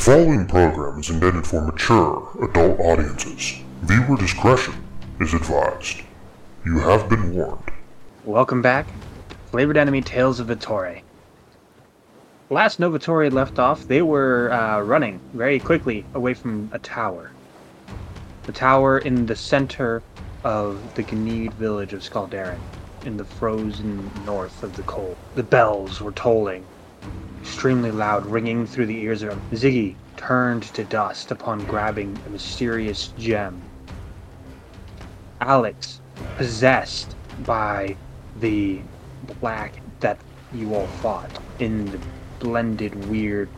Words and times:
The 0.00 0.06
following 0.16 0.46
program 0.46 0.98
is 0.98 1.10
intended 1.10 1.46
for 1.46 1.60
mature 1.60 2.26
adult 2.42 2.80
audiences. 2.80 3.60
Viewer 3.82 4.16
discretion 4.16 4.72
is 5.20 5.34
advised. 5.34 6.00
You 6.64 6.78
have 6.78 7.10
been 7.10 7.34
warned. 7.34 7.70
Welcome 8.24 8.62
back, 8.62 8.86
Flavored 9.50 9.76
Enemy 9.76 10.00
Tales 10.00 10.40
of 10.40 10.46
Vittore. 10.46 11.02
Last 12.48 12.80
Novitori 12.80 13.30
left 13.30 13.58
off, 13.58 13.86
they 13.88 14.00
were 14.00 14.50
uh, 14.50 14.80
running 14.80 15.20
very 15.34 15.60
quickly 15.60 16.06
away 16.14 16.32
from 16.32 16.70
a 16.72 16.78
tower. 16.78 17.30
The 18.44 18.52
tower 18.52 19.00
in 19.00 19.26
the 19.26 19.36
center 19.36 20.02
of 20.44 20.94
the 20.94 21.02
Ganid 21.02 21.52
village 21.52 21.92
of 21.92 22.00
Skaldaren, 22.00 22.58
in 23.04 23.18
the 23.18 23.26
frozen 23.26 24.10
north 24.24 24.62
of 24.62 24.74
the 24.76 24.82
cold. 24.84 25.18
The 25.34 25.42
bells 25.42 26.00
were 26.00 26.12
tolling, 26.12 26.64
extremely 27.40 27.90
loud, 27.90 28.26
ringing 28.26 28.66
through 28.66 28.86
the 28.86 28.98
ears 28.98 29.22
of 29.22 29.32
him. 29.32 29.42
Ziggy 29.52 29.96
turned 30.16 30.62
to 30.62 30.84
dust 30.84 31.30
upon 31.30 31.64
grabbing 31.64 32.18
a 32.26 32.30
mysterious 32.30 33.08
gem. 33.18 33.60
Alex, 35.40 36.00
possessed 36.36 37.16
by 37.44 37.96
the 38.40 38.80
black 39.40 39.80
that 40.00 40.18
you 40.52 40.74
all 40.74 40.86
fought 40.86 41.30
in 41.58 41.86
the 41.86 41.98
blended 42.38 42.94
weird 43.08 43.48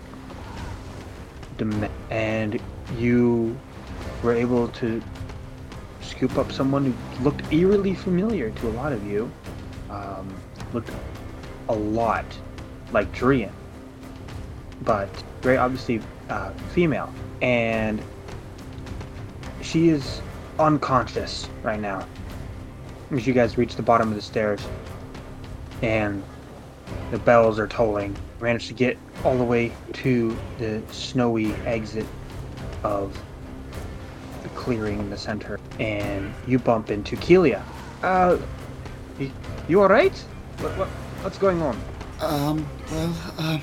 dim- 1.56 1.89
and 2.11 2.61
you 2.97 3.59
were 4.23 4.34
able 4.34 4.69
to 4.69 5.03
scoop 6.01 6.37
up 6.37 6.53
someone 6.53 6.84
who 6.84 7.25
looked 7.25 7.53
eerily 7.53 7.95
familiar 7.95 8.51
to 8.51 8.69
a 8.69 8.73
lot 8.73 8.92
of 8.92 9.05
you 9.06 9.30
um, 9.91 10.33
looked 10.73 10.91
a 11.69 11.75
lot 11.75 12.25
like 12.92 13.12
Drian 13.14 13.53
but 14.84 15.09
very 15.41 15.56
obviously 15.56 16.00
uh, 16.28 16.50
female 16.72 17.12
and 17.41 18.02
she 19.60 19.88
is 19.88 20.20
unconscious 20.58 21.48
right 21.62 21.80
now 21.80 22.06
as 23.11 23.27
you 23.27 23.33
guys 23.33 23.58
reach 23.58 23.77
the 23.77 23.83
bottom 23.83 24.08
of 24.08 24.14
the 24.14 24.22
stairs 24.22 24.61
and 25.83 26.22
the 27.11 27.19
bells 27.19 27.58
are 27.58 27.66
tolling. 27.66 28.16
Managed 28.41 28.69
to 28.69 28.74
get 28.74 28.98
all 29.24 29.36
the 29.36 29.44
way 29.44 29.72
to 29.92 30.36
the 30.58 30.83
snowy 30.91 31.52
exit 31.67 32.06
of 32.83 33.17
the 34.42 34.48
clearing 34.50 34.98
in 34.98 35.11
the 35.11 35.19
center, 35.19 35.61
and 35.78 36.34
you 36.46 36.58
bump 36.58 36.91
into 36.91 37.17
Kelia. 37.17 37.62
Uh, 38.02 38.39
you 39.69 39.80
all 39.80 39.89
right? 39.89 40.17
What, 40.58 40.77
what, 40.78 40.89
what's 40.89 41.39
going 41.39 41.62
on? 41.62 41.80
Um, 42.20 42.67
well, 42.91 43.17
uh, 43.39 43.58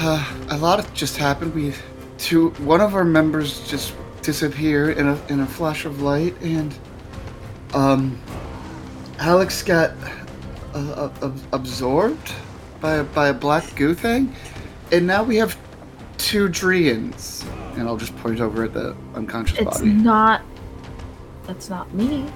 a 0.00 0.58
lot 0.58 0.92
just 0.94 1.16
happened. 1.16 1.54
We, 1.54 1.74
two, 2.18 2.50
one 2.50 2.80
of 2.80 2.94
our 2.94 3.04
members 3.04 3.68
just 3.68 3.94
disappeared 4.22 4.98
in 4.98 5.08
a 5.08 5.26
in 5.28 5.40
a 5.40 5.46
flash 5.46 5.84
of 5.84 6.02
light, 6.02 6.34
and 6.42 6.74
um, 7.74 8.20
Alex 9.18 9.62
got 9.62 9.92
uh, 10.74 11.10
uh, 11.20 11.32
absorbed 11.52 12.32
by 12.80 12.96
a, 12.96 13.04
by 13.04 13.28
a 13.28 13.34
black 13.34 13.74
goo 13.76 13.94
thing, 13.94 14.34
and 14.92 15.06
now 15.06 15.22
we 15.22 15.36
have 15.36 15.56
two 16.18 16.48
Drians. 16.48 17.44
And 17.76 17.88
I'll 17.88 17.96
just 17.96 18.16
point 18.16 18.40
over 18.40 18.64
at 18.64 18.74
the 18.74 18.96
unconscious 19.14 19.58
It's 19.58 19.78
body. 19.78 19.90
not. 19.90 20.42
That's 21.46 21.70
not 21.70 21.92
me. 21.94 22.26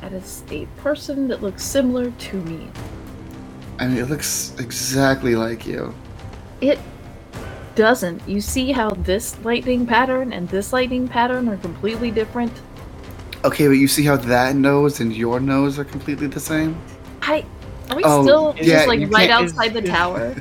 That 0.00 0.12
is 0.12 0.42
a 0.50 0.66
person 0.78 1.28
that 1.28 1.42
looks 1.42 1.62
similar 1.62 2.10
to 2.10 2.36
me. 2.36 2.68
I 3.78 3.86
mean, 3.86 3.98
it 3.98 4.08
looks 4.08 4.54
exactly 4.58 5.34
like 5.34 5.66
you. 5.66 5.94
It 6.60 6.78
doesn't. 7.74 8.26
You 8.28 8.40
see 8.40 8.72
how 8.72 8.90
this 8.90 9.38
lightning 9.44 9.86
pattern 9.86 10.32
and 10.32 10.48
this 10.48 10.72
lightning 10.72 11.08
pattern 11.08 11.48
are 11.48 11.56
completely 11.58 12.10
different? 12.10 12.52
Okay, 13.44 13.66
but 13.68 13.74
you 13.74 13.88
see 13.88 14.04
how 14.04 14.16
that 14.16 14.56
nose 14.56 15.00
and 15.00 15.14
your 15.14 15.40
nose 15.40 15.78
are 15.78 15.84
completely 15.84 16.26
the 16.26 16.40
same? 16.40 16.76
I. 17.22 17.44
Are 17.88 17.96
we 17.96 18.02
Oh, 18.04 18.22
still 18.22 18.54
yeah, 18.58 18.62
just 18.76 18.88
like 18.88 19.00
right 19.10 19.28
can't- 19.28 19.50
outside 19.50 19.72
the 19.74 19.78
is- 19.82 19.84
is- 19.88 19.90
tower? 19.90 20.34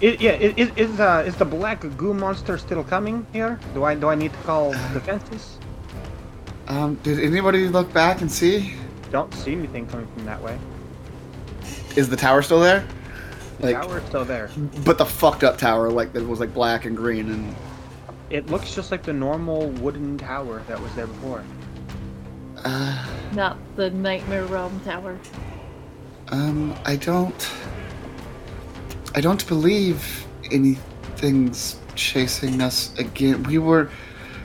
Is, 0.00 0.20
yeah, 0.20 0.32
is, 0.32 0.54
is, 0.56 0.76
is, 0.90 1.00
uh, 1.00 1.24
is 1.26 1.36
the 1.36 1.44
black 1.44 1.84
goo 1.96 2.12
monster 2.12 2.58
still 2.58 2.82
coming 2.84 3.26
here? 3.32 3.58
Do 3.74 3.84
I 3.84 3.94
do 3.94 4.08
I 4.08 4.14
need 4.14 4.32
to 4.32 4.38
call 4.38 4.72
the 4.92 5.00
defenses? 5.00 5.58
Um, 6.68 6.94
did 6.96 7.20
anybody 7.20 7.68
look 7.68 7.92
back 7.92 8.20
and 8.20 8.30
see? 8.30 8.74
Don't 9.10 9.32
see 9.34 9.52
anything 9.52 9.86
coming 9.86 10.06
from 10.14 10.24
that 10.26 10.42
way. 10.42 10.58
Is 11.96 12.08
the 12.08 12.16
tower 12.16 12.42
still 12.42 12.60
there? 12.60 12.86
The 13.64 13.72
Like, 13.72 13.82
tower's 13.86 14.04
still 14.04 14.24
there. 14.24 14.50
but 14.84 14.98
the 14.98 15.06
fucked 15.06 15.42
up 15.42 15.56
tower, 15.56 15.90
like 15.90 16.12
that 16.12 16.26
was 16.26 16.38
like 16.40 16.52
black 16.52 16.84
and 16.84 16.94
green, 16.96 17.30
and 17.30 17.54
It 18.30 18.46
looks 18.50 18.74
just 18.74 18.90
like 18.90 19.02
the 19.02 19.12
normal 19.12 19.68
wooden 19.70 20.18
tower 20.18 20.62
that 20.68 20.80
was 20.80 20.92
there 20.94 21.06
before. 21.06 21.42
uh, 22.64 23.06
Not 23.34 23.56
the 23.76 23.90
Nightmare 23.90 24.44
Realm 24.44 24.78
Tower. 24.80 25.18
um, 26.28 26.74
I 26.84 26.96
don't, 26.96 27.50
I 29.14 29.20
don't 29.22 29.46
believe 29.48 30.26
anything's 30.52 31.76
chasing 31.94 32.60
us 32.60 32.92
again. 32.98 33.42
We 33.44 33.56
were, 33.58 33.88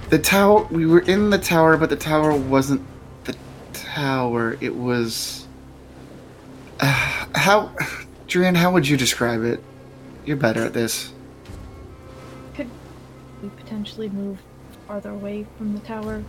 the 0.09 0.19
tower, 0.19 0.63
we 0.72 0.86
were 0.86 1.01
in 1.01 1.30
the 1.30 1.38
tower, 1.40 1.75
but 1.78 1.90
the 1.90 1.96
tower 1.97 2.34
wasn't 2.36 2.81
the 3.25 3.36
tower. 3.74 4.57
It 4.62 4.75
was. 4.75 5.46
Uh, 6.80 7.25
how, 7.36 7.74
Drian, 8.29 8.56
how 8.56 8.72
would 8.72 8.88
you 8.88 8.95
describe 8.95 9.44
it? 9.44 9.59
You're 10.23 10.38
better 10.38 10.63
at 10.63 10.73
this. 10.73 11.12
Could 12.53 12.69
we 13.41 13.50
potentially 13.50 14.07
move 14.09 14.38
farther 14.88 15.09
away 15.09 15.47
from 15.57 15.73
the 15.73 15.79
tower? 15.79 16.23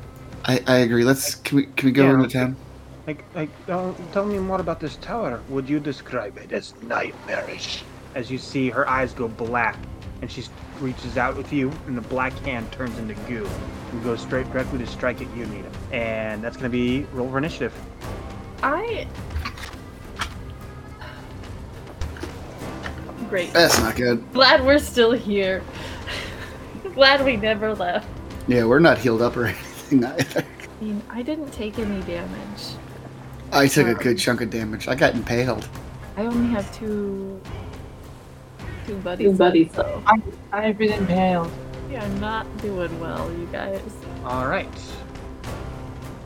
I, 0.46 0.62
I 0.66 0.76
agree. 0.78 1.04
Let's 1.04 1.34
can 1.34 1.56
we 1.58 1.66
can 1.66 1.86
we 1.88 1.92
go 1.92 2.04
Yeah. 2.04 2.14
into 2.14 2.28
town? 2.28 2.56
Like, 3.06 3.24
like, 3.34 3.50
uh, 3.68 3.92
tell 4.12 4.24
me 4.24 4.38
more 4.38 4.60
about 4.60 4.80
this 4.80 4.96
tower. 4.96 5.42
Would 5.50 5.68
you 5.68 5.78
describe 5.80 6.38
it 6.38 6.52
as 6.52 6.74
nightmarish? 6.82 7.82
As 8.14 8.30
you 8.30 8.38
see 8.38 8.70
her 8.70 8.88
eyes 8.88 9.12
go 9.12 9.28
black, 9.28 9.76
and 10.22 10.30
she 10.30 10.44
reaches 10.80 11.18
out 11.18 11.36
with 11.36 11.52
you, 11.52 11.70
and 11.86 11.96
the 11.96 12.02
black 12.02 12.32
hand 12.40 12.70
turns 12.72 12.96
into 12.98 13.14
goo, 13.28 13.46
and 13.92 14.04
goes 14.04 14.20
straight 14.22 14.50
directly 14.52 14.78
to 14.78 14.86
strike 14.86 15.20
at 15.20 15.36
you, 15.36 15.44
Nita. 15.46 15.68
And 15.92 16.42
that's 16.42 16.56
gonna 16.56 16.70
be 16.70 17.04
roll 17.12 17.28
for 17.30 17.36
initiative. 17.38 17.74
I. 18.62 19.06
Great. 23.30 23.52
That's 23.52 23.78
not 23.78 23.94
good. 23.94 24.32
Glad 24.32 24.66
we're 24.66 24.80
still 24.80 25.12
here. 25.12 25.62
Glad 26.94 27.24
we 27.24 27.36
never 27.36 27.72
left. 27.74 28.08
Yeah, 28.48 28.64
we're 28.64 28.80
not 28.80 28.98
healed 28.98 29.22
up 29.22 29.36
or 29.36 29.46
anything 29.46 30.04
either. 30.04 30.44
I 30.44 30.84
mean, 30.84 31.00
I 31.08 31.22
didn't 31.22 31.52
take 31.52 31.78
any 31.78 32.02
damage. 32.02 32.62
I 33.52 33.68
took 33.68 33.86
a 33.86 33.94
good 33.94 34.12
um, 34.12 34.16
chunk 34.16 34.40
of 34.40 34.50
damage. 34.50 34.88
I 34.88 34.96
got 34.96 35.14
impaled. 35.14 35.68
I 36.16 36.22
only 36.22 36.48
have 36.48 36.72
two. 36.76 37.40
Two 38.86 38.96
buddies. 38.96 39.30
Two 39.30 39.36
buddies. 39.36 39.72
So 39.74 40.02
I've 40.52 40.76
been 40.76 40.92
impaled. 40.92 41.52
we 41.88 41.96
are 41.96 42.08
not 42.18 42.44
doing 42.60 42.98
well, 42.98 43.30
you 43.32 43.46
guys. 43.52 43.80
All 44.24 44.48
right. 44.48 44.68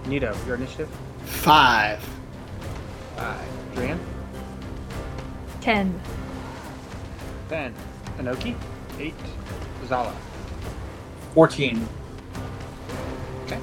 Nito, 0.07 0.35
your 0.47 0.57
initiative. 0.57 0.89
Five. 1.25 2.03
Five. 3.17 3.49
Drian. 3.75 3.99
Ten. 5.61 6.01
Ben. 7.49 7.75
Anoki. 8.19 8.55
Eight. 8.99 9.15
Zala. 9.87 10.15
14. 11.35 11.87
Okay. 13.45 13.59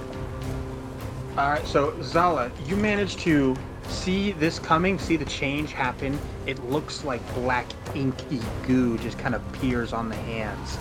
All 1.38 1.50
right, 1.50 1.66
so 1.66 2.00
Zala, 2.02 2.52
you 2.66 2.76
managed 2.76 3.20
to 3.20 3.56
see 3.88 4.34
this 4.34 4.60
coming, 4.60 5.00
see 5.00 5.16
the 5.16 5.26
change 5.26 5.72
happen. 5.72 6.20
It 6.46 6.64
looks 6.66 7.04
like 7.04 7.22
black 7.34 7.66
inky 7.96 8.42
goo 8.68 8.98
just 8.98 9.18
kind 9.18 9.36
of 9.36 9.46
appears 9.48 9.94
on 9.94 10.10
the 10.10 10.16
hands, 10.16 10.78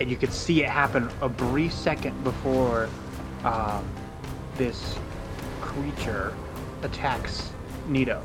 and 0.00 0.10
you 0.10 0.16
could 0.16 0.32
see 0.32 0.62
it 0.62 0.68
happen 0.68 1.08
a 1.20 1.28
brief 1.28 1.72
second 1.72 2.22
before 2.24 2.88
um, 3.44 3.84
this 4.56 4.96
creature 5.60 6.34
attacks 6.82 7.50
Nito. 7.86 8.22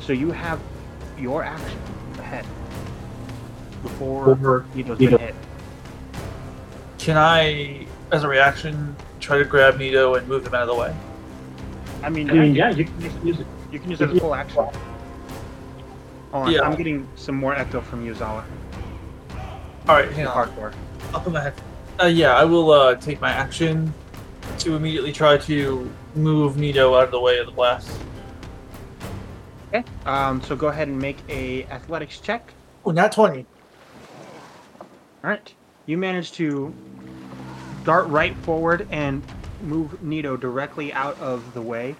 So 0.00 0.12
you 0.12 0.30
have 0.30 0.60
your 1.18 1.42
action 1.42 1.78
ahead 2.18 2.44
before 3.86 4.30
Over 4.30 4.66
Nito's 4.74 4.98
Nito. 4.98 5.16
been 5.18 5.26
hit. 5.28 5.34
Can 6.98 7.16
I, 7.16 7.86
as 8.10 8.24
a 8.24 8.28
reaction, 8.28 8.96
try 9.20 9.38
to 9.38 9.44
grab 9.44 9.78
Nito 9.78 10.14
and 10.14 10.26
move 10.28 10.46
him 10.46 10.54
out 10.54 10.62
of 10.62 10.68
the 10.68 10.74
way? 10.74 10.94
I 12.02 12.08
mean, 12.08 12.28
I 12.30 12.32
mean, 12.34 12.54
yeah, 12.54 12.70
yeah, 12.70 12.76
you 12.76 12.84
can 12.84 13.26
use 13.26 13.40
it. 13.40 13.46
You 13.72 13.78
can 13.78 13.90
use 13.90 14.00
it 14.00 14.10
as 14.10 14.16
a 14.16 14.20
full 14.20 14.34
action. 14.34 14.56
Hold 14.62 14.72
on, 16.32 16.50
Yeah. 16.52 16.62
I'm 16.62 16.76
getting 16.76 17.06
some 17.16 17.36
more 17.36 17.54
echo 17.54 17.80
from 17.80 18.04
you, 18.04 18.14
Zala. 18.14 18.44
Alright, 19.88 20.10
hang 20.12 20.26
on. 20.26 20.48
Hardcore. 20.48 20.74
I'll 21.14 21.20
put 21.20 21.32
my 21.32 21.42
head. 21.42 21.54
Uh, 22.00 22.06
yeah, 22.06 22.34
I 22.36 22.44
will 22.44 22.70
uh, 22.72 22.96
take 22.96 23.20
my 23.20 23.30
action 23.30 23.92
to 24.58 24.74
immediately 24.76 25.12
try 25.12 25.36
to 25.38 25.90
move 26.14 26.56
Nito 26.56 26.94
out 26.94 27.04
of 27.04 27.10
the 27.12 27.20
way 27.20 27.38
of 27.38 27.46
the 27.46 27.52
blast. 27.52 27.90
Okay. 29.68 29.84
Um, 30.04 30.42
so 30.42 30.54
go 30.56 30.68
ahead 30.68 30.88
and 30.88 30.98
make 30.98 31.18
a 31.28 31.64
athletics 31.66 32.20
check. 32.20 32.52
Oh, 32.84 32.90
not 32.90 33.12
20. 33.12 33.46
All 35.26 35.32
right. 35.32 35.54
You 35.86 35.98
manage 35.98 36.30
to 36.34 36.72
dart 37.82 38.06
right 38.06 38.36
forward 38.36 38.86
and 38.92 39.26
move 39.60 40.00
Nito 40.00 40.36
directly 40.36 40.92
out 40.92 41.18
of 41.18 41.52
the 41.52 41.60
way 41.60 41.96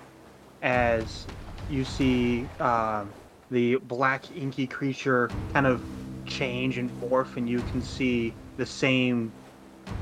as 0.62 1.26
you 1.69 1.82
see 1.82 2.46
uh, 2.61 3.02
the 3.50 3.76
black 3.78 4.31
inky 4.37 4.69
creature 4.69 5.28
kind 5.52 5.67
of 5.67 5.82
change 6.26 6.78
and 6.78 6.88
morph, 7.00 7.37
and 7.37 7.49
you 7.49 7.58
can 7.62 7.82
see 7.82 8.32
the 8.58 8.67
same 8.67 9.32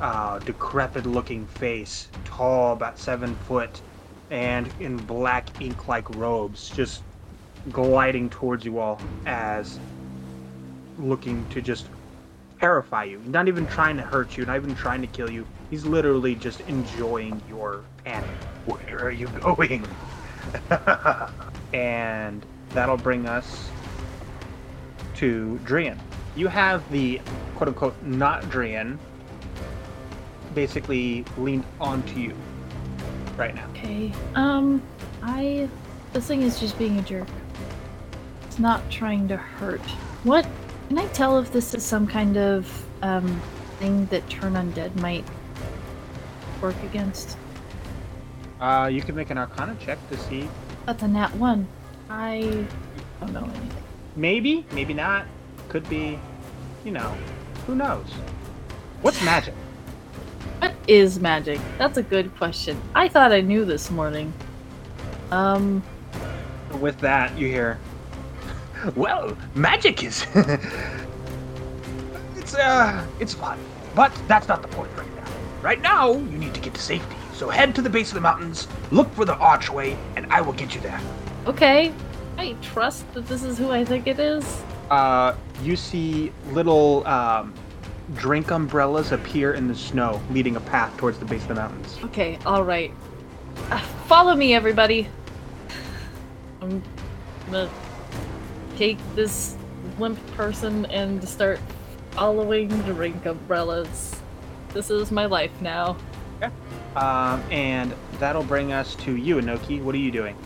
uh, 0.03 0.39
decrepit 0.41 1.07
looking 1.07 1.47
face, 1.47 2.09
tall, 2.27 2.75
about 2.75 2.99
seven 2.99 3.35
foot, 3.37 3.81
and 4.29 4.71
in 4.81 4.99
black 4.99 5.49
ink 5.63 5.89
like 5.89 6.15
robes, 6.17 6.69
just 6.77 7.03
gliding 7.73 8.29
towards 8.29 8.67
you 8.67 8.79
all 8.79 9.01
as 9.25 9.79
looking 10.99 11.49
to 11.49 11.63
just 11.63 11.87
terrify 12.65 13.05
you. 13.05 13.19
He's 13.19 13.29
not 13.29 13.47
even 13.47 13.67
trying 13.67 13.99
to 13.99 14.03
hurt 14.03 14.39
you, 14.39 14.47
not 14.47 14.57
even 14.57 14.75
trying 14.75 15.03
to 15.03 15.07
kill 15.07 15.31
you. 15.31 15.47
He's 15.69 15.85
literally 15.85 16.35
just 16.35 16.63
enjoying 16.63 17.43
your 17.47 17.85
panic. 18.05 18.31
Where 18.65 19.05
are 19.05 19.11
you 19.11 19.27
going? 19.29 19.87
and 21.75 22.47
that'll 22.71 22.97
bring 22.97 23.27
us 23.27 23.69
to 25.17 25.61
Drian. 25.65 25.99
You 26.37 26.49
have 26.49 26.91
the 26.91 27.21
quote 27.55 27.69
unquote 27.69 28.03
not 28.03 28.45
Drian 28.45 28.97
basically 30.55 31.27
leaned 31.37 31.67
onto 31.83 32.19
you 32.19 32.35
right 33.37 33.55
now. 33.55 33.69
Okay. 33.73 34.11
Um, 34.37 34.83
I. 35.23 35.69
This 36.15 36.27
thing 36.27 36.41
is 36.41 36.59
just 36.59 36.79
being 36.79 36.99
a 36.99 37.03
jerk. 37.03 37.29
It's 38.47 38.59
not 38.59 38.89
trying 38.91 39.29
to 39.29 39.37
hurt. 39.37 39.83
What? 40.23 40.47
Can 40.89 40.99
I 40.99 41.07
tell 41.09 41.39
if 41.39 41.53
this 41.53 41.75
is 41.75 41.83
some 41.83 42.07
kind 42.07 42.37
of 42.37 42.87
um 43.03 43.41
thing 43.79 44.07
that 44.07 44.29
turn 44.31 44.55
undead 44.55 44.95
might 44.97 45.25
work 46.61 46.77
against? 46.85 47.37
Uh, 48.61 48.89
you 48.93 49.03
can 49.03 49.15
make 49.15 49.31
an 49.31 49.39
Arcana 49.39 49.77
check 49.81 49.99
to 50.11 50.17
see. 50.17 50.49
That's 50.87 51.03
a 51.03 51.09
nat 51.09 51.35
one. 51.37 51.67
I 52.09 52.67
don't 53.21 53.33
know 53.33 53.45
anything. 53.45 53.83
Maybe, 54.17 54.65
maybe 54.73 54.95
not. 54.95 55.27
Could 55.69 55.89
be, 55.89 56.19
you 56.85 56.93
know, 56.93 57.17
who 57.67 57.75
knows? 57.75 58.07
What's 59.03 59.23
magic? 59.25 59.55
What 60.61 60.73
is 60.87 61.19
magic? 61.19 61.61
That's 61.79 61.99
a 61.99 62.03
good 62.03 62.35
question. 62.37 62.81
I 62.95 63.09
thought 63.09 63.33
I 63.33 63.41
knew 63.41 63.65
this 63.65 63.91
morning. 63.91 64.33
Um, 65.31 65.83
With 66.81 66.99
that, 67.01 67.37
you 67.37 67.49
hear. 67.49 67.79
Well, 68.97 69.37
magic 69.55 70.03
is. 70.03 70.27
it's 72.37 72.55
uh, 72.55 73.07
it's 73.21 73.35
fun, 73.35 73.59
but 73.95 74.13
that's 74.29 74.49
not 74.49 74.63
the 74.63 74.69
point 74.69 74.91
right 74.97 75.17
now. 75.17 75.25
Right 75.63 75.81
now, 75.81 76.13
you 76.13 76.39
need 76.39 76.55
to 76.55 76.61
get 76.61 76.75
to 76.75 76.81
safety. 76.81 77.17
So 77.33 77.49
head 77.49 77.75
to 77.75 77.83
the 77.83 77.91
base 77.91 78.09
of 78.11 78.15
the 78.15 78.21
mountains, 78.21 78.69
look 78.91 79.13
for 79.15 79.25
the 79.25 79.37
archway, 79.37 79.97
and 80.17 80.27
I 80.33 80.41
will 80.41 80.53
get 80.53 80.75
you 80.75 80.81
there. 80.81 81.01
okay. 81.47 81.93
I 82.37 82.57
trust 82.63 83.11
that 83.15 83.29
this 83.29 83.45
is 83.45 83.57
who 83.59 83.71
I 83.71 83.85
think 83.85 84.09
it 84.09 84.19
is. 84.19 84.63
Uh, 84.91 85.37
you 85.63 85.77
see 85.77 86.33
little 86.51 87.07
um, 87.07 87.55
drink 88.15 88.51
umbrellas 88.51 89.13
appear 89.13 89.55
in 89.55 89.69
the 89.69 89.75
snow, 89.75 90.21
leading 90.31 90.57
a 90.57 90.61
path 90.61 90.97
towards 90.97 91.19
the 91.19 91.25
base 91.25 91.43
of 91.43 91.49
the 91.49 91.55
mountains. 91.55 91.97
Okay, 92.05 92.39
alright. 92.45 92.93
Uh, 93.71 93.79
follow 94.09 94.35
me, 94.35 94.53
everybody. 94.53 95.09
I'm 96.61 96.83
gonna 97.47 97.71
take 98.77 98.99
this 99.15 99.57
limp 99.99 100.19
person 100.37 100.87
and 100.87 101.27
start 101.29 101.61
following 102.13 102.69
drink 102.83 103.27
umbrellas. 103.27 104.21
This 104.73 104.91
is 104.91 105.11
my 105.11 105.27
life 105.27 105.53
now. 105.61 105.97
Um, 106.97 107.43
and 107.51 107.95
that'll 108.19 108.45
bring 108.45 108.73
us 108.73 108.95
to 108.97 109.17
you, 109.17 109.37
Inoki. 109.37 109.83
What 109.83 109.95
are 109.95 109.99
you 109.99 110.11
doing? 110.11 110.37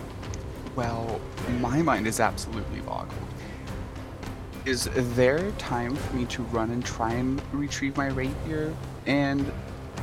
Well, 0.76 1.20
my 1.60 1.82
mind 1.82 2.06
is 2.06 2.20
absolutely 2.20 2.80
boggled. 2.80 3.18
Is 4.64 4.88
there 4.94 5.50
time 5.52 5.94
for 5.94 6.16
me 6.16 6.24
to 6.26 6.42
run 6.44 6.70
and 6.70 6.84
try 6.84 7.12
and 7.12 7.42
retrieve 7.52 7.96
my 7.96 8.08
rapier 8.08 8.74
and 9.06 9.50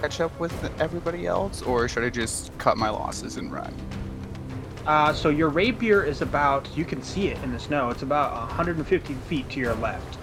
catch 0.01 0.21
up 0.21 0.37
with 0.39 0.53
everybody 0.81 1.27
else, 1.27 1.61
or 1.61 1.87
should 1.87 2.03
I 2.03 2.09
just 2.09 2.55
cut 2.57 2.77
my 2.77 2.89
losses 2.89 3.37
and 3.37 3.51
run? 3.51 3.73
Uh, 4.85 5.11
so 5.13 5.29
your 5.29 5.49
rapier 5.49 6.03
is 6.03 6.21
about, 6.21 6.67
you 6.75 6.85
can 6.85 7.01
see 7.01 7.27
it 7.27 7.41
in 7.43 7.51
the 7.51 7.59
snow, 7.59 7.89
it's 7.89 8.03
about 8.03 8.33
150 8.33 9.13
feet 9.27 9.49
to 9.49 9.59
your 9.59 9.73
left. 9.75 10.17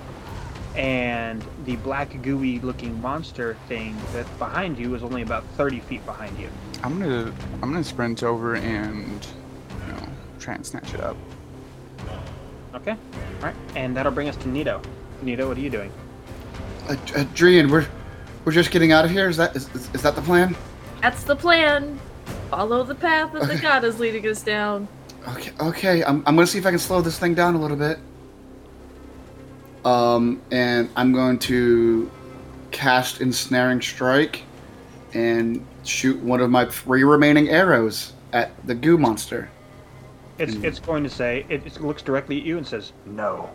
And 0.77 1.45
the 1.65 1.77
black 1.77 2.23
gooey 2.23 2.61
looking 2.61 3.01
monster 3.03 3.57
thing 3.69 3.97
that's 4.13 4.31
behind 4.39 4.79
you 4.79 4.95
is 4.95 5.03
only 5.03 5.23
about 5.23 5.45
30 5.57 5.81
feet 5.81 6.07
behind 6.07 6.39
you. 6.39 6.49
I'm 6.83 6.99
gonna 6.99 7.33
I'm 7.61 7.73
gonna 7.73 7.85
sprint 7.85 8.23
over 8.23 8.55
and 8.55 9.27
you 9.87 9.93
know 9.93 10.09
try 10.39 10.55
and 10.55 10.65
snatch 10.65 10.95
it 10.95 11.01
up. 11.01 11.17
Okay? 12.75 12.97
Alright. 13.37 13.55
And 13.77 13.95
that'll 13.95 14.13
bring 14.13 14.29
us 14.29 14.37
to 14.37 14.49
Nito. 14.49 14.81
Nito, 15.21 15.47
what 15.47 15.59
are 15.59 15.61
you 15.61 15.71
doing? 15.71 15.93
Uh, 16.89 16.97
uh, 17.17 17.25
we're 17.69 17.87
we're 18.45 18.53
just 18.53 18.71
getting 18.71 18.93
out 18.93 19.05
of 19.05 19.11
here. 19.11 19.29
Is 19.29 19.37
that 19.37 19.55
is, 19.55 19.69
is, 19.75 19.95
is 19.95 20.03
that 20.03 20.15
the 20.15 20.23
plan? 20.23 20.57
That's 21.03 21.25
the 21.25 21.37
plan. 21.37 22.01
Follow 22.53 22.85
the 22.85 22.95
path 22.95 23.33
that 23.33 23.49
the 23.49 23.57
god 23.57 23.83
is 23.83 23.99
leading 23.99 24.29
us 24.29 24.43
down. 24.43 24.87
Okay, 25.27 25.53
okay. 25.59 26.05
I'm, 26.05 26.23
I'm 26.27 26.37
gonna 26.37 26.47
see 26.47 26.59
if 26.59 26.67
I 26.67 26.71
can 26.71 26.79
slow 26.79 27.01
this 27.01 27.19
thing 27.19 27.35
down 27.35 27.55
a 27.55 27.59
little 27.59 27.79
bit. 27.79 27.99
Um, 29.87 30.43
and 30.51 30.91
I'm 30.95 31.15
going 31.15 31.39
to 31.41 32.11
cast 32.71 33.23
ensnaring 33.23 33.81
strike 33.81 34.43
and 35.15 35.65
shoot 35.85 36.21
one 36.23 36.41
of 36.41 36.51
my 36.51 36.67
three 36.67 37.05
remaining 37.05 37.49
arrows 37.49 38.13
at 38.35 38.51
the 38.67 38.75
goo 38.75 38.99
monster. 38.99 39.51
It's, 40.39 40.55
it's 40.57 40.79
going 40.79 41.05
to 41.05 41.11
say, 41.11 41.47
it, 41.49 41.67
it 41.67 41.81
looks 41.81 42.03
directly 42.03 42.39
at 42.39 42.45
you 42.45 42.59
and 42.59 42.67
says, 42.67 42.93
no. 43.07 43.51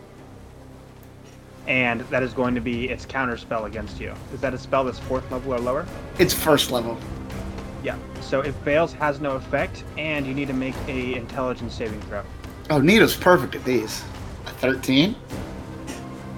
And 1.68 2.00
that 2.02 2.24
is 2.24 2.32
going 2.32 2.56
to 2.56 2.60
be 2.60 2.88
its 2.88 3.06
counter 3.06 3.36
spell 3.36 3.66
against 3.66 4.00
you. 4.00 4.12
Is 4.34 4.40
that 4.40 4.54
a 4.54 4.58
spell 4.58 4.84
that's 4.84 4.98
fourth 4.98 5.30
level 5.30 5.54
or 5.54 5.60
lower? 5.60 5.86
It's 6.18 6.34
first 6.34 6.72
level. 6.72 6.98
Yeah. 7.82 7.96
So 8.20 8.40
it 8.40 8.54
fails, 8.64 8.92
has 8.94 9.20
no 9.20 9.32
effect, 9.32 9.84
and 9.96 10.26
you 10.26 10.34
need 10.34 10.48
to 10.48 10.54
make 10.54 10.74
a 10.86 11.14
intelligence 11.14 11.74
saving 11.74 12.00
throw. 12.02 12.22
Oh, 12.70 12.80
Nito's 12.80 13.16
perfect 13.16 13.54
at 13.54 13.64
these. 13.64 14.02
A 14.46 14.50
13? 14.50 15.14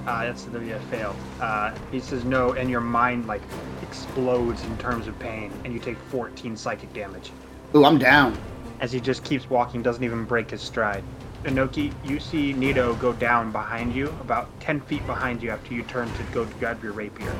Uh, 0.06 0.24
that's 0.24 0.44
the 0.44 0.58
yeah, 0.60 0.78
failed. 0.90 1.16
Uh, 1.40 1.72
he 1.90 2.00
says 2.00 2.24
no, 2.24 2.52
and 2.52 2.70
your 2.70 2.80
mind 2.80 3.26
like 3.26 3.42
explodes 3.82 4.62
in 4.64 4.76
terms 4.78 5.06
of 5.06 5.18
pain, 5.18 5.52
and 5.64 5.72
you 5.72 5.80
take 5.80 5.98
14 6.10 6.56
psychic 6.56 6.92
damage. 6.92 7.32
Ooh, 7.74 7.84
I'm 7.84 7.98
down. 7.98 8.36
As 8.80 8.92
he 8.92 9.00
just 9.00 9.24
keeps 9.24 9.48
walking, 9.50 9.82
doesn't 9.82 10.02
even 10.02 10.24
break 10.24 10.50
his 10.50 10.62
stride. 10.62 11.04
Inoki, 11.44 11.92
you 12.04 12.20
see 12.20 12.52
Nito 12.52 12.94
go 12.96 13.12
down 13.14 13.50
behind 13.50 13.94
you, 13.94 14.08
about 14.20 14.48
10 14.60 14.80
feet 14.82 15.06
behind 15.06 15.42
you 15.42 15.50
after 15.50 15.74
you 15.74 15.82
turn 15.84 16.12
to 16.14 16.22
go 16.34 16.44
to 16.44 16.54
grab 16.54 16.82
your 16.82 16.92
rapier. 16.92 17.32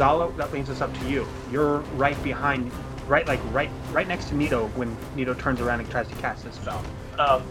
Zala, 0.00 0.32
that 0.38 0.48
brings 0.48 0.70
us 0.70 0.80
up 0.80 0.90
to 0.98 1.10
you. 1.10 1.28
You're 1.52 1.80
right 2.00 2.16
behind, 2.24 2.72
right 3.06 3.26
like 3.28 3.38
right 3.52 3.68
right 3.92 4.08
next 4.08 4.30
to 4.30 4.34
Nito 4.34 4.68
when 4.68 4.96
Nito 5.14 5.34
turns 5.34 5.60
around 5.60 5.80
and 5.80 5.90
tries 5.90 6.08
to 6.08 6.14
cast 6.14 6.42
this 6.42 6.54
spell. 6.54 6.82
Um, 7.18 7.42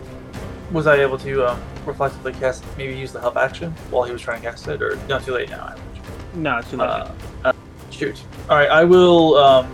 was 0.71 0.87
I 0.87 0.95
able 0.95 1.19
to 1.19 1.47
um, 1.47 1.61
reflectively 1.85 2.33
cast, 2.33 2.63
maybe 2.75 2.95
use 2.97 3.11
the 3.11 3.19
help 3.21 3.37
action 3.37 3.71
while 3.91 4.03
he 4.03 4.11
was 4.11 4.19
trying 4.23 4.41
to 4.41 4.49
cast 4.49 4.67
it, 4.67 4.81
or 4.81 4.95
not 5.07 5.23
too 5.23 5.33
late 5.33 5.51
now? 5.51 5.63
I 5.63 5.73
imagine. 5.75 6.41
No, 6.41 6.57
it's 6.57 6.71
too 6.71 6.77
late. 6.77 6.89
Uh, 6.89 7.11
uh, 7.43 7.53
shoot. 7.91 8.19
All 8.49 8.57
right, 8.57 8.69
I 8.71 8.83
will. 8.83 9.35
Um, 9.35 9.71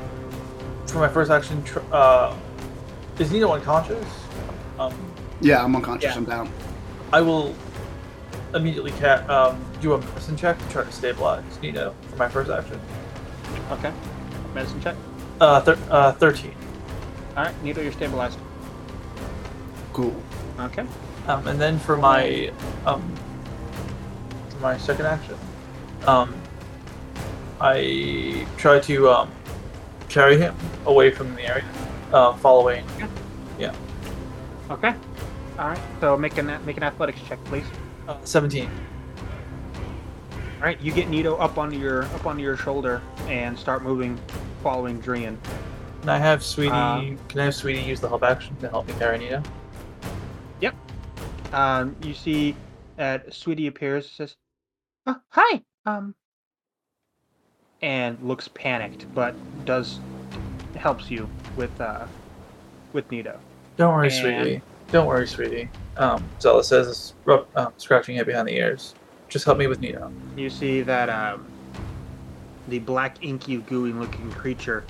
for 0.88 0.98
my 0.98 1.08
first 1.08 1.32
action, 1.32 1.64
tr- 1.64 1.80
uh, 1.94 2.36
is 3.20 3.32
Nino 3.32 3.54
unconscious? 3.54 4.06
Um, 4.78 4.94
Yeah, 5.40 5.64
I'm 5.64 5.74
unconscious. 5.78 6.12
Yeah. 6.12 6.18
I'm 6.18 6.26
down. 6.26 6.52
I 7.14 7.22
will 7.22 7.56
immediately 8.54 8.92
ca- 8.92 9.24
um, 9.30 9.66
do 9.80 9.94
a 9.94 9.98
medicine 9.98 10.36
check 10.36 10.58
to 10.60 10.70
try 10.70 10.84
to 10.84 10.92
stabilize 10.92 11.44
Nino 11.62 11.96
for 12.16 12.24
my 12.24 12.30
first 12.30 12.50
action. 12.50 12.80
okay. 13.72 13.92
Medicine 14.54 14.82
check. 14.82 14.96
Uh, 15.40 15.60
thir- 15.62 15.78
uh, 15.90 16.12
thirteen. 16.14 16.54
All 17.36 17.44
right, 17.44 17.64
Nito, 17.64 17.82
you're 17.82 17.92
stabilized. 17.92 18.40
Cool. 19.92 20.16
Okay. 20.60 20.86
Um, 21.28 21.48
and 21.48 21.60
then 21.60 21.78
for 21.80 21.98
my 21.98 22.52
um, 22.86 23.04
for 24.50 24.58
my 24.60 24.78
second 24.78 25.08
action, 25.08 25.38
um, 26.08 26.34
I 27.60 28.48
try 28.58 28.80
to 28.80 29.10
um, 29.10 29.32
carry 30.08 30.38
him 30.38 30.56
away 30.86 31.12
from 31.12 31.36
the 31.36 31.42
area, 31.44 31.66
uh, 32.14 32.34
following. 32.38 32.86
Yeah. 33.60 33.74
Okay. 34.70 34.94
All 35.60 35.70
right. 35.70 35.80
So 36.00 36.16
make 36.18 36.38
an 36.38 36.58
make 36.66 36.78
an 36.78 36.84
athletics 36.84 37.20
check, 37.28 37.44
please. 37.46 37.66
Uh, 38.08 38.16
Seventeen. 38.24 38.70
All 40.58 40.62
right. 40.62 40.80
You 40.82 40.92
get 40.92 41.10
Nito 41.10 41.36
up 41.38 41.58
onto 41.58 41.78
your 41.78 42.04
up 42.04 42.26
onto 42.26 42.42
your 42.42 42.58
shoulder 42.58 43.02
and 43.28 43.58
start 43.58 43.84
moving, 43.84 44.20
following 44.64 45.02
Drian. 45.02 45.38
Can 46.02 46.10
I 46.10 46.18
have 46.18 46.44
Sweetie? 46.44 46.72
Um, 46.72 47.18
can 47.30 47.40
I 47.42 47.46
have 47.46 47.56
Sweetie 47.56 47.82
use 47.82 48.00
the 48.00 48.08
help 48.08 48.24
action 48.24 48.56
to 48.58 48.70
help 48.70 48.88
me 48.88 48.94
carry 49.00 49.18
Nino? 49.18 49.42
Um, 51.54 51.96
you 52.02 52.14
see 52.14 52.54
that 52.98 53.34
Sweetie 53.34 53.68
appears. 53.68 54.10
Says, 54.10 54.36
oh, 55.06 55.16
"Hi. 55.30 55.64
Um, 55.86 56.16
and 57.82 58.22
looks 58.22 58.50
panicked, 58.50 59.06
but 59.14 59.36
does 59.64 60.00
helps 60.76 61.10
you 61.10 61.30
with 61.56 61.80
uh, 61.80 62.06
with 62.94 63.10
Nito. 63.12 63.40
Don't 63.78 63.94
worry, 63.94 64.08
And- 64.08 64.16
sweetie. 64.16 64.62
Don't 64.92 65.08
worry, 65.08 65.28
sweetie. 65.28 65.70
Um, 65.98 66.24
Zella 66.40 66.64
says, 66.64 67.14
um, 67.56 67.74
scratching 67.78 68.18
it 68.18 68.28
behind 68.28 68.48
the 68.48 68.56
ears. 68.56 68.94
Just 69.30 69.46
help 69.46 69.58
me 69.58 69.68
with 69.68 69.80
Nito. 69.80 70.12
You 70.38 70.50
see 70.50 70.82
that 70.82 71.10
um, 71.10 71.46
the 72.68 72.80
black, 72.80 73.24
inky, 73.24 73.58
gooey 73.58 73.92
looking 73.92 74.32
creature 74.32 74.84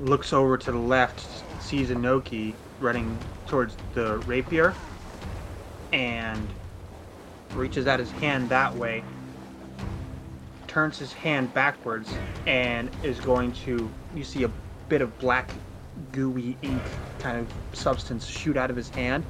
looks 0.00 0.32
over 0.32 0.56
to 0.56 0.72
the 0.72 0.78
left, 0.78 1.26
sees 1.60 1.90
Inoki 1.90 2.54
running 2.80 3.18
towards 3.46 3.76
the 3.94 4.18
rapier, 4.18 4.74
and 5.92 6.48
reaches 7.54 7.86
out 7.86 7.98
his 7.98 8.10
hand 8.12 8.48
that 8.48 8.74
way, 8.74 9.02
turns 10.66 10.98
his 10.98 11.12
hand 11.12 11.52
backwards, 11.54 12.12
and 12.46 12.90
is 13.02 13.18
going 13.20 13.52
to. 13.52 13.90
You 14.14 14.24
see 14.24 14.44
a 14.44 14.50
bit 14.88 15.02
of 15.02 15.18
black, 15.18 15.50
gooey 16.12 16.56
ink 16.62 16.82
kind 17.18 17.38
of 17.38 17.52
substance 17.76 18.26
shoot 18.26 18.56
out 18.56 18.70
of 18.70 18.76
his 18.76 18.88
hand, 18.88 19.24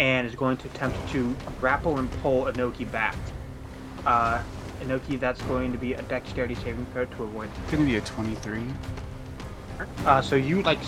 and 0.00 0.26
is 0.26 0.34
going 0.34 0.56
to 0.56 0.66
attempt 0.66 0.96
to 1.10 1.36
grapple 1.60 1.98
and 1.98 2.10
pull 2.22 2.46
Inoki 2.46 2.90
back. 2.90 3.14
Uh, 4.06 4.42
Inoki, 4.82 5.20
that's 5.20 5.42
going 5.42 5.70
to 5.72 5.78
be 5.78 5.92
a 5.92 6.00
dexterity 6.02 6.54
saving 6.54 6.86
throw 6.86 7.04
to 7.04 7.22
avoid. 7.22 7.50
It's 7.62 7.70
gonna 7.70 7.84
be 7.84 7.96
a 7.96 8.00
23. 8.00 8.64
Uh, 10.06 10.22
so 10.22 10.36
you 10.36 10.62
like 10.62 10.78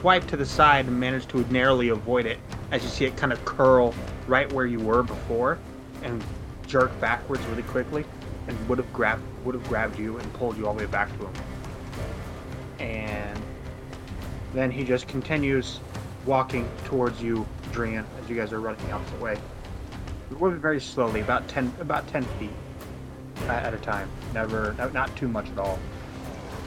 swipe 0.00 0.26
to 0.26 0.36
the 0.38 0.46
side 0.46 0.86
and 0.86 0.98
manage 0.98 1.28
to 1.28 1.40
narrowly 1.52 1.90
avoid 1.90 2.24
it 2.26 2.38
as 2.70 2.82
you 2.82 2.88
see 2.88 3.04
it 3.04 3.16
kind 3.16 3.32
of 3.32 3.42
curl 3.44 3.94
right 4.26 4.50
where 4.52 4.66
you 4.66 4.78
were 4.78 5.02
before 5.02 5.58
and 6.02 6.22
jerk 6.66 6.98
backwards 7.00 7.42
really 7.46 7.62
quickly 7.62 8.04
and 8.46 8.68
would 8.68 8.76
have 8.76 8.92
grabbed 8.92 9.22
would 9.44 9.54
have 9.54 9.66
grabbed 9.68 9.98
you 9.98 10.18
and 10.18 10.32
pulled 10.34 10.56
you 10.58 10.66
all 10.66 10.74
the 10.74 10.80
way 10.80 10.90
back 10.90 11.08
to 11.18 11.26
him. 11.26 11.34
And 12.78 13.42
then 14.52 14.70
he 14.70 14.84
just 14.84 15.08
continues 15.08 15.80
walking 16.26 16.68
towards 16.84 17.22
you, 17.22 17.46
Drian, 17.72 18.04
as 18.22 18.28
you 18.28 18.36
guys 18.36 18.52
are 18.52 18.60
running 18.60 18.84
the 18.86 18.92
opposite 18.92 19.20
way. 19.20 19.38
Moving 20.30 20.60
very 20.60 20.80
slowly, 20.80 21.20
about 21.20 21.46
ten 21.48 21.72
about 21.80 22.06
ten 22.08 22.24
feet 22.38 22.50
at 23.48 23.64
at 23.66 23.74
a 23.74 23.78
time. 23.78 24.08
Never, 24.32 24.74
no- 24.78 24.88
not 24.88 25.14
too 25.16 25.28
much 25.28 25.48
at 25.50 25.58
all. 25.58 25.78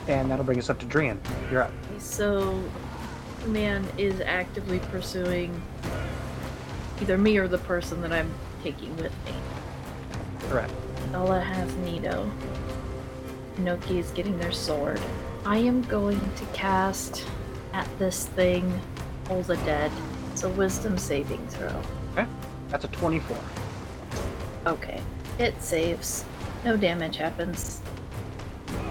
And 0.08 0.32
that'll 0.32 0.46
bring 0.46 0.60
us 0.60 0.70
up 0.70 0.80
to 0.80 0.86
Drian. 0.86 1.18
You're 1.52 1.64
up. 1.64 1.74
So, 1.98 2.64
the 3.44 3.50
man 3.50 3.86
is 3.98 4.22
actively 4.22 4.80
pursuing 4.80 5.62
either 7.02 7.18
me 7.18 7.38
or 7.38 7.48
the 7.48 7.58
person 7.58 8.02
that 8.02 8.14
I'm 8.14 8.34
taking 8.64 8.96
with 8.98 9.12
me. 9.26 9.34
Correct. 10.50 10.72
Ella 11.14 11.42
has 11.42 11.74
Nito. 11.78 12.32
Noki 13.58 13.98
is 13.98 14.12
getting 14.12 14.38
their 14.40 14.52
sword. 14.52 15.02
I 15.46 15.58
am 15.58 15.82
going 15.84 16.20
to 16.20 16.46
cast 16.54 17.26
at 17.74 17.88
this 18.00 18.26
thing 18.28 18.80
Toll 19.28 19.42
the 19.44 19.58
Dead. 19.58 19.92
It's 20.32 20.44
a 20.44 20.50
wisdom 20.50 20.98
saving 20.98 21.46
throw. 21.48 21.82
Okay. 22.14 22.26
That's 22.70 22.86
a 22.86 22.88
24. 22.90 23.38
Okay. 24.68 25.02
It 25.40 25.62
saves. 25.62 26.24
No 26.64 26.78
damage 26.78 27.18
happens. 27.18 27.82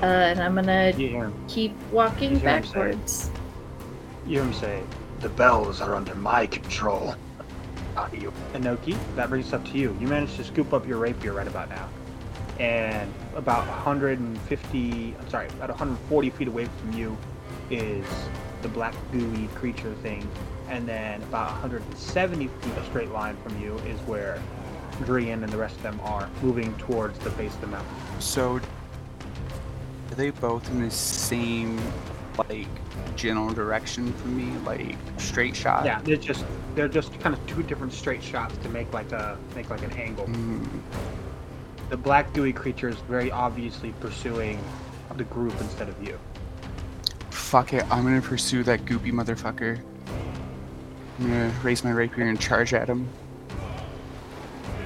Uh, 0.02 0.07
and 0.07 0.40
I'm 0.40 0.55
gonna 0.55 0.93
You 0.97 1.33
keep 1.49 1.75
walking 1.90 2.33
You 2.33 2.38
hear 2.38 2.62
say- 2.62 2.69
backwards. 2.69 3.31
you 4.26 4.35
hear 4.35 4.43
him 4.43 4.52
say, 4.52 4.83
The 5.21 5.28
bells 5.31 5.81
are 5.81 5.95
under 5.95 6.14
my 6.14 6.47
control. 6.47 7.14
Not 7.95 8.12
you. 8.21 8.31
Inoki, 8.52 8.97
that 9.16 9.31
brings 9.31 9.47
us 9.47 9.52
up 9.55 9.64
to 9.66 9.78
you. 9.78 9.97
You 9.99 10.07
managed 10.07 10.37
to 10.37 10.45
scoop 10.45 10.75
up 10.75 10.87
your 10.87 10.99
rapier 10.99 11.33
right 11.33 11.47
about 11.49 11.71
now. 11.71 11.88
And 12.61 13.12
about 13.35 13.66
150, 13.66 15.14
I'm 15.19 15.28
sorry, 15.31 15.49
about 15.49 15.71
140 15.71 16.31
feet 16.31 16.49
away 16.49 16.66
from 16.81 16.93
you 16.93 17.16
is 17.71 18.05
the 18.63 18.69
black 18.69 18.95
gooey 19.13 19.49
creature 19.55 19.95
thing. 20.03 20.27
And 20.69 20.87
then 20.89 21.23
about 21.23 21.51
170 21.53 22.49
feet 22.49 22.73
a 22.77 22.85
straight 22.87 23.11
line 23.11 23.37
from 23.43 23.61
you 23.63 23.77
is 23.79 23.99
where 24.01 24.43
Drian 25.03 25.43
and 25.45 25.49
the 25.49 25.57
rest 25.57 25.77
of 25.77 25.83
them 25.83 26.01
are 26.03 26.29
moving 26.43 26.75
towards 26.79 27.19
the 27.21 27.31
base 27.31 27.55
of 27.55 27.61
the 27.61 27.67
mountain. 27.69 27.95
So, 28.19 28.57
are 28.57 30.15
they 30.17 30.31
both 30.31 30.69
in 30.71 30.81
the 30.83 30.91
same, 30.91 31.79
like, 32.49 32.67
general 33.15 33.53
direction 33.53 34.13
from 34.15 34.37
me? 34.37 34.59
Like, 34.61 34.97
straight 35.19 35.55
shot? 35.55 35.85
Yeah, 35.85 36.01
they're 36.03 36.17
just 36.17 36.45
they're 36.75 36.89
just 36.89 37.19
kind 37.21 37.35
of 37.35 37.47
two 37.47 37.63
different 37.63 37.93
straight 37.93 38.23
shots 38.23 38.57
to 38.59 38.69
make 38.69 38.93
like 38.93 39.13
a 39.13 39.39
make 39.55 39.71
like 39.71 39.83
an 39.83 39.93
angle. 39.93 40.27
Mm, 40.27 40.67
The 41.89 41.97
black 41.97 42.33
gooey 42.35 42.53
creature 42.53 42.89
is 42.89 42.97
very 43.09 43.31
obviously 43.31 43.93
pursuing 44.01 44.59
the 45.17 45.25
group 45.25 45.59
instead 45.61 45.89
of 45.89 46.03
you. 46.07 46.19
Fuck 47.47 47.73
it. 47.73 47.85
I'm 47.91 48.03
gonna 48.03 48.21
pursue 48.21 48.65
that 48.65 48.85
goopy 48.85 49.12
motherfucker. 49.12 49.81
I'm 51.19 51.26
gonna 51.29 51.53
raise 51.62 51.85
my 51.85 51.93
rapier 51.93 52.26
and 52.26 52.41
charge 52.41 52.75
at 52.75 52.88
him. 52.88 53.09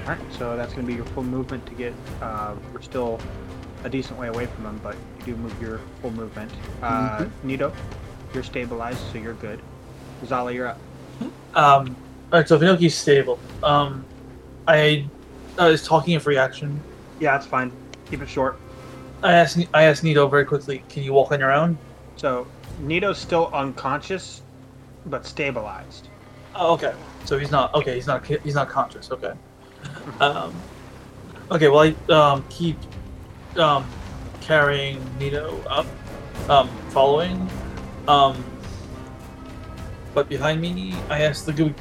All 0.03 0.17
right, 0.17 0.33
so 0.33 0.57
that's 0.57 0.73
going 0.73 0.87
to 0.87 0.91
be 0.91 0.97
your 0.97 1.05
full 1.07 1.23
movement 1.23 1.65
to 1.67 1.75
get. 1.75 1.95
Uh, 2.21 2.55
we're 2.73 2.81
still 2.81 3.21
a 3.85 3.89
decent 3.89 4.19
way 4.19 4.29
away 4.29 4.47
from 4.47 4.65
them, 4.65 4.81
but 4.83 4.97
you 5.21 5.35
do 5.35 5.37
move 5.37 5.63
your 5.63 5.81
full 6.01 6.11
movement. 6.11 6.51
Uh, 6.83 7.27
Nito, 7.45 7.73
you're 8.35 8.43
stabilized, 8.43 8.99
so 9.13 9.19
you're 9.19 9.35
good. 9.35 9.61
Zala, 10.25 10.53
you're 10.53 10.69
up. 10.69 10.81
Um, 11.55 11.95
alright, 12.33 12.49
so 12.49 12.59
Finoki's 12.59 12.95
stable. 12.95 13.39
Um, 13.63 14.05
I 14.67 15.07
uh, 15.59 15.67
is 15.67 15.87
talking 15.87 16.17
a 16.17 16.21
free 16.21 16.39
action. 16.39 16.81
Yeah, 17.21 17.33
that's 17.33 17.47
fine. 17.47 17.71
Keep 18.11 18.23
it 18.23 18.29
short. 18.29 18.59
I 19.23 19.33
asked 19.33 19.59
I 19.75 19.85
asked 19.85 20.03
Nito 20.03 20.27
very 20.29 20.45
quickly, 20.45 20.83
can 20.89 21.03
you 21.03 21.13
walk 21.13 21.31
on 21.31 21.41
your 21.41 21.53
own? 21.53 21.79
So 22.21 22.47
Nito's 22.81 23.17
still 23.17 23.51
unconscious, 23.55 24.43
but 25.07 25.25
stabilized. 25.25 26.09
Oh, 26.55 26.75
okay. 26.75 26.93
So 27.25 27.39
he's 27.39 27.51
not 27.51 27.73
okay. 27.75 27.95
He's 27.95 28.07
not 28.07 28.27
he's 28.27 28.55
not 28.55 28.69
conscious. 28.69 29.11
Okay. 29.11 29.33
Um, 30.21 30.55
okay. 31.51 31.69
Well, 31.69 31.95
I 32.09 32.13
um, 32.13 32.45
keep 32.51 32.77
um, 33.57 33.87
carrying 34.43 35.03
Nito 35.19 35.59
up, 35.67 35.87
um, 36.51 36.69
following. 36.91 37.49
Um, 38.07 38.45
but 40.13 40.29
behind 40.29 40.61
me, 40.61 40.95
I 41.09 41.23
asked 41.23 41.47
the 41.47 41.55
gooey. 41.55 41.75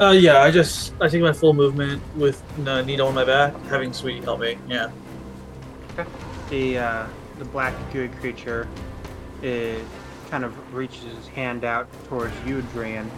Uh, 0.00 0.12
yeah. 0.12 0.40
I 0.40 0.50
just 0.50 0.94
I 1.02 1.08
take 1.08 1.20
my 1.20 1.34
full 1.34 1.52
movement 1.52 2.02
with 2.16 2.42
uh, 2.66 2.80
Nito 2.80 3.06
on 3.06 3.14
my 3.14 3.24
back, 3.24 3.54
having 3.64 3.92
Sweetie 3.92 4.22
help 4.22 4.40
me. 4.40 4.56
Yeah. 4.68 4.90
the 6.48 6.78
uh, 6.78 7.06
the 7.38 7.44
black 7.44 7.74
gooey 7.92 8.08
creature 8.08 8.66
is 9.42 9.86
kind 10.30 10.44
of 10.44 10.74
reaches 10.74 11.02
his 11.02 11.28
hand 11.28 11.64
out 11.64 11.88
towards 12.08 12.34
you, 12.46 12.58
Adrian, 12.58 13.10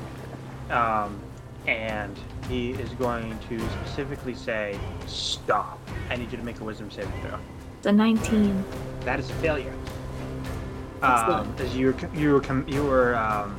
um, 0.71 1.19
and 1.67 2.17
he 2.49 2.73
is 2.73 2.91
going 2.91 3.39
to 3.49 3.59
specifically 3.71 4.35
say, 4.35 4.79
"Stop! 5.07 5.79
I 6.11 6.17
need 6.17 6.31
you 6.31 6.39
to 6.39 6.45
make 6.45 6.61
a 6.61 6.65
wisdom 6.65 6.91
saving 6.91 7.13
throw." 7.23 7.39
It's 7.79 7.87
a 7.87 7.93
19. 7.93 8.65
That 9.01 9.21
is 9.21 9.31
a 9.31 9.35
failure. 9.35 9.75
Um, 11.03 11.55
as 11.59 11.77
you 11.77 11.87
were 11.87 12.11
you 12.15 12.33
were 12.33 12.41
com- 12.41 12.67
you 12.67 12.85
were 12.85 13.15
um, 13.17 13.57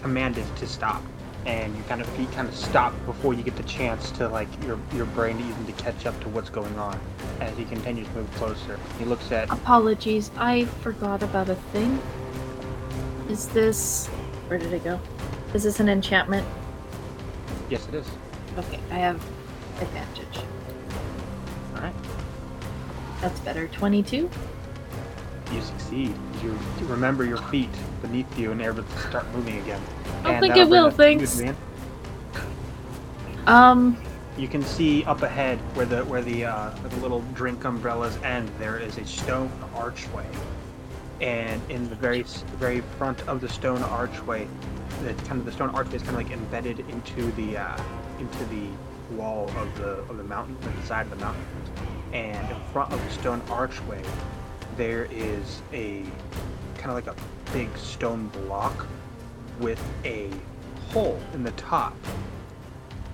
commanded 0.00 0.44
to 0.56 0.66
stop, 0.66 1.02
and 1.46 1.76
you 1.76 1.82
kind 1.84 2.00
of 2.00 2.06
feet 2.10 2.30
kind 2.32 2.48
of 2.48 2.54
stop 2.54 2.94
before 3.06 3.34
you 3.34 3.42
get 3.42 3.56
the 3.56 3.62
chance 3.64 4.10
to 4.12 4.28
like 4.28 4.48
your 4.64 4.78
your 4.94 5.06
brain 5.06 5.38
even 5.40 5.66
to 5.66 5.72
catch 5.82 6.06
up 6.06 6.18
to 6.20 6.28
what's 6.28 6.50
going 6.50 6.78
on. 6.78 6.98
As 7.40 7.56
he 7.56 7.64
continues 7.64 8.06
to 8.08 8.14
move 8.14 8.30
closer, 8.32 8.78
he 8.98 9.04
looks 9.04 9.32
at 9.32 9.50
Apologies, 9.50 10.30
I 10.36 10.64
forgot 10.82 11.22
about 11.22 11.48
a 11.48 11.54
thing. 11.72 12.00
Is 13.28 13.48
this. 13.48 14.06
Where 14.48 14.58
did 14.58 14.72
it 14.72 14.84
go? 14.84 15.00
Is 15.54 15.62
this 15.62 15.80
an 15.80 15.88
enchantment? 15.88 16.46
yes, 17.70 17.86
it 17.88 17.94
is. 17.94 18.06
Okay, 18.58 18.80
I 18.90 18.94
have 18.94 19.24
advantage. 19.80 20.44
All 21.76 21.82
right. 21.82 21.94
That's 23.20 23.38
better. 23.40 23.68
22? 23.68 24.28
You 25.52 25.60
succeed. 25.62 26.14
You 26.42 26.58
remember 26.80 27.24
your 27.24 27.38
feet 27.38 27.70
beneath 28.02 28.38
you 28.38 28.52
and 28.52 28.60
able 28.62 28.82
to 28.84 28.98
start 29.08 29.26
moving 29.34 29.58
again. 29.58 29.82
I 30.24 30.32
don't 30.32 30.34
And 30.34 30.40
think 30.40 30.56
it 30.56 30.68
will, 30.68 30.90
bring 30.90 31.22
us 31.22 31.36
to 31.36 31.44
you, 31.46 31.52
thanks. 31.52 31.58
Um, 33.46 33.96
You 34.36 34.48
can 34.48 34.62
see 34.62 35.04
up 35.04 35.22
ahead 35.22 35.58
where 35.74 35.86
the 35.86 36.04
where 36.04 36.22
the 36.22 36.46
uh, 36.46 36.70
where 36.70 36.90
the 36.90 36.96
little 37.00 37.22
drink 37.34 37.64
umbrellas 37.64 38.16
end. 38.22 38.48
There 38.58 38.78
is 38.78 38.96
a 38.98 39.04
stone 39.04 39.50
archway, 39.74 40.26
and 41.20 41.60
in 41.70 41.88
the 41.88 41.96
very 41.96 42.22
very 42.58 42.80
front 42.98 43.20
of 43.28 43.40
the 43.40 43.48
stone 43.48 43.82
archway, 43.82 44.48
the 45.02 45.14
kind 45.24 45.40
of 45.40 45.44
the 45.44 45.52
stone 45.52 45.70
archway 45.70 45.96
is 45.96 46.02
kind 46.02 46.16
of 46.16 46.22
like 46.22 46.32
embedded 46.32 46.80
into 46.90 47.32
the 47.32 47.58
uh, 47.58 47.82
into 48.18 48.44
the 48.46 48.68
wall 49.14 49.50
of 49.58 49.76
the 49.78 49.98
of 50.08 50.16
the 50.16 50.24
mountain, 50.24 50.56
the 50.80 50.86
side 50.86 51.06
of 51.06 51.10
the 51.10 51.24
mountain. 51.24 51.44
And 52.12 52.50
in 52.50 52.60
front 52.72 52.92
of 52.92 53.04
the 53.04 53.10
stone 53.10 53.42
archway, 53.50 54.02
there 54.76 55.06
is 55.10 55.62
a 55.72 56.02
kind 56.76 56.90
of 56.90 56.94
like 56.94 57.06
a 57.06 57.16
big 57.52 57.74
stone 57.76 58.28
block 58.28 58.86
with 59.58 59.82
a 60.04 60.30
hole 60.92 61.20
in 61.34 61.44
the 61.44 61.50
top 61.52 61.94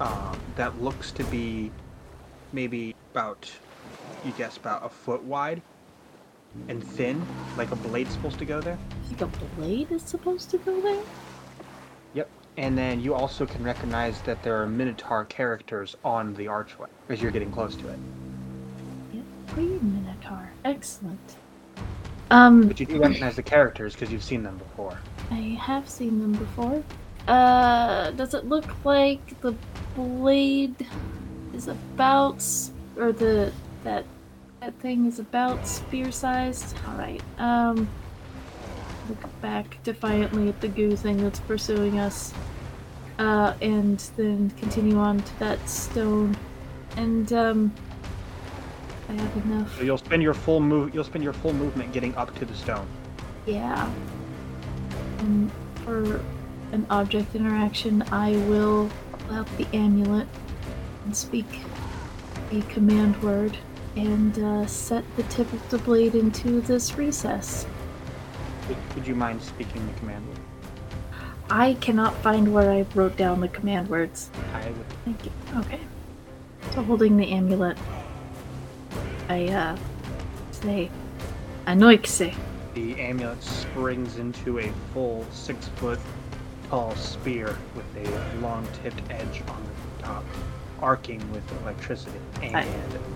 um, 0.00 0.38
that 0.56 0.80
looks 0.80 1.10
to 1.12 1.24
be 1.24 1.70
maybe 2.52 2.94
about, 3.12 3.50
you 4.24 4.32
guess, 4.32 4.56
about 4.56 4.84
a 4.84 4.88
foot 4.88 5.22
wide, 5.22 5.60
and 6.68 6.82
thin, 6.82 7.24
like 7.56 7.70
a 7.70 7.76
blade's 7.76 8.12
supposed 8.12 8.38
to 8.38 8.44
go 8.44 8.60
there. 8.60 8.78
Think 9.04 9.20
a 9.20 9.26
blade 9.56 9.90
is 9.90 10.02
supposed 10.02 10.50
to 10.50 10.58
go 10.58 10.80
there. 10.80 11.02
Yep. 12.14 12.30
And 12.56 12.78
then 12.78 13.00
you 13.00 13.14
also 13.14 13.44
can 13.44 13.62
recognize 13.62 14.20
that 14.22 14.42
there 14.42 14.60
are 14.60 14.66
Minotaur 14.66 15.26
characters 15.26 15.96
on 16.04 16.34
the 16.34 16.46
archway 16.48 16.88
as 17.08 17.20
you're 17.20 17.30
getting 17.30 17.52
close 17.52 17.76
to 17.76 17.88
it. 17.88 17.98
Yeah, 19.12 19.20
Green 19.52 20.02
Minotaur. 20.02 20.50
Excellent. 20.64 21.36
Um, 22.30 22.66
But 22.68 22.80
you 22.80 22.86
do 22.86 23.00
recognize 23.00 23.36
the 23.36 23.42
characters 23.42 23.92
because 23.94 24.12
you've 24.12 24.24
seen 24.24 24.42
them 24.42 24.58
before. 24.58 24.98
I 25.30 25.58
have 25.60 25.88
seen 25.88 26.20
them 26.20 26.32
before. 26.32 26.82
Uh, 27.28 28.10
does 28.12 28.34
it 28.34 28.46
look 28.46 28.84
like 28.84 29.40
the 29.40 29.54
blade 29.94 30.86
is 31.54 31.68
about, 31.68 32.44
or 32.96 33.12
the 33.12 33.52
that 33.84 34.04
that 34.60 34.74
thing 34.80 35.06
is 35.06 35.18
about 35.18 35.66
spear 35.66 36.10
sized? 36.12 36.76
All 36.88 36.94
right. 36.96 37.20
Um, 37.38 37.88
look 39.08 39.40
back 39.40 39.82
defiantly 39.82 40.48
at 40.48 40.60
the 40.60 40.68
goo 40.68 40.96
thing 40.96 41.16
that's 41.18 41.40
pursuing 41.40 41.98
us, 41.98 42.32
uh, 43.18 43.54
and 43.60 43.98
then 44.16 44.50
continue 44.50 44.98
on 44.98 45.20
to 45.20 45.38
that 45.38 45.68
stone, 45.68 46.36
and 46.96 47.32
um, 47.32 47.72
I 49.08 49.12
have 49.12 49.44
enough. 49.44 49.76
So 49.76 49.84
you'll 49.84 49.98
spend 49.98 50.22
your 50.22 50.34
full 50.34 50.60
move. 50.60 50.94
You'll 50.94 51.04
spend 51.04 51.22
your 51.22 51.32
full 51.32 51.52
movement 51.52 51.92
getting 51.92 52.14
up 52.16 52.36
to 52.38 52.44
the 52.44 52.54
stone. 52.54 52.86
Yeah. 53.46 53.90
And 55.18 55.50
for 55.84 56.20
an 56.72 56.86
object 56.90 57.34
interaction, 57.34 58.02
I 58.10 58.32
will 58.48 58.90
pull 59.12 59.36
out 59.36 59.58
the 59.58 59.66
amulet 59.72 60.26
and 61.04 61.16
speak 61.16 61.46
a 62.50 62.60
command 62.62 63.20
word 63.22 63.56
and 63.96 64.38
uh, 64.38 64.66
set 64.66 65.04
the 65.16 65.22
tip 65.24 65.50
of 65.52 65.70
the 65.70 65.78
blade 65.78 66.14
into 66.14 66.60
this 66.62 66.94
recess. 66.94 67.66
Would, 68.68 68.76
would 68.94 69.06
you 69.06 69.14
mind 69.14 69.40
speaking 69.42 69.86
the 69.86 69.98
command 70.00 70.26
word? 70.28 70.38
I 71.48 71.74
cannot 71.74 72.14
find 72.16 72.52
where 72.52 72.70
I 72.70 72.84
wrote 72.94 73.16
down 73.16 73.40
the 73.40 73.48
command 73.48 73.88
words. 73.88 74.30
I 74.52 74.66
would. 74.68 74.86
Thank 75.04 75.24
you. 75.24 75.30
Okay. 75.58 75.80
So 76.72 76.82
holding 76.82 77.16
the 77.16 77.30
amulet, 77.32 77.78
I 79.28 79.46
uh 79.48 79.76
say, 80.52 80.90
Anoixe. 81.66 82.34
The 82.74 83.00
amulet 83.00 83.42
springs 83.42 84.18
into 84.18 84.58
a 84.58 84.70
full 84.92 85.24
six 85.32 85.68
foot 85.76 85.98
tall 86.68 86.94
spear 86.96 87.56
with 87.74 87.86
a 87.96 88.36
long 88.40 88.66
tipped 88.82 89.02
edge 89.10 89.42
on 89.48 89.62
the 89.64 90.02
top, 90.02 90.24
arcing 90.80 91.20
with 91.32 91.42
electricity. 91.62 92.18
And 92.42 92.54
Hi. 92.54 92.66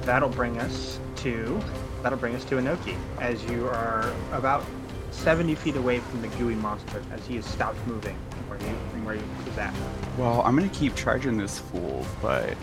that'll 0.02 0.28
bring 0.28 0.58
us 0.58 0.98
to 1.16 1.60
that'll 2.02 2.18
bring 2.18 2.34
us 2.34 2.44
to 2.46 2.56
Inoki 2.56 2.96
as 3.20 3.42
you 3.44 3.66
are 3.68 4.12
about 4.32 4.64
70 5.10 5.54
feet 5.56 5.76
away 5.76 5.98
from 5.98 6.22
the 6.22 6.28
gooey 6.28 6.54
monster 6.54 7.02
as 7.12 7.26
he 7.26 7.36
has 7.36 7.44
stopped 7.44 7.84
moving 7.86 8.16
from 8.30 8.48
where 8.48 8.58
he 8.58 8.64
from 8.90 9.04
where 9.04 9.14
he 9.16 9.22
was 9.46 9.58
at. 9.58 9.74
Well, 10.16 10.42
I'm 10.42 10.56
gonna 10.56 10.68
keep 10.70 10.94
charging 10.94 11.36
this 11.36 11.58
fool, 11.58 12.06
but 12.22 12.56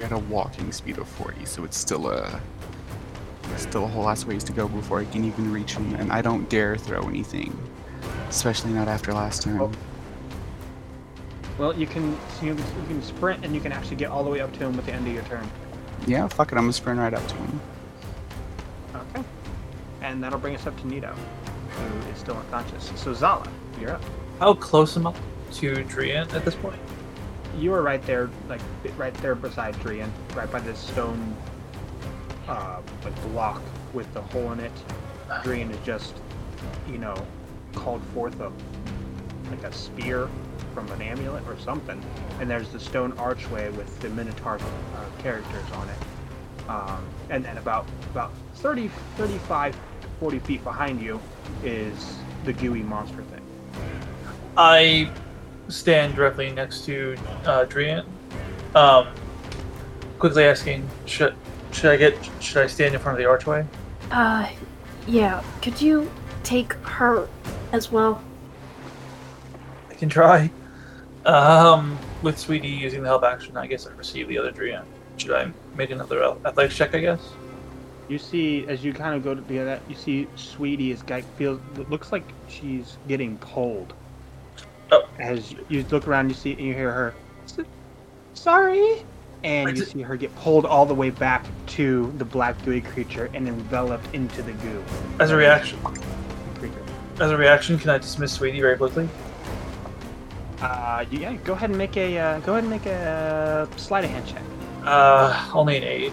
at 0.00 0.12
a 0.12 0.18
walking 0.18 0.72
speed 0.72 0.98
of 0.98 1.08
40, 1.08 1.44
so 1.44 1.64
it's 1.64 1.76
still 1.76 2.08
a 2.08 2.40
still 3.56 3.84
a 3.84 3.88
whole 3.88 4.04
lot 4.04 4.16
of 4.16 4.28
ways 4.28 4.44
to 4.44 4.52
go 4.52 4.68
before 4.68 5.00
I 5.00 5.04
can 5.04 5.24
even 5.24 5.52
reach 5.52 5.74
him, 5.74 5.94
and 5.96 6.12
I 6.12 6.22
don't 6.22 6.48
dare 6.48 6.76
throw 6.76 7.08
anything, 7.08 7.56
especially 8.28 8.72
not 8.72 8.88
after 8.88 9.12
last 9.12 9.42
time. 9.42 9.60
Oh. 9.60 9.72
Well, 11.58 11.76
you 11.76 11.86
can 11.86 12.16
you, 12.42 12.54
you 12.54 12.86
can 12.86 13.02
sprint 13.02 13.44
and 13.44 13.54
you 13.54 13.60
can 13.60 13.72
actually 13.72 13.96
get 13.96 14.10
all 14.10 14.24
the 14.24 14.30
way 14.30 14.40
up 14.40 14.52
to 14.54 14.60
him 14.60 14.78
at 14.78 14.86
the 14.86 14.92
end 14.92 15.06
of 15.06 15.12
your 15.12 15.24
turn. 15.24 15.48
Yeah, 16.06 16.26
fuck 16.28 16.52
it, 16.52 16.56
I'm 16.56 16.62
gonna 16.62 16.72
sprint 16.72 16.98
right 16.98 17.12
up 17.12 17.26
to 17.26 17.34
him. 17.34 17.60
Okay. 18.94 19.24
And 20.00 20.22
that'll 20.22 20.38
bring 20.38 20.54
us 20.54 20.66
up 20.66 20.78
to 20.80 20.86
Nito, 20.86 21.14
who 21.70 22.10
is 22.10 22.18
still 22.18 22.36
unconscious. 22.36 22.90
So 22.96 23.12
Zala, 23.12 23.46
you're 23.78 23.92
up. 23.92 24.02
How 24.38 24.54
close 24.54 24.96
am 24.96 25.06
I 25.06 25.14
to 25.54 25.74
Drian 25.84 26.32
at 26.32 26.44
this 26.44 26.54
point? 26.54 26.80
You 27.58 27.74
are 27.74 27.82
right 27.82 28.02
there, 28.02 28.30
like 28.48 28.60
right 28.96 29.14
there 29.14 29.34
beside 29.34 29.74
Drian, 29.76 30.10
right 30.34 30.50
by 30.50 30.60
this 30.60 30.78
stone, 30.78 31.36
uh, 32.48 32.80
like 33.04 33.22
block 33.32 33.60
with 33.92 34.12
the 34.14 34.22
hole 34.22 34.52
in 34.52 34.60
it. 34.60 34.72
Drian 35.42 35.70
is 35.70 35.78
just, 35.84 36.14
you 36.88 36.98
know, 36.98 37.14
called 37.74 38.02
forth 38.14 38.38
a 38.40 38.52
like 39.50 39.64
a 39.64 39.72
spear 39.72 40.28
from 40.74 40.90
an 40.92 41.02
amulet 41.02 41.46
or 41.46 41.58
something, 41.58 42.00
and 42.38 42.48
there's 42.48 42.68
the 42.70 42.80
stone 42.80 43.12
archway 43.18 43.68
with 43.70 43.98
the 44.00 44.08
Minotaur 44.10 44.56
uh, 44.56 45.22
characters 45.22 45.64
on 45.74 45.88
it. 45.88 46.68
Um, 46.68 47.04
and 47.30 47.44
then 47.44 47.58
about 47.58 47.86
about 48.12 48.32
30, 48.54 48.88
35, 49.16 49.76
40 50.20 50.38
feet 50.40 50.62
behind 50.62 51.00
you 51.00 51.20
is 51.64 52.16
the 52.44 52.52
gooey 52.52 52.82
monster 52.82 53.22
thing. 53.24 53.42
I 54.56 55.10
stand 55.70 56.14
directly 56.14 56.50
next 56.50 56.84
to 56.86 57.16
uh, 57.44 57.64
Drian, 57.66 58.04
um, 58.74 59.08
quickly 60.18 60.44
asking, 60.44 60.88
should 61.06 61.34
should 61.72 61.90
I 61.90 61.96
get 61.96 62.16
should 62.40 62.62
I 62.62 62.66
stand 62.66 62.94
in 62.94 63.00
front 63.00 63.18
of 63.18 63.22
the 63.22 63.28
archway? 63.28 63.64
Uh, 64.10 64.48
yeah. 65.06 65.42
Could 65.62 65.80
you 65.80 66.10
take 66.42 66.72
her 66.74 67.28
as 67.72 67.90
well? 67.92 68.22
I 69.88 69.94
can 69.94 70.08
try. 70.08 70.50
Um, 71.26 71.98
with 72.22 72.38
Sweetie 72.38 72.68
using 72.68 73.02
the 73.02 73.08
help 73.08 73.24
action, 73.24 73.56
I 73.56 73.66
guess 73.66 73.86
I 73.86 73.92
receive 73.92 74.28
the 74.28 74.38
other 74.38 74.52
Drian. 74.52 74.84
Should 75.16 75.32
I 75.32 75.50
make 75.76 75.90
another 75.90 76.22
ath- 76.24 76.44
athletics 76.44 76.76
check? 76.76 76.94
I 76.94 77.00
guess. 77.00 77.20
You 78.08 78.18
see, 78.18 78.66
as 78.66 78.82
you 78.82 78.92
kind 78.92 79.14
of 79.14 79.22
go 79.22 79.34
to 79.34 79.40
do 79.40 79.64
that, 79.64 79.82
you 79.88 79.94
see 79.94 80.26
Sweetie 80.34 80.90
is 80.90 81.02
guy 81.02 81.20
feels 81.20 81.60
it 81.76 81.88
looks 81.90 82.10
like 82.10 82.24
she's 82.48 82.96
getting 83.06 83.38
pulled. 83.38 83.92
Oh. 84.92 85.06
As 85.18 85.54
you 85.68 85.84
look 85.90 86.08
around, 86.08 86.28
you 86.28 86.34
see 86.34 86.52
and 86.52 86.60
you 86.60 86.74
hear 86.74 86.92
her. 86.92 87.14
Sorry. 88.34 89.04
And 89.42 89.76
you 89.76 89.84
see 89.84 90.02
her 90.02 90.16
get 90.16 90.34
pulled 90.36 90.66
all 90.66 90.84
the 90.84 90.94
way 90.94 91.10
back 91.10 91.46
to 91.68 92.12
the 92.18 92.24
black 92.24 92.62
gooey 92.64 92.80
creature 92.80 93.30
and 93.32 93.48
enveloped 93.48 94.14
into 94.14 94.42
the 94.42 94.52
goo. 94.52 94.84
As 95.18 95.30
a 95.30 95.36
reaction, 95.36 95.78
as 97.20 97.30
a 97.30 97.36
reaction, 97.36 97.78
can 97.78 97.90
I 97.90 97.98
dismiss 97.98 98.32
Sweetie 98.32 98.60
very 98.60 98.76
quickly? 98.76 99.08
Uh, 100.60 101.04
yeah. 101.10 101.34
Go 101.44 101.54
ahead 101.54 101.70
and 101.70 101.78
make 101.78 101.96
a 101.96 102.18
uh, 102.18 102.40
go 102.40 102.52
ahead 102.52 102.64
and 102.64 102.70
make 102.70 102.86
a 102.86 103.68
sleight 103.76 104.04
of 104.04 104.10
hand 104.10 104.26
check. 104.26 104.42
Uh, 104.84 105.50
only 105.54 105.76
an 105.76 105.84
eight. 105.84 106.12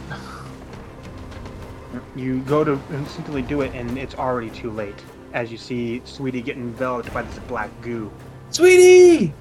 You 2.16 2.40
go 2.42 2.64
to 2.64 2.80
instinctively 2.92 3.42
do 3.42 3.62
it, 3.62 3.74
and 3.74 3.98
it's 3.98 4.16
already 4.16 4.50
too 4.50 4.72
late. 4.72 4.96
As 5.34 5.52
you 5.52 5.58
see 5.58 6.02
Sweetie 6.06 6.42
get 6.42 6.58
enveloped 6.58 7.14
by 7.14 7.24
this 7.24 7.40
black 7.40 7.70
goo. 7.82 8.12
Sweetie! 8.50 9.34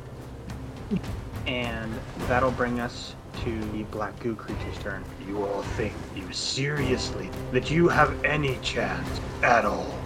And 1.47 1.93
that'll 2.29 2.51
bring 2.51 2.81
us 2.81 3.15
to 3.45 3.61
the 3.67 3.85
black 3.85 4.19
goo 4.21 4.35
creature's 4.35 4.79
turn. 4.79 5.05
You 5.27 5.45
all 5.45 5.63
think, 5.63 5.93
you 6.17 6.31
seriously, 6.33 7.31
that 7.53 7.71
you 7.71 7.89
have 7.89 8.25
any 8.25 8.59
chance 8.63 9.09
at 9.43 9.65
all 9.65 9.97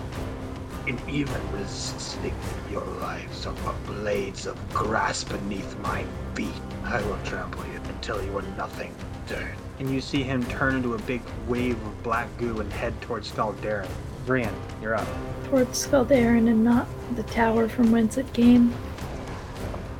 in 0.86 0.98
even 1.08 1.40
resisting 1.52 2.34
your 2.70 2.84
lives 3.00 3.46
upon 3.46 3.74
blades 3.84 4.46
of 4.46 4.56
grass 4.72 5.24
beneath 5.24 5.78
my 5.80 6.04
feet? 6.34 6.48
I 6.84 7.00
will 7.02 7.18
trample 7.24 7.64
you 7.66 7.80
until 7.88 8.22
you 8.24 8.36
are 8.36 8.42
nothing. 8.56 8.94
Dirt. 9.26 9.54
And 9.78 9.88
you 9.90 10.00
see 10.00 10.22
him 10.22 10.44
turn 10.46 10.76
into 10.76 10.94
a 10.94 10.98
big 11.00 11.22
wave 11.48 11.80
of 11.86 12.02
black 12.02 12.28
goo 12.36 12.60
and 12.60 12.72
head 12.72 12.98
towards 13.00 13.30
Skaldaren. 13.30 13.88
Drian, 14.26 14.52
you're 14.82 14.94
up. 14.94 15.06
Towards 15.44 15.86
Skaldaren 15.86 16.48
and 16.48 16.62
not 16.62 16.86
the 17.16 17.22
tower 17.24 17.68
from 17.68 17.90
whence 17.90 18.18
it 18.18 18.30
came. 18.32 18.74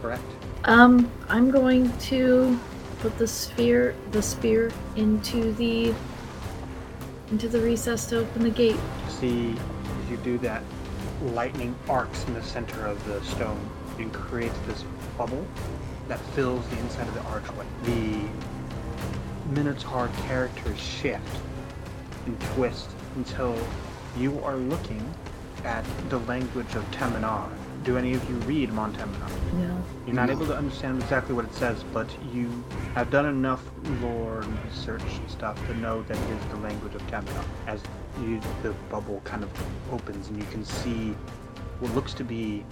Correct. 0.03 0.23
Um, 0.65 1.11
I'm 1.29 1.51
going 1.51 1.97
to 1.99 2.59
put 3.01 3.17
the 3.19 3.27
sphere, 3.27 3.95
the 4.13 4.23
spear, 4.23 4.71
into 4.97 5.53
the 5.55 5.95
into 7.31 7.49
the 7.49 7.61
recess 7.61 8.07
to 8.07 8.19
open 8.19 8.43
the 8.43 8.51
gate. 8.51 8.77
see 9.09 9.55
as 10.03 10.11
you 10.11 10.17
do 10.19 10.37
that, 10.39 10.63
lightning 11.23 11.75
arcs 11.89 12.25
in 12.25 12.35
the 12.35 12.43
center 12.43 12.87
of 12.87 13.03
the 13.07 13.23
stone 13.23 13.71
and 13.99 14.13
creates 14.13 14.59
this 14.67 14.85
bubble 15.17 15.47
that 16.09 16.19
fills 16.35 16.67
the 16.69 16.79
inside 16.79 17.07
of 17.07 17.15
the 17.15 17.23
archway. 17.23 17.67
The 17.85 18.29
Minotaur 19.51 20.09
characters 20.27 20.79
shift 20.79 21.39
and 22.27 22.41
twist 22.55 22.89
until 23.17 23.57
you 24.17 24.43
are 24.43 24.57
looking 24.57 25.15
at 25.65 25.85
the 26.09 26.19
language 26.21 26.75
of 26.75 26.85
Temenar. 26.91 27.49
Do 27.85 27.97
any 27.97 28.13
of 28.13 28.29
you 28.29 28.37
read 28.37 28.69
Montemenar? 28.71 29.31
No. 29.55 29.83
You're 30.07 30.15
not 30.15 30.27
No. 30.29 30.35
able 30.35 30.47
to 30.47 30.57
understand 30.57 31.03
exactly 31.03 31.35
what 31.35 31.47
it 31.47 31.55
says, 31.55 31.83
but 31.95 32.09
you 32.33 32.63
have 32.95 33.11
done 33.11 33.25
enough 33.27 33.63
lore 34.03 34.41
and 34.43 34.65
research 34.65 35.03
and 35.03 35.31
stuff 35.31 35.57
to 35.67 35.75
know 35.79 36.03
that 36.03 36.17
it 36.17 36.31
is 36.31 36.45
the 36.51 36.57
language 36.59 36.95
of 36.95 37.01
Temenar. 37.07 37.45
As 37.67 37.81
you, 38.21 38.39
the 38.63 38.73
bubble 38.91 39.23
kind 39.25 39.43
of 39.43 39.51
opens 39.93 40.29
and 40.29 40.37
you 40.37 40.45
can 40.51 40.63
see 40.65 41.15
what 41.81 41.95
looks 41.95 42.13
to 42.15 42.25
be 42.25 42.65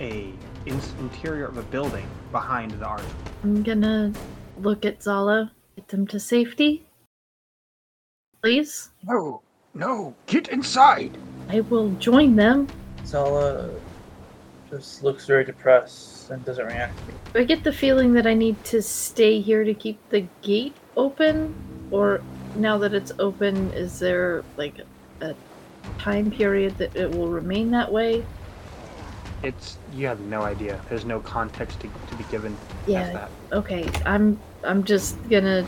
a 0.00 0.34
in- 0.66 0.80
interior 1.00 1.46
of 1.46 1.56
a 1.56 1.62
building 1.62 2.06
behind 2.30 2.72
the 2.72 2.84
arch. 2.84 3.02
I'm 3.42 3.62
gonna 3.62 4.12
look 4.60 4.84
at 4.84 5.02
Zala, 5.02 5.50
get 5.76 5.88
them 5.88 6.06
to 6.08 6.20
safety. 6.20 6.84
Please. 8.42 8.90
No, 9.04 9.40
No, 9.74 10.14
get 10.26 10.48
inside. 10.48 11.16
I 11.50 11.60
will 11.60 11.90
join 11.98 12.34
them. 12.36 12.66
Zala 13.04 13.68
just 14.70 15.02
looks 15.02 15.26
very 15.26 15.44
depressed 15.44 16.30
and 16.30 16.44
doesn't 16.44 16.66
react. 16.66 16.98
I 17.34 17.44
get 17.44 17.62
the 17.64 17.72
feeling 17.72 18.12
that 18.14 18.26
I 18.26 18.34
need 18.34 18.62
to 18.64 18.82
stay 18.82 19.40
here 19.40 19.64
to 19.64 19.74
keep 19.74 19.98
the 20.10 20.26
gate 20.42 20.74
open, 20.96 21.54
or 21.90 22.20
now 22.56 22.78
that 22.78 22.94
it's 22.94 23.12
open, 23.18 23.72
is 23.72 23.98
there 23.98 24.42
like 24.56 24.80
a 25.20 25.34
time 25.98 26.30
period 26.30 26.76
that 26.78 26.94
it 26.96 27.10
will 27.10 27.28
remain 27.28 27.70
that 27.70 27.90
way? 27.90 28.24
It's 29.42 29.76
you 29.92 30.06
have 30.06 30.20
no 30.20 30.42
idea. 30.42 30.80
There's 30.88 31.04
no 31.04 31.20
context 31.20 31.80
to, 31.80 31.88
to 32.08 32.16
be 32.16 32.24
given 32.24 32.56
as 32.84 32.88
Yeah. 32.88 33.12
that. 33.12 33.30
Okay, 33.52 33.88
I'm 34.04 34.38
I'm 34.64 34.82
just 34.82 35.16
gonna 35.28 35.64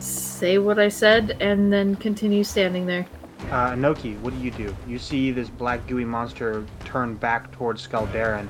say 0.00 0.58
what 0.58 0.78
I 0.78 0.88
said 0.88 1.36
and 1.40 1.72
then 1.72 1.94
continue 1.96 2.42
standing 2.42 2.86
there. 2.86 3.06
Uh, 3.48 3.70
Anoki, 3.72 4.18
what 4.20 4.32
do 4.32 4.40
you 4.40 4.50
do? 4.52 4.76
You 4.86 4.98
see 4.98 5.32
this 5.32 5.48
black 5.48 5.86
gooey 5.88 6.04
monster 6.04 6.64
turn 6.84 7.16
back 7.16 7.50
towards 7.50 7.86
Skaldaren, 7.86 8.48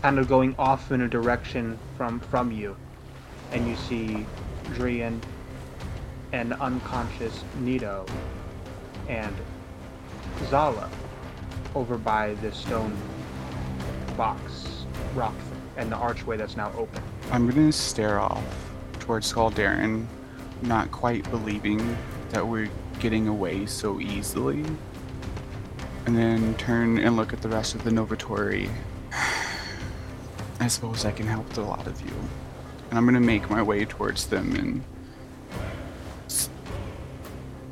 kind 0.00 0.18
of 0.18 0.26
going 0.28 0.54
off 0.58 0.90
in 0.90 1.02
a 1.02 1.08
direction 1.08 1.78
from 1.96 2.20
from 2.20 2.50
you, 2.50 2.74
and 3.52 3.68
you 3.68 3.76
see 3.76 4.24
Drian 4.74 5.20
and 6.32 6.54
unconscious 6.54 7.44
Nito 7.60 8.06
and 9.08 9.34
Zala 10.46 10.88
over 11.74 11.98
by 11.98 12.34
the 12.34 12.52
stone 12.52 12.96
box 14.16 14.84
rock 15.14 15.34
and 15.76 15.92
the 15.92 15.96
archway 15.96 16.36
that's 16.36 16.56
now 16.56 16.72
open. 16.76 17.02
I'm 17.30 17.48
gonna 17.48 17.70
stare 17.70 18.18
off 18.18 18.44
towards 18.98 19.30
Skaldaren, 19.30 20.06
not 20.62 20.90
quite 20.90 21.28
believing 21.30 21.96
that 22.30 22.46
we're 22.46 22.70
getting 22.98 23.28
away 23.28 23.66
so 23.66 24.00
easily. 24.00 24.64
And 26.06 26.16
then 26.16 26.54
turn 26.54 26.98
and 26.98 27.16
look 27.16 27.32
at 27.32 27.42
the 27.42 27.48
rest 27.48 27.74
of 27.74 27.84
the 27.84 27.90
Novitori. 27.90 28.70
I 30.60 30.66
suppose 30.66 31.04
I 31.04 31.12
can 31.12 31.26
help 31.26 31.56
a 31.56 31.60
lot 31.60 31.86
of 31.86 32.00
you. 32.00 32.14
And 32.90 32.98
I'm 32.98 33.04
gonna 33.04 33.20
make 33.20 33.50
my 33.50 33.62
way 33.62 33.84
towards 33.84 34.26
them 34.26 34.54
and 34.56 34.84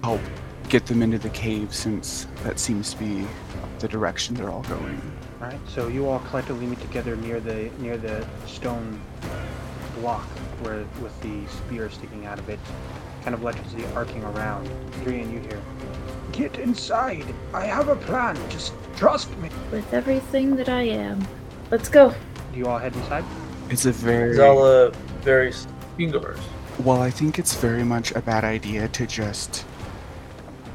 help 0.02 0.20
get 0.68 0.86
them 0.86 1.02
into 1.02 1.18
the 1.18 1.30
cave 1.30 1.74
since 1.74 2.26
that 2.42 2.58
seems 2.58 2.92
to 2.92 2.98
be 2.98 3.26
the 3.78 3.88
direction 3.88 4.34
they're 4.34 4.50
all 4.50 4.62
going. 4.62 5.00
All 5.40 5.48
right, 5.48 5.60
so 5.68 5.88
you 5.88 6.08
all 6.08 6.20
collectively 6.20 6.66
meet 6.66 6.80
together 6.80 7.16
near 7.16 7.40
the 7.40 7.70
near 7.78 7.96
the 7.96 8.26
stone 8.46 9.00
block 9.98 10.26
where 10.62 10.84
with 11.02 11.18
the 11.22 11.46
spear 11.46 11.90
sticking 11.90 12.26
out 12.26 12.38
of 12.38 12.48
it, 12.48 12.58
kind 13.26 13.34
of 13.34 13.42
electricity 13.42 13.84
arcing 13.96 14.22
around. 14.22 14.68
Drian, 15.02 15.32
you 15.32 15.40
hear, 15.40 15.60
"Get 16.30 16.60
inside! 16.60 17.26
I 17.52 17.66
have 17.66 17.88
a 17.88 17.96
plan. 17.96 18.38
Just 18.48 18.72
trust 18.94 19.36
me." 19.38 19.50
With 19.72 19.92
everything 19.92 20.54
that 20.54 20.68
I 20.68 20.82
am. 20.82 21.26
Let's 21.72 21.88
go. 21.88 22.14
Do 22.52 22.58
you 22.58 22.66
all 22.66 22.78
head 22.78 22.94
inside? 22.94 23.24
It's 23.68 23.84
a 23.84 23.90
very 23.90 24.36
Zala 24.36 24.90
uh, 24.90 24.94
very 25.22 25.52
you 25.98 26.08
can 26.08 26.20
go. 26.20 26.36
Well, 26.84 27.02
I 27.02 27.10
think 27.10 27.40
it's 27.40 27.56
very 27.56 27.82
much 27.82 28.12
a 28.12 28.20
bad 28.20 28.44
idea 28.44 28.86
to 28.90 29.06
just 29.08 29.64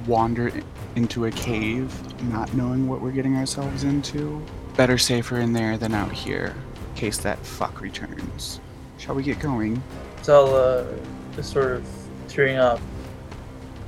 wander 0.05 0.51
into 0.97 1.27
a 1.27 1.31
cave 1.31 1.89
not 2.23 2.53
knowing 2.53 2.89
what 2.89 2.99
we're 2.99 3.11
getting 3.11 3.37
ourselves 3.37 3.85
into. 3.85 4.45
Better 4.75 4.97
safer 4.97 5.37
in 5.37 5.53
there 5.53 5.77
than 5.77 5.93
out 5.93 6.11
here, 6.11 6.53
in 6.89 6.95
case 6.95 7.17
that 7.19 7.39
fuck 7.45 7.79
returns. 7.79 8.59
Shall 8.97 9.15
we 9.15 9.23
get 9.23 9.39
going? 9.39 9.81
Zala 10.21 10.83
uh, 10.83 11.37
is 11.37 11.47
sort 11.47 11.77
of 11.77 12.00
tearing 12.31 12.57
up. 12.57 12.79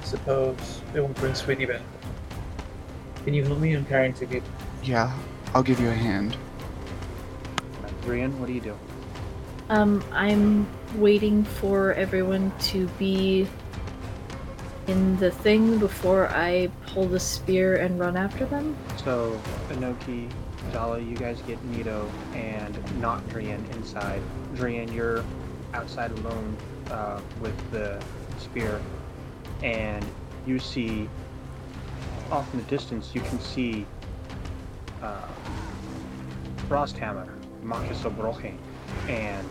I 0.02 0.06
suppose 0.06 0.82
it 0.94 1.00
won't 1.00 1.16
bring 1.16 1.34
Sweetie 1.34 1.66
back. 1.66 1.82
Can 3.24 3.34
you 3.34 3.44
help 3.46 3.60
me? 3.60 3.74
I'm 3.74 3.86
carrying 3.86 4.14
two 4.14 4.28
people. 4.28 4.50
Yeah, 4.84 5.18
I'll 5.54 5.64
give 5.64 5.80
you 5.80 5.88
a 5.88 5.94
hand. 5.94 6.36
Drian, 8.02 8.38
what 8.38 8.48
do 8.48 8.54
you 8.54 8.60
do? 8.60 8.78
Um, 9.70 10.04
I'm 10.12 10.68
waiting 10.96 11.46
for 11.46 11.94
everyone 11.94 12.52
to 12.60 12.88
be 13.00 13.48
in 14.88 15.16
the 15.18 15.32
thing 15.32 15.80
before 15.80 16.28
I 16.28 16.70
pull 16.88 17.06
the 17.06 17.20
spear 17.20 17.78
and 17.78 17.98
run 17.98 18.18
after 18.18 18.46
them. 18.46 18.76
So, 19.06 19.40
Anoki, 19.70 20.30
Zala, 20.74 21.00
you 21.00 21.16
guys 21.16 21.42
get 21.48 21.64
Nito 21.64 22.12
and 22.34 23.00
not 23.00 23.26
Drian 23.30 23.68
inside. 23.74 24.22
Drian, 24.56 24.94
you're 24.94 25.24
outside 25.74 26.12
alone 26.12 26.58
uh, 26.92 27.22
with 27.40 27.56
the 27.72 28.04
spear, 28.44 28.82
and 29.64 30.06
you 30.46 30.60
see 30.60 31.10
off 32.32 32.52
in 32.54 32.60
the 32.60 32.66
distance. 32.66 33.12
You 33.14 33.22
can 33.22 33.40
see 33.40 33.86
uh, 35.02 35.28
Frosthammer, 36.68 37.30
Marcus 37.62 38.02
Obroche, 38.02 38.54
and 39.08 39.48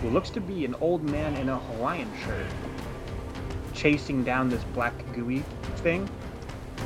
who 0.00 0.10
looks 0.10 0.30
to 0.30 0.40
be 0.40 0.64
an 0.64 0.74
old 0.80 1.02
man 1.02 1.36
in 1.36 1.48
a 1.48 1.58
Hawaiian 1.58 2.10
shirt, 2.24 2.46
chasing 3.72 4.24
down 4.24 4.48
this 4.48 4.62
black 4.74 4.94
gooey 5.14 5.44
thing 5.76 6.08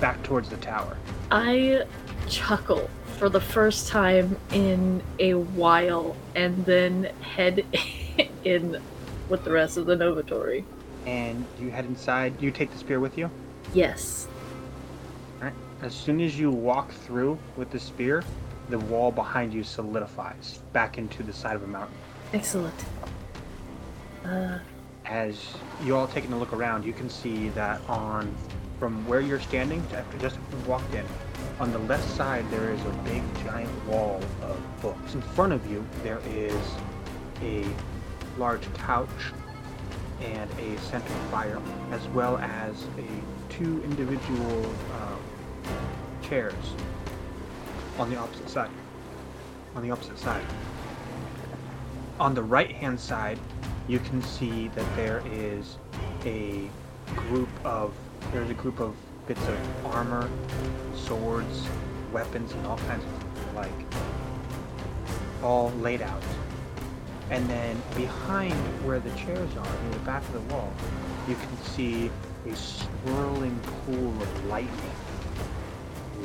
back 0.00 0.22
towards 0.22 0.48
the 0.48 0.56
tower. 0.58 0.96
I 1.30 1.84
chuckle 2.28 2.88
for 3.18 3.28
the 3.28 3.40
first 3.40 3.88
time 3.88 4.36
in 4.52 5.02
a 5.18 5.34
while 5.34 6.16
and 6.34 6.64
then 6.64 7.04
head 7.20 7.64
in 8.44 8.80
with 9.28 9.44
the 9.44 9.50
rest 9.50 9.76
of 9.76 9.86
the 9.86 9.96
Novitori. 9.96 10.64
And 11.08 11.46
you 11.58 11.70
head 11.70 11.86
inside. 11.86 12.40
You 12.40 12.50
take 12.50 12.70
the 12.70 12.78
spear 12.78 13.00
with 13.00 13.16
you. 13.16 13.30
Yes. 13.72 14.28
Alright. 15.38 15.54
As 15.80 15.94
soon 15.94 16.20
as 16.20 16.38
you 16.38 16.50
walk 16.50 16.92
through 16.92 17.38
with 17.56 17.70
the 17.70 17.80
spear, 17.80 18.22
the 18.68 18.78
wall 18.78 19.10
behind 19.10 19.54
you 19.54 19.64
solidifies 19.64 20.60
back 20.74 20.98
into 20.98 21.22
the 21.22 21.32
side 21.32 21.56
of 21.56 21.62
a 21.62 21.66
mountain. 21.66 21.96
Excellent. 22.34 22.74
Uh, 24.24 24.58
As 25.06 25.54
you 25.82 25.96
all 25.96 26.06
taking 26.08 26.32
a 26.34 26.38
look 26.38 26.52
around, 26.52 26.84
you 26.84 26.92
can 26.92 27.08
see 27.08 27.48
that 27.50 27.80
on 27.88 28.34
from 28.78 29.06
where 29.08 29.20
you're 29.20 29.40
standing, 29.40 29.82
after 29.96 30.18
just 30.18 30.36
after 30.36 30.56
you 30.58 30.62
walked 30.64 30.94
in, 30.94 31.06
on 31.58 31.72
the 31.72 31.78
left 31.80 32.08
side 32.10 32.44
there 32.50 32.70
is 32.70 32.80
a 32.82 32.90
big 33.04 33.22
giant 33.44 33.70
wall 33.86 34.20
of 34.42 34.82
books. 34.82 35.14
In 35.14 35.22
front 35.22 35.52
of 35.54 35.68
you 35.70 35.84
there 36.02 36.20
is 36.28 36.54
a 37.40 37.64
large 38.36 38.72
couch 38.74 39.08
and 40.22 40.50
a 40.58 40.78
center 40.78 41.14
fire, 41.30 41.60
as 41.92 42.06
well 42.08 42.38
as 42.38 42.84
a 42.98 43.52
two 43.52 43.82
individual 43.84 44.66
um, 44.66 45.20
chairs 46.22 46.54
on 47.98 48.10
the 48.10 48.16
opposite 48.16 48.48
side. 48.48 48.70
On 49.74 49.82
the 49.82 49.90
opposite 49.90 50.18
side. 50.18 50.44
On 52.20 52.34
the 52.34 52.42
right 52.42 52.70
hand 52.70 52.98
side, 52.98 53.38
you 53.86 53.98
can 53.98 54.22
see 54.22 54.68
that 54.68 54.96
there 54.96 55.22
is 55.30 55.78
a 56.24 56.68
group 57.14 57.48
of 57.64 57.92
there's 58.32 58.50
a 58.50 58.54
group 58.54 58.80
of 58.80 58.94
bits 59.26 59.40
of 59.46 59.86
armor, 59.86 60.28
swords, 60.94 61.66
weapons, 62.12 62.52
and 62.52 62.66
all 62.66 62.78
kinds 62.78 63.04
of 63.04 63.54
like 63.54 63.72
all 65.42 65.70
laid 65.80 66.02
out. 66.02 66.22
And 67.30 67.48
then 67.48 67.80
behind 67.94 68.54
where 68.84 69.00
the 69.00 69.10
chairs 69.10 69.50
are, 69.56 69.82
near 69.82 69.92
the 69.92 69.98
back 70.00 70.22
of 70.22 70.32
the 70.32 70.54
wall, 70.54 70.72
you 71.28 71.34
can 71.34 71.56
see 71.62 72.10
a 72.46 72.56
swirling 72.56 73.58
pool 73.60 74.22
of 74.22 74.46
lightning, 74.46 74.92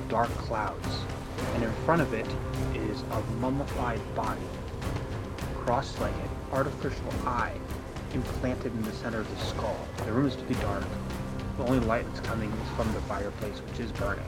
dark 0.07 0.29
clouds. 0.29 0.87
And 1.55 1.63
in 1.63 1.71
front 1.85 2.01
of 2.01 2.13
it 2.13 2.27
is 2.73 3.01
a 3.01 3.21
mummified 3.41 3.99
body, 4.15 4.39
cross-legged, 5.57 6.29
artificial 6.53 7.11
eye 7.25 7.57
implanted 8.13 8.71
in 8.71 8.83
the 8.83 8.93
center 8.93 9.19
of 9.19 9.29
the 9.29 9.45
skull. 9.45 9.77
The 10.05 10.13
room 10.13 10.27
is 10.27 10.37
really 10.37 10.55
dark. 10.61 10.85
The 11.57 11.65
only 11.65 11.85
light 11.85 12.05
that's 12.07 12.25
coming 12.25 12.51
is 12.51 12.69
from 12.75 12.91
the 12.93 13.01
fireplace, 13.01 13.59
which 13.59 13.79
is 13.79 13.91
burning, 13.91 14.23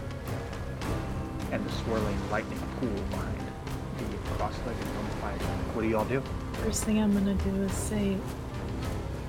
and 1.51 1.65
the 1.65 1.71
swirling 1.71 2.17
lightning 2.29 2.59
pool 2.79 2.89
behind 3.11 3.39
the 3.97 4.17
cross-legged 4.35 4.85
mummified. 4.95 5.41
What 5.73 5.83
do 5.83 5.87
you 5.87 5.97
all 5.97 6.05
do? 6.05 6.21
First 6.65 6.85
thing 6.85 6.99
I'm 6.99 7.13
gonna 7.13 7.35
do 7.35 7.61
is 7.61 7.71
say, 7.73 8.17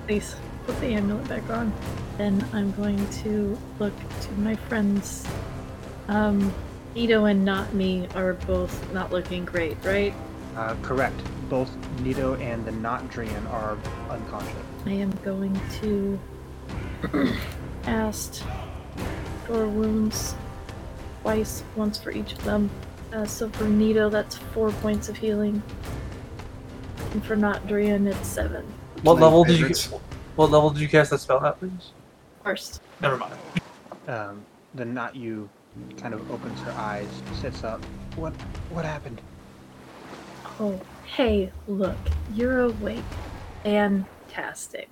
please 0.07 0.35
put 0.65 0.79
the 0.81 0.87
amulet 0.87 1.29
back 1.29 1.47
on. 1.51 1.71
Then 2.17 2.43
I'm 2.51 2.71
going 2.71 3.07
to 3.21 3.55
look 3.77 3.93
to 4.21 4.31
my 4.39 4.55
friends. 4.55 5.23
Um, 6.07 6.51
Nito 6.95 7.25
and 7.25 7.45
not 7.45 7.75
me 7.75 8.07
are 8.15 8.33
both 8.33 8.91
not 8.91 9.11
looking 9.11 9.45
great, 9.45 9.77
right? 9.83 10.15
Uh, 10.55 10.73
correct. 10.81 11.21
Both 11.47 11.69
Nito 11.99 12.33
and 12.37 12.65
the 12.65 12.71
not 12.71 13.07
Drian 13.11 13.47
are 13.51 13.77
unconscious. 14.09 14.55
I 14.87 14.93
am 14.93 15.11
going 15.23 15.61
to 15.81 16.19
cast 17.83 18.41
Cure 19.45 19.67
Wounds 19.67 20.33
twice, 21.21 21.63
once 21.75 21.99
for 21.99 22.09
each 22.09 22.33
of 22.33 22.43
them. 22.45 22.71
Uh, 23.13 23.25
so 23.25 23.47
for 23.49 23.65
Nito, 23.65 24.09
that's 24.09 24.37
four 24.37 24.71
points 24.71 25.07
of 25.07 25.17
healing. 25.17 25.61
And 27.17 27.25
for 27.25 27.35
not 27.35 27.65
Drian, 27.65 28.05
it's 28.05 28.27
seven. 28.27 28.63
What 29.01 29.15
My 29.15 29.21
level 29.25 29.43
did 29.43 29.53
you? 29.53 29.65
favorites. 29.69 29.89
What 30.35 30.51
level 30.51 30.69
did 30.69 30.83
you 30.83 30.87
cast 30.87 31.09
that 31.09 31.17
spell 31.17 31.43
at, 31.43 31.57
please? 31.57 31.93
First. 32.43 32.79
Never 33.01 33.17
mind. 33.17 33.33
Um, 34.07 34.45
the 34.75 34.85
not 34.85 35.15
you 35.15 35.49
kind 35.97 36.13
of 36.13 36.29
opens 36.29 36.59
her 36.59 36.71
eyes, 36.73 37.07
sits 37.41 37.63
up. 37.63 37.83
What 38.17 38.33
what 38.69 38.85
happened? 38.85 39.19
Oh, 40.59 40.79
hey, 41.05 41.51
look, 41.67 41.97
you're 42.35 42.59
awake. 42.59 42.99
Fantastic. 43.63 44.87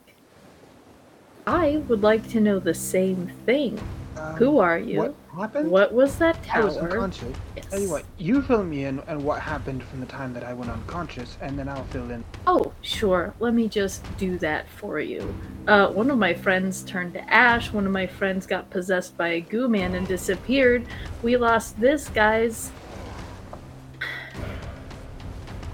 I 1.45 1.83
would 1.87 2.01
like 2.01 2.27
to 2.29 2.39
know 2.39 2.57
the 2.57 2.73
same 2.73 3.31
thing. 3.45 3.79
Um, 4.17 4.33
Who 4.37 4.57
are 4.57 4.79
you? 4.79 4.97
What 4.97 5.15
happened? 5.35 5.69
What 5.69 5.93
was 5.93 6.17
that 6.17 6.41
tower? 6.43 6.63
I 6.63 6.65
was 6.65 6.77
unconscious. 6.77 7.35
Yes. 7.55 7.65
Tell 7.67 7.79
you 7.79 7.89
what, 7.89 8.03
you 8.17 8.41
fill 8.41 8.63
me 8.63 8.85
in 8.85 8.99
and 9.07 9.23
what 9.23 9.41
happened 9.41 9.83
from 9.83 9.99
the 9.99 10.05
time 10.05 10.33
that 10.33 10.43
I 10.43 10.53
went 10.53 10.71
unconscious, 10.71 11.37
and 11.41 11.57
then 11.57 11.69
I'll 11.69 11.85
fill 11.85 12.09
in. 12.11 12.23
Oh, 12.47 12.73
sure. 12.81 13.33
Let 13.39 13.53
me 13.53 13.67
just 13.67 14.03
do 14.17 14.37
that 14.39 14.67
for 14.69 14.99
you. 14.99 15.35
Uh, 15.67 15.87
one 15.89 16.09
of 16.11 16.17
my 16.17 16.33
friends 16.33 16.83
turned 16.83 17.13
to 17.13 17.33
ash. 17.33 17.71
One 17.71 17.85
of 17.85 17.91
my 17.91 18.07
friends 18.07 18.45
got 18.45 18.69
possessed 18.69 19.17
by 19.17 19.29
a 19.29 19.41
goo 19.41 19.67
man 19.67 19.95
and 19.95 20.07
disappeared. 20.07 20.85
We 21.23 21.37
lost 21.37 21.79
this, 21.79 22.09
guys. 22.09 22.71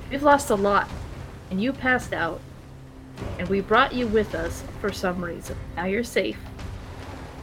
We've 0.10 0.24
lost 0.24 0.50
a 0.50 0.56
lot. 0.56 0.89
And 1.50 1.62
you 1.62 1.74
passed 1.74 2.13
out. 2.13 2.39
And 3.38 3.47
we 3.50 3.62
brought 3.62 3.93
you 3.93 4.08
with 4.08 4.34
us 4.34 4.63
for 4.80 4.91
some 4.91 5.24
reason. 5.24 5.58
Now 5.76 5.86
you're 5.86 6.04
safe. 6.04 6.38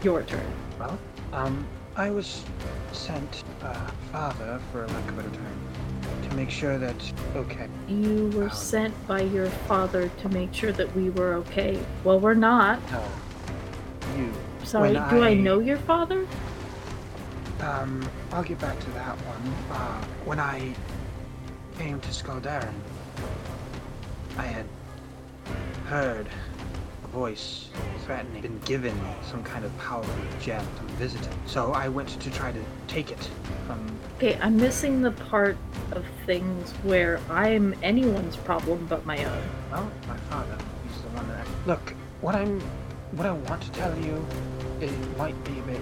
Your 0.03 0.23
turn. 0.23 0.53
Well, 0.79 0.99
um, 1.33 1.67
I 1.99 2.11
was 2.11 2.45
sent, 2.93 3.43
uh, 3.63 3.75
father, 4.13 4.61
for 4.73 4.85
a 4.85 4.87
lack 4.87 5.09
of 5.09 5.19
a 5.19 5.23
better 5.23 5.35
term, 5.35 5.59
to 6.31 6.37
make 6.37 6.49
sure 6.49 6.79
that 6.79 6.95
okay. 7.35 7.69
You 7.89 8.31
were 8.35 8.45
Um. 8.45 8.51
sent 8.51 9.07
by 9.09 9.23
your 9.23 9.47
father 9.67 10.09
to 10.23 10.29
make 10.29 10.55
sure 10.55 10.71
that 10.73 10.95
we 10.95 11.11
were 11.11 11.35
okay. 11.35 11.79
Well, 12.05 12.21
we're 12.21 12.35
not. 12.35 12.79
No, 12.93 13.03
you. 14.17 14.33
Sorry, 14.65 14.93
When 14.95 15.09
do 15.11 15.23
I 15.25 15.29
I- 15.31 15.35
know 15.35 15.59
your 15.59 15.79
father? 15.79 16.25
Um, 17.61 18.09
I'll 18.33 18.45
get 18.45 18.61
back 18.61 18.79
to 18.79 18.91
that 18.93 19.17
one. 19.27 19.55
Uh, 19.77 20.05
when 20.25 20.39
I 20.39 20.73
came 21.79 21.99
to 21.99 22.09
Skaldarin, 22.11 22.75
I 24.37 24.43
had 24.45 24.67
heard 25.89 26.29
voice 27.13 27.69
threatening, 28.05 28.41
been 28.41 28.59
given 28.61 28.99
some 29.23 29.43
kind 29.43 29.65
of 29.65 29.77
powerful 29.79 30.15
gem 30.41 30.65
from 30.77 30.89
visiting. 30.97 31.29
So 31.47 31.73
I 31.73 31.89
went 31.89 32.09
to 32.09 32.31
try 32.31 32.53
to 32.53 32.61
take 32.87 33.11
it 33.11 33.29
from. 33.67 33.79
Okay, 34.17 34.39
I'm 34.41 34.57
missing 34.57 35.03
the 35.03 35.11
part 35.13 35.57
of 35.93 36.05
things 36.27 36.71
where 36.83 37.21
I'm 37.31 37.75
anyone's 37.83 38.37
problem 38.37 38.87
but 38.89 39.05
my 39.05 39.23
own. 39.25 39.43
Well, 39.71 39.91
my 40.07 40.17
father. 40.31 40.57
He's 40.87 41.03
the 41.03 41.09
one 41.09 41.29
that. 41.29 41.47
Look, 41.67 41.95
what 42.21 42.35
I'm, 42.35 42.61
what 43.13 43.27
I 43.27 43.33
want 43.33 43.63
to 43.63 43.71
tell 43.73 43.97
you, 43.99 44.25
it 44.81 44.91
might 45.19 45.43
be 45.45 45.59
a 45.59 45.63
bit 45.63 45.81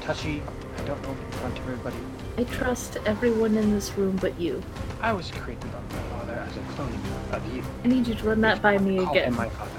touchy. 0.00 0.42
I 0.76 0.84
don't 0.84 1.02
know 1.02 1.12
if 1.12 1.20
in 1.20 1.30
front 1.38 1.58
of 1.58 1.64
everybody. 1.64 1.96
I 2.38 2.44
trust 2.44 2.96
everyone 3.04 3.56
in 3.56 3.72
this 3.72 3.92
room 3.98 4.16
but 4.16 4.40
you. 4.40 4.62
I 5.00 5.12
was 5.12 5.30
created 5.30 5.70
by 5.72 5.96
my 5.96 6.02
father 6.10 6.32
as 6.34 6.56
a 6.56 6.60
clone 6.74 6.98
of 7.32 7.54
you. 7.54 7.62
I 7.84 7.88
need 7.88 8.06
you 8.06 8.14
to 8.14 8.24
run 8.24 8.40
that 8.42 8.62
by 8.62 8.78
me 8.78 8.98
again. 8.98 9.34
my 9.34 9.48
father. 9.48 9.70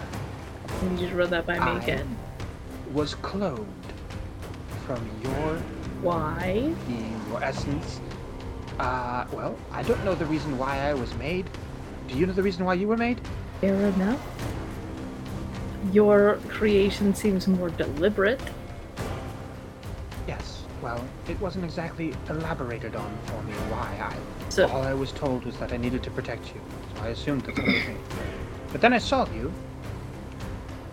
You 0.81 1.07
to 1.09 1.15
run 1.15 1.29
that 1.29 1.45
by 1.45 1.53
me 1.59 1.59
I- 1.59 1.79
again. 1.83 2.17
was 2.91 3.13
cloned 3.15 3.65
from 4.85 4.99
your 5.23 5.55
Why? 6.01 6.73
being, 6.87 7.21
your 7.29 7.43
essence. 7.43 7.99
Uh, 8.79 9.25
well, 9.31 9.55
I 9.71 9.83
don't 9.83 10.03
know 10.03 10.15
the 10.15 10.25
reason 10.25 10.57
why 10.57 10.79
I 10.89 10.93
was 10.95 11.13
made. 11.15 11.45
Do 12.07 12.17
you 12.17 12.25
know 12.25 12.33
the 12.33 12.41
reason 12.43 12.65
why 12.65 12.73
you 12.73 12.87
were 12.87 12.97
made? 12.97 13.21
Fair 13.61 13.75
enough. 13.75 14.19
Your 15.93 16.39
creation 16.49 17.13
seems 17.13 17.47
more 17.47 17.69
deliberate. 17.69 18.41
Yes. 20.27 20.63
Well, 20.81 21.03
it 21.29 21.39
wasn't 21.39 21.63
exactly 21.63 22.13
elaborated 22.29 22.95
on 22.95 23.17
for 23.25 23.41
me 23.43 23.53
why 23.69 23.87
I. 24.01 24.49
So- 24.49 24.67
all 24.67 24.81
I 24.81 24.93
was 24.95 25.11
told 25.11 25.45
was 25.45 25.55
that 25.57 25.71
I 25.71 25.77
needed 25.77 26.01
to 26.03 26.11
protect 26.11 26.47
you, 26.55 26.61
so 26.95 27.03
I 27.03 27.09
assumed 27.09 27.43
that 27.43 27.55
that 27.55 27.65
was 27.65 27.73
me. 27.87 27.95
But 28.71 28.81
then 28.81 28.93
I 28.93 28.97
saw 28.97 29.27
you 29.31 29.51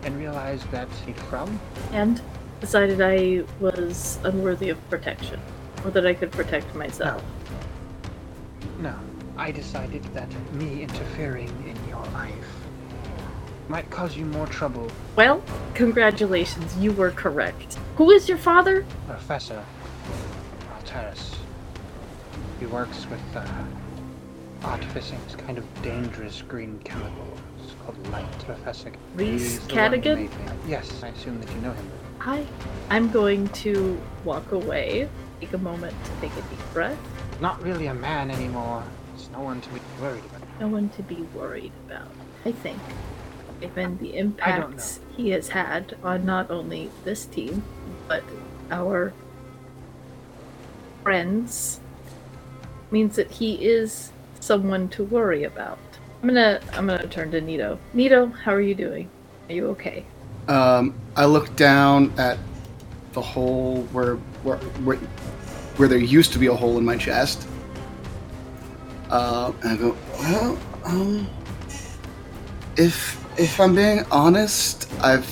and 0.02 0.16
realized 0.16 0.70
that 0.70 0.88
he'd 1.06 1.18
from. 1.22 1.61
And 1.92 2.20
decided 2.61 3.00
I 3.00 3.44
was 3.61 4.18
unworthy 4.24 4.70
of 4.70 4.90
protection. 4.90 5.40
Or 5.84 5.90
that 5.92 6.06
I 6.06 6.14
could 6.14 6.32
protect 6.32 6.74
myself. 6.74 7.22
No, 8.80 8.94
I 9.37 9.52
decided 9.52 10.02
that 10.14 10.28
me 10.52 10.82
interfering 10.82 11.48
in 11.66 11.88
your 11.88 12.04
life 12.06 12.34
might 13.68 13.88
cause 13.90 14.16
you 14.16 14.24
more 14.24 14.46
trouble, 14.46 14.90
Well, 15.14 15.42
congratulations, 15.74 16.76
you 16.78 16.92
were 16.92 17.11
correct. 17.11 17.76
Who 17.96 18.11
is 18.11 18.28
your 18.28 18.38
father? 18.38 18.87
Professor 19.06 19.62
Alteris. 20.74 21.34
He 22.58 22.66
works 22.66 23.06
with 23.11 23.20
uh, 23.37 23.46
artificing 24.64 25.18
this 25.26 25.37
kind 25.37 25.58
of 25.58 25.82
dangerous 25.82 26.42
green 26.42 26.78
chemical. 26.80 27.28
Light. 28.11 28.31
Professor. 28.40 28.92
Reese 29.14 29.42
He's 29.42 29.66
the 29.66 29.74
one 29.74 29.92
who 29.92 30.01
Cadigan? 30.01 30.31
Yes, 30.66 31.03
I 31.03 31.09
assume 31.09 31.40
that 31.40 31.53
you 31.53 31.61
know 31.61 31.72
him. 31.72 31.90
I 32.20 32.46
I'm 32.90 33.11
going 33.11 33.48
to 33.48 34.01
walk 34.24 34.53
away, 34.53 35.09
take 35.40 35.53
a 35.53 35.59
moment 35.59 35.94
to 36.05 36.11
take 36.20 36.33
a 36.33 36.42
deep 36.42 36.72
breath. 36.72 36.98
Not 37.40 37.62
really 37.62 37.87
a 37.87 37.94
man 37.94 38.31
anymore. 38.31 38.83
It's 39.14 39.31
no 39.31 39.40
one 39.40 39.61
to 39.61 39.68
be 39.70 39.81
worried 40.01 40.24
about. 40.24 40.61
No 40.61 40.68
one 40.68 40.88
to 40.90 41.03
be 41.03 41.22
worried 41.35 41.72
about. 41.87 42.11
I 42.44 42.53
think. 42.53 42.81
Given 43.61 43.98
the 43.98 44.16
impacts 44.16 45.01
he 45.16 45.31
has 45.31 45.48
had 45.48 45.96
on 46.03 46.24
not 46.24 46.51
only 46.51 46.90
this 47.05 47.24
team, 47.27 47.64
but 48.07 48.22
our 48.70 49.12
friends, 51.03 51.81
means 52.90 53.16
that 53.16 53.31
he 53.31 53.55
is 53.66 54.12
someone 54.40 54.88
to 54.88 55.05
worry 55.05 55.44
about. 55.44 55.79
I'm 56.22 56.28
gonna 56.28 56.61
I'm 56.72 56.87
gonna 56.87 57.07
turn 57.07 57.31
to 57.31 57.40
Nito. 57.40 57.78
Nito, 57.92 58.26
how 58.26 58.52
are 58.52 58.61
you 58.61 58.74
doing? 58.74 59.09
Are 59.48 59.52
you 59.54 59.68
okay? 59.68 60.04
Um, 60.48 60.94
I 61.16 61.26
look 61.26 61.54
down 61.57 62.12
at 62.18 62.38
the 63.12 63.20
hole 63.22 63.83
where, 63.92 64.16
where 64.42 64.57
where 64.57 64.96
where 65.76 65.88
there 65.88 65.98
used 65.98 66.33
to 66.33 66.38
be 66.38 66.46
a 66.46 66.54
hole 66.54 66.76
in 66.78 66.85
my 66.85 66.96
chest. 66.96 67.46
Uh, 69.11 69.52
and 69.62 69.72
I 69.72 69.76
go, 69.76 69.96
well, 70.18 70.59
um, 70.85 71.28
if 72.76 73.24
if 73.38 73.61
I'm 73.61 73.74
being 73.76 74.04
honest, 74.11 74.90
I've 75.00 75.28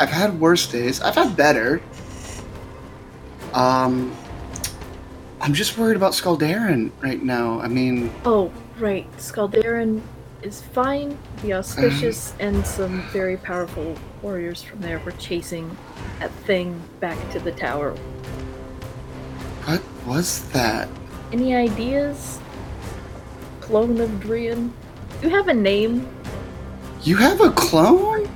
I've 0.00 0.10
had 0.10 0.40
worse 0.40 0.66
days. 0.66 1.00
I've 1.00 1.14
had 1.14 1.36
better. 1.36 1.80
Um, 3.54 4.14
I'm 5.40 5.54
just 5.54 5.78
worried 5.78 5.96
about 5.96 6.12
Skaldarin 6.12 6.90
right 7.00 7.22
now. 7.22 7.60
I 7.60 7.68
mean, 7.68 8.10
Oh, 8.24 8.52
right. 8.80 9.10
Skaldarin 9.18 10.00
is 10.42 10.62
fine. 10.62 11.18
The 11.42 11.54
auspicious 11.54 12.34
and 12.40 12.66
some 12.66 13.02
very 13.12 13.36
powerful 13.36 13.96
warriors 14.22 14.62
from 14.62 14.80
there 14.80 14.98
were 15.00 15.12
chasing 15.12 15.76
that 16.18 16.30
thing 16.46 16.80
back 16.98 17.18
to 17.32 17.38
the 17.40 17.52
tower. 17.52 17.92
what 19.64 19.82
was 20.06 20.48
that? 20.50 20.88
Any 21.32 21.54
ideas? 21.54 22.38
Clone 23.60 24.00
of 24.00 24.10
Drian? 24.20 24.72
You 25.22 25.28
have 25.30 25.48
a 25.48 25.54
name? 25.54 26.08
You 27.02 27.16
have 27.16 27.40
a 27.40 27.50
clone? 27.50 28.28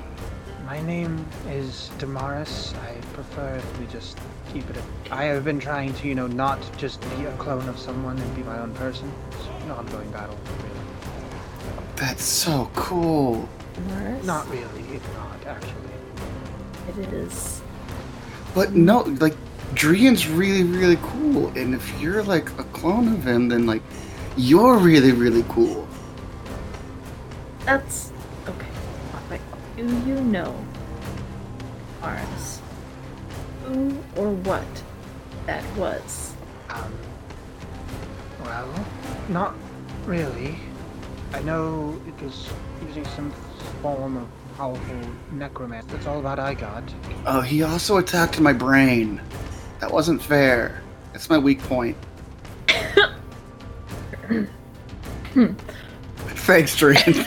My 0.67 0.81
name 0.83 1.25
is 1.49 1.91
Damaris. 1.99 2.75
I 2.75 2.95
prefer 3.15 3.57
if 3.57 3.81
we 3.81 3.87
just 3.87 4.19
keep 4.53 4.69
it. 4.71 4.77
A- 4.77 5.15
I 5.15 5.25
have 5.25 5.45
been 5.45 5.61
trying 5.61 5.93
to, 5.95 6.09
you 6.09 6.15
know, 6.15 6.27
not 6.27 6.59
just 6.77 7.01
be 7.17 7.25
a 7.25 7.37
clone 7.37 7.69
of 7.69 7.79
someone 7.79 8.19
and 8.19 8.37
be 8.37 8.43
my 8.43 8.59
own 8.59 8.75
person. 8.75 9.11
It's 9.33 9.47
an 9.64 9.70
ongoing 9.70 10.11
battle, 10.11 10.38
really. 10.59 10.70
That's 11.96 12.22
so 12.22 12.70
cool. 12.74 13.48
Mars? 13.88 14.24
Not 14.24 14.48
really. 14.50 14.83
It's 14.92 15.07
not 15.14 15.46
actually. 15.46 17.03
It 17.03 17.12
is. 17.12 17.62
But 18.55 18.74
no, 18.74 19.00
like 19.20 19.37
Drian's 19.72 20.29
really, 20.29 20.62
really 20.62 20.98
cool. 21.03 21.48
And 21.57 21.74
if 21.74 22.00
you're 22.00 22.22
like 22.22 22.50
a 22.59 22.64
clone 22.64 23.09
of 23.09 23.24
him, 23.24 23.48
then 23.48 23.66
like 23.66 23.83
you're 24.37 24.77
really, 24.77 25.12
really 25.12 25.44
cool. 25.48 25.88
That's. 27.64 28.12
Okay. 28.46 28.66
Wait, 29.31 29.40
Do 29.77 29.85
you 30.07 30.20
know, 30.20 30.55
Mars, 32.00 32.61
who 33.64 33.96
or 34.16 34.31
what 34.31 34.83
that 35.46 35.64
was? 35.77 36.35
Um. 36.68 36.92
Well, 38.45 38.87
not 39.29 39.55
really. 40.05 40.57
I 41.33 41.41
know 41.43 42.01
it 42.07 42.23
was 42.23 42.49
using 42.87 43.05
some 43.07 43.33
form 43.83 44.17
of 44.17 44.29
powerful 44.57 45.01
necromancy. 45.33 45.89
That's 45.91 46.07
all 46.07 46.23
that 46.23 46.39
I 46.39 46.55
got. 46.55 46.85
Oh, 47.27 47.41
he 47.41 47.63
also 47.63 47.97
attacked 47.97 48.39
my 48.41 48.53
brain. 48.53 49.21
That 49.81 49.91
wasn't 49.91 50.23
fair. 50.23 50.81
That's 51.13 51.29
my 51.29 51.39
weak 51.39 51.61
point. 51.63 51.97
Thanks, 56.47 56.77
Drian. 56.77 57.27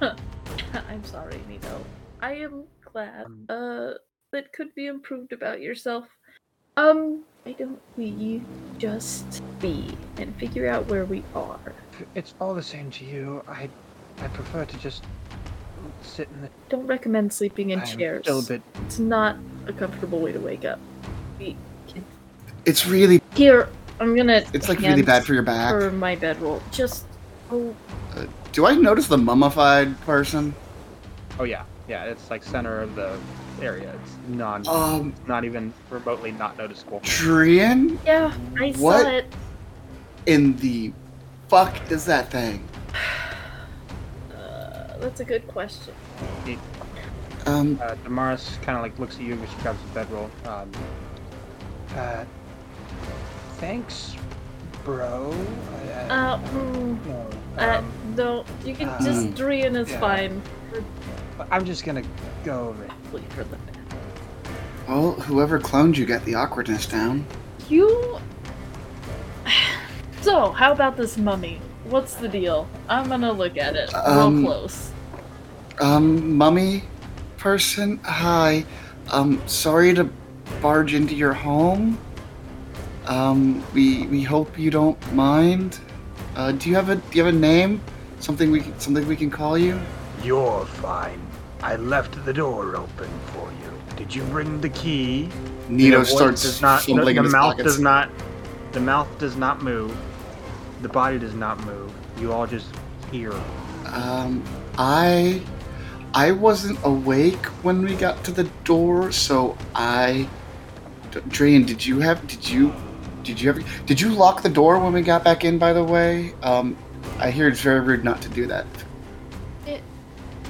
I'm 0.88 1.04
sorry, 1.04 1.40
Nito. 1.48 1.84
I 2.20 2.34
am 2.34 2.64
glad. 2.92 3.24
Um, 3.26 3.46
Uh, 3.48 3.94
that 4.32 4.52
could 4.52 4.74
be 4.74 4.86
improved 4.86 5.32
about 5.32 5.60
yourself. 5.60 6.06
Um, 6.76 7.24
why 7.44 7.52
don't 7.52 7.80
we 7.96 8.42
just 8.78 9.42
be 9.60 9.94
and 10.16 10.34
figure 10.36 10.66
out 10.66 10.86
where 10.86 11.04
we 11.04 11.22
are? 11.34 11.74
It's 12.14 12.34
all 12.40 12.54
the 12.54 12.62
same 12.62 12.90
to 12.92 13.04
you. 13.04 13.42
I, 13.46 13.68
I 14.18 14.28
prefer 14.28 14.64
to 14.64 14.78
just 14.78 15.04
sit 16.02 16.28
in 16.34 16.42
the. 16.42 16.48
Don't 16.70 16.86
recommend 16.86 17.32
sleeping 17.32 17.70
in 17.70 17.80
I'm 17.80 17.86
chairs. 17.86 18.24
still 18.24 18.38
a 18.38 18.42
bit. 18.42 18.62
It's 18.86 18.98
not 18.98 19.36
a 19.66 19.74
comfortable 19.74 20.20
way 20.20 20.32
to 20.32 20.40
wake 20.40 20.64
up. 20.64 20.80
We 21.38 21.54
can... 21.86 22.02
It's 22.64 22.86
really, 22.86 23.20
Here, 23.34 23.68
I'm 24.00 24.16
gonna. 24.16 24.42
it's 24.54 24.70
like 24.70 24.80
really 24.80 25.02
bad 25.02 25.24
for 25.24 25.34
your 25.34 25.42
back. 25.42 25.70
For 25.70 25.90
my 25.90 26.16
bedroll, 26.16 26.62
just 26.72 27.04
oh, 27.50 27.76
uh, 28.16 28.24
Do 28.52 28.64
I 28.64 28.74
notice 28.74 29.06
the 29.06 29.18
mummified 29.18 30.00
person? 30.02 30.54
Oh 31.38 31.44
yeah, 31.44 31.64
yeah. 31.88 32.04
It's 32.04 32.30
like 32.30 32.42
center 32.42 32.80
of 32.80 32.94
the 32.94 33.18
area. 33.60 33.94
It's 34.02 34.12
non, 34.28 34.66
Um, 34.68 35.14
not 35.26 35.44
even 35.44 35.72
remotely 35.90 36.32
not 36.32 36.56
noticeable. 36.58 37.00
Drian? 37.00 37.98
yeah, 38.06 38.32
I 38.60 38.72
What? 38.72 39.02
saw 39.02 39.08
it. 39.10 39.32
In 40.26 40.56
the 40.56 40.92
fuck 41.48 41.74
is 41.90 42.04
that 42.06 42.30
thing? 42.30 42.66
Uh, 44.32 44.96
that's 44.98 45.20
a 45.20 45.24
good 45.24 45.46
question. 45.48 45.94
Um, 47.46 47.78
Uh, 47.82 47.94
Damaris 48.04 48.58
kind 48.62 48.76
of 48.78 48.82
like 48.82 48.98
looks 48.98 49.16
at 49.16 49.22
you 49.22 49.34
as 49.34 49.50
she 49.50 49.56
grabs 49.62 49.78
the 49.82 49.88
bedroll. 50.00 50.30
Um, 50.46 50.70
uh, 51.94 52.24
thanks, 53.58 54.16
bro. 54.84 55.30
Uh, 56.08 56.12
Uh, 56.12 56.38
hmm, 56.38 56.96
no, 57.08 57.30
uh, 57.58 57.78
um, 57.78 57.92
no, 58.16 58.44
you 58.64 58.74
can 58.74 58.88
uh, 58.88 58.98
just 59.02 59.34
Drian 59.34 59.76
is 59.76 59.90
yeah. 59.90 60.00
fine. 60.00 60.42
I'm 61.50 61.64
just 61.66 61.84
gonna 61.84 62.02
go 62.44 62.68
over 62.68 62.86
it. 63.04 63.10
Probably 63.10 63.22
for 63.30 63.44
the 63.44 63.56
well, 64.88 65.12
whoever 65.12 65.58
cloned 65.58 65.96
you 65.96 66.04
got 66.04 66.24
the 66.24 66.34
awkwardness 66.34 66.86
down. 66.86 67.26
You. 67.68 68.18
So, 70.20 70.52
how 70.52 70.72
about 70.72 70.96
this 70.96 71.18
mummy? 71.18 71.60
What's 71.84 72.14
the 72.14 72.28
deal? 72.28 72.66
I'm 72.88 73.10
gonna 73.10 73.30
look 73.30 73.58
at 73.58 73.76
it 73.76 73.94
Um, 73.94 74.38
real 74.38 74.46
close. 74.46 74.90
Um, 75.82 76.34
mummy 76.38 76.84
person, 77.36 78.00
hi. 78.04 78.64
Um, 79.10 79.42
sorry 79.46 79.92
to 79.92 80.08
barge 80.62 80.94
into 80.94 81.14
your 81.14 81.34
home. 81.34 81.98
Um, 83.04 83.62
we 83.74 84.06
we 84.06 84.22
hope 84.22 84.58
you 84.58 84.70
don't 84.70 84.98
mind. 85.12 85.78
Uh, 86.36 86.52
do 86.52 86.70
you 86.70 86.74
have 86.74 86.88
a 86.88 86.96
do 86.96 87.18
you 87.18 87.22
have 87.22 87.34
a 87.34 87.38
name? 87.38 87.82
Something 88.20 88.50
we 88.50 88.64
something 88.78 89.06
we 89.06 89.16
can 89.16 89.30
call 89.30 89.58
you? 89.58 89.78
You're 90.22 90.64
fine. 90.64 91.20
I 91.64 91.76
left 91.76 92.22
the 92.26 92.32
door 92.34 92.76
open 92.76 93.08
for 93.32 93.50
you. 93.62 93.96
Did 93.96 94.14
you 94.14 94.22
bring 94.24 94.60
the 94.60 94.68
key? 94.68 95.30
Nito 95.70 96.00
The 96.00 96.04
starts 96.04 96.42
does 96.42 96.60
not, 96.60 96.84
the, 96.84 96.92
the 96.92 97.06
in 97.06 97.24
his 97.24 97.32
mouth 97.32 97.56
does 97.56 97.80
not 97.80 98.10
the 98.72 98.80
mouth 98.80 99.08
does 99.18 99.36
not 99.36 99.62
move 99.62 99.96
the 100.82 100.90
body 100.90 101.18
does 101.18 101.32
not 101.32 101.58
move 101.64 101.90
you 102.20 102.32
all 102.32 102.46
just 102.46 102.66
hear 103.10 103.32
Um, 103.86 104.44
I 104.76 105.40
I 106.12 106.32
wasn't 106.32 106.78
awake 106.84 107.46
when 107.64 107.80
we 107.82 107.94
got 107.94 108.22
to 108.24 108.30
the 108.30 108.44
door, 108.64 109.10
so 109.10 109.56
I. 109.74 110.28
D- 111.12 111.20
Drian, 111.20 111.66
did 111.66 111.84
you 111.84 111.98
have? 112.00 112.26
Did 112.26 112.46
you? 112.46 112.74
Did 113.22 113.40
you 113.40 113.48
ever? 113.48 113.62
Did 113.86 114.00
you 114.00 114.10
lock 114.10 114.42
the 114.42 114.48
door 114.50 114.78
when 114.78 114.92
we 114.92 115.00
got 115.00 115.24
back 115.24 115.44
in? 115.44 115.58
By 115.58 115.72
the 115.72 115.82
way, 115.82 116.34
um, 116.42 116.76
I 117.18 117.30
hear 117.30 117.48
it's 117.48 117.60
very 117.62 117.80
rude 117.80 118.04
not 118.04 118.20
to 118.22 118.28
do 118.28 118.46
that. 118.48 118.66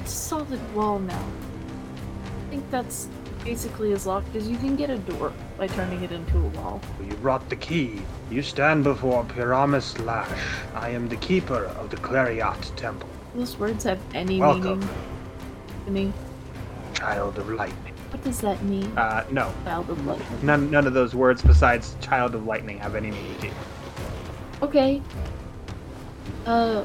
It's 0.05 0.13
a 0.13 0.17
solid 0.17 0.75
wall 0.75 0.99
now. 0.99 1.25
I 2.45 2.49
think 2.51 2.69
that's 2.69 3.07
basically 3.43 3.91
as 3.91 4.05
locked 4.05 4.35
as 4.35 4.47
you 4.47 4.55
can 4.57 4.75
get 4.75 4.91
a 4.91 4.99
door 4.99 5.33
by 5.57 5.65
turning 5.65 6.03
it 6.03 6.11
into 6.11 6.37
a 6.37 6.47
wall. 6.49 6.79
You 7.03 7.15
brought 7.15 7.49
the 7.49 7.55
key. 7.55 8.03
You 8.29 8.43
stand 8.43 8.83
before 8.83 9.23
Pyramus 9.25 9.97
Lash. 10.05 10.29
I 10.75 10.89
am 10.89 11.09
the 11.09 11.15
keeper 11.15 11.65
of 11.79 11.89
the 11.89 11.97
Clariot 11.97 12.75
Temple, 12.75 13.09
Those 13.33 13.57
words 13.57 13.83
have 13.85 13.97
any 14.13 14.39
Welcome. 14.39 14.81
meaning 14.81 14.89
to 15.85 15.91
me. 15.91 16.13
child 16.93 17.39
of 17.39 17.49
lightning. 17.49 17.93
What 18.11 18.23
does 18.23 18.41
that 18.41 18.61
mean? 18.63 18.85
uh 18.99 19.25
no 19.31 19.51
Child 19.63 19.89
of 19.89 20.05
light. 20.05 20.21
none 20.43 20.69
none 20.69 20.85
of 20.85 20.93
those 20.93 21.15
words 21.15 21.41
besides 21.41 21.95
child 21.99 22.35
of 22.35 22.45
lightning 22.45 22.77
have 22.77 22.93
any 22.93 23.09
meaning 23.09 23.39
to 23.39 23.47
you 23.47 23.53
Okay. 24.61 25.01
Uh, 26.45 26.83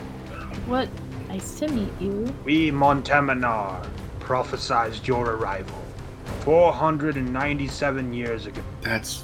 what? 0.66 0.88
Nice 1.30 1.60
to 1.60 1.68
meet 1.68 1.92
you. 2.00 2.34
We 2.44 2.72
Monteminar 2.72 3.86
prophesized 4.18 5.06
your 5.06 5.36
arrival 5.36 5.80
497 6.40 8.12
years 8.12 8.46
ago. 8.46 8.60
That's 8.80 9.22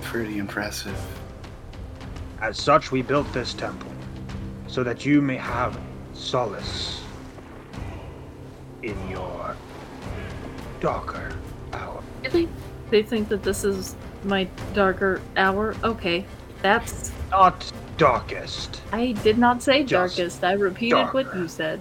pretty 0.00 0.38
impressive. 0.38 0.96
As 2.40 2.56
such, 2.56 2.92
we 2.92 3.02
built 3.02 3.32
this 3.32 3.52
temple 3.52 3.90
so 4.68 4.84
that 4.84 5.04
you 5.04 5.20
may 5.20 5.36
have 5.36 5.76
solace 6.12 7.02
in 8.84 8.96
your 9.10 9.56
darker 10.78 11.36
hour. 11.72 12.00
Really? 12.22 12.48
They 12.90 13.02
think 13.02 13.28
that 13.30 13.42
this 13.42 13.64
is 13.64 13.96
my 14.22 14.44
darker 14.72 15.20
hour? 15.36 15.74
Okay. 15.82 16.26
That's. 16.62 17.10
Not 17.32 17.72
darkest. 17.96 18.80
I 18.92 19.12
did 19.12 19.38
not 19.38 19.62
say 19.62 19.82
Just 19.84 20.16
darkest. 20.16 20.44
I 20.44 20.52
repeated 20.52 21.06
what 21.12 21.24
darker. 21.24 21.38
you 21.38 21.48
said. 21.48 21.80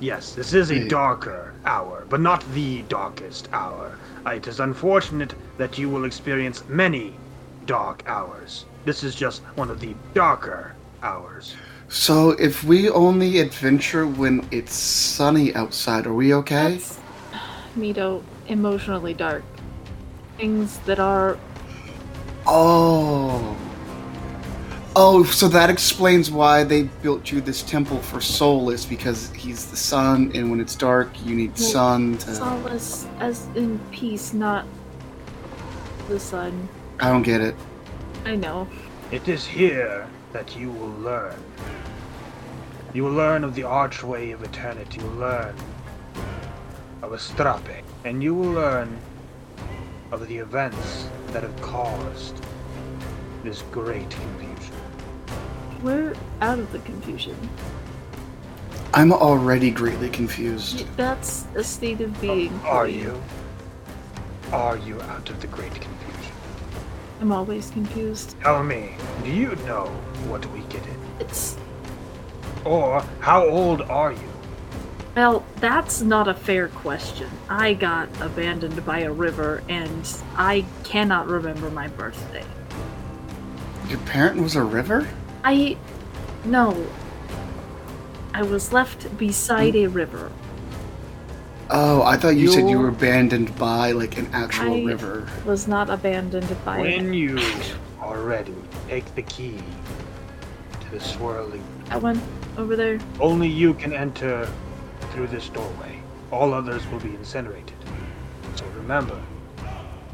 Yes, 0.00 0.34
this 0.34 0.52
is 0.52 0.70
a 0.70 0.86
darker 0.88 1.54
hour, 1.64 2.04
but 2.08 2.20
not 2.20 2.44
the 2.52 2.82
darkest 2.82 3.48
hour. 3.52 3.96
Uh, 4.26 4.30
It 4.30 4.46
is 4.46 4.60
unfortunate 4.60 5.34
that 5.56 5.78
you 5.78 5.88
will 5.88 6.04
experience 6.04 6.64
many 6.68 7.14
dark 7.66 8.02
hours. 8.06 8.64
This 8.84 9.02
is 9.02 9.14
just 9.14 9.42
one 9.56 9.70
of 9.70 9.80
the 9.80 9.94
darker 10.12 10.74
hours. 11.02 11.54
So 11.88 12.30
if 12.30 12.64
we 12.64 12.90
only 12.90 13.38
adventure 13.38 14.06
when 14.06 14.46
it's 14.50 14.74
sunny 14.74 15.54
outside, 15.54 16.06
are 16.06 16.12
we 16.14 16.34
okay? 16.34 16.72
That's. 16.74 16.98
Mito, 17.78 18.22
emotionally 18.48 19.14
dark. 19.14 19.42
Things 20.36 20.78
that 20.86 20.98
are. 20.98 21.38
Oh. 22.46 23.56
Oh, 24.96 25.24
so 25.24 25.48
that 25.48 25.70
explains 25.70 26.30
why 26.30 26.62
they 26.62 26.84
built 26.84 27.32
you 27.32 27.40
this 27.40 27.62
temple 27.62 27.98
for 27.98 28.20
Solus 28.20 28.86
because 28.86 29.32
he's 29.32 29.66
the 29.66 29.76
sun, 29.76 30.30
and 30.36 30.52
when 30.52 30.60
it's 30.60 30.76
dark, 30.76 31.08
you 31.24 31.34
need 31.34 31.52
Well, 31.58 31.68
sun 31.68 32.18
to. 32.18 32.34
Solace 32.36 33.06
as 33.18 33.48
in 33.56 33.80
peace, 33.90 34.32
not 34.32 34.64
the 36.08 36.20
sun. 36.20 36.68
I 37.00 37.08
don't 37.10 37.24
get 37.24 37.40
it. 37.40 37.56
I 38.24 38.36
know. 38.36 38.68
It 39.10 39.26
is 39.26 39.44
here 39.44 40.06
that 40.32 40.56
you 40.56 40.70
will 40.70 40.94
learn. 41.00 41.42
You 42.92 43.02
will 43.02 43.12
learn 43.12 43.42
of 43.42 43.56
the 43.56 43.64
archway 43.64 44.30
of 44.30 44.44
eternity. 44.44 45.00
You 45.00 45.06
will 45.08 45.16
learn 45.16 45.56
of 47.02 47.10
Astrape. 47.10 47.82
And 48.04 48.22
you 48.22 48.32
will 48.32 48.52
learn 48.52 48.96
of 50.12 50.28
the 50.28 50.38
events 50.38 51.08
that 51.32 51.42
have 51.42 51.60
caused 51.60 52.40
this 53.42 53.62
great 53.72 54.08
confusion. 54.08 54.53
We're 55.84 56.14
out 56.40 56.58
of 56.58 56.72
the 56.72 56.78
confusion. 56.78 57.36
I'm 58.94 59.12
already 59.12 59.70
greatly 59.70 60.08
confused. 60.08 60.86
That's 60.96 61.46
a 61.54 61.62
state 61.62 62.00
of 62.00 62.16
oh, 62.16 62.20
being. 62.22 62.58
for 62.60 62.66
Are 62.68 62.88
you? 62.88 63.22
Are 64.50 64.78
you 64.78 65.02
out 65.02 65.28
of 65.28 65.42
the 65.42 65.46
great 65.46 65.74
confusion? 65.74 66.32
I'm 67.20 67.32
always 67.32 67.68
confused. 67.70 68.34
Tell 68.40 68.64
me, 68.64 68.94
do 69.24 69.30
you 69.30 69.56
know 69.66 69.84
what 70.26 70.46
we 70.52 70.60
get 70.70 70.86
in? 70.86 70.98
It's. 71.20 71.58
Or 72.64 73.02
how 73.20 73.46
old 73.46 73.82
are 73.82 74.12
you? 74.12 74.32
Well, 75.14 75.44
that's 75.56 76.00
not 76.00 76.28
a 76.28 76.34
fair 76.34 76.68
question. 76.68 77.28
I 77.50 77.74
got 77.74 78.08
abandoned 78.22 78.86
by 78.86 79.00
a 79.00 79.12
river, 79.12 79.62
and 79.68 80.10
I 80.34 80.64
cannot 80.82 81.26
remember 81.26 81.70
my 81.70 81.88
birthday. 81.88 82.46
Your 83.90 83.98
parent 84.00 84.40
was 84.40 84.56
a 84.56 84.62
river? 84.62 85.06
I. 85.44 85.76
No. 86.44 86.86
I 88.32 88.42
was 88.42 88.72
left 88.72 89.16
beside 89.16 89.76
a 89.76 89.86
river. 89.86 90.32
Oh, 91.70 92.02
I 92.02 92.16
thought 92.16 92.36
you 92.36 92.48
said 92.48 92.62
you 92.62 92.70
You- 92.70 92.78
were 92.78 92.88
abandoned 92.88 93.56
by 93.56 93.92
like 93.92 94.18
an 94.18 94.28
actual 94.32 94.74
I- 94.74 94.84
river. 94.84 95.28
Was 95.46 95.68
not 95.68 95.88
abandoned 95.90 96.54
by. 96.64 96.80
When 96.80 97.14
you 97.14 97.38
are 98.00 98.20
ready, 98.20 98.54
take 98.88 99.14
the 99.14 99.22
key 99.22 99.62
to 100.80 100.90
the 100.90 101.00
swirling. 101.00 101.62
That 101.90 102.02
one 102.02 102.20
over 102.58 102.74
there. 102.76 102.98
Only 103.20 103.48
you 103.48 103.74
can 103.74 103.92
enter 103.92 104.48
through 105.12 105.28
this 105.28 105.48
doorway. 105.48 106.00
All 106.32 106.52
others 106.52 106.82
will 106.90 107.00
be 107.00 107.14
incinerated. 107.14 107.72
So 108.56 108.64
remember, 108.76 109.20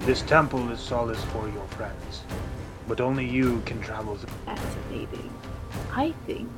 this 0.00 0.22
temple 0.22 0.70
is 0.70 0.80
solace 0.80 1.22
for 1.32 1.48
your 1.48 1.66
friends, 1.78 2.22
but 2.90 3.00
only 3.00 3.24
you 3.24 3.62
can 3.66 3.80
travel 3.80 4.16
through. 4.16 4.28
Fascinating. 4.44 5.32
I 5.92 6.12
think 6.26 6.50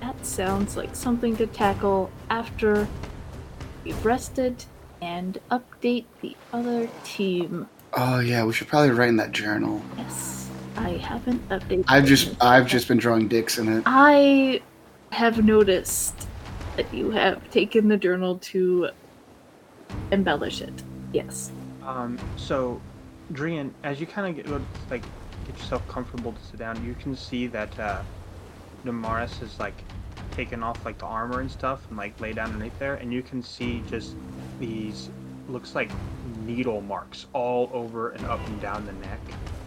that 0.00 0.24
sounds 0.24 0.78
like 0.78 0.96
something 0.96 1.36
to 1.36 1.46
tackle 1.46 2.10
after 2.30 2.88
we've 3.84 4.04
rested 4.04 4.64
and 5.02 5.38
update 5.50 6.06
the 6.22 6.34
other 6.54 6.88
team. 7.04 7.68
Oh 7.92 8.20
yeah, 8.20 8.46
we 8.46 8.54
should 8.54 8.66
probably 8.66 8.92
write 8.92 9.10
in 9.10 9.16
that 9.16 9.32
journal. 9.32 9.82
Yes, 9.98 10.48
I 10.78 10.92
haven't 10.92 11.46
updated. 11.50 11.84
I've 11.86 12.06
just. 12.06 12.42
I've 12.42 12.66
just 12.66 12.88
been 12.88 12.98
drawing 12.98 13.28
dicks 13.28 13.58
in 13.58 13.68
it. 13.68 13.82
I 13.84 14.62
have 15.12 15.44
noticed 15.44 16.28
that 16.78 16.92
you 16.94 17.10
have 17.10 17.50
taken 17.50 17.88
the 17.88 17.98
journal 17.98 18.38
to 18.38 18.88
embellish 20.12 20.62
it. 20.62 20.82
Yes. 21.12 21.52
Um, 21.82 22.18
so, 22.36 22.80
Drian, 23.32 23.72
as 23.84 24.00
you 24.00 24.06
kind 24.06 24.38
of 24.38 24.44
get 24.44 24.62
like 24.90 25.04
get 25.46 25.56
yourself 25.58 25.86
comfortable 25.88 26.32
to 26.32 26.42
sit 26.42 26.58
down, 26.58 26.84
you 26.84 26.94
can 26.94 27.16
see 27.16 27.46
that 27.46 27.78
uh, 27.78 28.02
Damaris 28.84 29.38
has 29.38 29.58
like 29.58 29.74
taken 30.32 30.62
off 30.62 30.84
like 30.84 30.98
the 30.98 31.06
armor 31.06 31.40
and 31.40 31.50
stuff 31.50 31.86
and 31.88 31.96
like 31.96 32.18
lay 32.20 32.32
down 32.32 32.52
underneath 32.52 32.78
there, 32.78 32.94
and 32.94 33.12
you 33.12 33.22
can 33.22 33.42
see 33.42 33.82
just 33.88 34.14
these 34.58 35.10
looks 35.48 35.74
like 35.74 35.90
needle 36.44 36.80
marks 36.80 37.26
all 37.32 37.70
over 37.72 38.10
and 38.10 38.24
up 38.26 38.44
and 38.48 38.60
down 38.60 38.84
the 38.86 38.92
neck. 38.92 39.20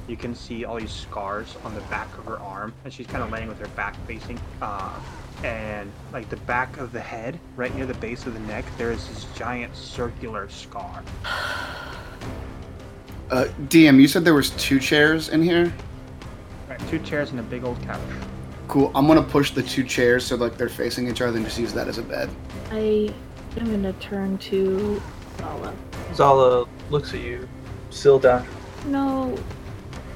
You 0.08 0.18
can 0.18 0.34
see 0.34 0.66
all 0.66 0.80
these 0.80 0.92
scars 0.92 1.56
on 1.64 1.76
the 1.76 1.82
back 1.82 2.16
of 2.18 2.26
her 2.26 2.40
arm, 2.40 2.74
and 2.84 2.92
she's 2.92 3.08
kind 3.08 3.24
of 3.24 3.32
laying 3.32 3.48
with 3.48 3.60
her 3.60 3.68
back 3.70 3.96
facing. 4.08 4.40
Uh, 4.62 5.00
and 5.44 5.92
like 6.12 6.30
the 6.30 6.38
back 6.38 6.78
of 6.78 6.92
the 6.92 7.00
head, 7.00 7.40
right 7.56 7.74
near 7.76 7.86
the 7.86 7.94
base 7.96 8.26
of 8.26 8.34
the 8.34 8.40
neck, 8.42 8.66
there 8.78 8.92
is 8.92 9.08
this 9.08 9.26
giant 9.36 9.76
circular 9.76 10.50
scar. 10.50 11.04
Uh, 13.32 13.46
DM, 13.68 14.02
you 14.02 14.08
said 14.08 14.26
there 14.26 14.34
was 14.34 14.50
two 14.52 14.80
chairs 14.80 15.30
in 15.30 15.44
here. 15.44 15.72
Right, 16.68 16.80
two 16.90 16.98
chairs 17.00 17.30
and 17.30 17.40
a 17.40 17.44
big 17.44 17.64
old 17.64 17.80
couch. 17.84 18.02
Cool. 18.68 18.92
I'm 18.96 19.08
gonna 19.08 19.22
push 19.22 19.52
the 19.52 19.62
two 19.62 19.84
chairs 19.84 20.26
so 20.26 20.36
like 20.36 20.58
they're 20.58 20.70
facing 20.70 21.08
each 21.08 21.22
other 21.22 21.38
and 21.38 21.46
just 21.46 21.60
use 21.60 21.74
that 21.74 21.88
as 21.88 22.00
a 22.00 22.04
bed. 22.04 22.30
I 22.72 23.14
am 23.58 23.70
gonna 23.70 23.94
turn 23.94 24.38
to 24.40 25.02
Zala. 25.38 25.74
Zala 26.16 26.68
looks 26.90 27.14
at 27.14 27.20
you, 27.20 27.48
still 27.92 28.18
down. 28.18 28.48
No, 28.88 29.38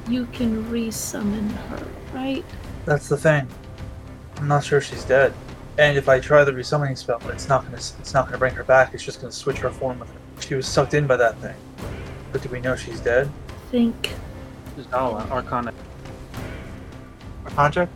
you 0.09 0.25
can 0.27 0.63
resummon 0.65 1.51
her, 1.51 1.87
right? 2.13 2.43
That's 2.85 3.09
the 3.09 3.17
thing. 3.17 3.47
I'm 4.37 4.47
not 4.47 4.63
sure 4.63 4.81
she's 4.81 5.03
dead. 5.03 5.33
And 5.77 5.97
if 5.97 6.09
I 6.09 6.19
try 6.19 6.43
the 6.43 6.51
resummoning 6.51 6.97
spell, 6.97 7.21
it's 7.29 7.47
not 7.47 7.63
gonna 7.63 7.77
it's 7.77 8.13
not 8.13 8.25
gonna 8.25 8.39
bring 8.39 8.55
her 8.55 8.63
back. 8.63 8.95
It's 8.95 9.03
just 9.03 9.21
gonna 9.21 9.31
switch 9.31 9.59
her 9.59 9.69
form 9.69 9.99
with 9.99 10.09
her. 10.09 10.19
She 10.39 10.55
was 10.55 10.67
sucked 10.67 10.95
in 10.95 11.05
by 11.05 11.17
that 11.17 11.37
thing. 11.39 11.55
But 12.33 12.41
do 12.41 12.49
we 12.49 12.59
know 12.59 12.75
she's 12.75 12.99
dead? 12.99 13.29
I 13.47 13.51
Think 13.71 14.11
Zala, 14.89 15.27
Arcana. 15.29 15.71
Contract? 17.45 17.91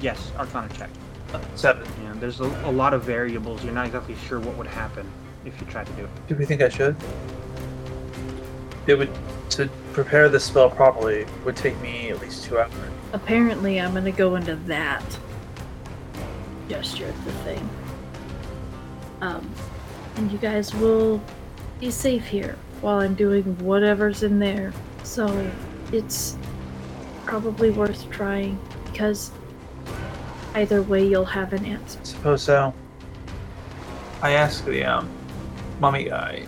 Yes, 0.00 0.32
Arcana 0.38 0.72
check. 0.74 0.88
Seven. 1.54 1.86
Yeah, 2.02 2.14
there's 2.16 2.40
a, 2.40 2.44
a 2.64 2.72
lot 2.72 2.94
of 2.94 3.02
variables. 3.02 3.62
You're 3.62 3.74
not 3.74 3.86
exactly 3.86 4.16
sure 4.26 4.40
what 4.40 4.56
would 4.56 4.66
happen 4.66 5.06
if 5.44 5.60
you 5.60 5.66
tried 5.66 5.86
to 5.86 5.92
do 5.92 6.04
it. 6.04 6.10
Do 6.28 6.34
we 6.34 6.46
think 6.46 6.62
I 6.62 6.70
should? 6.70 6.96
It 8.86 8.94
would 8.94 9.10
to 9.50 9.68
prepare 9.92 10.28
the 10.30 10.40
spell 10.40 10.70
properly 10.70 11.26
would 11.44 11.56
take 11.56 11.78
me 11.80 12.10
at 12.10 12.20
least 12.20 12.44
two 12.44 12.58
hours. 12.58 12.72
apparently 13.12 13.80
I'm 13.80 13.92
gonna 13.92 14.10
go 14.10 14.36
into 14.36 14.56
that 14.56 15.04
gesture 16.68 17.06
of 17.06 17.24
the 17.24 17.32
thing. 17.32 17.68
Um, 19.20 19.50
and 20.16 20.32
you 20.32 20.38
guys 20.38 20.74
will 20.74 21.20
be 21.80 21.90
safe 21.90 22.24
here 22.26 22.56
while 22.84 23.00
I'm 23.00 23.14
doing 23.14 23.44
whatever's 23.60 24.22
in 24.22 24.38
there. 24.38 24.70
So 25.04 25.50
it's 25.90 26.36
probably 27.24 27.70
worth 27.70 28.10
trying 28.10 28.58
because 28.84 29.30
either 30.54 30.82
way 30.82 31.06
you'll 31.08 31.24
have 31.24 31.54
an 31.54 31.64
answer. 31.64 31.98
Suppose 32.02 32.42
so. 32.42 32.74
I 34.20 34.32
asked 34.32 34.66
the 34.66 34.84
um, 34.84 35.08
mummy 35.80 36.04
guy, 36.04 36.44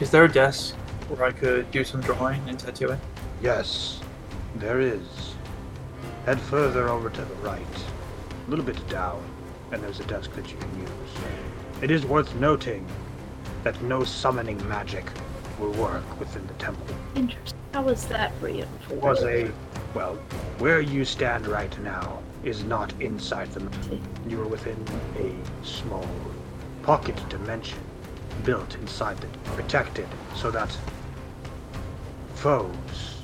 is 0.00 0.10
there 0.10 0.24
a 0.24 0.32
desk 0.32 0.74
where 1.08 1.24
I 1.24 1.30
could 1.30 1.70
do 1.70 1.84
some 1.84 2.00
drawing 2.00 2.42
and 2.48 2.58
tattooing? 2.58 3.00
Yes, 3.40 4.00
there 4.56 4.80
is. 4.80 5.34
Head 6.24 6.40
further 6.40 6.88
over 6.88 7.10
to 7.10 7.20
the 7.20 7.34
right, 7.36 7.60
a 8.44 8.50
little 8.50 8.64
bit 8.64 8.88
down, 8.88 9.22
and 9.70 9.80
there's 9.80 10.00
a 10.00 10.04
desk 10.04 10.34
that 10.34 10.50
you 10.50 10.58
can 10.58 10.80
use. 10.80 10.90
It 11.80 11.92
is 11.92 12.04
worth 12.04 12.34
noting 12.34 12.84
that 13.62 13.80
no 13.82 14.02
summoning 14.02 14.68
magic 14.68 15.04
will 15.58 15.72
work 15.72 16.04
within 16.18 16.46
the 16.46 16.54
temple. 16.54 16.94
Interesting. 17.14 17.58
How 17.72 17.82
was 17.82 18.06
that 18.06 18.32
reinforced? 18.40 18.92
It 18.92 19.02
was 19.02 19.22
a, 19.24 19.50
well, 19.94 20.14
where 20.58 20.80
you 20.80 21.04
stand 21.04 21.46
right 21.46 21.78
now 21.82 22.22
is 22.44 22.64
not 22.64 22.92
inside 23.00 23.52
the 23.52 23.60
mountain. 23.60 24.00
You 24.28 24.40
are 24.42 24.48
within 24.48 24.82
a 25.18 25.66
small 25.66 26.08
pocket 26.82 27.16
dimension 27.28 27.78
built 28.44 28.76
inside 28.76 29.18
the 29.18 29.26
protected 29.50 30.06
so 30.34 30.50
that 30.50 30.70
foes 32.34 33.20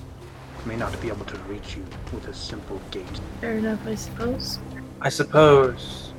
may 0.67 0.77
not 0.77 1.01
be 1.01 1.09
able 1.09 1.25
to 1.27 1.37
reach 1.41 1.77
you 1.77 1.85
with 2.13 2.29
a 2.29 2.35
simple 2.35 2.81
gate. 2.91 3.21
Fair 3.41 3.59
enough, 3.59 3.85
I 3.87 3.95
suppose. 3.95 4.59
I 5.01 5.09
suppose, 5.09 6.13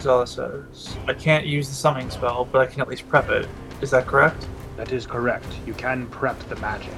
Zala 0.00 0.26
says, 0.26 0.96
I 1.06 1.14
can't 1.14 1.46
use 1.46 1.68
the 1.68 1.74
summoning 1.74 2.10
spell, 2.10 2.46
but 2.50 2.60
I 2.60 2.66
can 2.66 2.80
at 2.80 2.88
least 2.88 3.08
prep 3.08 3.28
it. 3.30 3.48
Is 3.80 3.90
that 3.90 4.06
correct? 4.06 4.46
That 4.76 4.92
is 4.92 5.06
correct. 5.06 5.46
You 5.66 5.74
can 5.74 6.06
prep 6.08 6.38
the 6.48 6.56
magic, 6.56 6.94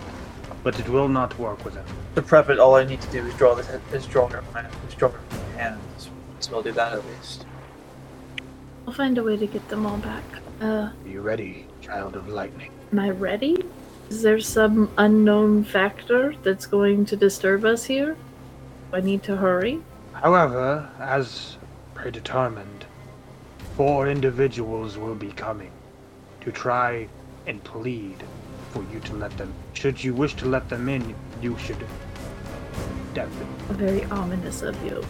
but 0.62 0.78
it 0.80 0.88
will 0.88 1.08
not 1.08 1.38
work 1.38 1.64
with 1.64 1.76
it. 1.76 1.84
To 2.14 2.22
prep 2.22 2.48
it, 2.48 2.58
all 2.58 2.74
I 2.74 2.84
need 2.84 3.00
to 3.02 3.10
do 3.12 3.24
is 3.26 3.34
draw 3.34 3.54
this, 3.54 3.68
is 3.92 4.06
draw 4.06 4.26
it 4.28 4.32
from 4.32 4.44
my, 4.54 4.66
is 4.88 4.94
draw 4.94 5.08
it 5.10 5.14
from 5.28 5.38
my 5.38 5.62
hand. 5.62 5.80
So 6.40 6.54
I'll 6.56 6.62
do 6.62 6.72
that 6.72 6.92
at 6.92 7.04
least. 7.06 7.44
I'll 8.86 8.94
find 8.94 9.18
a 9.18 9.22
way 9.22 9.36
to 9.36 9.46
get 9.46 9.68
them 9.68 9.84
all 9.86 9.98
back. 9.98 10.24
Uh, 10.60 10.64
Are 10.66 10.92
you 11.06 11.20
ready, 11.20 11.66
child 11.82 12.16
of 12.16 12.28
lightning? 12.28 12.70
am 12.92 12.98
I 13.00 13.10
ready? 13.10 13.64
Is 14.08 14.22
there 14.22 14.38
some 14.40 14.90
unknown 14.96 15.64
factor 15.64 16.34
that's 16.44 16.66
going 16.66 17.04
to 17.06 17.16
disturb 17.16 17.64
us 17.64 17.84
here? 17.84 18.16
I 18.92 19.00
need 19.00 19.22
to 19.24 19.36
hurry? 19.36 19.82
However, 20.12 20.88
as 21.00 21.56
predetermined, 21.94 22.86
four 23.76 24.08
individuals 24.08 24.96
will 24.96 25.16
be 25.16 25.32
coming 25.32 25.72
to 26.42 26.52
try 26.52 27.08
and 27.46 27.62
plead 27.64 28.16
for 28.70 28.84
you 28.92 29.00
to 29.00 29.14
let 29.14 29.36
them. 29.38 29.52
Should 29.72 30.02
you 30.02 30.14
wish 30.14 30.34
to 30.36 30.46
let 30.46 30.68
them 30.68 30.88
in, 30.88 31.14
you 31.40 31.56
should 31.58 31.78
definitely. 33.14 33.74
Very 33.76 34.04
ominous 34.06 34.62
of 34.62 34.80
you. 34.84 35.04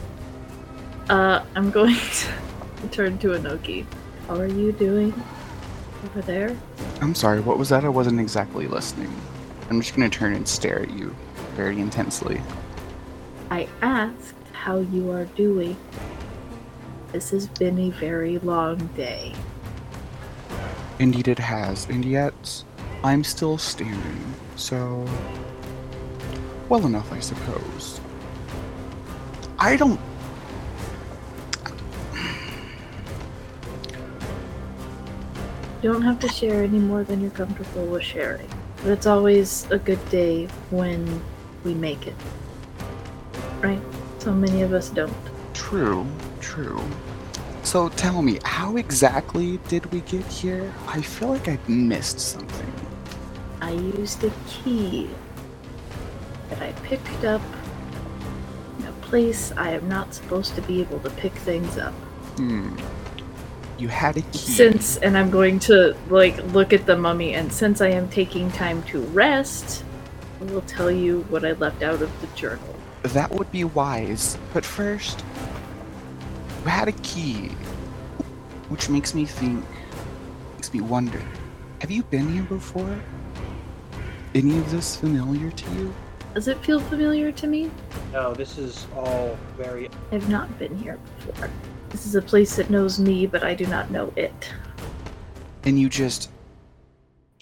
Uh, 1.09 1.45
I'm 1.55 1.71
going 1.71 1.97
to 2.81 2.89
turn 2.91 3.19
to 3.19 3.29
Anoki. 3.29 3.87
How 4.29 4.37
are 4.37 4.47
you 4.47 4.73
doing 4.73 5.13
over 6.05 6.23
there? 6.23 6.57
I'm 7.01 7.15
sorry, 7.15 7.41
what 7.41 7.59
was 7.59 7.69
that? 7.69 7.85
I 7.85 7.89
wasn't 7.89 8.21
exactly 8.21 8.67
listening. 8.67 9.13
I'm 9.69 9.81
just 9.81 9.95
gonna 9.95 10.09
turn 10.09 10.35
and 10.35 10.47
stare 10.47 10.83
at 10.83 10.91
you 10.91 11.15
very 11.55 11.81
intensely. 11.81 12.41
I 13.51 13.69
asked 13.83 14.35
how 14.53 14.79
you 14.79 15.11
are 15.11 15.25
doing. 15.25 15.77
This 17.13 17.31
has 17.31 17.47
been 17.47 17.79
a 17.79 17.91
very 17.91 18.39
long 18.39 18.79
day. 18.97 19.33
Indeed, 20.99 21.29
it 21.29 21.39
has, 21.39 21.87
and 21.91 22.05
yet 22.05 22.65
I'm 23.05 23.23
still 23.23 23.59
standing, 23.59 24.35
so. 24.57 25.07
Well 26.69 26.87
enough, 26.87 27.13
I 27.13 27.21
suppose. 27.21 28.01
I 29.59 29.77
don't. 29.77 30.01
You 35.83 35.93
don't 35.93 36.03
have 36.03 36.19
to 36.21 36.29
share 36.29 36.65
any 36.65 36.79
more 36.79 37.05
than 37.05 37.21
you're 37.21 37.31
comfortable 37.31 37.87
with 37.87 38.03
sharing. 38.03 38.49
But 38.79 38.93
it's 38.93 39.07
always 39.07 39.71
a 39.71 39.79
good 39.79 40.03
day 40.09 40.47
when 40.71 41.23
we 41.63 41.75
make 41.75 42.07
it. 42.07 42.15
Right? 43.61 43.81
So 44.19 44.33
many 44.33 44.63
of 44.63 44.73
us 44.73 44.91
don't. 44.91 45.13
True, 45.55 46.07
true. 46.41 46.83
So 47.77 47.91
tell 47.91 48.23
me, 48.23 48.39
how 48.43 48.79
exactly 48.79 49.59
did 49.69 49.85
we 49.93 50.01
get 50.01 50.25
here? 50.29 50.73
I 50.89 51.03
feel 51.03 51.29
like 51.29 51.47
I 51.47 51.59
missed 51.69 52.19
something. 52.19 52.73
I 53.61 53.73
used 53.73 54.25
a 54.25 54.33
key 54.49 55.11
that 56.49 56.63
I 56.63 56.73
picked 56.85 57.27
up 57.27 57.43
in 58.79 58.87
a 58.87 58.93
place 59.03 59.53
I 59.59 59.73
am 59.73 59.87
not 59.91 60.15
supposed 60.15 60.55
to 60.55 60.63
be 60.63 60.81
able 60.81 61.01
to 61.01 61.11
pick 61.11 61.35
things 61.35 61.77
up. 61.77 61.93
Hmm. 62.39 62.75
You 63.77 63.89
had 63.89 64.17
a 64.17 64.23
key. 64.23 64.39
Since, 64.39 64.97
and 64.97 65.19
I'm 65.19 65.29
going 65.29 65.59
to 65.69 65.95
like 66.09 66.43
look 66.55 66.73
at 66.73 66.87
the 66.87 66.97
mummy, 66.97 67.35
and 67.35 67.53
since 67.53 67.83
I 67.83 67.89
am 67.89 68.09
taking 68.09 68.51
time 68.53 68.85
to 68.85 69.03
rest, 69.09 69.85
I 70.41 70.45
will 70.45 70.63
tell 70.63 70.91
you 70.91 71.27
what 71.29 71.45
I 71.45 71.53
left 71.53 71.83
out 71.83 72.01
of 72.01 72.21
the 72.23 72.27
journal. 72.29 72.75
That 73.03 73.31
would 73.33 73.53
be 73.53 73.65
wise. 73.65 74.39
But 74.55 74.65
first, 74.65 75.23
you 76.65 76.71
had 76.71 76.89
a 76.89 76.93
key. 76.93 77.51
Which 78.69 78.89
makes 78.89 79.15
me 79.15 79.25
think, 79.25 79.65
makes 80.55 80.73
me 80.73 80.81
wonder 80.81 81.23
have 81.81 81.91
you 81.91 82.03
been 82.05 82.33
here 82.33 82.43
before? 82.45 82.99
Any 84.35 84.59
of 84.59 84.71
this 84.71 84.97
familiar 84.97 85.51
to 85.51 85.71
you? 85.75 85.95
Does 86.35 86.49
it 86.49 86.59
feel 86.65 86.81
familiar 86.81 87.31
to 87.33 87.47
me? 87.47 87.71
No, 88.13 88.35
this 88.35 88.59
is 88.59 88.87
all 88.97 89.39
very. 89.57 89.91
I've 90.11 90.29
not 90.29 90.59
been 90.59 90.77
here 90.79 90.99
before. 91.27 91.51
This 91.91 92.07
is 92.07 92.15
a 92.15 92.23
place 92.23 92.57
that 92.57 92.71
knows 92.71 92.99
me, 92.99 93.27
but 93.27 93.45
I 93.45 93.55
do 93.55 93.67
not 93.67 93.91
know 93.91 94.13
it. 94.17 94.53
And 95.65 95.79
you 95.79 95.89
just 95.89 96.31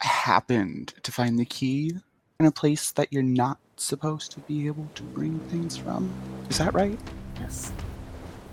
happened 0.00 0.94
to 1.02 1.12
find 1.12 1.38
the 1.38 1.44
key? 1.44 1.92
in 2.40 2.46
a 2.46 2.52
place 2.52 2.90
that 2.92 3.12
you're 3.12 3.22
not 3.22 3.58
supposed 3.76 4.32
to 4.32 4.40
be 4.40 4.66
able 4.66 4.86
to 4.94 5.02
bring 5.02 5.38
things 5.50 5.76
from. 5.76 6.10
Is 6.50 6.58
that 6.58 6.74
right? 6.74 6.98
Yes. 7.40 7.72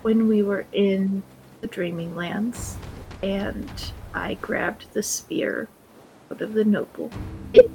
When 0.04 0.28
we 0.28 0.44
were 0.44 0.66
in 0.72 1.24
the 1.62 1.68
Dreaming 1.68 2.16
Lands 2.16 2.78
and 3.24 3.70
I 4.14 4.36
grabbed 4.36 4.91
the 4.93 5.03
spear 5.03 5.70
out 6.32 6.41
of 6.41 6.53
the 6.53 6.66
noble, 6.66 7.12
it 7.53 7.70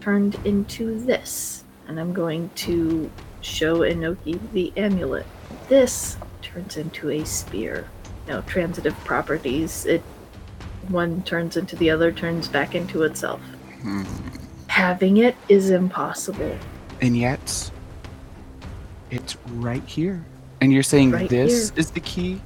turned 0.00 0.36
into 0.44 0.98
this. 1.00 1.64
And 1.86 2.00
I'm 2.00 2.12
going 2.12 2.50
to 2.56 3.10
show 3.40 3.80
Inoki 3.80 4.38
the 4.52 4.72
amulet. 4.76 5.26
This 5.68 6.16
turns 6.42 6.76
into 6.76 7.10
a 7.10 7.24
spear. 7.24 7.88
No 8.26 8.40
transitive 8.42 8.96
properties. 9.04 9.84
It 9.84 10.02
one 10.88 11.22
turns 11.22 11.56
into 11.56 11.76
the 11.76 11.90
other, 11.90 12.12
turns 12.12 12.48
back 12.48 12.74
into 12.74 13.02
itself. 13.02 13.40
Hmm. 13.82 14.04
Having 14.66 15.18
it 15.18 15.36
is 15.48 15.70
impossible. 15.70 16.56
And 17.00 17.16
yet, 17.16 17.70
it's 19.10 19.36
right 19.46 19.84
here. 19.84 20.24
And 20.64 20.72
you're 20.72 20.82
saying 20.82 21.10
Right 21.10 21.28
this 21.28 21.68
here. 21.68 21.78
is 21.78 21.90
the 21.90 22.00
key? 22.00 22.40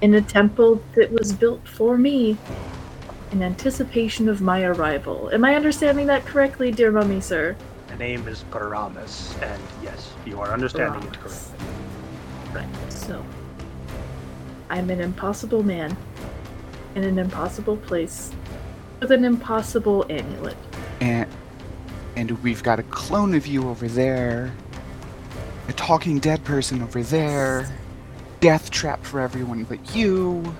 in 0.00 0.14
a 0.14 0.20
temple 0.20 0.82
that 0.96 1.12
was 1.12 1.32
built 1.32 1.60
for 1.68 1.96
me 1.96 2.36
in 3.30 3.40
anticipation 3.40 4.28
of 4.28 4.40
my 4.42 4.64
arrival. 4.64 5.30
Am 5.32 5.44
I 5.44 5.54
understanding 5.54 6.08
that 6.08 6.26
correctly, 6.26 6.72
dear 6.72 6.90
mummy, 6.90 7.20
sir? 7.20 7.54
The 7.86 7.94
name 7.94 8.26
is 8.26 8.42
Paramus, 8.50 9.36
and 9.40 9.62
yes, 9.80 10.12
you 10.26 10.40
are 10.40 10.52
understanding 10.52 11.04
it 11.04 11.20
correctly. 11.20 11.56
Right, 12.52 12.92
so. 12.92 13.24
I'm 14.68 14.90
an 14.90 15.00
impossible 15.00 15.62
man 15.62 15.96
in 16.96 17.04
an 17.04 17.16
impossible 17.16 17.76
place 17.76 18.32
with 18.98 19.12
an 19.12 19.24
impossible 19.24 20.04
amulet. 20.10 20.56
And 21.00 21.28
and 22.16 22.32
we've 22.42 22.64
got 22.64 22.80
a 22.80 22.84
clone 22.84 23.34
of 23.34 23.46
you 23.46 23.68
over 23.68 23.86
there. 23.86 24.52
A 25.72 25.74
talking 25.74 26.18
dead 26.18 26.44
person 26.44 26.82
over 26.82 27.02
there. 27.02 27.66
Death 28.40 28.70
trap 28.70 29.02
for 29.02 29.20
everyone 29.20 29.64
but 29.64 29.96
you. 29.96 30.54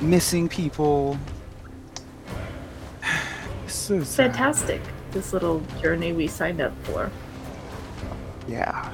Missing 0.00 0.48
people. 0.48 1.16
This 3.64 3.90
is 3.90 4.18
uh, 4.18 4.24
Fantastic, 4.24 4.80
this 5.12 5.32
little 5.32 5.62
journey 5.80 6.12
we 6.12 6.26
signed 6.26 6.60
up 6.60 6.72
for. 6.82 7.12
Yeah. 8.48 8.92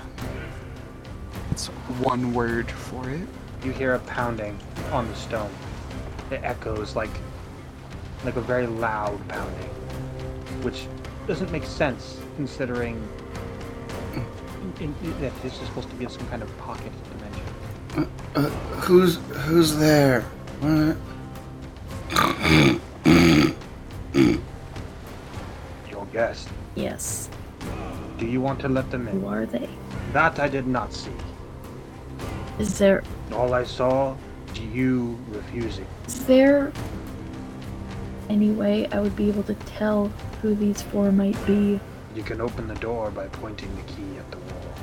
It's 1.53 1.69
one 2.03 2.35
word 2.35 2.71
for 2.71 3.09
it. 3.09 3.27
You 3.65 3.73
hear 3.73 3.95
a 3.95 4.01
pounding 4.01 4.59
on 4.93 5.09
the 5.09 5.15
stone. 5.15 5.51
It 6.31 6.43
echoes 6.43 6.95
like 6.95 7.09
like 8.27 8.37
a 8.37 8.43
very 8.43 8.67
loud 8.67 9.27
pounding, 9.27 9.71
which 10.61 10.87
doesn't 11.27 11.51
make 11.51 11.65
sense 11.65 12.21
considering 12.37 13.03
in, 14.81 14.95
in- 15.05 15.21
that 15.21 15.35
this 15.43 15.55
is 15.61 15.67
supposed 15.69 15.89
to 15.91 15.97
be 15.97 16.07
some 16.09 16.27
kind 16.29 16.43
of 16.43 16.59
pocket 16.59 16.93
dimension. 17.13 18.11
Uh, 18.35 18.49
who's 18.81 19.17
who's 19.47 19.77
there? 19.77 20.23
What? 20.61 20.97
Your 25.91 26.07
guest. 26.07 26.49
Yes, 26.75 27.29
Do 28.19 28.27
you 28.27 28.41
want 28.41 28.61
to 28.61 28.69
let 28.69 28.91
them 28.91 29.09
in? 29.09 29.21
who 29.21 29.27
are 29.27 29.47
they? 29.47 29.69
That 30.13 30.39
I 30.39 30.49
did 30.49 30.67
not 30.67 30.93
see. 30.93 31.11
Is 32.59 32.79
there 32.79 33.03
All 33.33 33.55
I 33.55 33.65
saw 33.65 34.17
was 34.55 34.61
you 34.61 35.19
refusing. 35.29 35.87
Is 36.07 36.25
there 36.27 36.73
any 38.29 38.51
way 38.51 38.87
I 38.93 39.01
would 39.01 39.17
be 39.17 39.29
able 39.29 39.43
to 39.45 39.55
tell 39.55 40.09
who 40.43 40.55
these 40.55 40.83
four 40.83 41.11
might 41.13 41.39
be? 41.47 41.81
You 42.21 42.27
can 42.27 42.43
open 42.43 42.69
the 42.69 42.75
door 42.75 43.11
by 43.11 43.29
pointing 43.29 43.75
the 43.77 43.83
key 43.95 44.19
at 44.19 44.31
the 44.31 44.37
wall. 44.37 44.75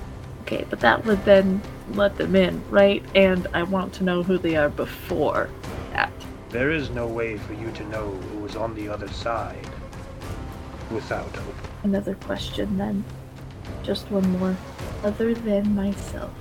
Okay, 0.41 0.65
but 0.71 0.79
that 0.79 1.05
would 1.05 1.23
then 1.23 1.61
let 1.91 2.17
them 2.17 2.35
in, 2.35 2.67
right? 2.71 3.03
And 3.13 3.45
I 3.53 3.61
want 3.61 3.93
to 3.93 4.03
know 4.03 4.23
who 4.23 4.39
they 4.39 4.55
are 4.55 4.69
before 4.69 5.51
that. 5.91 6.11
There 6.49 6.71
is 6.71 6.89
no 6.89 7.05
way 7.05 7.37
for 7.37 7.53
you 7.53 7.69
to 7.73 7.83
know 7.89 8.09
who 8.09 8.43
is 8.47 8.55
on 8.55 8.73
the 8.73 8.89
other 8.89 9.07
side 9.09 9.69
without 10.89 11.27
opening. 11.27 11.55
Another 11.83 12.15
question 12.15 12.75
then. 12.75 13.05
Just 13.83 14.09
one 14.09 14.27
more. 14.39 14.57
Other 15.03 15.35
than 15.35 15.75
myself, 15.75 16.33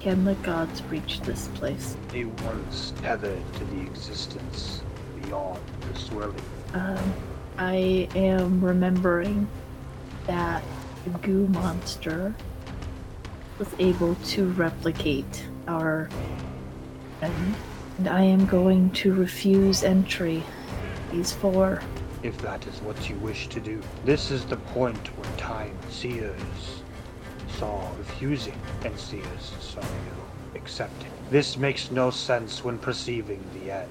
can 0.00 0.24
the 0.24 0.36
gods 0.36 0.82
reach 0.84 1.20
this 1.20 1.48
place? 1.48 1.98
They 2.08 2.24
once 2.24 2.94
tethered 3.02 3.42
to 3.56 3.64
the 3.66 3.82
existence 3.82 4.80
beyond 5.22 5.60
the 5.82 5.98
swirling. 5.98 6.40
Um, 6.72 7.12
I 7.58 8.08
am 8.14 8.64
remembering 8.64 9.46
that 10.26 10.62
the 11.04 11.10
goo 11.20 11.46
monster 11.48 12.34
was 13.58 13.68
able 13.78 14.14
to 14.16 14.50
replicate 14.52 15.46
our 15.68 16.08
friend, 17.18 17.54
and 17.98 18.08
I 18.08 18.22
am 18.22 18.46
going 18.46 18.90
to 18.92 19.12
refuse 19.12 19.82
entry. 19.82 20.42
These 21.12 21.32
four. 21.32 21.82
If 22.22 22.38
that 22.42 22.66
is 22.66 22.80
what 22.82 23.08
you 23.08 23.16
wish 23.16 23.48
to 23.48 23.60
do. 23.60 23.80
This 24.04 24.30
is 24.30 24.44
the 24.44 24.56
point 24.56 24.98
where 25.18 25.36
time 25.36 25.76
seers 25.90 26.82
saw 27.58 27.90
refusing 27.98 28.58
and 28.84 28.98
seers 28.98 29.52
saw 29.60 29.80
you 29.80 30.54
accepting. 30.54 31.10
This 31.30 31.56
makes 31.56 31.90
no 31.90 32.10
sense 32.10 32.62
when 32.64 32.78
perceiving 32.78 33.42
the 33.54 33.70
end, 33.72 33.90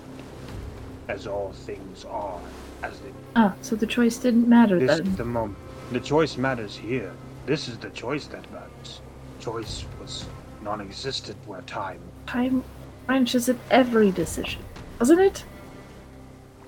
as 1.07 1.27
all 1.27 1.51
things 1.51 2.05
are 2.05 2.39
as 2.83 2.97
they 2.99 3.09
Ah, 3.35 3.53
so 3.61 3.75
the 3.75 3.85
choice 3.87 4.17
didn't 4.17 4.47
matter 4.47 4.79
This 4.79 4.97
then. 4.99 5.07
is 5.07 5.15
the 5.17 5.25
moment. 5.25 5.57
The 5.91 5.99
choice 5.99 6.37
matters 6.37 6.75
here. 6.77 7.11
This 7.45 7.67
is 7.67 7.77
the 7.77 7.89
choice 7.89 8.27
that 8.27 8.49
matters. 8.51 9.01
Choice 9.39 9.85
was 9.99 10.25
non 10.61 10.81
existent 10.81 11.37
where 11.47 11.61
time. 11.61 11.99
Time 12.27 12.63
branches 13.07 13.49
at 13.49 13.55
every 13.71 14.11
decision, 14.11 14.61
doesn't 14.99 15.19
it? 15.19 15.43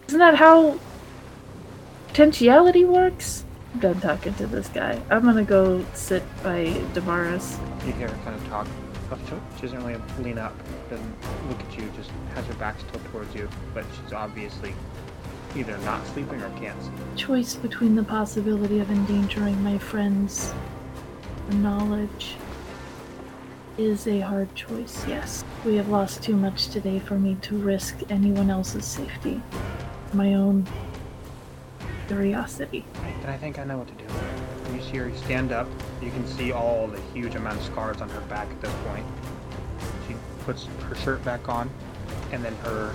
Isn't 0.08 0.20
that 0.20 0.36
how 0.36 0.80
potentiality 2.08 2.84
works? 2.86 3.46
I'm 3.74 3.80
done 3.80 4.02
talking 4.02 4.34
to 4.36 4.48
this 4.48 4.68
guy. 4.70 5.00
I'm 5.10 5.24
gonna 5.24 5.44
go 5.44 5.86
sit 5.94 6.24
by 6.44 6.82
Damaris. 6.94 7.58
You 7.86 7.94
hear 7.94 8.08
her 8.10 8.24
kind 8.24 8.36
of 8.36 8.48
talk. 8.50 8.68
Oh, 9.12 9.18
she- 9.28 9.36
She 9.58 9.62
doesn't 9.64 9.84
really 9.86 10.02
lean 10.20 10.38
up, 10.38 10.54
doesn't 10.90 11.16
look 11.50 11.60
at 11.60 11.78
you, 11.78 11.90
just 11.96 12.10
has 12.34 12.46
her 12.48 12.54
back 12.56 12.80
still 12.80 13.02
towards 13.12 13.34
you, 13.36 13.48
but 13.74 13.86
she's 14.04 14.14
obviously 14.14 14.74
either 15.56 15.78
not 15.80 16.06
sleeping 16.08 16.42
or 16.42 16.50
can't 16.60 16.82
sleep. 16.82 16.94
choice 17.16 17.56
between 17.56 17.96
the 17.96 18.04
possibility 18.04 18.80
of 18.80 18.90
endangering 18.90 19.62
my 19.64 19.78
friends 19.78 20.54
knowledge 21.54 22.36
is 23.78 24.08
a 24.08 24.20
hard 24.20 24.54
choice, 24.56 25.06
yes. 25.08 25.44
We 25.66 25.76
have 25.76 25.90
lost 25.90 26.22
too 26.22 26.36
much 26.36 26.68
today 26.68 27.00
for 27.00 27.18
me 27.18 27.36
to 27.42 27.58
risk 27.58 27.98
anyone 28.10 28.50
else's 28.50 28.86
safety. 28.86 29.42
My 30.14 30.34
own 30.34 30.68
curiosity. 32.08 32.86
And 33.22 33.32
I 33.32 33.38
think 33.38 33.60
I 33.60 33.64
know 33.64 33.78
what 33.78 33.88
to 33.88 33.94
do. 33.94 34.76
You 34.76 34.82
see 34.82 34.98
her 34.98 35.16
stand 35.16 35.52
up, 35.52 35.68
you 36.02 36.12
can 36.12 36.28
see 36.28 36.52
all 36.52 36.88
the 36.88 37.00
huge 37.14 37.36
amount 37.36 37.58
of 37.58 37.66
scars 37.66 38.02
on 38.02 38.10
her 38.10 38.22
back 38.22 38.50
at 38.50 38.62
this 38.62 38.74
point. 38.88 39.06
She 40.08 40.16
puts 40.44 40.66
her 40.66 40.96
shirt 40.96 41.24
back 41.24 41.48
on, 41.50 41.70
and 42.32 42.44
then 42.44 42.56
her 42.58 42.94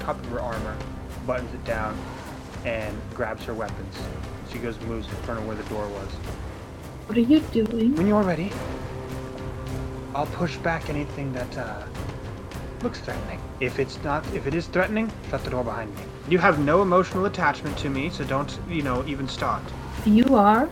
top 0.00 0.18
of 0.18 0.26
her 0.26 0.40
armor, 0.40 0.76
buttons 1.26 1.52
it 1.52 1.64
down, 1.64 1.98
and 2.64 2.96
grabs 3.14 3.44
her 3.44 3.54
weapons. 3.54 3.94
She 4.52 4.58
goes 4.58 4.76
and 4.76 4.88
moves 4.88 5.08
in 5.08 5.14
front 5.16 5.40
of 5.40 5.46
where 5.46 5.56
the 5.56 5.64
door 5.64 5.86
was. 5.88 6.08
What 7.06 7.18
are 7.18 7.20
you 7.20 7.40
doing? 7.40 7.94
When 7.94 8.06
you're 8.06 8.22
ready, 8.22 8.50
I'll 10.14 10.26
push 10.26 10.56
back 10.58 10.88
anything 10.88 11.32
that 11.34 11.58
uh, 11.58 11.82
looks 12.82 13.00
threatening. 13.00 13.40
If 13.60 13.78
it's 13.78 14.02
not, 14.02 14.24
if 14.34 14.46
it 14.46 14.54
is 14.54 14.66
threatening, 14.66 15.10
shut 15.30 15.44
the 15.44 15.50
door 15.50 15.64
behind 15.64 15.94
me. 15.94 16.02
You 16.28 16.38
have 16.38 16.58
no 16.58 16.82
emotional 16.82 17.26
attachment 17.26 17.76
to 17.78 17.90
me, 17.90 18.10
so 18.10 18.24
don't, 18.24 18.58
you 18.68 18.82
know, 18.82 19.04
even 19.06 19.28
start. 19.28 19.62
You 20.04 20.36
are 20.36 20.66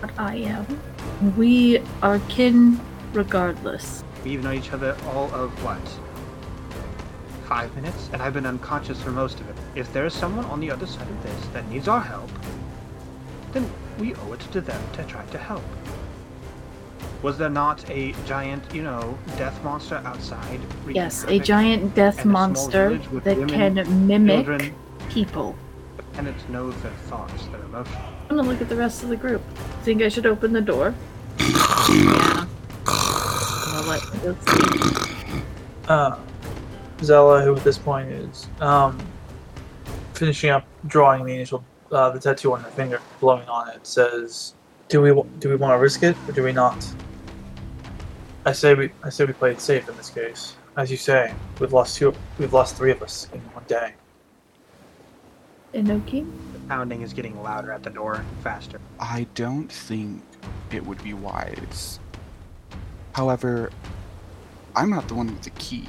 what 0.00 0.12
I 0.18 0.36
am. 0.36 1.36
We 1.36 1.82
are 2.02 2.18
kin 2.28 2.80
regardless. 3.12 4.04
We've 4.24 4.42
known 4.42 4.54
each 4.54 4.72
other 4.72 4.96
all 5.08 5.32
of 5.34 5.50
what? 5.64 5.80
Five 7.52 7.76
minutes? 7.76 8.08
And 8.14 8.22
I've 8.22 8.32
been 8.32 8.46
unconscious 8.46 9.02
for 9.02 9.10
most 9.10 9.38
of 9.38 9.46
it. 9.46 9.54
If 9.74 9.92
there 9.92 10.06
is 10.06 10.14
someone 10.14 10.46
on 10.46 10.58
the 10.58 10.70
other 10.70 10.86
side 10.86 11.06
of 11.06 11.22
this 11.22 11.46
that 11.48 11.68
needs 11.68 11.86
our 11.86 12.00
help, 12.00 12.30
then 13.52 13.70
we 13.98 14.14
owe 14.14 14.32
it 14.32 14.40
to 14.52 14.62
them 14.62 14.82
to 14.94 15.04
try 15.04 15.22
to 15.26 15.36
help. 15.36 15.62
Was 17.20 17.36
there 17.36 17.50
not 17.50 17.90
a 17.90 18.14
giant, 18.24 18.64
you 18.72 18.82
know, 18.82 19.18
death 19.36 19.62
monster 19.62 19.96
outside? 19.96 20.60
Yes, 20.88 21.24
a 21.24 21.38
giant 21.38 21.94
death 21.94 22.24
a 22.24 22.28
monster 22.28 22.96
that 23.22 23.36
women, 23.36 23.48
can 23.50 24.06
mimic 24.06 24.46
children, 24.46 24.74
people. 25.10 25.54
and 26.14 26.26
it 26.26 26.48
knows 26.48 26.74
their 26.80 26.98
thoughts, 27.10 27.48
their 27.48 27.60
emotions. 27.64 27.98
I'm 28.30 28.36
gonna 28.36 28.48
look 28.48 28.62
at 28.62 28.70
the 28.70 28.76
rest 28.76 29.02
of 29.02 29.10
the 29.10 29.16
group. 29.16 29.42
Think 29.82 30.00
I 30.00 30.08
should 30.08 30.24
open 30.24 30.54
the 30.54 30.62
door? 30.62 30.94
yeah. 31.38 32.46
I'll 32.86 33.84
let 33.84 34.02
you 34.14 34.20
go 34.22 34.36
see. 34.46 35.42
Uh, 35.86 36.16
Zala, 37.02 37.42
who 37.42 37.56
at 37.56 37.64
this 37.64 37.78
point 37.78 38.08
is 38.10 38.46
um, 38.60 38.98
finishing 40.14 40.50
up 40.50 40.66
drawing 40.86 41.24
the 41.24 41.34
initial 41.34 41.64
uh, 41.90 42.10
the 42.10 42.18
tattoo 42.18 42.52
on 42.54 42.60
her 42.60 42.70
finger, 42.70 43.00
blowing 43.20 43.46
on 43.48 43.68
it, 43.68 43.86
says, 43.86 44.54
"Do 44.88 45.02
we 45.02 45.10
do 45.38 45.48
we 45.48 45.56
want 45.56 45.72
to 45.72 45.78
risk 45.78 46.02
it 46.02 46.16
or 46.28 46.32
do 46.32 46.42
we 46.42 46.52
not?" 46.52 46.86
I 48.44 48.52
say 48.52 48.74
we 48.74 48.90
I 49.02 49.10
say 49.10 49.24
we 49.24 49.32
play 49.32 49.52
it 49.52 49.60
safe 49.60 49.88
in 49.88 49.96
this 49.96 50.10
case. 50.10 50.56
As 50.76 50.90
you 50.90 50.96
say, 50.96 51.34
we've 51.60 51.72
lost 51.72 51.96
two. 51.96 52.14
We've 52.38 52.52
lost 52.52 52.76
three 52.76 52.90
of 52.90 53.02
us 53.02 53.28
in 53.32 53.40
one 53.40 53.64
day. 53.66 53.94
Inoki? 55.74 56.30
The 56.52 56.58
pounding 56.68 57.02
is 57.02 57.12
getting 57.12 57.40
louder 57.42 57.72
at 57.72 57.82
the 57.82 57.90
door, 57.90 58.24
faster. 58.42 58.80
I 59.00 59.26
don't 59.34 59.70
think 59.70 60.22
it 60.70 60.84
would 60.84 61.02
be 61.02 61.14
wise. 61.14 61.98
However, 63.12 63.70
I'm 64.76 64.90
not 64.90 65.08
the 65.08 65.14
one 65.14 65.28
with 65.28 65.42
the 65.42 65.50
key. 65.50 65.88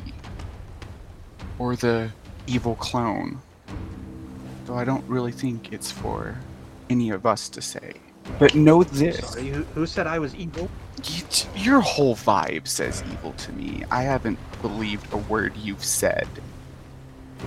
Or 1.60 1.76
the 1.76 2.10
evil 2.48 2.76
clone. 2.76 3.40
So 4.66 4.76
I 4.76 4.84
don't 4.84 5.08
really 5.08 5.32
think 5.32 5.72
it's 5.74 5.92
for 5.92 6.38
any 6.90 7.10
of 7.10 7.26
us 7.26 7.50
to 7.50 7.62
say. 7.62 7.94
But 8.40 8.56
know 8.56 8.84
this 8.84 9.20
Sorry, 9.34 9.50
who, 9.50 9.64
who 9.64 9.86
said 9.86 10.08
I 10.08 10.20
was 10.20 10.34
evil? 10.36 10.70
y- 10.98 11.24
your 11.56 11.82
whole 11.82 12.16
vibe 12.16 12.68
says 12.68 13.04
evil 13.12 13.34
to 13.34 13.52
me. 13.54 13.84
I 13.92 14.04
haven't 14.04 14.40
believed 14.62 15.12
a 15.14 15.18
word 15.18 15.56
you've 15.58 15.84
said 15.84 16.28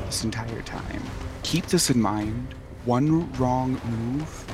this 0.07 0.24
entire 0.24 0.62
time. 0.62 1.02
Keep 1.42 1.66
this 1.66 1.90
in 1.90 2.00
mind. 2.00 2.54
One 2.84 3.32
wrong 3.34 3.80
move, 3.86 4.44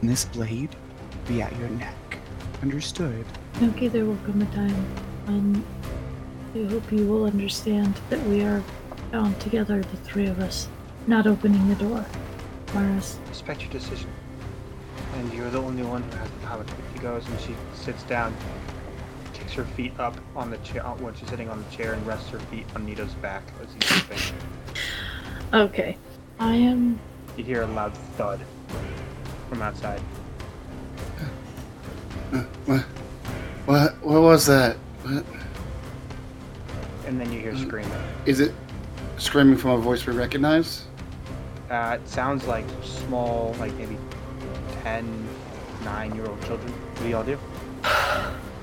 and 0.00 0.10
this 0.10 0.26
blade 0.26 0.70
will 0.74 1.28
be 1.34 1.42
at 1.42 1.56
your 1.56 1.68
neck. 1.70 2.18
Understood? 2.62 3.24
Okay, 3.62 3.88
there 3.88 4.04
will 4.04 4.18
come 4.26 4.42
a 4.42 4.46
time 4.46 4.74
when 5.26 5.64
I 6.54 6.62
hope 6.66 6.92
you 6.92 7.04
will 7.06 7.24
understand 7.24 7.94
that 8.10 8.22
we 8.26 8.42
are 8.42 8.62
bound 9.10 9.40
together, 9.40 9.82
the 9.82 9.96
three 9.98 10.26
of 10.26 10.38
us, 10.38 10.68
not 11.08 11.26
opening 11.26 11.68
the 11.68 11.74
door. 11.74 12.06
Maris, 12.72 13.18
Respect 13.28 13.62
your 13.62 13.70
decision. 13.72 14.08
And 15.16 15.32
you're 15.32 15.50
the 15.50 15.60
only 15.60 15.82
one 15.82 16.02
who 16.02 16.16
has 16.16 16.30
the 16.30 16.46
power. 16.46 16.64
She 16.92 17.00
goes 17.00 17.26
and 17.26 17.40
she 17.40 17.56
sits 17.74 18.04
down, 18.04 18.36
kicks 19.32 19.52
her 19.54 19.64
feet 19.64 19.92
up 19.98 20.16
on 20.36 20.50
the 20.50 20.58
chair 20.58 20.86
uh, 20.86 20.94
when 20.94 21.12
she's 21.14 21.28
sitting 21.28 21.48
on 21.48 21.62
the 21.62 21.76
chair, 21.76 21.94
and 21.94 22.06
rests 22.06 22.28
her 22.30 22.38
feet 22.38 22.66
on 22.76 22.86
Nito's 22.86 23.14
back 23.14 23.42
as 23.60 23.72
he's 23.74 23.84
sleeping. 23.86 24.36
Okay. 25.52 25.96
I 26.38 26.54
am. 26.54 27.00
You 27.36 27.42
hear 27.42 27.62
a 27.62 27.66
loud 27.66 27.96
thud 28.16 28.40
from 29.48 29.60
outside. 29.60 30.00
What? 32.66 32.82
What? 33.66 34.04
What 34.04 34.22
was 34.22 34.46
that? 34.46 34.76
What? 35.02 35.24
And 37.06 37.20
then 37.20 37.32
you 37.32 37.40
hear 37.40 37.56
screaming. 37.56 37.92
Is 38.26 38.40
it 38.40 38.52
screaming 39.18 39.56
from 39.56 39.72
a 39.72 39.78
voice 39.78 40.06
we 40.06 40.14
recognize? 40.14 40.84
Uh, 41.70 41.98
it 42.00 42.08
sounds 42.08 42.46
like 42.46 42.64
small, 42.82 43.54
like 43.58 43.72
maybe 43.74 43.96
10, 44.82 45.28
9 45.84 46.14
year 46.14 46.26
old 46.26 46.42
children. 46.44 46.72
What 46.72 47.02
do 47.02 47.08
y'all 47.08 47.24
do? 47.24 47.38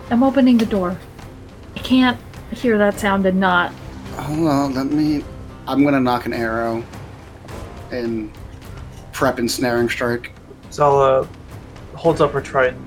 I'm 0.10 0.24
opening 0.24 0.58
the 0.58 0.66
door. 0.66 0.98
I 1.76 1.80
can't 1.80 2.20
hear 2.52 2.78
that 2.78 3.00
sound 3.00 3.26
and 3.26 3.40
not. 3.40 3.72
Hold 4.16 4.48
on, 4.48 4.74
let 4.74 4.88
me. 4.88 5.24
I'm 5.68 5.84
gonna 5.84 6.00
knock 6.00 6.26
an 6.26 6.34
arrow 6.34 6.84
and 7.92 8.32
prep 9.14 9.40
ensnaring 9.40 9.90
strike. 9.90 10.32
Zala 10.72 11.28
holds 11.96 12.22
up 12.22 12.32
her 12.34 12.42
trident, 12.42 12.82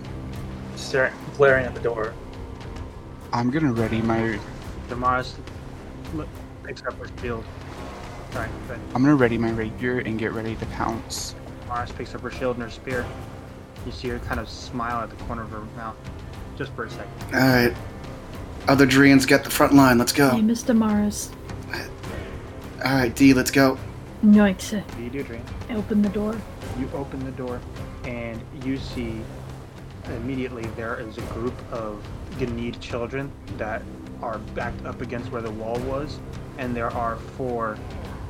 staring, 0.77 1.15
glaring 1.37 1.67
at 1.67 1.75
the 1.75 1.81
door. 1.81 2.13
I'm 3.33 3.51
gonna 3.51 3.73
ready 3.73 4.03
my. 4.03 4.39
Damaris 4.89 5.37
look, 6.15 6.29
picks 6.63 6.83
up 6.85 6.95
her 6.95 7.09
shield. 7.21 7.45
Sorry, 8.33 8.49
but 8.67 8.79
I'm 8.95 9.03
gonna 9.03 9.15
ready 9.15 9.39
my 9.39 9.51
rapier 9.51 9.99
and 9.99 10.19
get 10.19 10.33
ready 10.33 10.57
to 10.57 10.67
pounce. 10.67 11.35
Damaris 11.63 11.93
picks 11.93 12.15
up 12.15 12.21
her 12.23 12.31
shield 12.31 12.57
and 12.57 12.65
her 12.65 12.71
spear. 12.71 13.07
You 13.87 13.93
see 13.93 14.09
her 14.09 14.19
kind 14.21 14.41
of 14.41 14.49
smile 14.49 15.03
at 15.03 15.11
the 15.11 15.17
corner 15.25 15.43
of 15.43 15.51
her 15.51 15.61
mouth, 15.77 15.97
just 16.57 16.73
for 16.73 16.85
a 16.85 16.91
second. 16.91 17.13
All 17.35 17.41
right, 17.41 17.77
other 18.67 18.87
Drians 18.87 19.27
get 19.27 19.45
the 19.45 19.51
front 19.51 19.75
line. 19.75 19.99
Let's 19.99 20.13
go. 20.13 20.31
Hey, 20.31 20.43
Miss 20.43 20.63
Damaris. 20.63 21.31
All 22.85 22.95
right, 22.95 23.15
D, 23.15 23.35
let's 23.35 23.51
go. 23.51 23.79
Yoinks. 24.23 24.73
What 24.75 24.97
do 24.97 25.03
you 25.03 25.11
do, 25.11 25.25
Drian? 25.25 25.43
I 25.69 25.75
open 25.75 26.03
the 26.03 26.09
door. 26.09 26.37
You 26.79 26.89
open 26.95 27.25
the 27.25 27.33
door, 27.33 27.61
and 28.05 28.43
you 28.65 28.79
see 28.79 29.21
immediately 30.07 30.65
there 30.77 30.99
is 31.01 31.19
a 31.19 31.23
group 31.23 31.55
of 31.73 32.05
Ganid 32.33 32.81
children 32.81 33.31
that 33.59 33.83
are 34.25 34.39
backed 34.55 34.85
up 34.87 35.03
against 35.03 35.31
where 35.31 35.43
the 35.43 35.51
wall 35.51 35.79
was, 35.81 36.19
and 36.57 36.75
there 36.75 36.91
are 36.93 37.17
four 37.37 37.77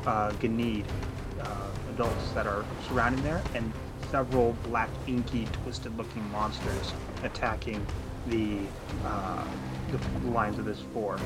uh, 0.07 0.11
uh, 0.11 1.71
adults 1.95 2.31
that 2.35 2.47
are 2.47 2.65
surrounding 2.89 3.23
there, 3.23 3.41
and 3.55 3.73
several 4.11 4.57
black, 4.65 4.91
inky, 5.07 5.47
twisted-looking 5.63 6.29
monsters 6.31 6.93
attacking 7.23 7.85
the 8.27 8.59
uh, 9.05 9.45
the 9.93 10.31
lines 10.31 10.59
of 10.59 10.65
this 10.65 10.83
four. 10.93 11.17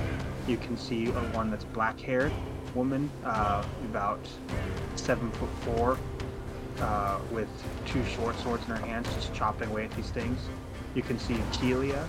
You 0.46 0.58
can 0.58 0.76
see 0.76 1.06
a 1.06 1.22
one 1.32 1.50
that's 1.50 1.64
black-haired 1.64 2.32
woman, 2.74 3.10
uh, 3.24 3.64
about 3.84 4.20
seven 4.96 5.30
foot 5.32 5.48
four, 5.62 5.98
uh, 6.80 7.18
with 7.30 7.48
two 7.86 8.04
short 8.04 8.38
swords 8.40 8.62
in 8.68 8.70
her 8.76 8.86
hands, 8.86 9.08
just 9.14 9.32
chopping 9.32 9.70
away 9.70 9.84
at 9.84 9.90
these 9.92 10.10
things. 10.10 10.38
You 10.98 11.04
can 11.04 11.20
see 11.20 11.34
Kelia 11.52 12.08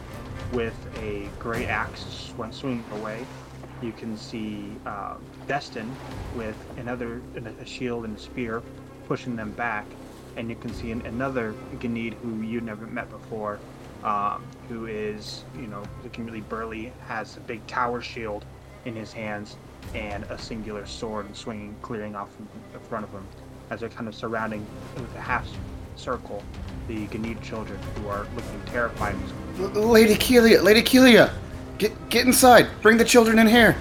with 0.51 0.73
a 0.97 1.29
great 1.37 1.67
axe 1.67 2.03
sw- 2.09 2.51
swinging 2.51 2.83
away. 2.93 3.23
You 3.83 3.91
can 3.91 4.17
see 4.17 4.65
uh, 4.83 5.17
Destin 5.47 5.95
with 6.35 6.55
another 6.75 7.21
a 7.61 7.65
shield 7.67 8.05
and 8.05 8.17
a 8.17 8.19
spear 8.19 8.63
pushing 9.07 9.35
them 9.35 9.51
back, 9.51 9.85
and 10.37 10.49
you 10.49 10.55
can 10.55 10.73
see 10.73 10.89
an, 10.89 11.05
another 11.05 11.53
Ganid 11.77 12.15
who 12.15 12.41
you 12.41 12.61
never 12.61 12.87
met 12.87 13.11
before, 13.11 13.59
um, 14.03 14.43
who 14.69 14.87
is 14.87 15.43
you 15.55 15.67
know 15.67 15.83
looking 16.01 16.25
really 16.25 16.41
burly, 16.41 16.91
has 17.05 17.37
a 17.37 17.41
big 17.41 17.65
tower 17.67 18.01
shield 18.01 18.43
in 18.85 18.95
his 18.95 19.13
hands 19.13 19.55
and 19.93 20.23
a 20.31 20.37
singular 20.39 20.87
sword 20.87 21.27
swinging, 21.37 21.75
clearing 21.83 22.15
off 22.15 22.29
in 22.39 22.79
front 22.79 23.05
of 23.05 23.11
him 23.11 23.27
as 23.69 23.81
they're 23.81 23.89
kind 23.89 24.07
of 24.07 24.15
surrounding 24.15 24.65
with 24.95 25.15
a 25.15 25.21
half 25.21 25.47
circle 25.99 26.43
the 26.87 27.07
Ganid 27.07 27.41
children 27.43 27.79
who 27.95 28.07
are 28.07 28.25
looking 28.35 28.61
terrified. 28.65 29.15
L- 29.59 29.67
Lady 29.69 30.15
Kelia, 30.15 30.63
Lady 30.63 30.81
Kelia, 30.81 31.31
get 31.77 31.91
get 32.09 32.25
inside. 32.25 32.67
Bring 32.81 32.97
the 32.97 33.05
children 33.05 33.37
in 33.37 33.47
here. 33.47 33.75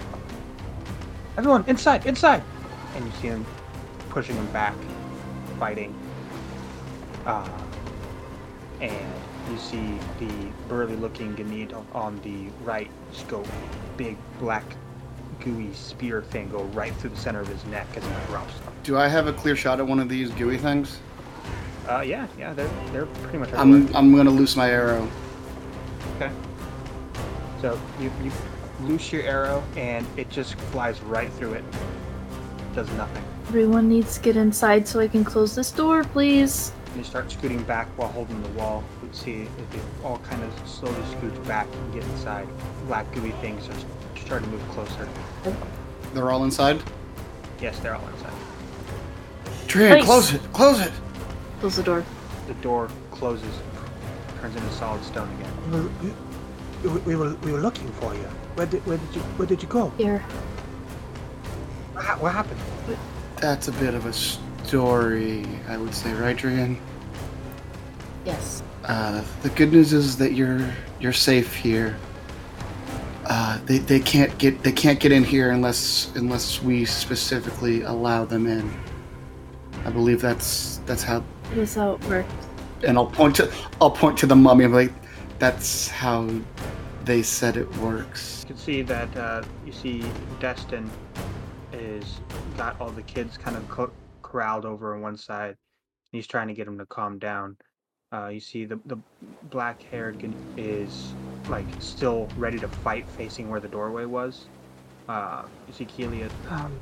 Everyone, 1.37 1.65
inside, 1.69 2.05
inside! 2.05 2.43
And 2.97 3.05
you 3.07 3.13
see 3.23 3.29
them 3.29 3.47
pushing 4.11 4.37
them 4.37 4.47
back, 4.49 4.75
fighting. 5.59 5.95
Uh, 7.25 7.49
and 8.81 9.13
you 9.51 9.59
see 9.59 9.99
the 10.19 10.51
burly-looking 10.69 11.37
Ganid 11.37 11.75
on, 11.75 11.87
on 11.95 12.21
the 12.23 12.51
right 12.65 12.91
go 13.29 13.45
big 13.97 14.17
black 14.39 14.65
gooey 15.41 15.73
spear 15.73 16.23
thing 16.23 16.49
go 16.51 16.63
right 16.65 16.95
through 16.97 17.11
the 17.11 17.17
center 17.17 17.41
of 17.41 17.49
his 17.49 17.65
neck 17.67 17.87
as 17.97 18.03
he 18.03 18.11
drops. 18.27 18.53
Do 18.83 18.99
I 18.99 19.09
have 19.09 19.27
a 19.27 19.33
clear 19.33 19.57
shot 19.57 19.79
at 19.79 19.87
one 19.87 20.01
of 20.01 20.09
these 20.09 20.31
gooey 20.33 20.59
things? 20.59 20.99
Uh, 21.89 22.01
yeah, 22.03 22.27
yeah, 22.39 22.53
they're 22.53 22.71
they're 22.93 23.07
pretty 23.07 23.39
much 23.39 23.49
everywhere. 23.53 23.89
I'm 23.89 23.97
I'm 23.97 24.15
gonna 24.17 24.31
loose 24.31 24.57
my 24.57 24.71
arrow. 24.71 25.09
Okay. 26.17 26.31
So 27.61 27.81
you, 27.99 28.11
you 28.23 28.31
loose 28.83 29.11
your 29.13 29.23
arrow 29.23 29.65
and 29.77 30.07
it 30.17 30.29
just 30.31 30.55
flies 30.71 31.01
right 31.03 31.33
through 31.33 31.55
it. 31.55 31.65
Does 32.75 32.91
nothing. 32.93 33.25
Everyone 33.49 33.89
needs 33.89 34.17
to 34.17 34.21
get 34.21 34.37
inside 34.37 34.87
so 34.87 35.01
I 35.01 35.09
can 35.09 35.25
close 35.25 35.55
this 35.55 35.71
door, 35.73 36.05
please. 36.05 36.73
And 36.89 36.97
you 36.99 37.05
start 37.05 37.31
scooting 37.33 37.63
back 37.63 37.89
while 37.97 38.09
holding 38.09 38.41
the 38.43 38.49
wall. 38.51 38.85
You 39.03 39.09
see 39.13 39.43
if 39.43 39.71
they 39.71 39.81
all 40.05 40.19
kind 40.19 40.43
of 40.45 40.69
slowly 40.69 41.03
scoot 41.17 41.47
back 41.49 41.67
and 41.73 41.95
get 41.95 42.05
inside. 42.05 42.47
Black 42.87 43.11
gooey 43.15 43.33
things 43.41 43.67
are 43.69 44.19
starting 44.21 44.51
to 44.51 44.57
move 44.57 44.69
closer. 44.69 45.09
They're 46.13 46.31
all 46.31 46.45
inside. 46.45 46.83
Yes, 47.61 47.79
they're 47.81 47.95
all 47.95 48.07
inside. 48.09 48.33
Drian, 49.67 49.91
Nice. 49.91 50.05
close 50.05 50.33
it. 50.35 50.41
Close 50.53 50.81
it. 50.81 50.93
Close 51.61 51.77
the 51.77 51.83
door. 51.83 52.05
The 52.47 52.55
door 52.55 52.89
closes, 53.11 53.53
turns 54.41 54.57
into 54.57 54.71
solid 54.73 55.03
stone 55.05 55.29
again. 55.39 55.93
We 56.83 56.89
were, 56.91 56.95
we, 56.95 57.01
we 57.01 57.17
were 57.17 57.35
we 57.37 57.53
were 57.53 57.61
looking 57.61 57.89
for 57.93 58.15
you. 58.15 58.29
Where 58.55 58.67
did 58.67 58.87
where 58.87 58.97
did 58.99 59.15
you 59.15 59.21
where 59.37 59.47
did 59.47 59.63
you 59.63 59.69
go? 59.69 59.91
Here. 59.99 60.21
What, 61.93 62.05
ha- 62.05 62.17
what 62.19 62.33
happened? 62.33 62.61
That's 63.37 63.69
a 63.69 63.73
bit 63.73 63.95
of 63.95 64.07
a 64.07 64.13
story, 64.13 65.45
I 65.69 65.77
would 65.77 65.95
say, 65.95 66.13
right, 66.13 66.37
Drian? 66.37 66.79
Yes. 68.25 68.63
Uh, 68.85 69.25
the 69.43 69.51
good 69.51 69.73
news 69.73 69.93
is 69.93 70.17
that 70.19 70.33
you're 70.33 70.65
you're 71.01 71.13
safe 71.13 71.55
here. 71.55 71.97
Uh, 73.27 73.59
they, 73.67 73.79
they 73.79 74.01
can't 74.01 74.37
get 74.39 74.63
they 74.63 74.73
can't 74.73 75.01
get 75.01 75.13
in 75.13 75.25
here 75.25 75.51
unless 75.51 76.11
unless 76.15 76.63
we 76.63 76.85
specifically 76.85 77.83
allow 77.83 78.25
them 78.25 78.47
in. 78.47 78.73
I 79.85 79.91
believe 79.91 80.21
that's 80.21 80.81
that's 80.87 81.03
how. 81.03 81.25
That's 81.55 81.75
how 81.75 81.93
it 81.93 82.05
worked. 82.05 82.31
And 82.87 82.97
I'll 82.97 83.07
point 83.07 83.37
to 83.37 83.53
I'll 83.81 83.91
point 83.91 84.19
to 84.19 84.27
the 84.27 84.37
mummy. 84.37 84.65
I'm 84.65 84.73
like, 84.73 84.93
that's 85.39 85.89
how 85.89 86.29
they 87.05 87.23
said 87.23 87.57
it 87.57 87.75
works. 87.79 88.43
You 88.43 88.49
can 88.55 88.57
see 88.57 88.83
that 88.83 89.17
uh, 89.17 89.43
you 89.65 89.73
see 89.73 90.05
Destin 90.41 90.91
is 91.73 92.21
got 92.57 92.81
all 92.81 92.91
the 92.91 93.03
kids 93.03 93.37
kind 93.37 93.57
of 93.57 93.69
co- 93.69 93.93
corralled 94.23 94.65
over 94.65 94.95
on 94.95 95.01
one 95.01 95.17
side. 95.17 95.57
He's 96.13 96.27
trying 96.27 96.49
to 96.49 96.55
get 96.55 96.67
them 96.67 96.79
to 96.79 96.87
calm 96.87 97.19
down. 97.19 97.57
Uh, 98.13 98.29
you 98.29 98.41
see 98.41 98.65
the 98.65 98.79
the 98.87 98.97
black-haired 99.51 100.21
gun 100.21 100.35
is 100.57 101.13
like 101.49 101.67
still 101.79 102.29
ready 102.37 102.59
to 102.59 102.69
fight, 102.69 103.09
facing 103.11 103.51
where 103.51 103.61
the 103.61 103.69
doorway 103.69 104.05
was. 104.05 104.47
Uh, 105.09 105.43
you 105.67 105.73
see 105.73 105.87
Kelia. 105.87 106.31
Um, 106.51 106.79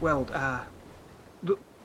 well, 0.00 0.26
uh, 0.32 0.58
th- 0.58 0.68
wh- 0.68 0.81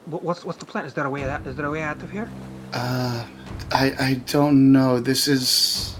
what's 0.09 0.45
what's 0.45 0.57
the 0.57 0.65
plan? 0.65 0.85
Is 0.85 0.93
there 0.93 1.05
a 1.05 1.09
way 1.09 1.23
out? 1.29 1.45
Is 1.45 1.55
there 1.55 1.65
a 1.65 1.71
way 1.71 1.81
out 1.81 2.01
of 2.01 2.11
here? 2.11 2.29
Uh, 2.73 3.25
I 3.71 3.93
I 3.99 4.13
don't 4.25 4.71
know. 4.71 4.99
This 4.99 5.27
is, 5.27 5.97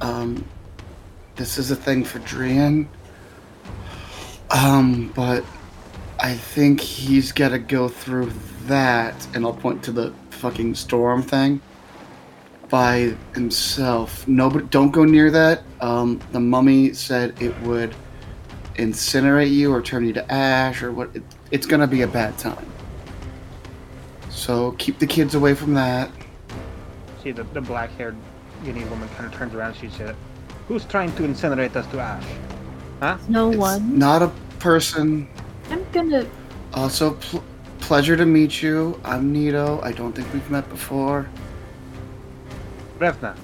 um, 0.00 0.44
this 1.36 1.58
is 1.58 1.70
a 1.70 1.76
thing 1.76 2.04
for 2.04 2.18
Drian. 2.20 2.86
Um, 4.50 5.12
but 5.14 5.44
I 6.18 6.34
think 6.34 6.80
he's 6.80 7.32
got 7.32 7.50
to 7.50 7.58
go 7.58 7.88
through 7.88 8.32
that, 8.66 9.26
and 9.34 9.44
I'll 9.44 9.54
point 9.54 9.82
to 9.84 9.92
the 9.92 10.12
fucking 10.30 10.74
storm 10.74 11.22
thing 11.22 11.60
by 12.68 13.14
himself. 13.34 14.26
No, 14.26 14.50
but 14.50 14.70
don't 14.70 14.90
go 14.90 15.04
near 15.04 15.30
that. 15.30 15.62
Um, 15.80 16.20
the 16.32 16.40
mummy 16.40 16.92
said 16.92 17.40
it 17.40 17.58
would 17.62 17.94
incinerate 18.74 19.50
you 19.50 19.72
or 19.72 19.82
turn 19.82 20.04
you 20.04 20.12
to 20.14 20.32
ash 20.32 20.82
or 20.82 20.92
what. 20.92 21.14
It, 21.14 21.22
it's 21.50 21.66
gonna 21.66 21.86
be 21.86 22.02
a 22.02 22.08
bad 22.08 22.36
time. 22.38 22.69
So 24.50 24.72
keep 24.78 24.98
the 24.98 25.06
kids 25.06 25.36
away 25.36 25.54
from 25.54 25.74
that. 25.74 26.10
See 27.22 27.30
the 27.30 27.44
the 27.54 27.60
black-haired 27.60 28.16
guinea 28.64 28.82
woman 28.86 29.08
kind 29.10 29.32
of 29.32 29.38
turns 29.38 29.54
around. 29.54 29.76
She 29.76 29.88
said, 29.90 30.16
"Who's 30.66 30.84
trying 30.86 31.14
to 31.14 31.22
incinerate 31.22 31.76
us 31.76 31.86
to 31.92 32.00
ash?" 32.00 32.26
Huh? 32.98 33.16
No 33.28 33.50
It's 33.50 33.58
one. 33.58 33.96
not 33.96 34.22
a 34.22 34.32
person. 34.58 35.28
I'm 35.70 35.86
gonna. 35.92 36.26
Also, 36.74 37.12
pl- 37.14 37.44
pleasure 37.78 38.16
to 38.16 38.26
meet 38.26 38.60
you. 38.60 39.00
I'm 39.04 39.32
Nito. 39.32 39.80
I 39.84 39.92
don't 39.92 40.12
think 40.16 40.26
we've 40.32 40.50
met 40.50 40.68
before. 40.68 41.28
Revna, 42.98 43.36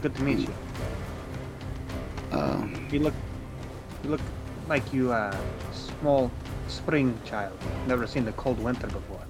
good 0.00 0.14
to 0.14 0.22
meet 0.22 0.38
you. 0.46 0.54
Um, 2.30 2.86
You 2.92 3.00
look, 3.00 3.14
you 4.04 4.10
look 4.10 4.20
like 4.68 4.94
you 4.94 5.10
uh, 5.10 5.36
small 5.72 6.30
spring 6.68 7.18
child. 7.24 7.58
Never 7.88 8.06
seen 8.06 8.24
the 8.24 8.36
cold 8.38 8.60
winter 8.62 8.86
before. 8.86 9.26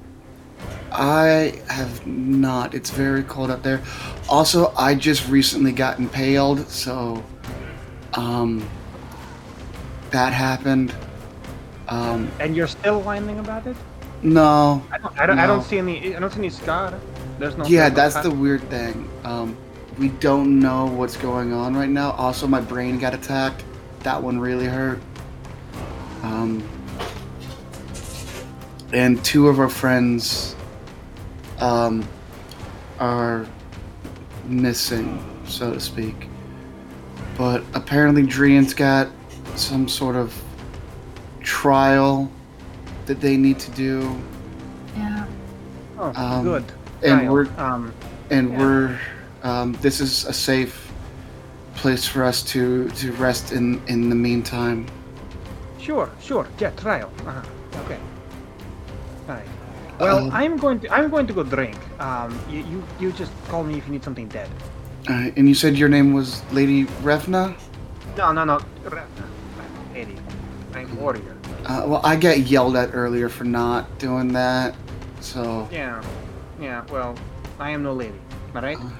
I 0.92 1.60
have 1.68 2.06
not. 2.06 2.74
It's 2.74 2.90
very 2.90 3.22
cold 3.22 3.50
up 3.50 3.62
there. 3.62 3.82
Also, 4.28 4.72
I 4.76 4.94
just 4.94 5.28
recently 5.28 5.72
got 5.72 5.98
impaled, 5.98 6.68
so 6.68 7.22
um, 8.14 8.68
that 10.10 10.32
happened. 10.32 10.94
Um, 11.88 12.30
And 12.40 12.56
you're 12.56 12.66
still 12.66 13.00
whining 13.00 13.38
about 13.38 13.66
it? 13.66 13.76
no. 14.22 14.82
I 14.90 14.98
don't. 14.98 15.20
I 15.20 15.26
don't, 15.26 15.38
I 15.38 15.46
don't 15.46 15.62
see 15.62 15.78
any. 15.78 16.16
I 16.16 16.18
don't 16.20 16.32
see 16.32 16.38
any 16.38 16.50
scar. 16.50 16.98
There's 17.38 17.56
no. 17.56 17.64
Yeah, 17.66 17.90
that's 17.90 18.16
the 18.16 18.30
weird 18.30 18.62
thing. 18.70 19.08
Um, 19.24 19.56
we 19.98 20.08
don't 20.08 20.58
know 20.58 20.86
what's 20.86 21.16
going 21.16 21.52
on 21.52 21.76
right 21.76 21.88
now. 21.88 22.12
Also, 22.12 22.46
my 22.46 22.60
brain 22.60 22.98
got 22.98 23.14
attacked. 23.14 23.64
That 24.00 24.22
one 24.22 24.38
really 24.38 24.66
hurt. 24.66 25.00
Um, 26.22 26.66
and 28.92 29.22
two 29.24 29.48
of 29.48 29.60
our 29.60 29.68
friends 29.68 30.55
um, 31.60 32.06
are 32.98 33.46
missing, 34.46 35.22
so 35.46 35.72
to 35.74 35.80
speak. 35.80 36.28
But 37.36 37.62
apparently, 37.74 38.22
Drian's 38.22 38.74
got 38.74 39.08
some 39.56 39.88
sort 39.88 40.16
of 40.16 40.34
trial 41.40 42.30
that 43.06 43.20
they 43.20 43.36
need 43.36 43.58
to 43.60 43.70
do. 43.72 44.20
Yeah. 44.96 45.26
Oh, 45.98 46.12
um, 46.14 46.44
good. 46.44 46.64
and 47.02 47.20
Kyle, 47.22 47.32
we're- 47.32 47.48
um. 47.58 47.92
and 48.30 48.50
Yeah. 48.52 48.58
we're 48.58 49.00
um, 49.42 49.72
this 49.80 50.00
is 50.00 50.24
a 50.24 50.32
safe 50.32 50.90
place 51.76 52.06
for 52.08 52.24
us 52.24 52.42
to 52.42 52.88
to 52.90 53.12
rest 53.12 53.52
in 53.52 53.80
in 53.86 54.08
the 54.08 54.14
meantime 54.16 54.86
Sure, 55.78 56.10
sure. 56.20 56.48
Yeah, 56.58 56.70
trial. 56.70 57.12
Uh-huh. 57.26 57.42
Okay. 57.84 57.98
Well, 59.98 60.18
Um, 60.18 60.30
I'm 60.32 60.56
going 60.56 60.80
to. 60.80 60.92
I'm 60.92 61.08
going 61.10 61.26
to 61.26 61.32
go 61.32 61.42
drink. 61.42 61.76
Um, 62.00 62.38
you, 62.50 62.60
you, 62.60 62.84
you 63.00 63.12
just 63.12 63.32
call 63.48 63.64
me 63.64 63.78
if 63.78 63.86
you 63.86 63.92
need 63.92 64.04
something 64.04 64.28
dead. 64.28 64.48
uh, 65.08 65.30
and 65.36 65.48
you 65.48 65.54
said 65.54 65.76
your 65.76 65.88
name 65.88 66.12
was 66.12 66.42
lady 66.52 66.84
revna 67.06 67.54
No, 68.18 68.32
no, 68.32 68.44
no. 68.44 68.58
Revna. 68.84 69.24
Lady. 69.94 70.16
I'm 70.74 70.90
warrior. 71.00 71.34
uh, 71.64 71.84
well 71.86 72.00
i 72.04 72.14
got 72.16 72.38
yelled 72.50 72.76
at 72.76 72.90
earlier 72.92 73.28
for 73.30 73.44
not 73.44 73.86
doing 73.98 74.32
that 74.34 74.74
so 75.20 75.66
Yeah. 75.72 76.02
Yeah. 76.60 76.84
Well, 76.90 77.14
I 77.58 77.70
am 77.70 77.82
no 77.82 77.92
lady. 77.94 78.18
All 78.54 78.62
right. 78.62 78.76
Uh. 78.78 78.90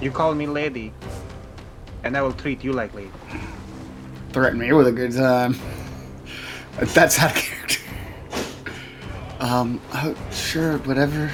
You 0.00 0.10
call 0.12 0.34
me 0.34 0.46
lady, 0.46 0.92
and 2.04 2.16
I 2.16 2.20
will 2.22 2.32
treat 2.34 2.62
you 2.62 2.72
like 2.72 2.94
lady. 2.94 3.10
threaten 4.32 4.58
me 4.60 4.70
with 4.72 4.86
a 4.86 4.92
good 4.92 5.12
time 5.12 5.56
that's 6.94 7.18
out 7.18 7.30
of 7.32 7.36
character 7.42 7.77
um 9.40 9.80
oh, 9.94 10.14
sure 10.32 10.78
whatever 10.78 11.30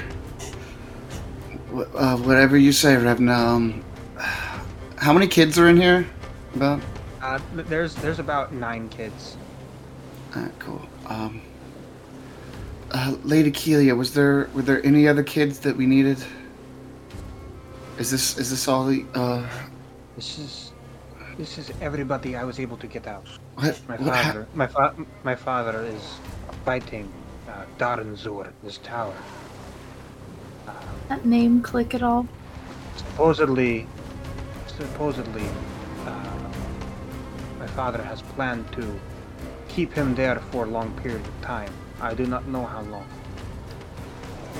Wh- 1.74 1.90
uh, 1.94 2.16
whatever 2.18 2.56
you 2.56 2.72
say 2.72 2.94
revna 2.96 3.34
um, 3.36 3.84
how 4.96 5.12
many 5.12 5.26
kids 5.26 5.58
are 5.58 5.68
in 5.68 5.76
here 5.76 6.06
about 6.54 6.80
Uh, 7.22 7.38
there's 7.54 7.94
there's 7.96 8.18
about 8.20 8.52
nine 8.52 8.88
kids. 8.88 9.38
Alright, 10.36 10.52
cool. 10.58 10.82
Um, 11.06 11.40
uh, 12.90 13.16
Lady 13.24 13.50
Kelia, 13.50 13.96
was 13.96 14.12
there 14.12 14.48
were 14.54 14.62
there 14.62 14.84
any 14.84 15.08
other 15.08 15.22
kids 15.22 15.58
that 15.60 15.74
we 15.76 15.86
needed? 15.86 16.18
Is 17.98 18.10
this 18.10 18.36
is 18.38 18.50
this 18.50 18.68
all 18.68 18.84
the 18.84 19.06
uh 19.14 19.46
This 20.16 20.38
is 20.38 20.72
this 21.38 21.56
is 21.58 21.72
everybody 21.80 22.36
I 22.36 22.44
was 22.44 22.58
able 22.60 22.76
to 22.76 22.86
get 22.86 23.06
out. 23.06 23.26
what 23.54 23.80
My 23.88 23.96
what 23.96 24.14
father, 24.14 24.46
my 24.54 24.66
fa- 24.66 24.94
my 25.24 25.34
father 25.34 25.82
is 25.84 26.20
fighting 26.64 27.08
uh, 27.48 27.64
Darren 27.78 28.16
Zur 28.16 28.52
this 28.62 28.78
tower. 28.78 29.14
Uh, 30.66 30.72
That 31.08 31.24
name 31.26 31.62
click 31.62 31.94
at 31.94 32.02
all? 32.02 32.26
supposedly, 32.96 33.86
supposedly, 34.66 35.46
uh, 36.06 36.48
my 37.58 37.66
father 37.68 38.02
has 38.02 38.22
planned 38.22 38.70
to 38.72 39.00
keep 39.68 39.92
him 39.92 40.14
there 40.14 40.38
for 40.50 40.64
a 40.64 40.68
long 40.68 40.92
period 41.02 41.20
of 41.26 41.40
time. 41.42 41.72
I 42.00 42.14
do 42.14 42.26
not 42.26 42.46
know 42.48 42.64
how 42.64 42.82
long. 42.82 43.06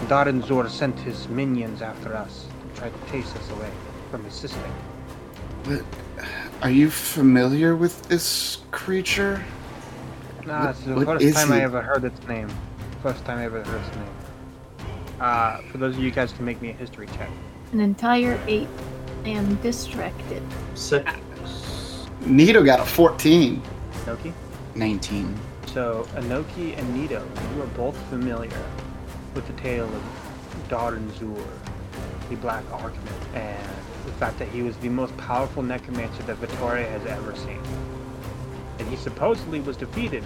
Darren 0.09 0.43
Zur 0.45 0.69
sent 0.69 0.99
his 1.01 1.29
minions 1.29 1.81
after 1.83 2.15
us 2.17 2.47
to 2.75 2.81
try 2.81 2.89
to 2.91 3.11
chase 3.11 3.35
us 3.37 3.51
away 3.51 3.71
from 4.11 4.25
assisting. 4.27 4.73
what 5.65 5.83
are 6.63 6.71
you 6.71 6.91
familiar 6.91 7.75
with 7.77 8.03
this 8.09 8.59
creature? 8.71 9.43
Nah, 10.47 10.61
What- 10.67 10.71
it's 10.71 10.81
the 10.85 10.95
what 10.95 11.07
first 11.07 11.25
is 11.25 11.35
time 11.35 11.53
I 11.53 11.63
ever 11.63 11.81
heard 11.81 12.05
its 12.05 12.21
name. 12.29 12.49
First 13.05 13.27
time 13.27 13.37
I 13.37 13.45
ever 13.45 13.63
heard 13.63 13.85
its 13.87 13.97
name. 13.97 14.89
Uh, 15.21 15.59
for 15.71 15.77
those 15.77 15.95
of 15.95 16.03
you 16.03 16.11
guys 16.11 16.33
can 16.33 16.47
make 16.47 16.63
me 16.63 16.71
a 16.71 16.73
history 16.73 17.07
check. 17.09 17.29
An 17.73 17.81
entire 17.81 18.41
eight. 18.47 18.67
I 19.27 19.29
am 19.29 19.57
distracted. 19.57 20.43
Six. 20.75 21.13
Nito 22.25 22.65
got 22.65 22.81
a 22.81 22.87
14. 22.87 23.61
Noki? 24.07 24.33
19. 24.75 25.39
So, 25.67 26.09
Anoki 26.15 26.79
and 26.79 26.95
Nito, 26.99 27.23
you 27.55 27.63
are 27.63 27.67
both 27.77 27.95
familiar 28.09 28.65
with 29.35 29.47
the 29.49 29.53
tale 29.61 29.85
of 29.85 30.03
Darren 30.71 31.13
Zur, 31.19 31.45
the 32.31 32.37
Black 32.37 32.65
Archman, 32.71 33.35
and 33.35 33.69
the 34.07 34.13
fact 34.13 34.39
that 34.39 34.49
he 34.49 34.63
was 34.63 34.79
the 34.79 34.89
most 34.89 35.15
powerful 35.19 35.63
necromancer 35.63 36.23
that 36.23 36.37
Vittoria 36.37 36.87
has 36.87 37.05
ever 37.05 37.37
seen. 37.37 37.61
And 38.79 38.89
he 38.89 38.97
supposedly 38.97 39.61
was 39.61 39.77
defeated 39.77 40.25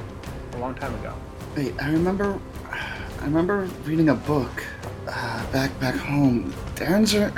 a 0.53 0.59
long 0.59 0.77
time 0.77 0.95
ago. 1.01 1.13
Wait, 1.59 1.75
I 1.83 1.91
remember 1.91 2.39
I 2.71 3.25
remember 3.25 3.69
reading 3.85 4.11
a 4.11 4.15
book 4.15 4.63
uh, 5.09 5.51
back 5.51 5.77
back 5.81 5.97
home. 5.97 6.55
Darren 6.77 7.05
Zur 7.05 7.33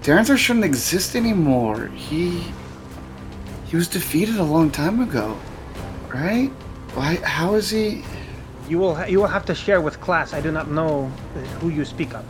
Darrenzer 0.00 0.38
shouldn't 0.38 0.64
exist 0.64 1.14
anymore. 1.14 1.88
He 1.88 2.42
he 3.66 3.76
was 3.76 3.86
defeated 3.86 4.36
a 4.36 4.42
long 4.42 4.70
time 4.70 5.00
ago, 5.00 5.38
right? 6.08 6.48
Why? 6.94 7.16
How 7.16 7.54
is 7.54 7.68
he? 7.68 8.02
You 8.66 8.78
will 8.78 8.94
ha- 8.94 9.04
you 9.04 9.18
will 9.18 9.26
have 9.26 9.44
to 9.44 9.54
share 9.54 9.82
with 9.82 10.00
class. 10.00 10.32
I 10.32 10.40
do 10.40 10.50
not 10.50 10.70
know 10.70 11.04
who 11.60 11.68
you 11.68 11.84
speak 11.84 12.14
of. 12.14 12.24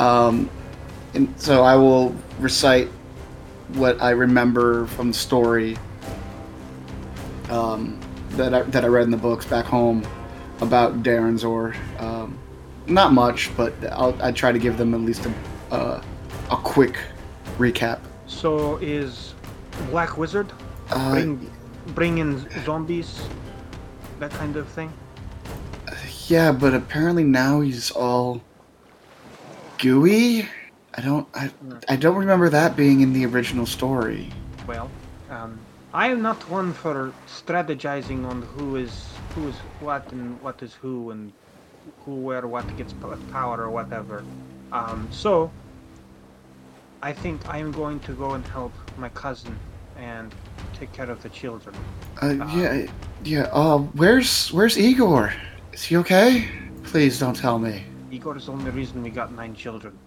Um, 0.00 0.48
and 1.12 1.28
so 1.38 1.62
I 1.62 1.76
will 1.76 2.16
recite 2.38 2.88
what 3.74 4.00
I 4.00 4.12
remember 4.12 4.86
from 4.86 5.08
the 5.08 5.18
story 5.18 5.76
um, 7.50 8.00
that 8.36 8.54
I, 8.54 8.62
that 8.62 8.84
I 8.84 8.88
read 8.88 9.04
in 9.04 9.10
the 9.10 9.16
books 9.16 9.44
back 9.46 9.64
home 9.64 10.06
about 10.60 11.02
Darren 11.02 11.38
Zur. 11.38 11.74
Um, 11.98 12.38
not 12.86 13.12
much, 13.12 13.54
but 13.56 13.72
I'll 13.92 14.16
I 14.22 14.32
try 14.32 14.52
to 14.52 14.58
give 14.58 14.78
them 14.78 14.94
at 14.94 15.00
least 15.00 15.26
a 15.26 15.74
uh, 15.74 16.02
a 16.50 16.56
quick 16.56 16.98
recap. 17.58 18.00
So 18.26 18.76
is 18.78 19.34
Black 19.90 20.16
Wizard 20.18 20.52
Uh, 20.90 21.12
bring 21.12 21.50
bring 21.94 22.18
in 22.18 22.46
zombies, 22.64 23.22
that 24.20 24.30
kind 24.32 24.56
of 24.56 24.68
thing? 24.68 24.92
yeah, 26.28 26.52
but 26.52 26.74
apparently 26.74 27.24
now 27.24 27.60
he's 27.60 27.90
all 27.90 28.40
gooey. 29.78 30.48
I 30.94 31.02
don't. 31.02 31.28
I, 31.34 31.50
I 31.88 31.96
don't 31.96 32.16
remember 32.16 32.48
that 32.48 32.76
being 32.76 33.00
in 33.00 33.12
the 33.12 33.26
original 33.26 33.66
story. 33.66 34.30
Well, 34.66 34.90
I 35.96 36.08
am 36.08 36.20
not 36.20 36.36
one 36.50 36.74
for 36.74 37.10
strategizing 37.26 38.26
on 38.26 38.42
who 38.42 38.76
is 38.76 39.08
who 39.34 39.48
is 39.48 39.54
what 39.80 40.12
and 40.12 40.38
what 40.42 40.62
is 40.62 40.74
who 40.74 41.10
and 41.10 41.32
who 42.04 42.16
where 42.16 42.46
what 42.46 42.66
gets 42.76 42.92
power 43.32 43.62
or 43.62 43.70
whatever. 43.70 44.22
Um, 44.72 45.08
so 45.10 45.50
I 47.00 47.14
think 47.14 47.48
I 47.48 47.56
am 47.56 47.72
going 47.72 48.00
to 48.00 48.12
go 48.12 48.32
and 48.32 48.46
help 48.46 48.74
my 48.98 49.08
cousin 49.08 49.58
and 49.96 50.34
take 50.78 50.92
care 50.92 51.10
of 51.10 51.22
the 51.22 51.30
children. 51.30 51.74
Uh, 52.20 52.44
yeah, 52.54 52.86
yeah. 53.24 53.48
Uh, 53.50 53.78
where's 53.78 54.52
where's 54.52 54.78
Igor? 54.78 55.32
Is 55.72 55.82
he 55.82 55.96
okay? 55.96 56.46
Please 56.82 57.18
don't 57.18 57.34
tell 57.34 57.58
me. 57.58 57.84
Igor 58.10 58.36
is 58.36 58.44
the 58.46 58.52
only 58.52 58.70
reason 58.70 59.02
we 59.02 59.08
got 59.08 59.32
nine 59.32 59.54
children. 59.54 59.98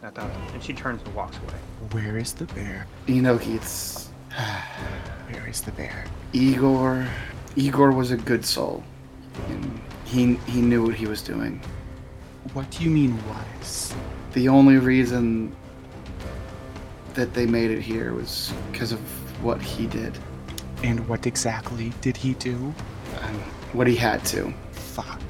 That, 0.00 0.16
and 0.16 0.62
she 0.62 0.72
turns 0.72 1.02
and 1.02 1.14
walks 1.14 1.36
away. 1.36 1.58
Where 1.90 2.16
is 2.16 2.32
the 2.32 2.46
bear? 2.46 2.86
Inoki, 3.08 3.56
it's 3.56 4.07
Where 5.30 5.48
is 5.48 5.60
the 5.62 5.72
bear? 5.72 6.04
Igor. 6.32 7.06
Igor 7.56 7.92
was 7.92 8.10
a 8.12 8.16
good 8.16 8.44
soul, 8.44 8.84
and 9.48 9.80
he 10.04 10.34
he 10.46 10.60
knew 10.60 10.84
what 10.84 10.94
he 10.94 11.06
was 11.06 11.22
doing. 11.22 11.60
What 12.52 12.70
do 12.70 12.84
you 12.84 12.90
mean 12.90 13.18
wise? 13.28 13.94
The 14.32 14.48
only 14.48 14.76
reason 14.76 15.54
that 17.14 17.34
they 17.34 17.46
made 17.46 17.70
it 17.70 17.80
here 17.82 18.14
was 18.14 18.52
because 18.70 18.92
of 18.92 19.00
what 19.42 19.60
he 19.60 19.86
did 19.86 20.16
And 20.84 21.06
what 21.08 21.26
exactly 21.26 21.92
did 22.00 22.16
he 22.16 22.34
do? 22.34 22.72
and 23.22 23.36
what 23.72 23.86
he 23.86 23.96
had 23.96 24.24
to. 24.26 24.52
Fuck. 24.72 25.20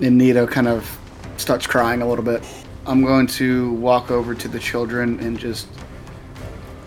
And 0.00 0.16
Nito 0.16 0.46
kind 0.46 0.68
of 0.68 0.98
starts 1.36 1.66
crying 1.66 2.00
a 2.02 2.08
little 2.08 2.24
bit. 2.24 2.42
I'm 2.86 3.02
going 3.02 3.26
to 3.38 3.72
walk 3.74 4.10
over 4.10 4.34
to 4.34 4.48
the 4.48 4.58
children 4.60 5.18
and 5.20 5.38
just 5.38 5.66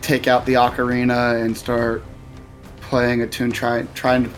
take 0.08 0.26
out 0.26 0.45
the 0.45 0.53
ocarina 0.53 1.43
and 1.43 1.55
start 1.55 2.01
playing 2.80 3.22
a 3.24 3.28
tune, 3.28 3.51
try, 3.51 3.82
trying 3.93 4.24
to 4.24 4.30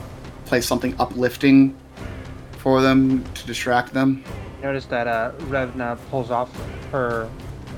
play 0.46 0.60
something 0.60 0.96
uplifting 1.00 1.78
for 2.58 2.82
them 2.82 3.24
to 3.36 3.46
distract 3.46 3.94
them. 3.94 4.24
Notice 4.64 4.86
that 4.88 5.08
uh, 5.08 5.32
Revna 5.42 6.00
pulls 6.10 6.32
off 6.32 6.52
her 6.92 7.30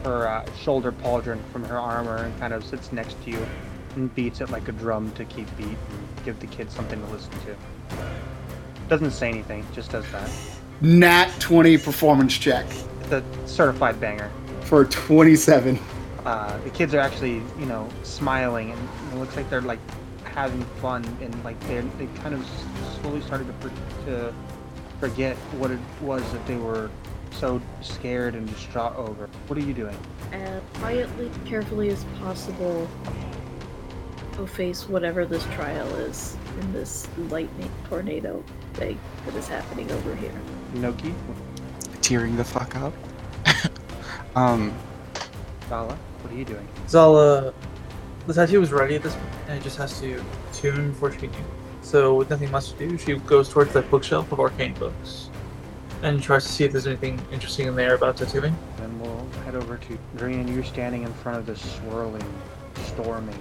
her 0.05 0.27
uh, 0.27 0.45
shoulder 0.55 0.91
pauldron 0.91 1.39
from 1.51 1.63
her 1.65 1.77
armor 1.77 2.15
and 2.15 2.39
kind 2.39 2.53
of 2.53 2.63
sits 2.63 2.91
next 2.91 3.21
to 3.23 3.29
you 3.29 3.47
and 3.95 4.13
beats 4.15 4.41
it 4.41 4.49
like 4.49 4.67
a 4.67 4.71
drum 4.71 5.11
to 5.11 5.25
keep 5.25 5.45
beat 5.57 5.67
and 5.67 6.25
give 6.25 6.39
the 6.39 6.47
kids 6.47 6.73
something 6.73 6.99
to 6.99 7.11
listen 7.11 7.31
to. 7.31 7.55
Doesn't 8.87 9.11
say 9.11 9.29
anything, 9.29 9.67
just 9.75 9.91
does 9.91 10.09
that. 10.11 10.31
Nat 10.79 11.29
20 11.39 11.77
performance 11.77 12.35
check 12.35 12.65
It's 13.01 13.11
a 13.11 13.23
certified 13.45 13.99
banger. 13.99 14.31
for 14.61 14.85
27. 14.85 15.77
Uh, 16.25 16.57
the 16.59 16.69
kids 16.69 16.93
are 16.93 16.99
actually, 16.99 17.41
you 17.59 17.65
know, 17.65 17.89
smiling 18.03 18.71
and 18.71 18.89
it 19.13 19.15
looks 19.17 19.35
like 19.35 19.49
they're 19.49 19.61
like 19.61 19.79
having 20.23 20.63
fun 20.81 21.03
and 21.21 21.43
like 21.43 21.59
they 21.61 21.81
they 21.97 22.05
kind 22.21 22.33
of 22.33 22.45
slowly 23.01 23.21
started 23.21 23.47
to, 23.47 23.53
for- 23.53 24.05
to 24.05 24.33
forget 24.99 25.35
what 25.57 25.71
it 25.71 25.79
was 26.01 26.21
that 26.31 26.45
they 26.45 26.55
were 26.55 26.89
so 27.31 27.59
scared 27.81 28.35
and 28.35 28.47
distraught 28.47 28.95
over. 28.95 29.27
What 29.47 29.57
are 29.57 29.63
you 29.63 29.73
doing? 29.73 29.97
And 30.31 30.61
quietly, 30.75 31.31
carefully 31.45 31.89
as 31.89 32.03
possible, 32.19 32.87
go 34.37 34.45
face 34.45 34.87
whatever 34.87 35.25
this 35.25 35.43
trial 35.45 35.87
is 35.95 36.37
in 36.59 36.71
this 36.73 37.07
lightning 37.29 37.71
tornado 37.89 38.43
thing 38.73 38.99
that 39.25 39.35
is 39.35 39.47
happening 39.47 39.91
over 39.91 40.15
here. 40.15 40.33
Noki, 40.75 41.13
Tearing 42.01 42.35
the 42.35 42.43
fuck 42.43 42.75
up. 42.75 42.93
um, 44.35 44.73
Zala, 45.69 45.97
what 46.31 46.35
are 46.35 46.39
you 46.39 46.45
doing? 46.45 46.67
Zala, 46.87 47.53
the 48.25 48.33
tattoo 48.33 48.61
was 48.61 48.71
ready 48.71 48.95
at 48.95 49.03
this 49.03 49.13
point, 49.13 49.27
and 49.49 49.59
it 49.59 49.63
just 49.63 49.77
has 49.77 49.99
to 49.99 50.23
tune 50.53 50.91
before 50.91 51.11
she 51.11 51.17
can 51.17 51.33
use. 51.33 51.41
So, 51.81 52.15
with 52.15 52.29
nothing 52.29 52.49
much 52.51 52.71
to 52.71 52.89
do, 52.89 52.97
she 52.97 53.15
goes 53.15 53.49
towards 53.49 53.73
that 53.73 53.89
bookshelf 53.91 54.31
of 54.31 54.39
arcane 54.39 54.73
books 54.75 55.29
and 56.03 56.23
tries 56.23 56.45
to 56.45 56.51
see 56.51 56.63
if 56.63 56.71
there's 56.71 56.87
anything 56.87 57.19
interesting 57.31 57.67
in 57.67 57.75
there 57.75 57.95
about 57.95 58.17
tattooing. 58.17 58.55
Then 58.77 58.99
we'll 58.99 59.27
head 59.43 59.55
over 59.55 59.77
to 59.77 59.99
Green. 60.17 60.47
You're 60.47 60.63
standing 60.63 61.03
in 61.03 61.13
front 61.15 61.37
of 61.37 61.45
this 61.45 61.61
swirling, 61.77 62.23
storming 62.85 63.39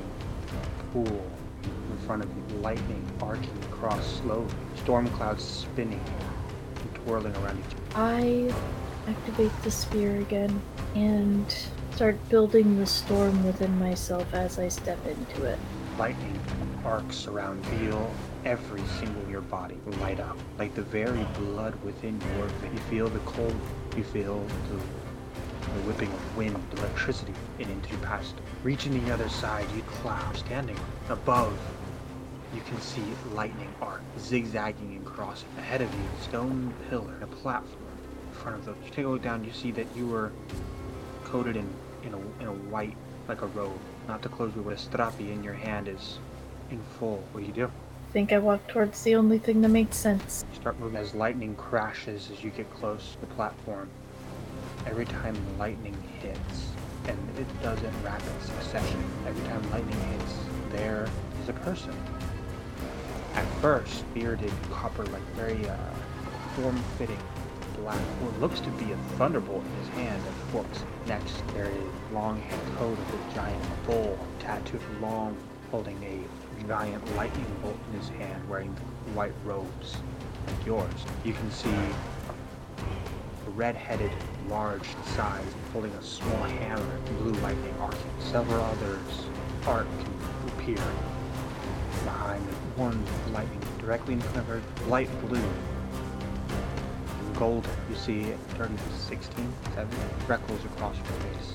pool 0.92 1.06
in 1.06 1.98
front 2.06 2.24
of 2.24 2.28
you, 2.28 2.56
lightning 2.58 3.06
arcing 3.22 3.50
across 3.70 4.20
slowly, 4.20 4.48
storm 4.76 5.06
clouds 5.10 5.44
spinning 5.44 6.02
and 6.80 6.94
twirling 7.04 7.34
around 7.36 7.58
each 7.60 7.76
other. 7.76 7.84
I 7.94 8.52
activate 9.08 9.52
the 9.62 9.70
spear 9.70 10.16
again 10.16 10.60
and 10.94 11.54
start 11.92 12.28
building 12.28 12.78
the 12.78 12.86
storm 12.86 13.44
within 13.44 13.78
myself 13.78 14.32
as 14.32 14.58
I 14.58 14.68
step 14.68 14.98
into 15.06 15.44
it. 15.44 15.58
Lightning 15.98 16.38
arcs 16.84 17.26
around, 17.26 17.64
feel 17.66 18.10
every 18.44 18.82
single 18.98 19.28
your 19.30 19.42
body 19.42 19.78
light 20.00 20.18
up, 20.18 20.38
like 20.58 20.74
the 20.74 20.82
very 20.82 21.26
blood 21.38 21.74
within 21.84 22.18
your 22.36 22.46
veins. 22.46 22.74
You 22.74 22.80
feel 22.90 23.08
the 23.08 23.18
cold, 23.20 23.54
you 23.96 24.04
feel 24.04 24.42
the, 24.70 24.76
the 24.76 25.80
whipping 25.86 26.10
of 26.10 26.36
wind, 26.36 26.56
electricity, 26.78 27.34
and 27.58 27.70
into 27.70 27.90
your 27.90 27.98
past. 27.98 28.34
Reaching 28.62 29.04
the 29.04 29.12
other 29.12 29.28
side, 29.28 29.66
you 29.76 29.82
cloud 29.82 30.36
standing 30.36 30.78
above. 31.08 31.58
You 32.54 32.62
can 32.62 32.80
see 32.80 33.04
lightning 33.32 33.72
arc 33.80 34.00
zigzagging 34.18 34.96
and 34.96 35.04
crossing 35.04 35.48
ahead 35.58 35.82
of 35.82 35.92
you. 35.92 36.00
Stone 36.22 36.72
pillar, 36.88 37.16
a 37.20 37.26
platform 37.26 37.98
in 38.28 38.38
front 38.38 38.58
of 38.58 38.64
those. 38.64 38.76
You 38.84 38.90
take 38.90 39.04
a 39.04 39.08
look 39.08 39.22
down, 39.22 39.44
you 39.44 39.52
see 39.52 39.70
that 39.72 39.86
you 39.94 40.06
were 40.06 40.32
coated 41.24 41.56
in 41.56 41.68
in 42.04 42.14
a, 42.14 42.42
in 42.42 42.48
a 42.48 42.52
white 42.70 42.96
like 43.28 43.42
a 43.42 43.46
robe. 43.46 43.78
Not 44.08 44.22
to 44.22 44.28
close 44.28 44.54
with 44.54 44.66
a 44.66 44.88
strappy 44.88 45.32
in 45.32 45.44
your 45.44 45.54
hand 45.54 45.88
is 45.88 46.18
in 46.70 46.80
full. 46.98 47.22
What 47.32 47.40
do 47.40 47.46
you 47.46 47.52
do? 47.52 47.66
I 47.66 48.12
think 48.12 48.32
I 48.32 48.38
walk 48.38 48.66
towards 48.66 49.02
the 49.02 49.14
only 49.14 49.38
thing 49.38 49.60
that 49.62 49.68
makes 49.68 49.96
sense. 49.96 50.44
You 50.52 50.60
start 50.60 50.80
moving 50.80 50.96
as 50.96 51.14
lightning 51.14 51.54
crashes 51.54 52.28
as 52.32 52.42
you 52.42 52.50
get 52.50 52.72
close 52.74 53.12
to 53.12 53.20
the 53.20 53.26
platform. 53.34 53.88
Every 54.86 55.04
time 55.04 55.36
lightning 55.58 55.96
hits, 56.20 56.72
and 57.06 57.18
it 57.38 57.46
does 57.62 57.80
in 57.82 58.02
rapid 58.02 58.42
succession, 58.42 59.04
every 59.26 59.46
time 59.48 59.70
lightning 59.70 60.00
hits, 60.12 60.34
there 60.70 61.08
is 61.42 61.48
a 61.48 61.52
person. 61.52 61.94
At 63.34 63.46
first, 63.60 64.04
bearded, 64.12 64.52
copper, 64.72 65.04
like 65.06 65.22
very 65.36 65.68
uh, 65.68 65.76
form-fitting 66.56 67.18
black. 67.80 67.98
What 67.98 68.40
looks 68.40 68.60
to 68.60 68.70
be 68.70 68.92
a 68.92 68.96
thunderbolt 69.16 69.64
in 69.64 69.84
his 69.84 69.88
hand 69.94 70.22
and 70.24 70.36
forks. 70.52 70.84
Next, 71.06 71.42
there 71.54 71.66
is 71.66 71.84
a 72.10 72.14
long 72.14 72.42
coat 72.76 72.98
of 72.98 73.14
a 73.14 73.34
giant 73.34 73.62
bull, 73.86 74.18
tattooed 74.38 74.80
long, 75.00 75.36
holding 75.70 76.02
a 76.02 76.66
giant 76.66 77.16
lightning 77.16 77.46
bolt 77.62 77.78
in 77.92 77.98
his 77.98 78.08
hand, 78.10 78.48
wearing 78.48 78.70
white 79.14 79.32
robes 79.44 79.96
like 80.46 80.66
yours. 80.66 81.06
You 81.24 81.32
can 81.32 81.50
see 81.50 81.70
a 83.46 83.50
red-headed, 83.50 84.12
large 84.48 84.88
size, 85.16 85.54
holding 85.72 85.92
a 85.92 86.02
small 86.02 86.42
hammer, 86.44 86.98
blue 87.18 87.32
lightning 87.40 87.74
arcing. 87.80 88.00
Several 88.18 88.62
others 88.62 89.26
arc 89.66 89.86
and 89.86 90.50
appear 90.50 90.82
behind 92.04 92.42
one 92.76 93.04
lightning 93.32 93.60
directly 93.78 94.14
in 94.14 94.20
front 94.20 94.38
of 94.38 94.46
her, 94.46 94.62
light 94.86 95.08
blue 95.26 95.42
golden. 97.30 97.70
You 97.88 97.96
see 97.96 98.22
30, 98.58 98.74
16, 99.08 99.52
7 99.74 99.88
freckles 100.26 100.64
across 100.64 100.96
your 100.96 101.04
face, 101.06 101.52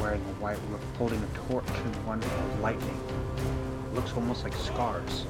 wearing 0.00 0.20
a 0.20 0.34
white 0.42 0.58
robe, 0.70 0.80
holding 0.98 1.22
a 1.22 1.48
torch 1.48 1.68
and 1.68 2.06
one 2.06 2.22
of 2.22 2.60
lightning. 2.60 3.00
looks 3.94 4.12
almost 4.14 4.44
like 4.44 4.54
scars. 4.54 5.26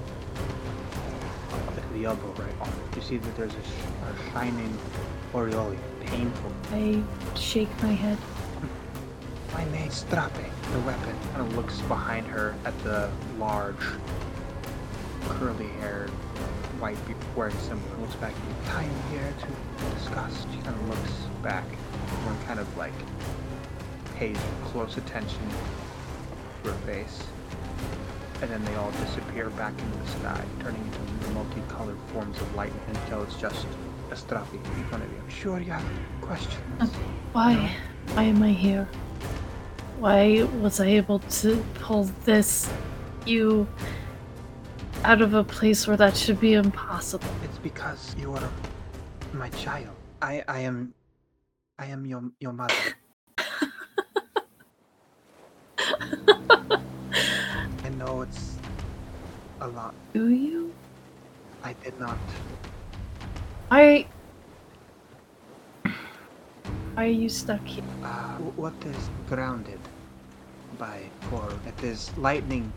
At 1.77 1.93
the 1.93 2.05
elbow 2.07 2.33
right 2.43 2.55
arm. 2.61 2.73
You 2.97 3.03
see 3.03 3.17
that 3.19 3.37
there's 3.37 3.53
a, 3.55 3.63
sh- 3.63 4.29
a 4.29 4.33
shining 4.33 4.77
aureole, 5.35 5.77
painful. 6.01 6.53
I 6.73 7.03
shake 7.37 7.71
my 7.83 7.93
head. 7.93 8.19
My 9.53 9.65
name 9.71 9.91
Strape. 9.91 10.33
The 10.73 10.81
weapon 10.81 11.17
kind 11.33 11.43
of 11.43 11.57
looks 11.57 11.81
behind 11.83 12.27
her 12.27 12.57
at 12.65 12.77
the 12.83 13.09
large, 13.39 13.77
curly-haired, 15.29 16.11
white 16.81 17.07
beard 17.07 17.19
wearing 17.37 17.57
symbol. 17.59 17.89
Looks 18.01 18.15
back 18.17 18.33
at 18.33 18.85
you. 18.85 18.91
Here 19.11 19.35
to 19.41 19.95
discuss. 19.95 20.47
She 20.53 20.61
kind 20.63 20.75
of 20.75 20.89
looks 20.89 21.13
back. 21.43 21.65
Everyone 22.13 22.45
kind 22.47 22.61
of 22.61 22.77
like 22.77 22.93
pays 24.17 24.39
close 24.65 24.97
attention 24.97 25.41
to 26.63 26.71
her 26.71 26.79
face. 26.87 27.23
And 28.43 28.51
then 28.51 28.65
they 28.65 28.75
all 28.75 28.91
disappear 28.93 29.51
back 29.51 29.73
into 29.79 29.99
the 29.99 30.07
sky, 30.07 30.45
turning 30.61 30.83
into 30.85 31.31
multicolored 31.31 31.99
forms 32.13 32.37
of 32.41 32.55
light 32.55 32.73
until 32.89 33.23
it's 33.23 33.37
just 33.37 33.67
Astrape 34.11 34.53
in 34.53 34.85
front 34.85 35.03
of 35.05 35.11
you. 35.11 35.23
Sure, 35.29 35.59
you 35.61 35.73
have 35.73 35.85
questions. 36.21 36.91
Why? 37.33 37.75
Why 38.13 38.23
am 38.25 38.43
I 38.43 38.53
here? 38.53 38.89
Why 39.99 40.43
was 40.61 40.81
I 40.81 40.87
able 40.87 41.21
to 41.21 41.65
pull 41.75 42.05
this 42.25 42.71
you 43.25 43.67
out 45.05 45.21
of 45.21 45.35
a 45.35 45.45
place 45.45 45.87
where 45.87 45.99
that 45.99 46.17
should 46.17 46.41
be 46.41 46.55
impossible? 46.55 47.29
It's 47.45 47.59
because 47.59 48.17
you 48.19 48.33
are 48.33 48.51
my 49.33 49.51
child. 49.51 49.95
I 50.23 50.43
I 50.49 50.61
am 50.61 50.95
I 51.79 51.87
am 51.87 52.07
your 52.07 52.23
your 52.41 52.53
mother. 52.53 52.75
I 57.85 57.91
know 57.99 58.23
it's 58.23 58.57
a 59.61 59.69
lot. 59.69 59.95
Do 60.15 60.31
you? 60.31 60.73
I 61.63 61.75
did 61.85 62.01
not. 62.01 62.19
I. 63.71 64.07
Why 66.95 67.05
are 67.05 67.07
you 67.07 67.29
stuck 67.29 67.67
here? 67.67 67.85
Uh, 68.03 68.39
what 68.57 68.73
is 68.87 69.11
grounded 69.29 69.81
by 70.79 71.03
for? 71.29 71.53
It 71.67 71.85
is 71.85 72.17
lightning 72.17 72.73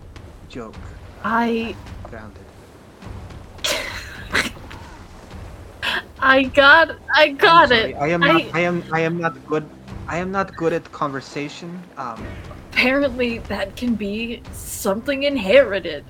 joke. 0.50 0.76
I. 1.24 1.76
Grounded. 2.04 2.44
I 6.20 6.44
got. 6.44 6.98
I 7.16 7.30
got 7.30 7.72
it. 7.72 7.96
I 7.96 8.08
am 8.10 8.24
I- 8.24 8.32
not. 8.32 8.56
I 8.56 8.60
am. 8.62 8.84
I 8.92 9.02
am 9.02 9.18
not 9.20 9.48
good. 9.48 9.68
I 10.08 10.18
am 10.18 10.32
not 10.32 10.56
good 10.56 10.74
at 10.74 10.90
conversation. 10.92 11.82
Um, 11.98 12.26
Apparently, 12.72 13.40
that 13.50 13.76
can 13.76 13.96
be 13.96 14.42
something 14.54 15.24
inherited. 15.24 16.06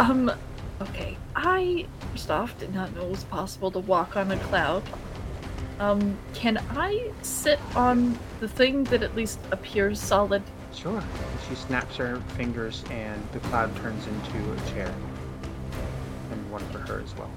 Um. 0.00 0.32
Okay. 0.80 1.16
I 1.34 1.86
first 2.12 2.30
off 2.30 2.58
did 2.58 2.74
not 2.74 2.94
know 2.94 3.02
it 3.02 3.10
was 3.10 3.24
possible 3.24 3.70
to 3.72 3.78
walk 3.80 4.16
on 4.16 4.30
a 4.32 4.38
cloud. 4.38 4.82
Um. 5.80 6.16
Can 6.34 6.58
I 6.70 7.10
sit 7.22 7.58
on 7.74 8.18
the 8.40 8.48
thing 8.48 8.84
that 8.84 9.02
at 9.02 9.14
least 9.16 9.38
appears 9.50 10.00
solid? 10.00 10.42
Sure. 10.76 11.02
She 11.48 11.54
snaps 11.54 11.96
her 11.96 12.20
fingers, 12.36 12.84
and 12.90 13.20
the 13.32 13.40
cloud 13.40 13.74
turns 13.76 14.06
into 14.06 14.52
a 14.52 14.70
chair, 14.70 14.94
and 16.30 16.50
one 16.50 16.62
for 16.68 16.78
her 16.80 17.00
as 17.00 17.16
well. 17.16 17.30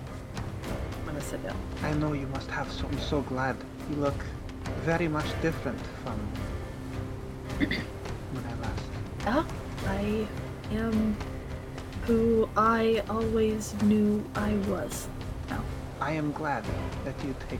I'm 0.99 1.05
gonna 1.05 1.21
sit 1.21 1.41
down. 1.41 1.55
I 1.81 1.93
know 1.93 2.13
you 2.13 2.27
must 2.27 2.51
have. 2.51 2.69
So, 2.71 2.85
I'm 2.85 2.99
so 2.99 3.21
glad. 3.21 3.55
You 3.89 3.95
look 3.95 4.25
very 4.81 5.07
much 5.07 5.25
different 5.41 5.79
from 6.03 6.19
when 7.57 8.43
I 8.45 8.53
last. 8.61 8.83
Ah, 9.25 9.45
I 9.87 10.27
am 10.71 11.15
who 12.05 12.49
I 12.57 13.03
always 13.09 13.73
knew 13.83 14.23
I 14.35 14.53
was. 14.67 15.07
Now. 15.49 15.63
I 16.01 16.11
am 16.11 16.31
glad 16.33 16.65
that 17.05 17.15
you 17.25 17.33
take 17.49 17.59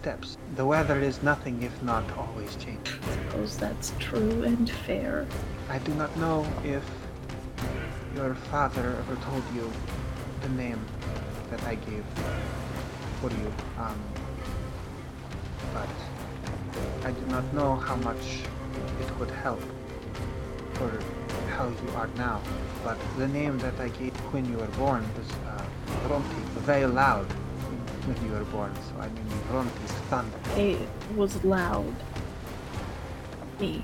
steps. 0.00 0.38
The 0.56 0.64
weather 0.64 0.98
is 0.98 1.22
nothing 1.22 1.62
if 1.62 1.82
not 1.82 2.04
always 2.16 2.56
changing. 2.56 2.98
I 3.04 3.14
Suppose 3.28 3.56
that's 3.58 3.92
true 3.98 4.42
and 4.44 4.70
fair. 4.86 5.26
I 5.68 5.78
do 5.78 5.92
not 5.94 6.16
know 6.16 6.46
if 6.64 6.84
your 8.16 8.34
father 8.50 8.96
ever 9.00 9.16
told 9.16 9.44
you 9.54 9.70
the 10.40 10.48
name 10.50 10.80
that 11.50 11.62
I 11.64 11.74
gave 11.74 12.04
for 13.20 13.30
you. 13.30 13.52
Um, 13.78 14.00
but 15.74 15.94
I 17.04 17.10
do 17.10 17.26
not 17.26 17.44
know 17.52 17.76
how 17.76 17.96
much 17.96 18.24
it 19.02 19.18
would 19.18 19.30
help 19.30 19.62
for 20.74 20.90
how 21.50 21.68
you 21.68 21.88
are 21.96 22.08
now. 22.16 22.40
But 22.82 22.96
the 23.18 23.28
name 23.28 23.58
that 23.58 23.78
I 23.78 23.88
gave 23.88 24.14
when 24.32 24.50
you 24.50 24.56
were 24.56 24.74
born 24.78 25.04
was 25.18 25.30
uh, 25.30 25.62
Ronti, 26.08 26.40
very 26.70 26.86
loud 26.86 27.26
when 28.06 28.16
you 28.26 28.32
were 28.32 28.44
born. 28.44 28.72
So 28.74 29.00
I 29.00 29.08
mean 29.08 29.26
Ronti 29.50 29.84
is 29.84 29.92
thunder. 30.08 30.36
It 30.56 30.88
was 31.16 31.42
loud. 31.44 31.94
Me. 33.60 33.82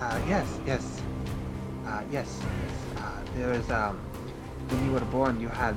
Uh, 0.00 0.20
yes, 0.28 0.46
yes. 0.66 1.00
Uh, 1.86 2.02
yes, 2.10 2.40
yes. 2.40 3.02
Uh, 3.02 3.10
there 3.36 3.52
is, 3.52 3.68
um, 3.70 3.98
when 4.68 4.84
you 4.86 4.92
were 4.92 5.00
born, 5.06 5.40
you 5.40 5.48
had 5.48 5.76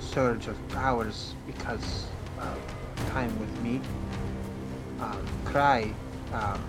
surge 0.00 0.46
of 0.48 0.56
powers 0.70 1.34
because 1.46 2.06
of 2.40 2.58
time 3.10 3.36
with 3.38 3.62
me. 3.62 3.80
Um, 5.00 5.24
cry, 5.44 5.92
um, 6.32 6.60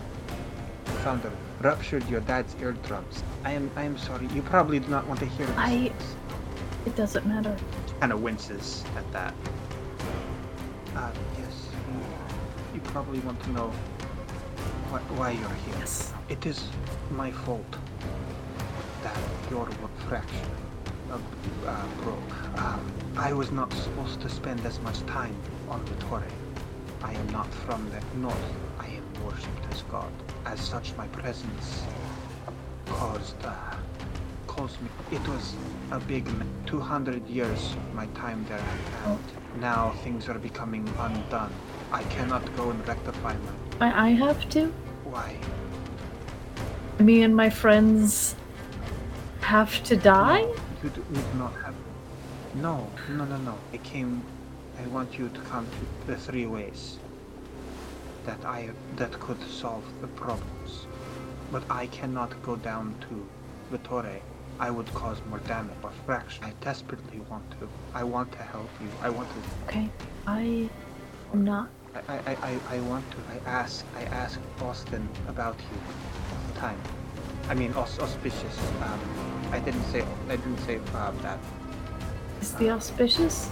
thunder, 1.03 1.31
ruptured 1.61 2.07
your 2.09 2.21
dad's 2.21 2.55
eardrums. 2.61 3.23
I 3.43 3.51
am, 3.53 3.69
I 3.75 3.83
am 3.83 3.97
sorry. 3.97 4.27
You 4.27 4.41
probably 4.43 4.79
do 4.79 4.87
not 4.89 5.07
want 5.07 5.19
to 5.21 5.25
hear 5.25 5.45
this. 5.47 5.55
I- 5.57 5.91
It 6.85 6.95
doesn't 6.95 7.25
matter. 7.25 7.55
Kind 7.99 8.11
of 8.11 8.21
winces 8.21 8.83
at 8.97 9.09
that. 9.13 9.33
Uh, 10.95 11.11
yes. 11.39 11.67
You, 12.73 12.81
probably 12.81 13.19
want 13.19 13.41
to 13.43 13.51
know 13.51 13.69
why, 14.89 14.99
why 15.17 15.31
you're 15.31 15.49
here. 15.49 15.75
Yes. 15.79 16.13
It 16.29 16.45
is 16.45 16.69
my 17.11 17.31
fault 17.31 17.75
that 19.03 19.17
your 19.49 19.65
work 19.81 19.97
fractured, 20.07 20.47
uh, 21.11 21.17
uh, 21.65 21.85
broke. 22.03 22.59
Um, 22.59 22.91
I 23.17 23.33
was 23.33 23.51
not 23.51 23.73
supposed 23.73 24.21
to 24.21 24.29
spend 24.29 24.65
as 24.65 24.79
much 24.81 24.99
time 25.07 25.35
on 25.69 25.83
the 25.85 25.95
Torre. 26.05 26.23
I 27.01 27.13
am 27.13 27.27
not 27.29 27.51
from 27.65 27.89
the 27.89 28.01
north. 28.19 28.53
I 28.79 28.87
am 28.87 29.03
worshipped 29.25 29.65
as 29.71 29.81
God. 29.83 30.11
As 30.45 30.59
such, 30.59 30.95
my 30.95 31.07
presence 31.07 31.83
caused, 32.85 33.43
uh, 33.43 33.53
caused. 34.47 34.77
It 35.11 35.27
was 35.27 35.55
a 35.91 35.99
big, 35.99 36.27
m- 36.27 36.47
200 36.67 37.27
years 37.27 37.75
my 37.93 38.05
time 38.07 38.45
there, 38.47 38.63
and 39.05 39.19
now 39.59 39.91
things 40.03 40.29
are 40.29 40.39
becoming 40.39 40.87
undone. 40.99 41.53
I 41.91 42.03
cannot 42.03 42.43
go 42.55 42.69
and 42.71 42.87
rectify 42.87 43.35
my. 43.35 43.87
I, 43.87 44.07
I 44.07 44.09
have 44.09 44.49
to. 44.49 44.73
Why? 45.03 45.37
Me 46.99 47.23
and 47.23 47.35
my 47.35 47.49
friends 47.49 48.35
have 49.41 49.83
to 49.83 49.95
die? 49.95 50.41
No, 50.41 50.55
you 50.83 50.89
do 50.89 51.03
not 51.37 51.53
have. 51.63 51.75
No, 52.55 52.87
no, 53.09 53.25
no, 53.25 53.37
no. 53.37 53.57
I 53.71 53.77
came. 53.77 54.23
I 54.79 54.87
want 54.87 55.17
you 55.17 55.29
to 55.29 55.39
come 55.41 55.67
to 55.67 56.11
the 56.11 56.17
three 56.17 56.45
ways 56.45 56.97
that 58.25 58.43
I 58.45 58.69
that 58.95 59.19
could 59.19 59.41
solve 59.41 59.83
the 60.01 60.07
problems. 60.07 60.87
But 61.51 61.63
I 61.69 61.87
cannot 61.87 62.41
go 62.41 62.55
down 62.55 62.95
to 63.09 63.27
the 63.71 63.77
Torre. 63.79 64.19
I 64.59 64.69
would 64.71 64.91
cause 64.93 65.21
more 65.29 65.39
damage 65.39 65.75
or 65.83 65.91
fraction. 66.05 66.43
I 66.45 66.53
desperately 66.61 67.19
want 67.29 67.49
to. 67.59 67.67
I 67.93 68.03
want 68.03 68.31
to 68.33 68.37
help 68.43 68.69
you. 68.81 68.87
I 69.01 69.09
want 69.09 69.29
to. 69.29 69.65
Okay. 69.67 69.89
I 70.27 70.69
am 71.33 71.43
not. 71.43 71.69
I, 72.07 72.13
I, 72.13 72.37
I, 72.41 72.59
I 72.69 72.79
want 72.81 73.09
to. 73.11 73.17
I 73.33 73.49
ask. 73.49 73.85
I 73.95 74.03
ask 74.03 74.39
Austin 74.61 75.07
about 75.27 75.57
you 75.59 75.77
all 76.31 76.53
the 76.53 76.59
time. 76.59 76.79
I 77.49 77.53
mean, 77.55 77.73
aus- 77.73 77.99
auspicious. 77.99 78.57
Um, 78.81 78.99
I 79.51 79.59
didn't 79.59 79.83
say. 79.85 80.05
I 80.29 80.35
didn't 80.35 80.59
say 80.59 80.79
uh, 80.93 81.11
that. 81.21 81.39
Is 82.41 82.53
the 82.53 82.69
auspicious 82.71 83.49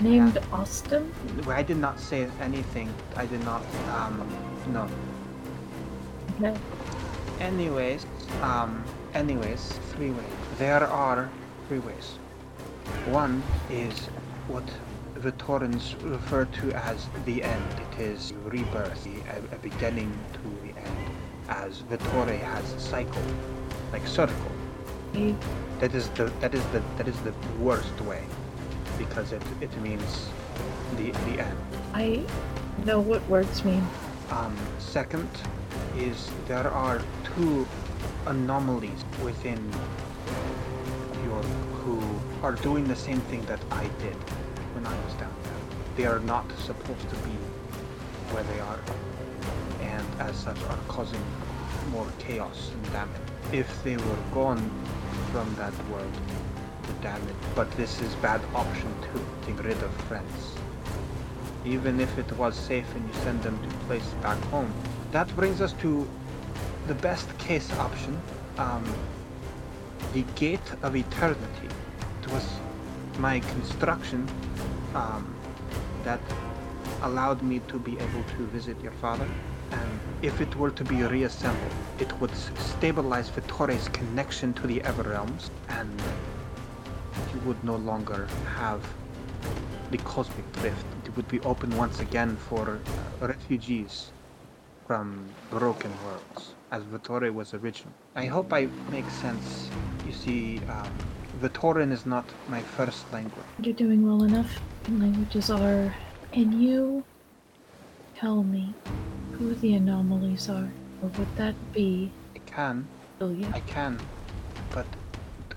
named 0.00 0.38
Austin? 0.52 1.12
I 1.48 1.62
did 1.62 1.78
not 1.78 1.98
say 1.98 2.28
anything. 2.40 2.92
I 3.16 3.26
did 3.26 3.42
not. 3.44 3.62
Um, 3.94 4.26
no. 4.68 4.88
Okay. 6.40 6.58
Anyways, 7.40 8.06
um, 8.42 8.84
anyways, 9.14 9.72
three 9.92 10.10
ways. 10.10 10.41
There 10.58 10.84
are 10.84 11.30
three 11.68 11.78
ways. 11.78 12.18
One 13.06 13.42
is 13.70 13.98
what 14.48 14.64
the 15.16 15.32
Torrens 15.32 15.94
refer 16.02 16.44
to 16.44 16.72
as 16.72 17.06
the 17.24 17.42
end. 17.42 17.64
It 17.92 18.00
is 18.00 18.32
rebirth, 18.44 19.06
a, 19.06 19.54
a 19.54 19.58
beginning 19.58 20.12
to 20.34 20.66
the 20.66 20.78
end, 20.78 21.10
as 21.48 21.82
the 21.88 21.96
Torre 21.96 22.36
has 22.36 22.72
a 22.74 22.80
cycle, 22.80 23.22
like 23.92 24.06
circle. 24.06 24.52
I, 25.14 25.34
That 25.80 25.94
is 25.94 26.08
the 26.10 26.24
that 26.40 26.54
is 26.54 26.64
the 26.66 26.82
that 26.96 27.08
is 27.08 27.18
the 27.20 27.34
worst 27.58 28.00
way, 28.02 28.22
because 28.98 29.32
it 29.32 29.42
it 29.60 29.74
means 29.80 30.28
the 30.96 31.10
the 31.26 31.40
end. 31.40 31.58
I 31.94 32.24
know 32.84 33.00
what 33.00 33.26
words 33.28 33.64
mean. 33.64 33.86
Um, 34.30 34.56
second 34.78 35.28
is 35.96 36.30
there 36.48 36.68
are 36.70 37.00
two 37.36 37.66
anomalies 38.26 39.04
within 39.22 39.60
your 41.24 41.42
who 41.82 42.00
are 42.42 42.52
doing 42.52 42.86
the 42.86 42.96
same 42.96 43.20
thing 43.22 43.42
that 43.46 43.60
I 43.70 43.84
did 43.98 44.16
when 44.74 44.86
I 44.86 45.04
was 45.04 45.14
down 45.14 45.34
there. 45.42 45.52
They 45.96 46.06
are 46.06 46.20
not 46.20 46.50
supposed 46.58 47.08
to 47.08 47.16
be 47.16 47.36
where 48.32 48.44
they 48.44 48.60
are, 48.60 48.80
and 49.80 50.06
as 50.20 50.36
such 50.36 50.60
are 50.64 50.78
causing 50.88 51.24
more 51.90 52.06
chaos 52.18 52.70
and 52.72 52.92
damage. 52.92 53.20
If 53.52 53.82
they 53.84 53.96
were 53.96 54.22
gone 54.32 54.70
from 55.32 55.54
that 55.56 55.74
world, 55.88 56.12
the 56.86 56.92
damage. 57.02 57.34
But 57.54 57.70
this 57.72 58.00
is 58.00 58.14
bad 58.16 58.40
option 58.54 58.94
too, 59.12 59.24
getting 59.40 59.56
rid 59.58 59.82
of 59.82 59.90
friends 60.08 60.56
even 61.64 62.00
if 62.00 62.18
it 62.18 62.30
was 62.36 62.56
safe 62.56 62.92
and 62.94 63.06
you 63.06 63.14
send 63.22 63.42
them 63.42 63.58
to 63.62 63.76
place 63.86 64.06
back 64.22 64.38
home. 64.44 64.72
That 65.12 65.34
brings 65.36 65.60
us 65.60 65.72
to 65.74 66.08
the 66.86 66.94
best 66.94 67.26
case 67.38 67.70
option, 67.74 68.20
um, 68.58 68.84
the 70.12 70.22
Gate 70.34 70.60
of 70.82 70.94
Eternity. 70.94 71.68
It 72.22 72.32
was 72.32 72.46
my 73.18 73.40
construction 73.40 74.28
um, 74.94 75.34
that 76.04 76.20
allowed 77.02 77.42
me 77.42 77.60
to 77.68 77.78
be 77.78 77.92
able 77.98 78.22
to 78.36 78.46
visit 78.48 78.78
your 78.82 78.92
father. 78.92 79.26
And 79.70 80.00
if 80.20 80.40
it 80.40 80.54
were 80.56 80.70
to 80.70 80.84
be 80.84 81.02
reassembled, 81.02 81.72
it 81.98 82.12
would 82.20 82.34
stabilize 82.58 83.30
Vittore's 83.30 83.88
connection 83.88 84.52
to 84.54 84.66
the 84.66 84.82
Everrealms, 84.82 85.50
and 85.70 85.90
you 87.32 87.40
would 87.46 87.62
no 87.64 87.76
longer 87.76 88.28
have 88.56 88.86
the 89.90 89.98
cosmic 89.98 90.50
drift. 90.52 90.84
It 91.06 91.16
would 91.16 91.28
be 91.28 91.40
open 91.40 91.74
once 91.76 92.00
again 92.00 92.36
for 92.36 92.80
uh, 93.22 93.26
refugees 93.26 94.10
from 94.86 95.24
Broken 95.50 95.92
Worlds, 96.04 96.52
as 96.70 96.82
Vittoria 96.82 97.32
was 97.32 97.54
original. 97.54 97.94
I 98.14 98.26
hope 98.26 98.52
I 98.52 98.68
make 98.90 99.08
sense. 99.08 99.70
You 100.12 100.18
see, 100.18 100.58
um, 100.68 100.92
Vittoran 101.40 101.90
is 101.90 102.04
not 102.04 102.26
my 102.46 102.60
first 102.60 103.10
language. 103.14 103.46
You're 103.62 103.72
doing 103.72 104.06
well 104.06 104.24
enough. 104.24 104.60
Languages 104.90 105.48
are. 105.48 105.94
Can 106.32 106.60
you 106.60 107.02
tell 108.14 108.44
me 108.44 108.74
who 109.32 109.54
the 109.54 109.72
anomalies 109.72 110.50
are? 110.50 110.70
Or 111.00 111.08
would 111.16 111.34
that 111.36 111.54
be 111.72 112.12
I 112.36 112.40
can, 112.40 112.86
Ilya? 113.22 113.52
I 113.54 113.60
can, 113.60 113.98
but 114.74 114.84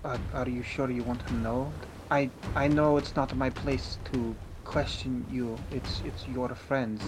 are, 0.06 0.20
are 0.34 0.48
you 0.48 0.64
sure 0.64 0.90
you 0.90 1.04
want 1.04 1.28
to 1.28 1.34
know? 1.34 1.70
I 2.10 2.30
I 2.56 2.70
know 2.70 2.96
it's 2.96 3.14
not 3.14 3.36
my 3.36 3.50
place 3.50 3.98
to 4.14 4.34
question 4.64 5.26
you. 5.30 5.58
It's 5.70 6.02
it's 6.06 6.26
your 6.30 6.56
friends. 6.56 7.02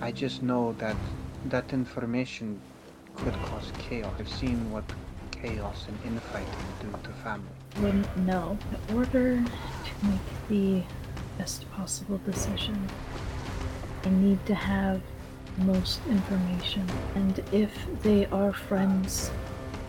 I 0.00 0.12
just 0.12 0.42
know 0.42 0.74
that 0.78 0.96
that 1.50 1.74
information 1.74 2.58
could 3.16 3.34
cause 3.34 3.70
chaos. 3.78 4.14
I've 4.18 4.30
seen 4.30 4.72
what 4.72 4.84
chaos 5.42 5.86
and 5.88 5.98
infighting 6.12 6.66
due 6.80 6.92
to 7.02 7.10
family. 7.22 7.48
wouldn't 7.80 8.16
know. 8.18 8.56
In 8.88 8.96
order 8.96 9.36
to 9.88 10.06
make 10.06 10.48
the 10.48 10.82
best 11.38 11.70
possible 11.72 12.18
decision, 12.24 12.76
I 14.04 14.08
need 14.10 14.44
to 14.46 14.54
have 14.54 15.00
most 15.58 16.00
information. 16.08 16.86
And 17.14 17.42
if 17.52 17.70
they 18.02 18.26
are 18.26 18.52
friends, 18.52 19.30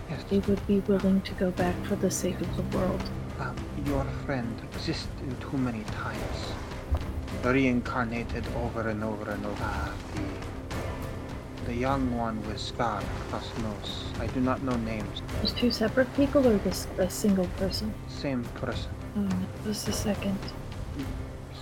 Yes, 0.10 0.24
they 0.30 0.40
would 0.40 0.66
be 0.68 0.80
willing 0.82 1.20
to 1.22 1.34
go 1.34 1.52
back 1.52 1.76
for 1.84 1.98
the 1.98 2.10
sake 2.10 2.40
of 2.40 2.50
the 2.56 2.78
world. 2.78 3.04
um, 3.40 3.56
your 3.86 4.06
friend 4.26 4.56
exists 4.72 5.08
in 5.22 5.36
too 5.38 5.58
many 5.58 5.84
times, 5.92 6.38
reincarnated 7.44 8.46
over 8.64 8.88
and 8.90 9.04
over 9.04 9.30
and 9.32 9.46
over. 9.46 9.64
Uh, 9.64 9.90
the 10.16 10.22
the 11.68 11.76
young 11.76 12.18
one 12.18 12.42
with 12.48 12.58
scar 12.58 13.04
across 13.28 13.46
nose. 13.58 14.06
I 14.22 14.28
do 14.28 14.40
not 14.40 14.64
know 14.64 14.78
names. 14.78 15.22
Just 15.42 15.58
two 15.58 15.70
separate 15.70 16.12
people 16.16 16.48
or 16.48 16.58
this 16.60 16.88
a 16.98 17.10
single 17.10 17.48
person? 17.58 17.94
Same 18.08 18.46
person. 18.62 18.90
Um, 19.18 19.48
just 19.66 19.86
a 19.90 19.92
second. 19.92 20.40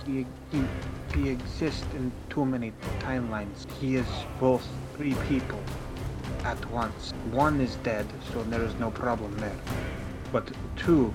He, 0.06 0.24
he, 0.52 0.62
he 1.12 1.28
exists 1.30 1.84
in 1.96 2.12
too 2.30 2.44
many 2.44 2.72
timelines. 3.00 3.68
He 3.80 3.96
is 3.96 4.06
both 4.38 4.64
three 4.96 5.14
people 5.28 5.60
at 6.44 6.70
once. 6.70 7.10
One 7.32 7.60
is 7.60 7.74
dead, 7.82 8.06
so 8.32 8.44
there 8.44 8.62
is 8.62 8.74
no 8.76 8.92
problem 8.92 9.36
there. 9.38 9.58
But 10.30 10.48
two, 10.76 11.12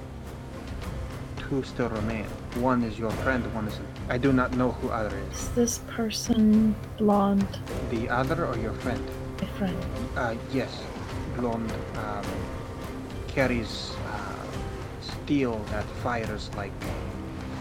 two 1.37 1.63
still 1.63 1.87
remain. 1.87 2.25
One 2.59 2.83
is 2.83 2.99
your 2.99 3.11
friend, 3.23 3.41
one 3.55 3.69
isn't. 3.69 3.90
I 4.11 4.17
do 4.17 4.33
not 4.33 4.57
know 4.57 4.71
who 4.71 4.89
other 4.89 5.17
is. 5.31 5.39
Is 5.39 5.49
this 5.51 5.77
person 5.87 6.75
blonde? 6.97 7.47
The 7.91 8.09
other 8.09 8.45
or 8.45 8.57
your 8.57 8.73
friend? 8.73 9.01
My 9.39 9.47
friend. 9.57 9.77
Uh, 10.17 10.35
yes. 10.51 10.83
Blonde, 11.37 11.71
um, 11.95 12.25
carries, 13.29 13.95
uh, 14.07 14.43
steel 14.99 15.63
that 15.71 15.85
fires 16.03 16.51
like 16.57 16.73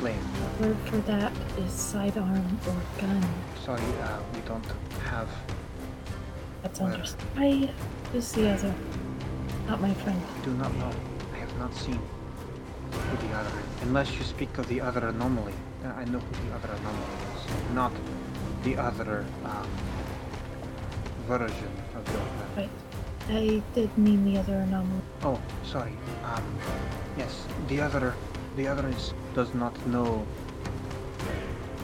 flame. 0.01 0.19
The 0.59 0.67
word 0.67 0.77
for 0.87 0.97
that 1.13 1.33
is 1.59 1.71
sidearm 1.71 2.59
or 2.67 3.01
gun. 3.01 3.25
Sorry, 3.65 3.81
uh, 4.03 4.19
we 4.35 4.41
don't 4.41 4.67
have 5.05 5.29
That's 6.63 6.81
understandable. 6.81 7.43
I 7.45 7.71
is 8.13 8.33
the 8.33 8.51
other. 8.51 8.75
Not 9.69 9.81
my 9.81 9.95
friend. 9.95 10.21
I 10.21 10.45
do 10.45 10.53
not 10.55 10.75
know. 10.79 10.91
I 11.33 11.39
have 11.39 11.57
not 11.61 11.73
seen 11.77 12.01
who 12.91 13.29
the 13.29 13.35
other 13.35 13.51
is. 13.51 13.83
Unless 13.83 14.17
you 14.17 14.25
speak 14.25 14.59
of 14.59 14.67
the 14.67 14.81
other 14.81 15.07
anomaly. 15.07 15.55
Uh, 15.85 15.89
I 15.89 16.05
know 16.05 16.19
who 16.19 16.49
the 16.49 16.55
other 16.55 16.69
anomaly 16.69 17.07
is. 17.35 17.75
Not 17.75 17.93
the 18.65 18.77
other 18.77 19.25
um, 19.45 19.69
version 21.27 21.73
of 21.95 22.13
your. 22.13 22.23
Right. 22.57 22.71
I 23.29 23.63
did 23.75 23.97
mean 23.97 24.25
the 24.25 24.39
other 24.39 24.57
anomaly. 24.57 25.03
Oh, 25.23 25.41
sorry. 25.65 25.93
Um, 26.25 26.59
yes, 27.17 27.47
the 27.69 27.81
other, 27.81 28.15
the 28.57 28.67
other 28.67 28.89
is 28.89 29.15
does 29.35 29.55
not 29.55 29.75
know 29.87 30.27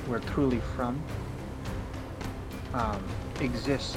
where 0.07 0.21
truly 0.21 0.61
from. 0.75 1.03
Um, 2.75 3.03
exists 3.41 3.97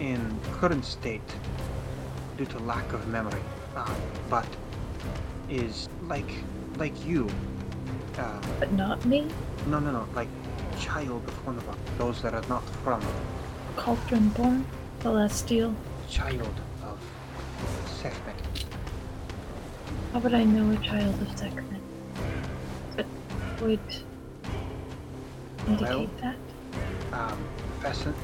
in 0.00 0.38
current 0.52 0.84
state 0.84 1.22
due 2.36 2.44
to 2.46 2.58
lack 2.58 2.92
of 2.92 3.06
memory, 3.08 3.42
um, 3.76 3.94
but 4.28 4.46
is 5.48 5.88
like 6.02 6.30
like 6.76 7.06
you. 7.06 7.28
Um, 8.18 8.40
But 8.60 8.72
not 8.72 9.04
me? 9.06 9.26
no, 9.66 9.78
no, 9.78 9.90
no, 9.90 10.06
like 10.14 10.28
child 10.78 11.22
of 11.26 11.46
one 11.46 11.56
of 11.56 11.68
us. 11.68 11.76
Those 11.98 12.22
that 12.22 12.34
are 12.34 12.44
not 12.48 12.62
from 12.84 13.00
Cauldron 13.76 14.28
born? 14.30 14.64
Celestial? 15.00 15.74
child 16.08 16.54
of 16.84 16.98
Sekhmet. 18.02 18.36
How 20.12 20.18
would 20.20 20.34
I 20.34 20.44
know 20.44 20.70
a 20.72 20.76
child 20.76 21.20
of 21.22 21.38
Sekhmet? 21.38 21.80
But 22.96 23.06
would 23.62 23.80
indicate 25.66 26.10
that? 26.20 26.36
um, 27.12 27.38
fascin- 27.80 28.14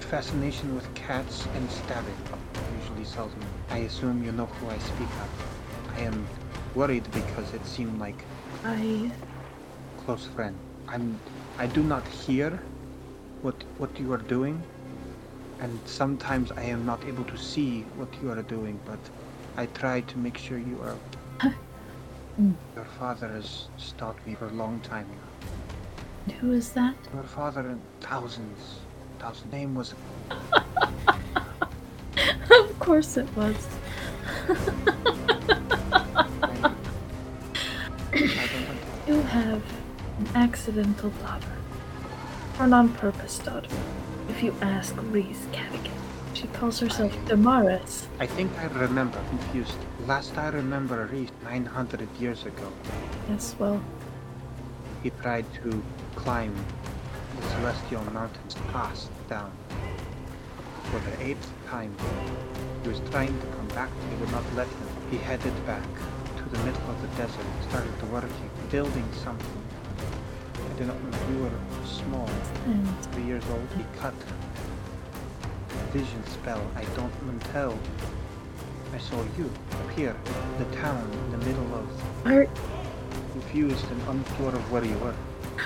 fascination 0.00 0.74
with 0.74 0.92
cats 0.94 1.46
and 1.54 1.70
stabbing 1.70 2.16
usually 2.80 3.04
sells 3.04 3.34
me. 3.36 3.42
I 3.70 3.78
assume 3.78 4.24
you 4.24 4.32
know 4.32 4.46
who 4.46 4.68
I 4.68 4.78
speak 4.78 5.08
of. 5.08 5.94
I 5.96 6.00
am 6.00 6.26
worried 6.74 7.04
because 7.12 7.52
it 7.54 7.64
seemed 7.66 7.98
like 8.00 8.24
I 8.64 9.10
close 10.04 10.26
friend. 10.26 10.56
I'm. 10.88 11.18
I 11.58 11.66
do 11.66 11.82
not 11.82 12.06
hear 12.08 12.60
what 13.42 13.54
what 13.78 13.98
you 13.98 14.12
are 14.12 14.24
doing, 14.28 14.62
and 15.60 15.78
sometimes 15.86 16.50
I 16.52 16.62
am 16.62 16.84
not 16.86 17.04
able 17.04 17.24
to 17.24 17.36
see 17.36 17.82
what 17.96 18.08
you 18.22 18.30
are 18.30 18.42
doing. 18.42 18.80
But 18.84 18.98
I 19.56 19.66
try 19.66 20.00
to 20.00 20.18
make 20.18 20.38
sure 20.38 20.58
you 20.58 20.80
are. 20.82 21.52
Your 22.76 22.84
father 22.98 23.28
has 23.28 23.68
stalked 23.76 24.26
me 24.26 24.34
for 24.34 24.46
a 24.46 24.52
long 24.52 24.80
time 24.80 25.06
now. 25.10 26.34
who 26.40 26.52
is 26.52 26.70
that? 26.72 26.94
Your 27.14 27.24
father 27.24 27.60
and 27.60 27.80
thousands, 28.00 28.80
thousand 29.18 29.50
name 29.52 29.74
was 29.74 29.94
of 32.50 32.78
course 32.78 33.16
it 33.16 33.28
was. 33.36 33.56
Have 39.28 39.62
an 40.18 40.28
accidental 40.34 41.10
daughter. 41.10 41.52
Or 42.58 42.64
an 42.64 42.72
on 42.72 42.88
purpose 42.94 43.38
daughter. 43.38 43.68
If 44.28 44.42
you 44.42 44.54
ask 44.62 44.94
Reese 45.12 45.46
Cadigan. 45.52 45.92
She 46.34 46.46
calls 46.48 46.80
herself 46.80 47.12
Damaris. 47.26 48.06
I 48.18 48.26
think 48.26 48.50
I 48.58 48.66
remember. 48.66 49.18
Confused. 49.28 49.76
Last 50.06 50.36
I 50.38 50.48
remember, 50.48 51.06
Reese, 51.12 51.30
900 51.44 52.08
years 52.18 52.46
ago, 52.46 52.72
Yes, 53.28 53.54
well, 53.58 53.82
he 55.02 55.10
tried 55.10 55.44
to 55.62 55.82
climb 56.14 56.54
the 57.36 57.46
celestial 57.48 58.04
mountains, 58.12 58.54
passed 58.72 59.10
down. 59.28 59.52
For 60.90 61.00
the 61.00 61.22
eighth 61.22 61.52
time, 61.66 61.94
he 62.82 62.88
was 62.88 63.00
trying 63.10 63.38
to 63.38 63.46
come 63.56 63.68
back. 63.68 63.90
They 64.08 64.16
would 64.16 64.30
not 64.32 64.44
let 64.54 64.66
him. 64.66 64.88
He 65.10 65.18
headed 65.18 65.54
back 65.66 65.84
to 66.38 66.48
the 66.48 66.58
middle 66.64 66.90
of 66.90 67.00
the 67.02 67.08
desert, 67.16 67.46
started 67.68 68.12
working, 68.12 68.50
building 68.70 69.04
something. 69.24 69.62
I 70.58 70.78
do 70.78 70.84
not 70.84 70.96
know. 71.02 71.18
We 71.30 71.42
were 71.42 71.50
small, 71.84 72.28
and 72.66 73.04
three 73.12 73.24
years 73.24 73.44
old. 73.50 73.68
He 73.76 73.84
cut 73.98 74.14
a 75.70 75.92
vision 75.92 76.24
spell. 76.26 76.64
I 76.76 76.84
don't 76.96 77.12
until 77.28 77.78
I 78.94 78.98
saw 78.98 79.22
you 79.36 79.50
appear 79.84 80.10
in 80.10 80.64
the 80.64 80.76
town 80.76 81.10
in 81.12 81.30
the 81.32 81.38
middle 81.38 81.74
of 81.74 82.26
are 82.26 82.46
confused 83.32 83.84
and 83.90 84.00
unsure 84.08 84.54
of 84.54 84.72
where 84.72 84.84
you 84.84 84.98
were. 84.98 85.14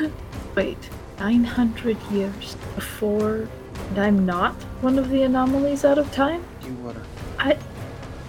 wait, 0.55 0.91
900 1.19 1.97
years 2.11 2.57
before 2.75 3.47
and 3.91 3.99
I'm 3.99 4.27
not 4.27 4.55
one 4.81 4.99
of 4.99 5.11
the 5.11 5.23
anomalies 5.23 5.85
out 5.85 5.99
of 5.99 6.11
time? 6.13 6.43
You 6.65 6.75
were. 6.77 7.03
I 7.39 7.59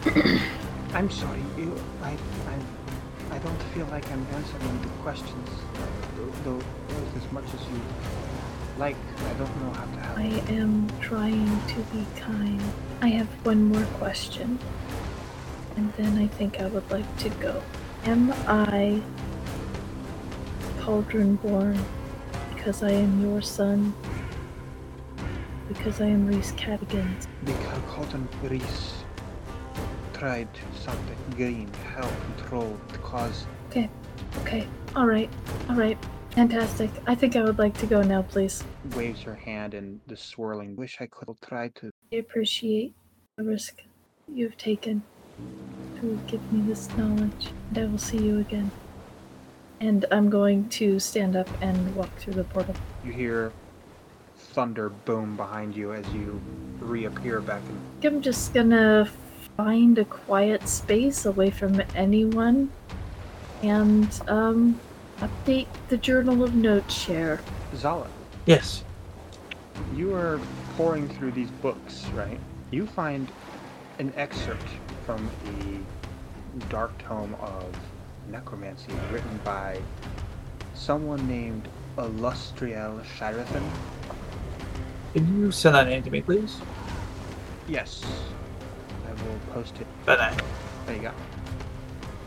I'm 0.94 1.10
sorry. 1.10 1.40
Feel 3.74 3.88
like 3.88 4.10
I'm 4.12 4.26
answering 4.34 4.82
the 4.84 4.88
questions, 5.02 5.50
though, 6.16 6.32
though 6.44 6.62
as 7.18 7.32
much 7.32 7.46
as 7.46 7.62
you 7.62 7.82
like. 8.78 8.96
I 9.18 9.34
don't 9.34 9.62
know 9.64 9.72
how 9.72 9.86
to 9.86 10.00
help. 10.00 10.18
I 10.20 10.52
am 10.54 10.88
trying 11.00 11.60
to 11.70 11.80
be 11.92 12.06
kind. 12.16 12.62
I 13.02 13.08
have 13.08 13.28
one 13.44 13.64
more 13.66 13.86
question. 13.98 14.60
And 15.76 15.92
then 15.94 16.20
I 16.20 16.28
think 16.28 16.60
I 16.60 16.68
would 16.68 16.90
like 16.92 17.18
to 17.18 17.30
go. 17.30 17.64
Am 18.04 18.32
I 18.48 19.02
Cauldron 20.82 21.36
born 21.38 21.80
because 22.54 22.84
I 22.84 22.92
am 22.92 23.24
your 23.24 23.42
son? 23.42 23.96
Because 25.68 26.00
I 26.00 26.06
am 26.06 26.28
Reese 26.28 26.52
Cadigan's? 26.52 27.28
Because 27.44 27.80
Cotton 27.88 28.28
Reese 28.44 29.04
tried 30.14 30.50
something 30.80 31.18
green, 31.36 31.72
hell 31.96 32.12
control, 32.38 32.78
cause 33.02 33.48
Okay, 33.74 33.90
okay, 34.42 34.68
alright, 34.96 35.32
alright, 35.68 35.98
Fantastic. 36.36 36.90
I 37.06 37.14
think 37.14 37.36
I 37.36 37.44
would 37.44 37.60
like 37.60 37.78
to 37.78 37.86
go 37.86 38.02
now, 38.02 38.24
please. 38.24 38.64
Waves 38.96 39.22
her 39.22 39.36
hand 39.36 39.76
in 39.76 40.02
the 40.08 40.18
swirling. 40.18 40.76
Wish 40.76 40.98
I 41.00 41.06
could 41.06 41.30
try 41.46 41.68
to. 41.76 41.92
I 42.12 42.16
appreciate 42.16 42.96
the 43.38 43.44
risk 43.44 43.82
you've 44.28 44.58
taken 44.58 45.04
to 46.02 46.20
give 46.26 46.52
me 46.52 46.62
this 46.68 46.90
knowledge, 46.98 47.50
and 47.70 47.78
I 47.78 47.86
will 47.86 48.00
see 48.00 48.18
you 48.18 48.40
again. 48.40 48.72
And 49.80 50.06
I'm 50.12 50.32
going 50.32 50.70
to 50.70 51.00
stand 51.00 51.36
up 51.36 51.50
and 51.62 51.96
walk 51.96 52.16
through 52.18 52.34
the 52.34 52.46
portal. 52.46 52.74
You 53.06 53.12
hear 53.12 53.54
thunder 54.36 54.90
boom 54.90 55.38
behind 55.38 55.76
you 55.76 55.94
as 55.94 56.08
you 56.14 56.42
reappear 56.80 57.42
back 57.42 57.62
in. 57.70 58.08
I'm 58.08 58.22
just 58.22 58.56
gonna 58.56 59.08
find 59.56 60.00
a 60.00 60.06
quiet 60.06 60.68
space 60.68 61.26
away 61.28 61.52
from 61.52 61.80
anyone 61.94 62.72
and 63.64 64.22
um 64.28 64.80
update 65.20 65.68
the 65.88 65.98
journal 65.98 66.44
of 66.44 66.54
notes 66.54 66.94
share. 66.94 67.40
Zala. 67.76 68.08
Yes. 68.46 68.84
You 69.96 70.14
are 70.16 70.40
pouring 70.76 71.08
through 71.08 71.32
these 71.32 71.50
books, 71.50 72.06
right? 72.14 72.40
You 72.72 72.86
find 72.86 73.32
an 74.00 74.14
excerpt 74.18 74.68
from 75.06 75.30
the 75.46 76.66
dark 76.68 76.98
tome 76.98 77.36
of 77.42 77.66
necromancy 78.30 78.92
written 79.12 79.40
by 79.44 79.80
someone 80.74 81.26
named 81.28 81.68
Illustriel 81.98 83.04
Shirathan. 83.18 83.64
Can 85.14 85.40
you 85.42 85.52
send 85.52 85.76
that 85.76 85.88
name 85.88 86.04
to 86.04 86.10
me, 86.12 86.22
please? 86.22 86.58
Yes. 87.68 88.04
I 89.08 89.12
will 89.24 89.40
post 89.54 89.80
it. 89.80 89.88
But 90.06 90.20
I, 90.20 90.36
There 90.86 90.96
you 90.96 91.02
go. 91.04 91.12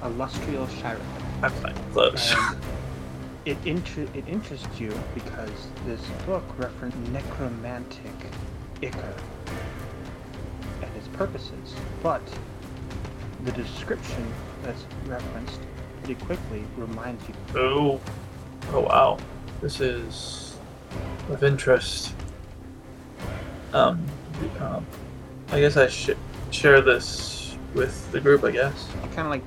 Illustriel 0.02 0.66
Shirathan. 0.68 1.25
I'm 1.42 1.50
fine. 1.52 1.74
Close. 1.92 2.34
And 2.34 2.56
it 3.44 3.58
inter- 3.64 4.08
it 4.14 4.26
interests 4.26 4.80
you 4.80 4.92
because 5.14 5.50
this 5.84 6.00
book 6.24 6.44
referenced 6.58 6.96
necromantic 7.12 8.12
ichor 8.82 9.14
and 10.82 10.96
its 10.96 11.08
purposes, 11.08 11.74
but 12.02 12.22
the 13.44 13.52
description 13.52 14.26
that's 14.62 14.84
referenced 15.06 15.60
pretty 16.02 16.20
quickly 16.24 16.64
reminds 16.76 17.26
you. 17.28 17.34
Oh. 17.54 18.00
Oh 18.72 18.80
wow. 18.80 19.18
This 19.60 19.80
is 19.80 20.56
of 21.28 21.44
interest. 21.44 22.14
Um, 23.72 24.04
um 24.60 24.86
I 25.50 25.60
guess 25.60 25.76
I 25.76 25.86
should 25.86 26.18
share 26.50 26.80
this 26.80 27.56
with 27.74 28.10
the 28.10 28.20
group, 28.20 28.42
I 28.42 28.50
guess. 28.50 28.88
Kind 29.14 29.20
of 29.20 29.28
like 29.28 29.42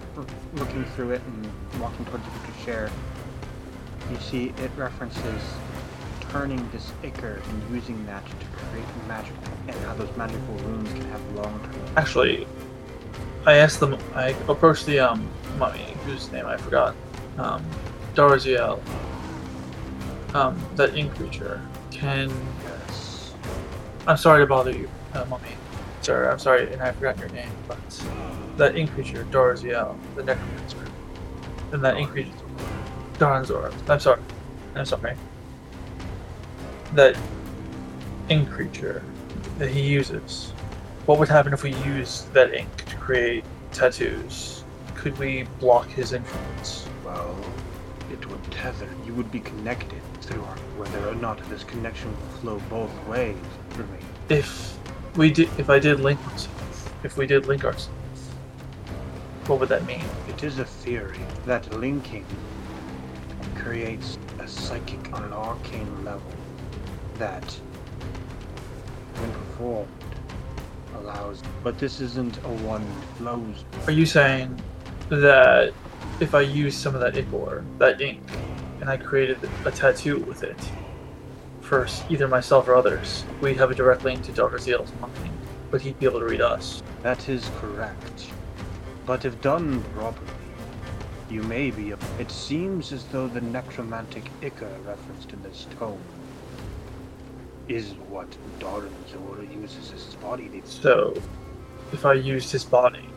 looking 0.54 0.86
through 0.96 1.12
it 1.12 1.22
and 1.26 1.49
walking 1.80 2.06
towards 2.06 2.24
the 2.26 2.52
to 2.52 2.60
share. 2.66 2.92
You 4.12 4.18
see, 4.18 4.54
it 4.58 4.72
references 4.76 5.42
turning 6.32 6.68
this 6.72 6.92
ichor 7.04 7.42
and 7.50 7.76
using 7.76 8.06
that 8.06 8.24
to 8.26 8.46
create 8.70 8.86
magic, 9.08 9.34
and 9.68 9.76
how 9.86 9.96
those 9.96 10.16
magical 10.16 10.54
runes 10.66 10.92
can 10.92 11.06
have 11.10 11.36
long-term. 11.36 11.76
Actually, 11.98 12.48
I 13.46 13.56
asked 13.56 13.80
them. 13.80 13.98
I 14.16 14.30
approached 14.48 14.86
the 14.86 15.00
um 15.00 15.28
mummy, 15.58 15.96
whose 16.06 16.32
name 16.32 16.46
I 16.46 16.58
forgot. 16.58 16.96
Um, 17.38 17.66
Darziel. 18.16 18.80
Um, 20.34 20.60
that 20.76 20.96
ink 20.96 21.16
creature. 21.16 21.62
Can 21.92 22.30
Yes. 22.64 23.34
I'm 24.06 24.18
sorry 24.18 24.44
to 24.44 24.48
bother 24.48 24.72
you, 24.72 24.90
uh, 25.14 25.26
mummy. 25.26 25.50
Sir, 26.02 26.30
I'm 26.30 26.40
sorry, 26.40 26.72
and 26.72 26.82
I 26.82 26.92
forgot 26.92 27.18
your 27.18 27.30
name, 27.30 27.50
but 27.68 27.78
that 28.58 28.76
ink 28.76 28.92
creature, 28.92 29.26
Darziel, 29.32 29.98
the 30.16 30.24
necromancer, 30.24 30.79
and 31.72 31.84
that 31.84 31.98
ink 31.98 32.10
creature, 32.10 32.32
Darren 33.14 33.46
Zur. 33.46 33.72
I'm 33.88 34.00
sorry. 34.00 34.22
I'm 34.76 34.86
sorry. 34.86 35.16
That 36.94 37.18
ink 38.30 38.50
creature 38.50 39.04
that 39.58 39.70
he 39.70 39.82
uses. 39.82 40.54
What 41.06 41.20
would 41.20 41.30
happen 41.30 41.54
if 41.54 41.64
we 41.64 41.74
used 41.76 42.32
that 42.34 42.54
ink 42.54 42.86
to 42.86 42.96
create 42.96 43.44
tattoos? 43.72 44.64
Could 44.96 45.18
we 45.18 45.44
block 45.60 45.88
his 45.88 46.14
influence? 46.14 46.88
Well, 47.06 47.36
it 48.12 48.26
would 48.30 48.44
tether. 48.52 48.88
You 49.06 49.14
would 49.14 49.32
be 49.32 49.40
connected 49.40 50.02
through 50.22 50.44
our, 50.44 50.58
whether 50.78 51.08
or 51.08 51.16
not 51.16 51.38
this 51.50 51.64
connection 51.64 52.12
will 52.12 52.60
flow 52.60 52.62
both 52.70 53.08
ways 53.08 53.38
for 53.70 53.84
me. 53.84 54.00
If 54.30 54.78
we 55.16 55.32
did, 55.32 55.50
if 55.58 55.70
I 55.70 55.80
did 55.80 56.00
link 56.00 56.20
ourselves, 56.28 56.90
if 57.04 57.18
we 57.18 57.26
did 57.26 57.48
link 57.48 57.66
ourselves, 57.66 57.90
what 59.48 59.60
would 59.60 59.70
that 59.70 59.86
mean? 59.86 60.04
It 60.40 60.46
is 60.46 60.58
a 60.58 60.64
theory 60.64 61.20
that 61.46 61.70
linking 61.78 62.26
creates 63.56 64.18
a 64.40 64.48
psychic 64.48 65.12
on 65.12 65.26
an 65.26 65.34
arcane 65.34 66.06
level 66.06 66.32
that, 67.16 67.44
when 69.16 69.30
performed, 69.34 69.90
allows. 70.96 71.44
But 71.62 71.78
this 71.78 72.00
isn't 72.00 72.38
a 72.38 72.54
one 72.64 72.86
flows. 73.18 73.66
Are 73.86 73.92
you 73.92 74.06
saying 74.06 74.58
that 75.10 75.74
if 76.22 76.34
I 76.34 76.40
use 76.40 76.74
some 76.74 76.96
of 76.96 77.02
that 77.02 77.18
ichor, 77.18 77.66
that 77.78 78.00
ink, 78.00 78.24
and 78.80 78.90
I 78.90 78.96
created 78.96 79.40
a 79.66 79.72
tattoo 79.72 80.20
with 80.20 80.44
it, 80.44 80.72
first, 81.60 82.10
either 82.10 82.30
myself 82.30 82.70
or 82.70 82.76
others, 82.76 83.26
we'd 83.42 83.58
have 83.58 83.72
a 83.72 83.76
direct 83.76 84.06
link 84.06 84.24
to 84.24 84.32
Dr. 84.32 84.58
Zeal's 84.58 84.94
mind, 85.02 85.38
but 85.70 85.82
he'd 85.82 86.00
be 86.00 86.06
able 86.06 86.22
to 86.22 86.26
read 86.26 86.40
us? 86.40 86.82
That 87.04 87.28
is 87.28 87.52
correct. 87.60 88.32
But 89.06 89.26
if 89.26 89.40
done 89.42 89.84
properly, 89.96 90.30
you 91.30 91.44
may 91.44 91.72
be. 91.72 91.92
A, 91.92 91.98
it 92.20 92.32
seems 92.32 92.92
as 92.92 93.06
though 93.06 93.28
the 93.28 93.42
necromantic 93.42 94.26
ichor 94.42 94.72
referenced 94.86 95.32
in 95.32 95.42
this 95.44 95.68
tome 95.78 96.02
is 97.68 97.94
what 98.10 98.28
Doran 98.60 98.94
Zora 99.08 99.46
uses 99.46 99.92
as 99.94 100.04
his 100.04 100.16
body. 100.16 100.50
So, 100.66 101.14
if 101.94 102.06
I 102.06 102.14
used 102.14 102.52
his 102.52 102.66
body 102.66 103.08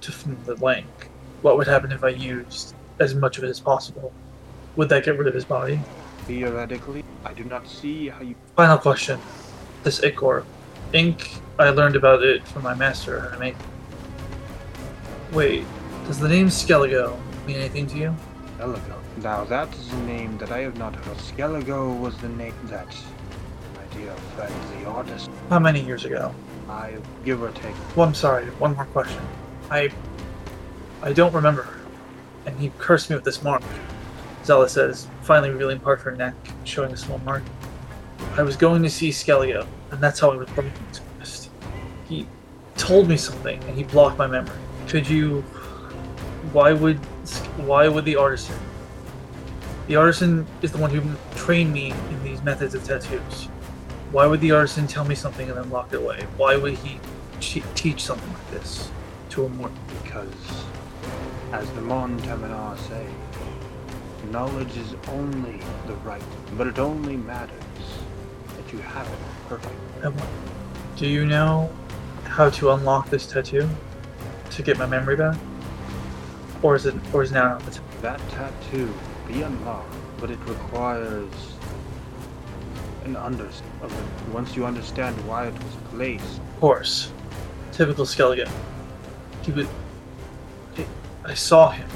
to 0.00 0.12
form 0.12 0.38
the 0.44 0.54
link, 0.54 0.86
what 1.42 1.56
would 1.56 1.66
happen 1.66 1.90
if 1.92 2.04
I 2.04 2.10
used 2.10 2.74
as 3.00 3.14
much 3.14 3.38
of 3.38 3.44
it 3.44 3.48
as 3.48 3.60
possible? 3.60 4.12
Would 4.76 4.88
that 4.90 5.04
get 5.04 5.18
rid 5.18 5.26
of 5.26 5.34
his 5.34 5.44
body? 5.44 5.80
Theoretically, 6.26 7.04
I 7.24 7.32
do 7.32 7.44
not 7.44 7.66
see 7.66 8.08
how 8.08 8.22
you. 8.22 8.36
Final 8.54 8.78
question. 8.78 9.18
This 9.82 10.00
ichor. 10.04 10.44
Ink, 10.92 11.30
I 11.58 11.70
learned 11.70 11.96
about 11.96 12.22
it 12.22 12.46
from 12.48 12.62
my 12.62 12.74
master, 12.74 13.20
how 13.20 13.30
to 13.30 13.38
make. 13.38 13.56
Wait, 15.32 15.62
does 16.06 16.18
the 16.18 16.28
name 16.28 16.46
Skelligo 16.46 17.14
mean 17.46 17.56
anything 17.56 17.86
to 17.88 17.98
you? 17.98 18.16
Skelligo. 18.56 18.96
Now 19.22 19.44
that 19.44 19.72
is 19.74 19.92
a 19.92 19.98
name 20.04 20.38
that 20.38 20.50
I 20.50 20.60
have 20.60 20.78
not 20.78 20.96
heard. 20.96 21.18
Skelligo 21.18 22.00
was 22.00 22.16
the 22.18 22.30
name 22.30 22.54
that 22.64 22.86
my 23.74 23.96
dear 23.98 24.12
friend, 24.34 24.54
the 24.80 24.88
artist, 24.88 25.28
How 25.50 25.58
many 25.58 25.82
years 25.82 26.06
ago? 26.06 26.34
I 26.70 26.96
give 27.26 27.42
or 27.42 27.50
take. 27.50 27.74
Well, 27.94 28.08
I'm 28.08 28.14
sorry, 28.14 28.46
one 28.52 28.74
more 28.74 28.86
question. 28.86 29.20
I. 29.70 29.90
I 31.02 31.12
don't 31.12 31.34
remember. 31.34 31.68
And 32.46 32.58
he 32.58 32.72
cursed 32.78 33.10
me 33.10 33.16
with 33.16 33.24
this 33.24 33.42
mark. 33.42 33.62
Zala 34.44 34.68
says, 34.68 35.08
finally 35.22 35.50
revealing 35.50 35.78
part 35.78 35.98
of 35.98 36.04
her 36.06 36.16
neck, 36.16 36.34
showing 36.64 36.90
a 36.92 36.96
small 36.96 37.18
mark. 37.18 37.42
I 38.36 38.42
was 38.42 38.56
going 38.56 38.82
to 38.82 38.90
see 38.90 39.10
Skelligo, 39.10 39.66
and 39.90 40.00
that's 40.00 40.20
how 40.20 40.30
I 40.30 40.36
was 40.36 40.48
brought 40.50 40.72
to. 40.94 41.02
He 42.08 42.26
told 42.78 43.08
me 43.08 43.18
something, 43.18 43.62
and 43.64 43.76
he 43.76 43.84
blocked 43.84 44.16
my 44.16 44.26
memory. 44.26 44.56
Could 44.88 45.08
you. 45.08 45.42
Why 46.52 46.72
would. 46.72 46.96
Why 47.58 47.88
would 47.88 48.04
the 48.04 48.16
artisan. 48.16 48.58
The 49.86 49.96
artisan 49.96 50.46
is 50.62 50.72
the 50.72 50.78
one 50.78 50.90
who 50.90 51.02
trained 51.36 51.72
me 51.72 51.90
in 51.90 52.24
these 52.24 52.42
methods 52.42 52.74
of 52.74 52.84
tattoos. 52.84 53.48
Why 54.12 54.26
would 54.26 54.40
the 54.40 54.52
artisan 54.52 54.86
tell 54.86 55.04
me 55.04 55.14
something 55.14 55.48
and 55.48 55.58
then 55.58 55.70
lock 55.70 55.92
it 55.92 55.96
away? 55.96 56.26
Why 56.36 56.56
would 56.56 56.74
he 56.74 57.00
teach 57.40 58.02
something 58.02 58.32
like 58.32 58.50
this 58.50 58.90
to 59.30 59.44
a 59.44 59.48
mortal? 59.50 59.76
Because, 60.02 60.32
as 61.52 61.70
the 61.72 61.82
Mon 61.82 62.16
Teminar 62.18 62.76
say, 62.78 63.06
knowledge 64.30 64.74
is 64.76 64.94
only 65.08 65.60
the 65.86 65.94
right, 65.96 66.22
but 66.56 66.66
it 66.66 66.78
only 66.78 67.16
matters 67.16 67.52
that 68.56 68.72
you 68.72 68.78
have 68.78 69.06
it 69.06 69.18
perfect. 69.48 69.74
Do 70.96 71.06
you 71.06 71.26
know 71.26 71.70
how 72.24 72.48
to 72.50 72.70
unlock 72.70 73.10
this 73.10 73.26
tattoo 73.26 73.68
to 74.58 74.62
get 74.64 74.76
my 74.76 74.86
memory 74.86 75.16
back? 75.16 75.36
Or 76.62 76.74
is 76.74 76.84
it 76.84 76.94
or 77.12 77.22
is 77.22 77.32
now 77.32 77.58
the 77.58 77.70
time? 77.70 77.84
That 78.02 78.20
tattoo 78.30 78.92
be 79.26 79.42
unlocked, 79.42 79.94
but 80.20 80.30
it 80.30 80.38
requires 80.46 81.32
an 83.04 83.16
understanding. 83.16 83.90
Once 84.32 84.56
you 84.56 84.66
understand 84.66 85.16
why 85.26 85.46
it 85.46 85.54
was 85.54 85.76
placed, 85.90 86.38
Of 86.38 86.60
course. 86.60 87.12
Typical 87.72 88.04
Skelligan. 88.04 88.50
He 89.42 89.52
would 89.52 89.68
I- 91.24 91.34
saw 91.34 91.70
him 91.70 91.88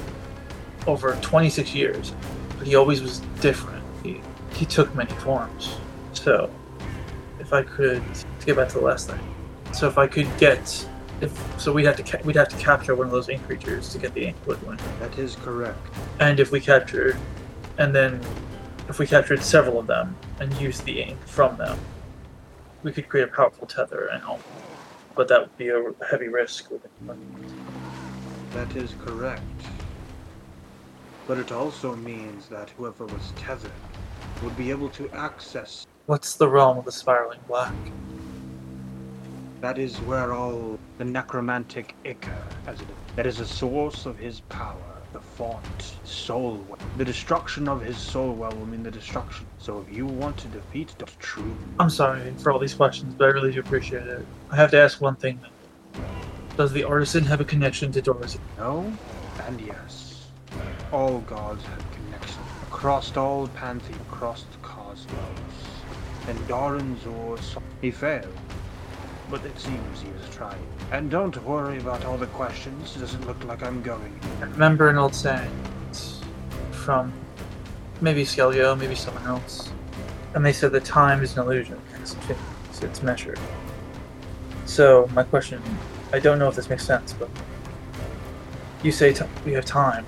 over 0.87 1.17
26 1.21 1.75
years, 1.75 2.13
but 2.59 2.67
he 2.67 2.77
always 2.77 3.03
was 3.03 3.21
different. 3.41 3.83
He, 4.03 4.21
he 4.55 4.67
took 4.67 4.95
many 4.95 5.13
forms. 5.15 5.77
So, 6.13 6.51
if 7.41 7.53
I 7.53 7.63
could 7.63 8.03
to 8.15 8.47
get 8.47 8.57
back 8.57 8.69
to 8.69 8.79
the 8.79 8.85
last 8.85 9.09
thing. 9.09 9.21
So 9.73 9.89
if 9.89 9.97
I 9.99 10.07
could 10.07 10.29
get 10.39 10.87
if 11.23 11.61
so 11.61 11.73
we'd 11.73 11.87
have 11.87 11.97
to 11.97 12.03
ca- 12.03 12.23
we'd 12.25 12.37
have 12.37 12.49
to 12.49 12.57
capture 12.57 12.95
one 12.95 13.07
of 13.07 13.13
those 13.13 13.29
ink 13.29 13.47
creatures 13.47 13.89
to 13.91 13.99
get 13.99 14.13
the 14.13 14.27
ink 14.27 14.37
liquid. 14.47 14.79
that 15.01 15.17
is 15.19 15.37
correct. 15.37 15.79
And 16.19 16.41
if 16.41 16.51
we 16.51 16.61
captured 16.61 17.17
and 17.79 17.95
then 17.95 18.21
if 18.89 18.99
we 18.99 19.07
captured 19.07 19.43
several 19.43 19.79
of 19.79 19.87
them 19.87 20.17
and 20.41 20.53
used 20.61 20.85
the 20.85 21.01
ink 21.01 21.19
from 21.27 21.57
them, 21.57 21.79
we 22.83 22.93
could 22.93 23.09
create 23.09 23.29
a 23.29 23.33
powerful 23.33 23.67
tether 23.67 24.09
and 24.09 24.23
help. 24.23 24.43
But 25.15 25.29
that 25.29 25.41
would 25.41 25.57
be 25.57 25.69
a 25.69 25.83
heavy 26.11 26.29
risk. 26.29 26.71
That 28.53 28.77
is 28.77 28.95
correct. 29.05 29.43
But 31.29 31.39
it 31.39 31.53
also 31.53 31.95
means 31.95 32.49
that 32.49 32.71
whoever 32.71 33.07
was 33.07 33.33
tethered 33.37 33.71
would 34.43 34.57
be 34.57 34.71
able 34.71 34.89
to 34.91 35.09
access. 35.11 35.87
What's 36.07 36.35
the 36.35 36.49
realm 36.49 36.79
of 36.79 36.85
the 36.85 36.93
spiraling 36.93 37.39
black? 37.47 37.75
That 39.63 39.79
is 39.79 39.97
where 39.99 40.33
all 40.33 40.77
the 40.99 41.05
necromantic 41.05 41.95
ichor, 42.05 42.37
as 42.67 42.81
it 42.81 42.89
is, 42.91 43.15
that 43.15 43.27
is 43.27 43.39
the 43.39 43.47
source 43.47 44.07
of 44.07 44.19
his 44.19 44.41
power. 44.41 44.77
The 45.13 45.21
font, 45.21 45.99
soul 46.03 46.67
well. 46.69 46.81
The 46.97 47.05
destruction 47.05 47.69
of 47.69 47.81
his 47.81 47.97
soul 47.97 48.35
well 48.35 48.51
will 48.51 48.67
mean 48.67 48.83
the 48.83 48.91
destruction. 48.91 49.47
So 49.59 49.87
if 49.87 49.97
you 49.97 50.05
want 50.05 50.37
to 50.39 50.49
defeat 50.49 50.93
the 50.99 51.07
true, 51.21 51.57
I'm 51.79 51.91
sorry 51.91 52.35
for 52.39 52.51
all 52.51 52.59
these 52.59 52.75
questions, 52.75 53.15
but 53.15 53.27
I 53.27 53.29
really 53.29 53.53
do 53.53 53.61
appreciate 53.61 54.09
it. 54.09 54.27
I 54.51 54.57
have 54.57 54.73
to 54.73 54.81
ask 54.81 55.01
one 55.01 55.15
thing. 55.15 55.39
Does 56.57 56.73
the 56.73 56.83
artisan 56.83 57.23
have 57.27 57.41
a 57.41 57.45
connection 57.45 57.93
to 57.93 58.03
Dorothy? 58.03 58.41
no 58.59 58.93
and 59.47 59.61
yes. 59.61 60.27
All 60.91 61.21
gods 61.21 61.65
have 61.67 61.85
connection 61.93 62.43
across 62.65 63.17
all 63.17 63.47
pantheon, 63.47 64.01
across 64.11 64.43
the 64.43 64.59
cosmos. 64.67 65.17
And 66.27 66.37
Darren 66.49 67.01
Zur 67.05 67.39
he 67.81 67.93
failed. 67.93 68.27
But 69.33 69.47
it 69.47 69.59
seems 69.59 70.03
he 70.03 70.11
was 70.11 70.29
trying. 70.31 70.63
And 70.91 71.11
don't 71.11 71.43
worry 71.43 71.79
about 71.79 72.05
all 72.05 72.19
the 72.19 72.27
questions. 72.27 72.95
It 72.95 72.99
doesn't 72.99 73.27
look 73.27 73.43
like 73.45 73.63
I'm 73.63 73.81
going. 73.81 74.21
I 74.43 74.45
remember 74.45 74.91
an 74.91 74.99
old 74.99 75.15
saying 75.15 75.51
from 76.71 77.11
maybe 78.03 78.25
Skelligo, 78.25 78.79
maybe 78.79 78.95
someone 78.95 79.27
else. 79.27 79.71
And 80.35 80.45
they 80.45 80.53
said 80.53 80.71
that 80.73 80.85
time 80.85 81.23
is 81.23 81.35
an 81.39 81.45
illusion, 81.45 81.81
it's 81.99 82.15
it's 82.83 83.03
measured. 83.03 83.41
So, 84.67 85.09
my 85.15 85.23
question 85.23 85.63
I 86.13 86.19
don't 86.19 86.39
know 86.39 86.49
if 86.49 86.57
this 86.57 86.69
makes 86.69 86.85
sense, 86.85 87.15
but 87.15 87.31
you 88.83 88.93
say 88.93 89.15
t- 89.15 89.25
we 89.47 89.53
have 89.53 89.65
time, 89.65 90.05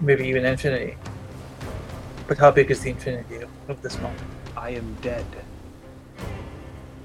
maybe 0.00 0.26
even 0.26 0.44
infinity. 0.44 0.96
But 2.26 2.38
how 2.38 2.50
big 2.50 2.72
is 2.72 2.80
the 2.80 2.90
infinity 2.90 3.46
of 3.68 3.82
this 3.82 4.00
moment? 4.00 4.20
I 4.56 4.70
am 4.70 4.96
dead. 5.00 5.26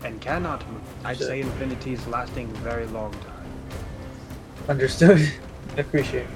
And 0.04 0.22
cannot 0.22 0.70
move. 0.72 0.82
I'd 1.04 1.18
say 1.18 1.42
infinity 1.42 1.94
is 1.94 2.06
lasting 2.08 2.48
very 2.58 2.86
long 2.88 3.12
time. 3.14 3.46
Understood. 4.70 5.32
I 5.78 5.80
appreciate 5.80 6.24
it. 6.24 6.30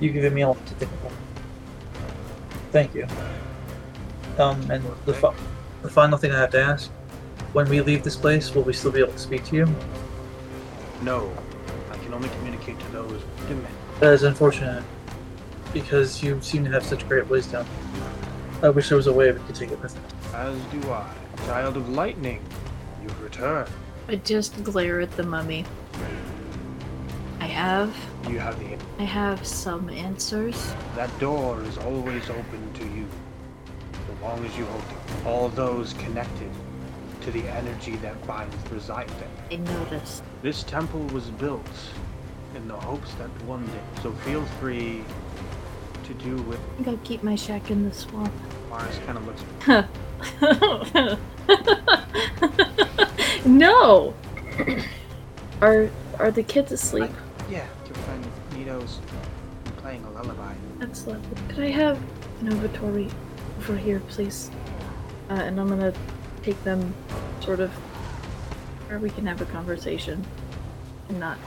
You 0.00 0.10
giving 0.12 0.34
me 0.34 0.42
a 0.42 0.48
lot 0.48 0.66
to 0.66 0.74
think 0.74 0.90
about. 0.92 1.12
Thank 2.72 2.94
you. 2.94 3.06
Um, 4.38 4.58
and 4.70 4.84
the, 5.04 5.14
fi- 5.14 5.34
the 5.82 5.90
final 5.90 6.16
thing 6.16 6.32
I 6.32 6.38
have 6.38 6.50
to 6.50 6.60
ask: 6.60 6.90
When 7.52 7.68
we 7.68 7.80
leave 7.80 8.02
this 8.02 8.16
place, 8.16 8.54
will 8.54 8.62
we 8.62 8.72
still 8.72 8.92
be 8.92 9.00
able 9.00 9.12
to 9.12 9.18
speak 9.18 9.44
to 9.46 9.56
you? 9.56 9.68
No. 11.02 11.32
I 11.90 11.96
can 11.98 12.14
only 12.14 12.28
communicate 12.30 12.78
to 12.78 12.86
those 12.92 13.22
demand. 13.48 13.74
That 14.00 14.12
is 14.12 14.22
unfortunate, 14.22 14.82
because 15.72 16.22
you 16.22 16.40
seem 16.40 16.64
to 16.64 16.70
have 16.70 16.84
such 16.84 17.06
great 17.08 17.28
wisdom. 17.28 17.66
I 18.62 18.68
wish 18.68 18.88
there 18.88 18.96
was 18.96 19.06
a 19.06 19.12
way 19.12 19.30
we 19.32 19.40
could 19.40 19.54
take 19.54 19.70
it 19.70 19.80
with 19.80 19.96
us. 19.96 20.34
As 20.34 20.58
do 20.64 20.90
I. 20.90 21.06
Child 21.46 21.76
of 21.76 21.88
lightning, 21.88 22.42
you've 23.02 23.22
returned. 23.22 23.68
I 24.08 24.16
just 24.16 24.62
glare 24.62 25.00
at 25.00 25.10
the 25.12 25.22
mummy. 25.22 25.64
I 27.40 27.46
have. 27.46 27.94
You 28.28 28.38
have 28.38 28.58
the 28.60 28.76
I 28.98 29.04
have 29.04 29.46
some 29.46 29.88
answers. 29.88 30.74
That 30.94 31.16
door 31.18 31.62
is 31.62 31.78
always 31.78 32.28
open 32.28 32.72
to 32.74 32.84
you, 32.84 33.06
so 33.92 34.26
long 34.26 34.44
as 34.44 34.56
you 34.56 34.64
hold 34.66 34.82
it. 34.82 35.26
All 35.26 35.48
those 35.48 35.94
connected 35.94 36.50
to 37.22 37.30
the 37.30 37.46
energy 37.48 37.96
that 37.96 38.26
binds 38.26 38.54
reside 38.70 39.08
there. 39.08 39.28
I 39.50 39.56
noticed. 39.56 40.22
This 40.42 40.62
temple 40.62 41.02
was 41.06 41.24
built 41.30 41.68
in 42.54 42.68
the 42.68 42.76
hopes 42.76 43.12
that 43.14 43.30
one 43.44 43.66
day, 43.66 43.80
so 44.02 44.12
feel 44.12 44.44
free 44.60 45.04
to 46.04 46.14
do 46.14 46.36
with. 46.42 46.58
I 46.58 46.76
think 46.76 46.88
I'll 46.88 46.96
keep 47.04 47.22
my 47.22 47.36
shack 47.36 47.70
in 47.70 47.88
the 47.88 47.94
swamp. 47.94 48.32
Mars 48.68 48.98
kind 49.06 49.18
of 49.18 49.26
looks. 49.26 49.86
no. 53.46 54.14
are 55.60 55.90
are 56.18 56.30
the 56.30 56.42
kids 56.42 56.72
asleep? 56.72 57.10
Yeah, 57.50 57.66
your 57.86 57.94
friend 57.94 58.26
Nito's 58.54 58.98
playing 59.78 60.04
a 60.04 60.10
lullaby. 60.10 60.54
That's 60.78 61.06
lovely. 61.06 61.42
Could 61.48 61.64
I 61.64 61.70
have 61.70 61.98
an 62.40 62.48
inventory 62.48 63.08
over 63.58 63.76
here, 63.76 64.00
please? 64.08 64.50
Uh, 65.30 65.34
and 65.34 65.60
I'm 65.60 65.68
gonna 65.68 65.92
take 66.42 66.62
them 66.64 66.94
sort 67.40 67.60
of 67.60 67.70
where 68.88 68.98
we 68.98 69.10
can 69.10 69.26
have 69.26 69.40
a 69.40 69.46
conversation 69.46 70.24
and 71.08 71.20
not. 71.20 71.38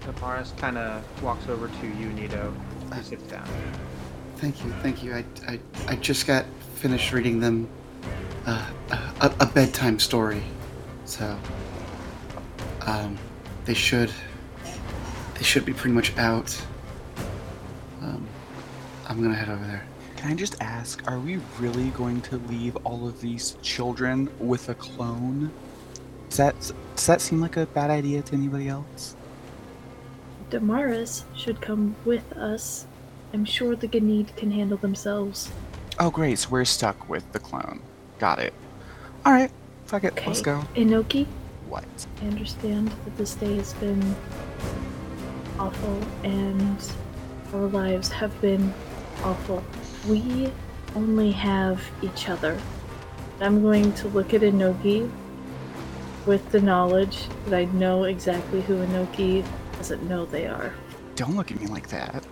Paparis 0.00 0.52
kind 0.56 0.76
of 0.76 1.22
walks 1.22 1.48
over 1.48 1.68
to 1.68 1.86
you, 1.86 2.12
Nito. 2.12 2.52
He 2.94 3.02
sits 3.02 3.22
down. 3.24 3.48
Thank 4.36 4.64
you, 4.64 4.72
thank 4.82 5.02
you. 5.02 5.14
I, 5.14 5.24
I, 5.46 5.60
I 5.86 5.96
just 5.96 6.26
got 6.26 6.44
finished 6.82 7.12
reading 7.12 7.38
them 7.38 7.68
uh, 8.44 8.68
a, 9.20 9.32
a 9.38 9.46
bedtime 9.46 10.00
story, 10.00 10.42
so 11.04 11.38
um, 12.80 13.16
they 13.66 13.72
should 13.72 14.10
they 15.34 15.44
should 15.44 15.64
be 15.64 15.72
pretty 15.72 15.94
much 15.94 16.16
out. 16.18 16.60
Um, 18.00 18.26
I'm 19.06 19.22
gonna 19.22 19.36
head 19.36 19.48
over 19.48 19.64
there. 19.64 19.84
Can 20.16 20.32
I 20.32 20.34
just 20.34 20.60
ask, 20.60 21.08
are 21.08 21.20
we 21.20 21.38
really 21.60 21.90
going 21.90 22.20
to 22.22 22.38
leave 22.48 22.74
all 22.82 23.06
of 23.06 23.20
these 23.20 23.56
children 23.62 24.28
with 24.40 24.68
a 24.68 24.74
clone? 24.74 25.52
Does 26.30 26.38
that 26.38 26.72
does 26.96 27.06
that 27.06 27.20
seem 27.20 27.40
like 27.40 27.56
a 27.56 27.66
bad 27.66 27.90
idea 27.90 28.22
to 28.22 28.34
anybody 28.34 28.66
else? 28.66 29.14
Damaris 30.50 31.26
should 31.36 31.60
come 31.60 31.94
with 32.04 32.32
us. 32.32 32.88
I'm 33.32 33.44
sure 33.44 33.76
the 33.76 33.86
Ganid 33.86 34.34
can 34.36 34.50
handle 34.50 34.78
themselves. 34.78 35.48
Oh 36.02 36.10
great, 36.10 36.36
so 36.36 36.48
we're 36.50 36.64
stuck 36.64 37.08
with 37.08 37.30
the 37.30 37.38
clone. 37.38 37.80
Got 38.18 38.40
it. 38.40 38.52
Alright, 39.24 39.52
fuck 39.86 40.02
it, 40.02 40.14
Okay. 40.14 40.26
let's 40.26 40.40
go. 40.40 40.64
Inoki, 40.74 41.26
What? 41.68 41.84
I 42.20 42.26
understand 42.26 42.88
that 42.88 43.16
this 43.16 43.36
day 43.36 43.54
has 43.54 43.72
been 43.74 44.16
awful 45.60 46.00
and 46.24 46.76
our 47.54 47.68
lives 47.68 48.08
have 48.10 48.38
been 48.40 48.74
awful. 49.22 49.62
We 50.08 50.50
only 50.96 51.30
have 51.30 51.80
each 52.02 52.28
other. 52.28 52.58
I'm 53.40 53.62
going 53.62 53.92
to 53.92 54.08
look 54.08 54.34
at 54.34 54.40
Inoki 54.40 55.08
with 56.26 56.50
the 56.50 56.60
knowledge 56.60 57.28
that 57.44 57.54
I 57.54 57.66
know 57.66 58.04
exactly 58.04 58.60
who 58.62 58.84
Inoki 58.84 59.46
doesn't 59.76 60.02
know 60.08 60.26
they 60.26 60.48
are. 60.48 60.74
Don't 61.14 61.36
look 61.36 61.52
at 61.52 61.60
me 61.60 61.68
like 61.68 61.90
that. 61.90 62.24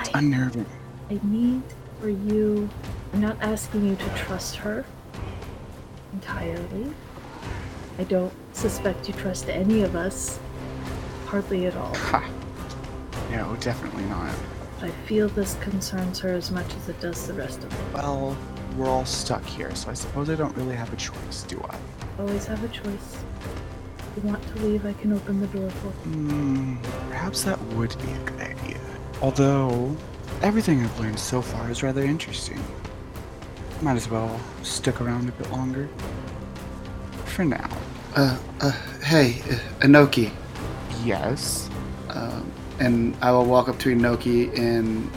It's 0.00 0.08
I, 0.14 0.20
unnerving. 0.20 0.64
I 1.10 1.20
need 1.22 1.62
for 2.00 2.08
you. 2.08 2.68
I'm 3.12 3.20
not 3.20 3.36
asking 3.40 3.86
you 3.86 3.96
to 3.96 4.08
trust 4.16 4.56
her 4.56 4.84
entirely. 6.12 6.92
I 7.98 8.04
don't 8.04 8.32
suspect 8.52 9.08
you 9.08 9.14
trust 9.14 9.48
any 9.48 9.82
of 9.82 9.96
us. 9.96 10.38
Hardly 11.26 11.66
at 11.66 11.76
all. 11.76 11.94
Ha. 11.94 12.28
No, 13.30 13.56
definitely 13.56 14.04
not. 14.04 14.34
I 14.82 14.90
feel 15.06 15.28
this 15.28 15.54
concerns 15.60 16.18
her 16.20 16.32
as 16.32 16.50
much 16.50 16.74
as 16.76 16.88
it 16.88 17.00
does 17.00 17.26
the 17.26 17.32
rest 17.32 17.64
of 17.64 17.72
us. 17.72 17.94
Well, 17.94 18.36
we're 18.76 18.88
all 18.88 19.06
stuck 19.06 19.44
here, 19.44 19.74
so 19.74 19.90
I 19.90 19.94
suppose 19.94 20.28
I 20.28 20.34
don't 20.34 20.54
really 20.56 20.76
have 20.76 20.92
a 20.92 20.96
choice, 20.96 21.42
do 21.44 21.60
I? 21.68 21.78
Always 22.20 22.46
have 22.46 22.62
a 22.62 22.68
choice. 22.68 23.16
If 23.98 24.22
you 24.22 24.28
want 24.28 24.46
to 24.46 24.62
leave, 24.62 24.84
I 24.84 24.92
can 24.94 25.12
open 25.12 25.40
the 25.40 25.46
door 25.48 25.70
for 25.70 25.86
you. 25.86 26.14
Hmm, 26.14 26.76
perhaps 27.08 27.42
that 27.44 27.60
would 27.74 27.96
be 28.02 28.12
a 28.12 28.18
good 28.18 28.40
idea. 28.40 28.80
Although, 29.22 29.96
everything 30.42 30.82
I've 30.82 30.98
learned 31.00 31.18
so 31.18 31.42
far 31.42 31.70
is 31.70 31.82
rather 31.82 32.02
interesting. 32.02 32.62
Might 33.82 33.96
as 33.96 34.08
well 34.08 34.40
stick 34.62 35.00
around 35.00 35.28
a 35.28 35.32
bit 35.32 35.50
longer. 35.50 35.88
For 37.24 37.44
now. 37.44 37.68
Uh, 38.14 38.38
uh, 38.60 38.70
hey, 39.02 39.40
uh, 39.50 39.58
Inoki. 39.80 40.32
Yes. 41.04 41.68
Um, 42.08 42.50
and 42.78 43.16
I 43.20 43.30
will 43.32 43.44
walk 43.44 43.68
up 43.68 43.78
to 43.80 43.94
Inoki 43.94 44.56
and 44.58 45.10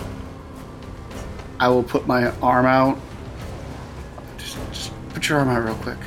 I 1.60 1.70
will 1.70 1.84
put 1.84 2.08
my 2.08 2.32
arm 2.42 2.66
out. 2.66 3.00
Just, 4.38 4.58
just 4.72 5.10
put 5.10 5.30
your 5.30 5.40
arm 5.40 5.50
out 5.50 5.64
real 5.64 5.76
quick. 5.76 5.98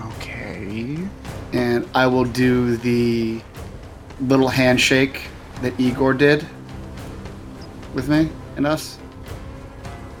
Okay. 0.00 0.98
And 1.52 1.88
I 1.94 2.06
will 2.06 2.24
do 2.24 2.76
the 2.76 3.40
little 4.20 4.48
handshake 4.48 5.22
that 5.62 5.78
Igor 5.78 6.14
did 6.14 6.46
with 7.94 8.08
me 8.08 8.30
and 8.56 8.66
us. 8.66 8.98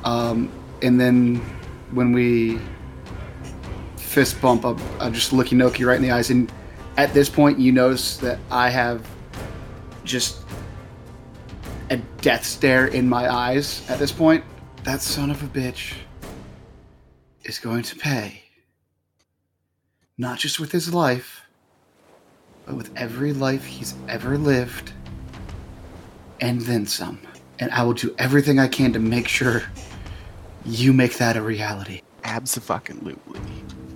Um, 0.04 0.50
and 0.82 1.00
then 1.00 1.36
when 1.92 2.12
we 2.12 2.60
fist 3.96 4.40
bump, 4.40 4.64
I'll, 4.64 4.78
I'll 5.00 5.10
just 5.10 5.32
look 5.32 5.48
Inoki 5.48 5.86
right 5.86 5.96
in 5.96 6.02
the 6.02 6.10
eyes. 6.10 6.30
And 6.30 6.52
at 6.96 7.12
this 7.14 7.28
point, 7.28 7.58
you 7.58 7.72
notice 7.72 8.16
that 8.18 8.38
I 8.50 8.70
have 8.70 9.06
just 10.04 10.42
a 11.90 11.96
death 12.20 12.44
stare 12.44 12.86
in 12.86 13.08
my 13.08 13.32
eyes 13.32 13.88
at 13.90 13.98
this 13.98 14.12
point. 14.12 14.44
That 14.84 15.00
son 15.00 15.30
of 15.30 15.42
a 15.42 15.46
bitch 15.46 15.94
is 17.44 17.58
going 17.58 17.82
to 17.84 17.96
pay. 17.96 18.42
Not 20.16 20.38
just 20.38 20.60
with 20.60 20.70
his 20.70 20.94
life, 20.94 21.42
but 22.66 22.76
with 22.76 22.90
every 22.96 23.32
life 23.32 23.64
he's 23.64 23.94
ever 24.08 24.38
lived, 24.38 24.92
and 26.40 26.60
then 26.62 26.86
some. 26.86 27.18
And 27.58 27.70
I 27.70 27.82
will 27.82 27.94
do 27.94 28.14
everything 28.18 28.58
I 28.58 28.68
can 28.68 28.92
to 28.92 28.98
make 28.98 29.28
sure 29.28 29.62
you 30.64 30.92
make 30.92 31.18
that 31.18 31.36
a 31.36 31.42
reality. 31.42 32.02
Absolutely. 32.24 33.16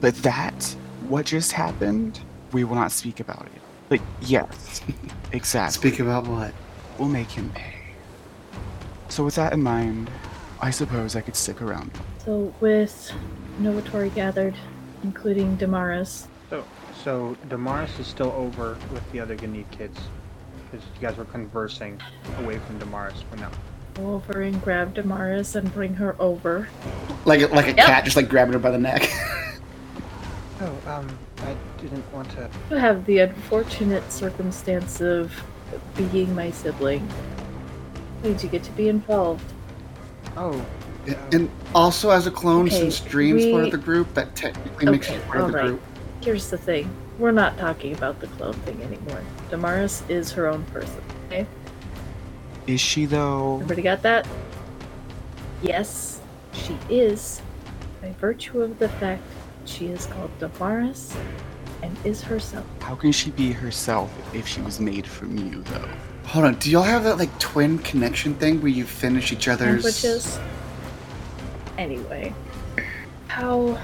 But 0.01 0.14
that, 0.16 0.76
what 1.09 1.26
just 1.26 1.52
happened, 1.52 2.20
we 2.52 2.64
will 2.64 2.76
not 2.76 2.93
speak 2.93 3.20
about 3.20 3.47
it. 3.47 3.60
But 3.89 4.01
yes, 4.20 4.82
exactly. 5.32 5.90
Speak 5.90 6.01
about 6.01 6.26
what? 6.26 6.52
We'll 6.98 7.09
make 7.09 7.30
him 7.30 7.51
pay. 7.51 7.74
So 9.09 9.24
with 9.24 9.36
that 9.36 9.52
in 9.52 9.62
mind, 9.62 10.10
I 10.60 10.70
suppose 10.70 11.16
I 11.16 11.20
could 11.20 11.36
stick 11.36 11.62
around. 11.62 11.90
So 12.24 12.52
with 12.60 13.12
Novitori 13.60 14.14
gathered, 14.14 14.55
including 15.02 15.56
Damaris, 15.56 16.28
So, 16.51 16.64
so 17.02 17.36
Damaris 17.48 17.98
is 17.98 18.06
still 18.06 18.32
over 18.32 18.76
with 18.93 19.10
the 19.12 19.20
other 19.20 19.36
Ganid 19.36 19.70
kids, 19.70 19.98
because 20.70 20.86
you 20.95 21.01
guys 21.07 21.16
were 21.16 21.24
conversing 21.27 22.01
away 22.39 22.59
from 22.59 22.78
Damaris 22.78 23.23
for 23.31 23.36
now. 23.36 23.51
go 23.95 24.15
over 24.15 24.43
and 24.43 24.62
grab 24.62 24.95
Damaris 24.95 25.55
and 25.57 25.73
bring 25.74 25.95
her 25.95 26.15
over. 26.20 26.69
Like 27.24 27.40
a, 27.43 27.47
like 27.49 27.66
a 27.66 27.73
Yep. 27.77 27.86
cat 27.86 28.05
just 28.05 28.16
like 28.16 28.28
grabbing 28.28 28.53
her 28.53 28.59
by 28.59 28.70
the 28.70 28.78
neck. 28.78 29.09
Oh, 30.61 30.77
um, 30.89 31.19
I 31.43 31.55
didn't 31.81 32.05
want 32.12 32.28
to. 32.32 32.51
I 32.73 32.81
have 32.81 33.07
the 33.07 33.19
unfortunate 33.20 34.11
circumstance 34.11 35.01
of 35.01 35.32
being 36.11 36.35
my 36.35 36.51
sibling. 36.51 37.09
Why 38.23 38.32
did 38.32 38.43
you 38.43 38.49
get 38.49 38.65
to 38.65 38.73
be 38.73 38.89
involved? 38.89 39.45
Oh, 40.36 40.66
and 41.31 41.49
also 41.77 42.11
as 42.11 42.27
a 42.27 42.31
clone, 42.32 42.66
Okay, 42.66 42.77
since 42.77 42.99
Drian's 42.99 43.47
part 43.53 43.66
of 43.66 43.70
the 43.70 43.78
group, 43.78 44.12
that 44.15 44.35
technically 44.35 44.86
makes 44.90 45.09
you 45.09 45.20
part 45.20 45.43
of 45.43 45.53
the 45.53 45.59
alright. 45.59 45.66
group. 45.70 45.82
Here's 46.23 46.51
the 46.51 46.59
thing. 46.59 46.90
We're 47.19 47.32
not 47.32 47.59
talking 47.59 47.95
about 47.95 48.20
the 48.20 48.28
clone 48.28 48.55
thing 48.55 48.81
anymore. 48.82 49.23
Damaris 49.51 50.03
is 50.09 50.31
her 50.32 50.47
own 50.47 50.65
person. 50.66 51.03
Okay? 51.27 51.47
Is 52.66 52.81
she 52.81 53.07
though? 53.07 53.55
Everybody 53.55 53.82
got 53.82 54.03
that? 54.03 54.27
Yes, 55.62 56.20
she 56.53 56.78
is. 56.89 57.43
By 58.01 58.12
virtue 58.20 58.62
of 58.62 58.78
the 58.78 58.89
fact 58.89 59.23
she 59.65 59.86
is 59.86 60.07
called 60.07 60.31
Damaris 60.39 61.16
and 61.82 61.97
is 62.05 62.23
herself. 62.23 62.66
How 62.81 62.95
can 62.95 63.11
she 63.11 63.31
be 63.31 63.53
herself 63.53 64.12
if 64.35 64.47
she 64.47 64.61
was 64.61 64.78
made 64.78 65.07
from 65.07 65.36
you 65.36 65.62
though? 65.65 65.89
Hold 66.27 66.45
on, 66.45 66.55
do 66.57 66.70
y'all 66.70 66.82
have 66.82 67.05
that 67.05 67.19
like 67.19 67.36
twin 67.39 67.78
connection 67.78 68.35
thing 68.35 68.61
where 68.61 68.70
you 68.70 68.85
finish 68.85 69.32
each 69.32 69.49
other's? 69.49 69.82
Sandwiches. 69.82 70.39
Anyway, 71.78 72.35
how 73.28 73.78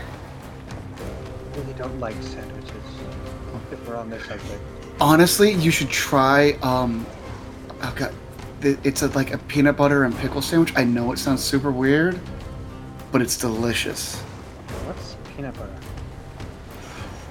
really 1.57 1.73
don't 1.75 1.99
like 2.01 2.15
sandwiches. 2.23 2.64
If 3.71 3.89
we're 3.89 3.97
on 3.97 4.11
this 4.11 4.25
subject. 4.27 4.61
Honestly, 5.01 5.53
you 5.53 5.71
should 5.71 5.91
try. 5.91 6.53
Um, 6.63 7.07
oh 7.83 7.95
god, 7.97 8.15
it's 8.61 9.03
a, 9.03 9.09
like 9.09 9.33
a 9.33 9.39
peanut 9.39 9.77
butter 9.77 10.05
and 10.05 10.17
pickle 10.19 10.43
sandwich. 10.43 10.73
I 10.77 10.85
know 10.85 11.13
it 11.13 11.19
sounds 11.19 11.43
super 11.43 11.71
weird, 11.73 12.19
but 13.13 13.21
it's 13.21 13.37
delicious. 13.37 14.17
What's 14.87 15.17
peanut 15.37 15.55
butter? 15.55 15.75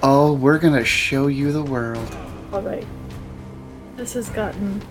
Oh, 0.02 0.34
we're 0.34 0.58
gonna 0.58 0.84
show 0.84 1.28
you 1.28 1.52
the 1.52 1.62
world. 1.62 2.16
Alright. 2.52 2.86
This 3.96 4.12
has 4.14 4.28
gotten 4.30 4.82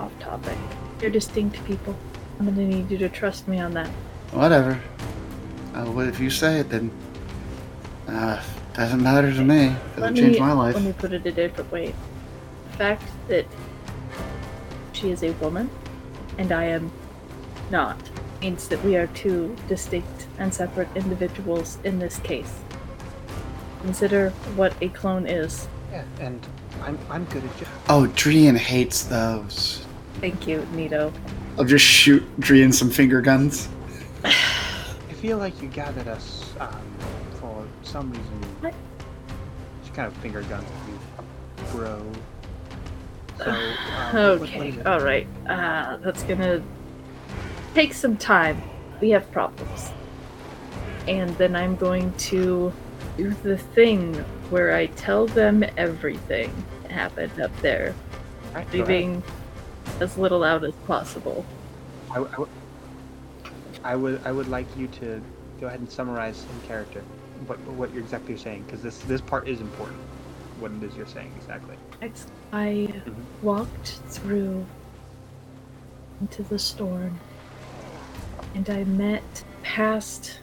off 0.00 0.12
topic. 0.18 0.58
You're 1.00 1.10
distinct 1.10 1.64
people. 1.64 1.94
I'm 2.38 2.46
gonna 2.46 2.66
need 2.66 2.90
you 2.90 2.98
to 2.98 3.08
trust 3.08 3.46
me 3.46 3.60
on 3.60 3.72
that. 3.74 3.88
Whatever. 4.32 4.80
Uh, 5.74 5.90
well, 5.90 6.08
if 6.08 6.18
you 6.18 6.30
say 6.30 6.58
it, 6.60 6.70
then 6.70 6.90
uh, 8.08 8.42
doesn't 8.74 9.02
matter 9.02 9.32
to 9.32 9.42
me. 9.42 9.74
Doesn't 9.96 10.00
Let 10.00 10.14
change 10.14 10.34
me, 10.34 10.40
my 10.40 10.52
life. 10.52 10.74
Let 10.74 10.84
me 10.84 10.92
put 10.92 11.12
it 11.12 11.24
a 11.26 11.32
different 11.32 11.70
way. 11.70 11.94
The 12.72 12.76
fact 12.76 13.04
that 13.28 13.46
she 14.92 15.10
is 15.10 15.22
a 15.22 15.30
woman 15.32 15.70
and 16.38 16.52
I 16.52 16.64
am 16.64 16.90
not 17.70 17.96
means 18.40 18.68
that 18.68 18.82
we 18.84 18.96
are 18.96 19.06
two 19.08 19.56
distinct 19.68 20.26
and 20.38 20.52
separate 20.52 20.88
individuals 20.96 21.78
in 21.84 21.98
this 21.98 22.18
case. 22.18 22.52
Consider 23.82 24.30
what 24.56 24.74
a 24.80 24.88
clone 24.88 25.26
is. 25.26 25.68
Yeah, 25.92 26.04
and 26.20 26.44
I'm 26.82 26.98
I'm 27.10 27.24
good 27.26 27.44
at. 27.44 27.56
Ju- 27.58 27.66
Oh, 27.88 28.08
Drian 28.14 28.56
hates 28.56 29.04
those. 29.04 29.84
Thank 30.20 30.46
you, 30.46 30.66
Nito. 30.72 31.12
I'll 31.58 31.64
just 31.64 31.84
shoot 31.84 32.22
Drian 32.40 32.72
some 32.74 32.90
finger 32.90 33.20
guns. 33.20 33.68
I 34.24 34.32
feel 35.20 35.38
like 35.38 35.60
you 35.62 35.68
gathered 35.68 36.08
us 36.08 36.52
um, 36.60 36.80
for 37.84 37.90
some 37.90 38.10
reason. 38.10 38.42
What? 38.60 38.74
Just 39.82 39.94
kind 39.94 40.08
of 40.08 40.16
finger 40.18 40.42
guns 40.42 40.68
you, 40.88 40.98
bro. 41.72 42.02
So, 43.38 43.50
um, 43.50 43.56
what- 44.12 44.40
what 44.40 44.48
Okay, 44.48 44.82
alright. 44.86 45.26
Uh, 45.48 45.96
that's 45.98 46.22
gonna 46.24 46.62
take 47.74 47.92
some 47.94 48.16
time. 48.16 48.60
We 49.00 49.10
have 49.10 49.30
problems. 49.32 49.90
And 51.06 51.30
then 51.36 51.54
I'm 51.54 51.76
going 51.76 52.12
to 52.30 52.72
do 53.18 53.30
the 53.42 53.58
thing 53.58 54.14
where 54.48 54.74
I 54.74 54.86
tell 54.86 55.26
them 55.26 55.62
everything 55.76 56.50
that 56.82 56.90
happened 56.90 57.38
up 57.40 57.54
there, 57.60 57.94
ahead. 58.54 58.72
leaving 58.72 59.22
as 60.00 60.16
little 60.16 60.42
out 60.42 60.64
as 60.64 60.72
possible. 60.86 61.44
I, 62.10 62.14
w- 62.14 62.30
I 62.32 62.36
w- 62.36 62.50
I 63.84 63.96
would 63.96 64.20
I 64.24 64.32
would 64.32 64.48
like 64.48 64.66
you 64.78 64.86
to 64.88 65.20
go 65.60 65.66
ahead 65.66 65.80
and 65.80 65.90
summarize 65.90 66.42
in 66.44 66.66
character 66.68 67.02
what 67.46 67.58
what 67.72 67.92
you're 67.92 68.02
exactly 68.02 68.36
saying 68.36 68.62
because 68.64 68.82
this 68.82 68.98
this 69.00 69.20
part 69.20 69.48
is 69.48 69.60
important. 69.60 69.98
What 70.60 70.70
it 70.72 70.82
is 70.82 70.96
you're 70.96 71.06
saying 71.06 71.32
exactly. 71.36 71.76
Ex- 72.00 72.26
I 72.52 72.88
Mhm. 73.06 73.14
walked 73.42 73.88
through 74.08 74.64
into 76.20 76.42
the 76.44 76.58
storm 76.58 77.18
and 78.54 78.68
I 78.70 78.84
met 78.84 79.44
past 79.62 80.38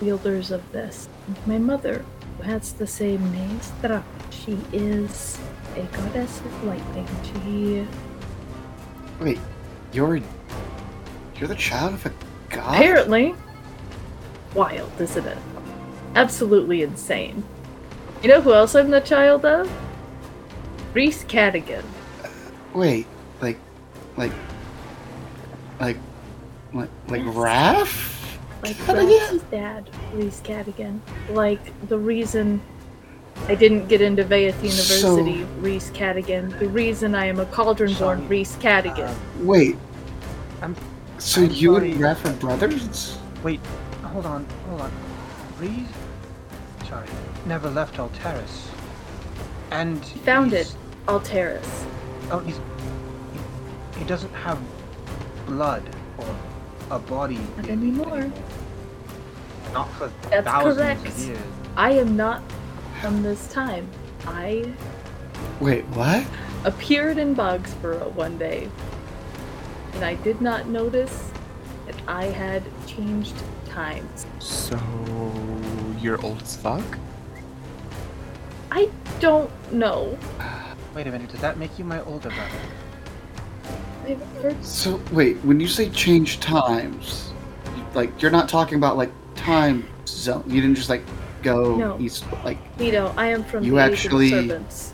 wielders 0.00 0.50
of 0.52 0.70
this. 0.72 1.08
And 1.26 1.36
my 1.46 1.58
mother, 1.58 2.04
who 2.36 2.44
has 2.44 2.72
the 2.72 2.86
same 2.86 3.32
name, 3.32 3.60
Stra. 3.60 4.04
She 4.30 4.56
is 4.72 5.38
a 5.76 5.82
goddess 5.96 6.40
of 6.40 6.64
lightning. 6.64 7.06
She 7.24 7.86
Wait, 9.20 9.40
you're 9.92 10.20
you're 11.36 11.48
the 11.48 11.54
child 11.56 11.94
of 11.94 12.06
a 12.06 12.12
god? 12.50 12.76
apparently 12.76 13.34
wild, 14.54 14.90
isn't 15.00 15.26
it? 15.26 15.38
Absolutely 16.18 16.82
insane. 16.82 17.44
You 18.22 18.28
know 18.28 18.40
who 18.40 18.52
else 18.52 18.74
I'm 18.74 18.90
the 18.90 19.00
child 19.00 19.44
of? 19.44 19.70
Reese 20.92 21.22
Cadigan. 21.24 21.84
Wait, 22.74 23.06
like, 23.40 23.58
like, 24.16 24.32
like, 25.78 25.96
like, 26.72 26.88
like 27.08 27.22
Raph? 27.22 28.14
Like 28.64 28.74
Cadigan? 28.78 29.30
Ralph's 29.30 29.44
dad, 29.50 29.90
Reese 30.12 30.40
Cadigan. 30.40 30.98
Like 31.30 31.60
the 31.88 31.96
reason 31.98 32.60
I 33.46 33.54
didn't 33.54 33.86
get 33.86 34.00
into 34.00 34.24
Vayeth 34.24 34.56
University, 34.56 35.44
Reese 35.60 35.90
Cadigan. 35.90 36.58
The 36.58 36.68
reason 36.68 37.14
I 37.14 37.26
am 37.26 37.38
a 37.38 37.46
Cauldron 37.46 37.90
born, 37.94 38.18
Sorry. 38.18 38.20
Reese 38.26 38.56
Cadigan. 38.56 39.08
Uh, 39.08 39.14
Wait, 39.44 39.76
I'm 40.60 40.74
so 41.18 41.42
I'm 41.42 41.50
you 41.52 41.74
sorry. 41.74 41.92
and 41.92 42.00
Raph 42.00 42.24
are 42.28 42.32
brothers? 42.40 43.18
wait. 43.44 43.60
Hold 44.02 44.26
on, 44.26 44.44
hold 44.68 44.80
on. 44.80 44.92
Reese, 45.60 45.86
sorry, 45.86 45.97
never 47.48 47.70
left 47.70 47.96
Alteris, 47.96 48.66
and 49.70 50.04
He 50.04 50.18
found 50.20 50.52
he's- 50.52 50.70
it, 50.72 50.76
Alteris. 51.06 51.86
Oh, 52.30 52.40
he's 52.40 52.56
he, 53.94 53.98
he 54.00 54.04
doesn't 54.04 54.32
have 54.34 54.58
blood 55.46 55.82
or 56.18 56.26
a 56.90 56.98
body 56.98 57.38
Not 57.56 57.66
in- 57.66 57.70
anymore. 57.82 58.30
Not 59.72 59.90
for 59.92 60.10
That's 60.30 60.46
thousands 60.46 60.76
correct. 60.76 61.06
of 61.06 61.18
years. 61.18 61.38
I 61.76 61.92
am 61.92 62.16
not 62.16 62.42
from 63.00 63.22
this 63.22 63.48
time. 63.52 63.88
I 64.26 64.72
Wait, 65.60 65.84
what? 65.88 66.26
appeared 66.64 67.16
in 67.18 67.34
Bogsborough 67.34 68.12
one 68.14 68.36
day, 68.38 68.68
and 69.94 70.04
I 70.04 70.14
did 70.14 70.40
not 70.40 70.66
notice 70.68 71.30
that 71.86 71.96
I 72.06 72.26
had 72.26 72.62
changed 72.86 73.34
times. 73.66 74.26
So 74.38 74.78
you're 76.00 76.20
old 76.22 76.42
as 76.42 76.56
fuck? 76.56 76.82
I 78.70 78.90
don't 79.20 79.50
know. 79.72 80.18
Wait 80.94 81.06
a 81.06 81.10
minute, 81.10 81.30
does 81.30 81.40
that 81.40 81.58
make 81.58 81.78
you 81.78 81.84
my 81.84 82.02
older 82.04 82.30
brother? 82.30 82.58
So 84.62 85.00
wait, 85.12 85.36
when 85.38 85.60
you 85.60 85.68
say 85.68 85.90
change 85.90 86.40
times, 86.40 87.32
like 87.94 88.20
you're 88.22 88.30
not 88.30 88.48
talking 88.48 88.76
about 88.78 88.96
like 88.96 89.10
time 89.34 89.86
zone. 90.06 90.44
You 90.46 90.60
didn't 90.60 90.76
just 90.76 90.88
like 90.88 91.02
go 91.42 91.76
No. 91.76 91.98
east, 92.00 92.24
like 92.44 92.58
Nito, 92.80 93.12
I 93.16 93.26
am 93.28 93.44
from 93.44 93.64
You 93.64 93.72
the 93.72 93.80
actually- 93.80 94.26
Age 94.28 94.32
of 94.32 94.48
the 94.48 94.48
Serpents. 94.54 94.92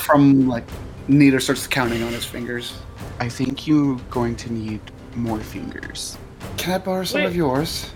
from 0.00 0.48
like 0.48 0.64
Nito 1.08 1.38
starts 1.38 1.66
counting 1.66 2.02
on 2.02 2.12
his 2.12 2.24
fingers. 2.24 2.74
I 3.20 3.28
think 3.28 3.66
you're 3.66 3.96
going 4.10 4.36
to 4.36 4.52
need 4.52 4.80
more 5.14 5.38
fingers. 5.40 6.18
Can 6.56 6.74
I 6.74 6.78
borrow 6.78 7.04
some 7.04 7.22
of 7.24 7.36
yours? 7.36 7.90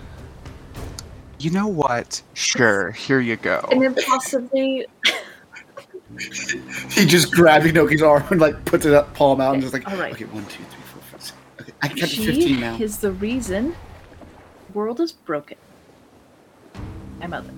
You 1.41 1.49
know 1.49 1.65
what? 1.67 2.21
Sure, 2.35 2.91
here 2.91 3.19
you 3.19 3.35
go. 3.35 3.67
And 3.71 3.81
then 3.81 3.95
possibly 3.95 4.85
He 6.91 7.05
just 7.05 7.31
grabs 7.33 7.65
Inoki's 7.65 8.03
arm 8.03 8.23
and 8.29 8.39
like 8.39 8.63
puts 8.65 8.85
it 8.85 8.93
up, 8.93 9.11
palm 9.15 9.41
out, 9.41 9.53
and 9.55 9.61
just 9.63 9.73
like, 9.73 9.87
All 9.89 9.97
right. 9.97 10.13
okay, 10.13 10.25
one, 10.25 10.45
two, 10.45 10.63
three, 10.63 10.83
four, 10.83 11.01
five, 11.01 11.21
six. 11.21 11.37
Okay, 11.61 11.71
I 11.81 11.87
can 11.87 11.97
count 11.97 12.11
to 12.11 12.25
fifteen 12.25 12.59
now. 12.59 12.77
is 12.77 12.99
the 12.99 13.11
reason 13.13 13.75
the 14.67 14.73
world 14.73 14.99
is 14.99 15.11
broken. 15.11 15.57
My 17.19 17.25
mother, 17.25 17.51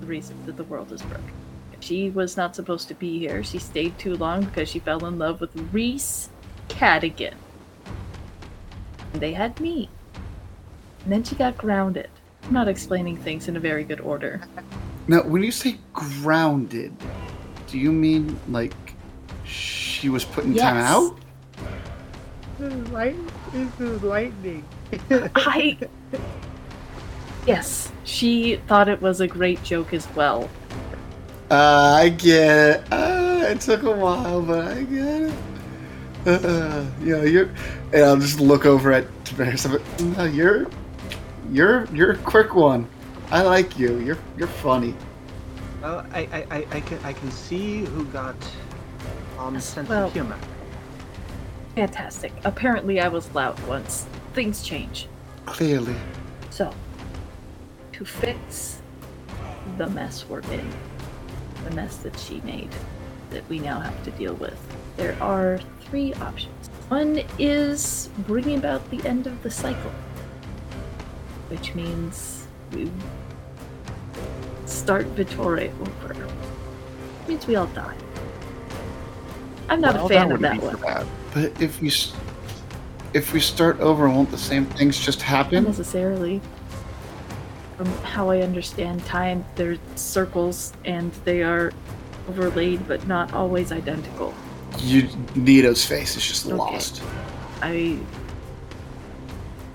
the 0.00 0.06
reason 0.06 0.44
that 0.46 0.56
the 0.56 0.64
world 0.64 0.90
is 0.90 1.02
broken. 1.02 1.30
She 1.80 2.10
was 2.10 2.36
not 2.36 2.56
supposed 2.56 2.88
to 2.88 2.94
be 2.94 3.20
here. 3.20 3.44
She 3.44 3.60
stayed 3.60 3.96
too 4.00 4.16
long 4.16 4.44
because 4.44 4.68
she 4.68 4.80
fell 4.80 5.06
in 5.06 5.16
love 5.16 5.40
with 5.40 5.54
Reese 5.72 6.28
Cadigan. 6.68 7.34
And 9.12 9.22
they 9.22 9.32
had 9.32 9.60
me. 9.60 9.88
And 11.04 11.12
then 11.12 11.22
she 11.22 11.36
got 11.36 11.56
grounded. 11.56 12.10
I'm 12.48 12.54
not 12.54 12.66
explaining 12.68 13.18
things 13.18 13.46
in 13.48 13.56
a 13.56 13.60
very 13.60 13.84
good 13.84 14.00
order. 14.00 14.40
Now, 15.06 15.22
when 15.22 15.42
you 15.42 15.50
say 15.52 15.76
grounded, 15.92 16.94
do 17.66 17.78
you 17.78 17.92
mean 17.92 18.40
like 18.48 18.74
she 19.44 20.08
was 20.08 20.24
put 20.24 20.44
in 20.44 20.54
time 20.54 20.76
Yes. 20.76 20.90
out? 20.90 21.18
Light, 22.90 23.16
this 23.52 23.80
is 23.80 24.02
lightning. 24.02 24.64
I. 25.34 25.76
Yes, 27.46 27.92
she 28.04 28.56
thought 28.66 28.88
it 28.88 29.00
was 29.02 29.20
a 29.20 29.28
great 29.28 29.62
joke 29.62 29.92
as 29.92 30.08
well. 30.14 30.48
Uh, 31.50 31.98
I 32.02 32.08
get 32.08 32.58
it. 32.58 32.92
Uh, 32.92 33.40
it 33.46 33.60
took 33.60 33.82
a 33.82 33.92
while, 33.92 34.40
but 34.42 34.68
I 34.68 34.82
get 34.84 35.22
it. 35.22 35.34
Uh, 36.26 36.84
yeah, 37.02 37.22
you're. 37.24 37.50
And 37.92 38.04
I'll 38.04 38.16
just 38.16 38.40
look 38.40 38.64
over 38.66 38.90
at 38.92 39.04
Tavares. 39.24 39.64
I'm 39.66 39.72
like, 39.72 40.16
No, 40.18 40.24
you're, 40.24 40.66
you're, 41.50 41.86
you're 41.94 42.12
a 42.12 42.16
quick 42.18 42.54
one. 42.54 42.88
I 43.30 43.42
like 43.42 43.78
you. 43.78 43.98
You're, 44.00 44.18
you're 44.36 44.48
funny. 44.48 44.94
Well, 45.82 46.06
I, 46.12 46.20
I, 46.32 46.46
I, 46.56 46.66
I 46.72 46.80
can 46.80 46.98
I 47.04 47.12
can 47.12 47.30
see 47.30 47.84
who 47.84 48.04
got 48.06 48.34
um 49.38 49.54
Yes, 49.54 49.64
sense 49.64 49.88
well- 49.88 50.06
of 50.06 50.12
humor. 50.12 50.36
Fantastic. 51.76 52.32
Apparently, 52.44 53.00
I 53.00 53.06
was 53.08 53.32
loud 53.34 53.58
once. 53.68 54.06
Things 54.34 54.62
change. 54.62 55.06
Clearly. 55.46 55.94
So, 56.50 56.74
to 57.92 58.04
fix 58.04 58.80
the 59.76 59.86
mess 59.90 60.28
we're 60.28 60.40
in, 60.40 60.68
the 61.64 61.70
mess 61.72 61.98
that 61.98 62.18
she 62.18 62.40
made, 62.40 62.70
that 63.30 63.48
we 63.48 63.60
now 63.60 63.78
have 63.78 64.02
to 64.04 64.10
deal 64.12 64.34
with, 64.34 64.58
there 64.96 65.16
are 65.22 65.60
three 65.82 66.12
options. 66.14 66.66
One 66.88 67.22
is 67.38 68.10
bringing 68.26 68.58
about 68.58 68.90
the 68.90 69.06
end 69.06 69.28
of 69.28 69.40
the 69.44 69.50
cycle, 69.50 69.92
which 71.48 71.74
means 71.74 72.46
we 72.72 72.90
start 74.66 75.06
Vittore 75.14 75.70
over. 75.80 76.16
means 77.26 77.46
we 77.46 77.56
all 77.56 77.66
die. 77.68 77.94
I'm 79.68 79.80
not 79.80 79.94
Well, 79.94 80.06
a 80.06 80.08
fan 80.08 80.32
of 80.32 80.40
that 80.40 80.62
one. 80.62 80.76
bad. 80.76 81.06
But 81.34 81.60
if 81.60 81.80
we, 81.80 81.92
if 83.12 83.32
we 83.32 83.40
start 83.40 83.78
over, 83.80 84.08
won't 84.08 84.30
the 84.30 84.38
same 84.38 84.64
things 84.64 84.98
just 84.98 85.20
happen? 85.22 85.64
Not 85.64 85.68
necessarily. 85.70 86.40
From 87.76 87.86
how 88.02 88.30
I 88.30 88.40
understand 88.40 89.04
time, 89.04 89.44
there's 89.56 89.78
circles 89.94 90.72
and 90.84 91.12
they 91.24 91.42
are 91.42 91.72
overlaid 92.28 92.86
but 92.88 93.06
not 93.06 93.32
always 93.34 93.70
identical. 93.72 94.34
You, 94.80 95.08
Nito's 95.34 95.84
face 95.84 96.16
is 96.16 96.26
just 96.26 96.46
Okay. 96.46 96.54
lost. 96.56 97.02
I 97.62 97.98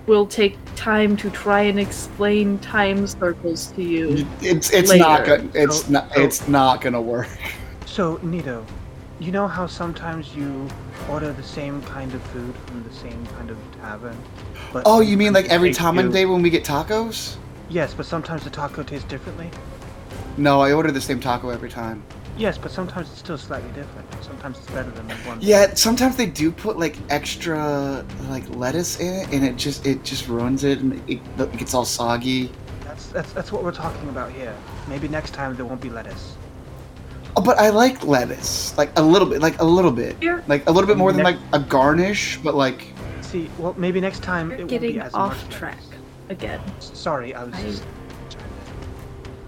will 0.08 0.26
take 0.26 0.58
time 0.76 1.16
to 1.18 1.30
try 1.30 1.62
and 1.62 1.80
explain 1.80 2.60
time 2.60 3.08
circles 3.08 3.72
to 3.74 3.84
you. 3.84 4.10
You- 4.16 4.28
It's, 4.42 4.72
it's 4.72 4.94
not 4.94 5.26
gonna, 5.26 5.50
it's 5.54 5.88
Oh, 5.88 5.92
not, 5.92 6.18
it's 6.18 6.48
not 6.48 6.82
gonna 6.82 7.02
work. 7.02 7.30
So 7.86 8.20
Nito, 8.24 8.66
you 9.20 9.32
know 9.32 9.48
how 9.48 9.68
sometimes 9.68 10.36
you 10.36 10.68
order 11.10 11.32
the 11.32 11.44
same 11.44 11.82
kind 11.84 12.14
of 12.14 12.22
food 12.24 12.54
from 12.66 12.84
the 12.84 12.94
same 12.94 13.26
kind 13.38 13.50
of 13.50 13.58
tavern? 13.82 14.18
But 14.74 14.84
Oh, 14.86 15.00
you 15.00 15.16
mean 15.16 15.34
like 15.34 15.46
every 15.50 15.70
they 15.70 15.74
time 15.74 16.00
and 16.00 16.12
day 16.12 16.26
when 16.26 16.42
we 16.42 16.50
get 16.50 16.66
tacos? 16.66 17.36
Yes, 17.70 17.94
but 17.94 18.06
sometimes 18.06 18.44
the 18.44 18.50
taco 18.50 18.84
tastes 18.84 19.08
differently. 19.08 19.50
No, 20.38 20.62
I 20.62 20.74
order 20.74 20.92
the 20.92 21.02
same 21.02 21.20
taco 21.20 21.50
every 21.50 21.70
time. 21.70 22.04
Yes, 22.38 22.58
but 22.58 22.72
sometimes 22.72 23.10
it's 23.10 23.20
still 23.20 23.38
slightly 23.38 23.70
different. 23.72 24.08
Sometimes 24.24 24.58
it's 24.58 24.72
better 24.72 24.90
than 24.92 25.08
the 25.08 25.16
one. 25.16 25.38
Yeah, 25.42 25.74
sometimes 25.74 26.16
they 26.16 26.26
do 26.26 26.52
put 26.52 26.80
like 26.80 26.96
extra 27.10 28.06
like 28.30 28.48
lettuce 28.56 29.00
in 29.00 29.14
it, 29.14 29.34
and 29.34 29.44
it 29.44 29.58
just 29.58 29.86
it 29.86 30.04
just 30.04 30.28
ruins 30.28 30.64
it, 30.64 30.80
and 30.80 30.94
it, 31.10 31.20
it 31.38 31.58
gets 31.58 31.74
all 31.74 31.86
soggy. 31.86 32.52
That's 32.86 33.08
that's 33.08 33.34
that's 33.34 33.52
what 33.52 33.64
we're 33.64 33.74
talking 33.74 34.08
about 34.10 34.32
here. 34.32 34.56
Maybe 34.88 35.08
next 35.08 35.34
time 35.34 35.56
there 35.56 35.66
won't 35.66 35.82
be 35.82 35.90
lettuce. 35.90 36.36
Oh, 37.36 37.42
but 37.42 37.58
I 37.58 37.70
like 37.70 38.04
lettuce, 38.06 38.78
like 38.78 38.98
a 38.98 39.02
little 39.02 39.28
bit, 39.28 39.42
like 39.42 39.60
a 39.60 39.64
little 39.66 39.92
bit, 39.92 40.16
You're, 40.22 40.44
like 40.48 40.68
a 40.70 40.72
little 40.72 40.88
bit 40.88 40.98
more 40.98 41.12
than 41.12 41.24
like 41.24 41.38
a 41.52 41.60
garnish, 41.60 42.38
but 42.38 42.54
like 42.56 42.94
See, 43.22 43.50
well, 43.58 43.74
maybe 43.78 44.00
next 44.00 44.22
time 44.22 44.52
it 44.52 44.60
you're 44.60 44.68
won't 44.68 44.82
be 44.82 44.88
getting 44.88 45.02
as 45.02 45.14
off 45.16 45.44
much 45.46 45.56
track 45.56 45.78
lettuce. 45.82 46.00
again. 46.30 46.62
Sorry, 46.80 47.34
I 47.34 47.44
was 47.44 47.54
I- 47.56 47.62
just. 47.64 47.84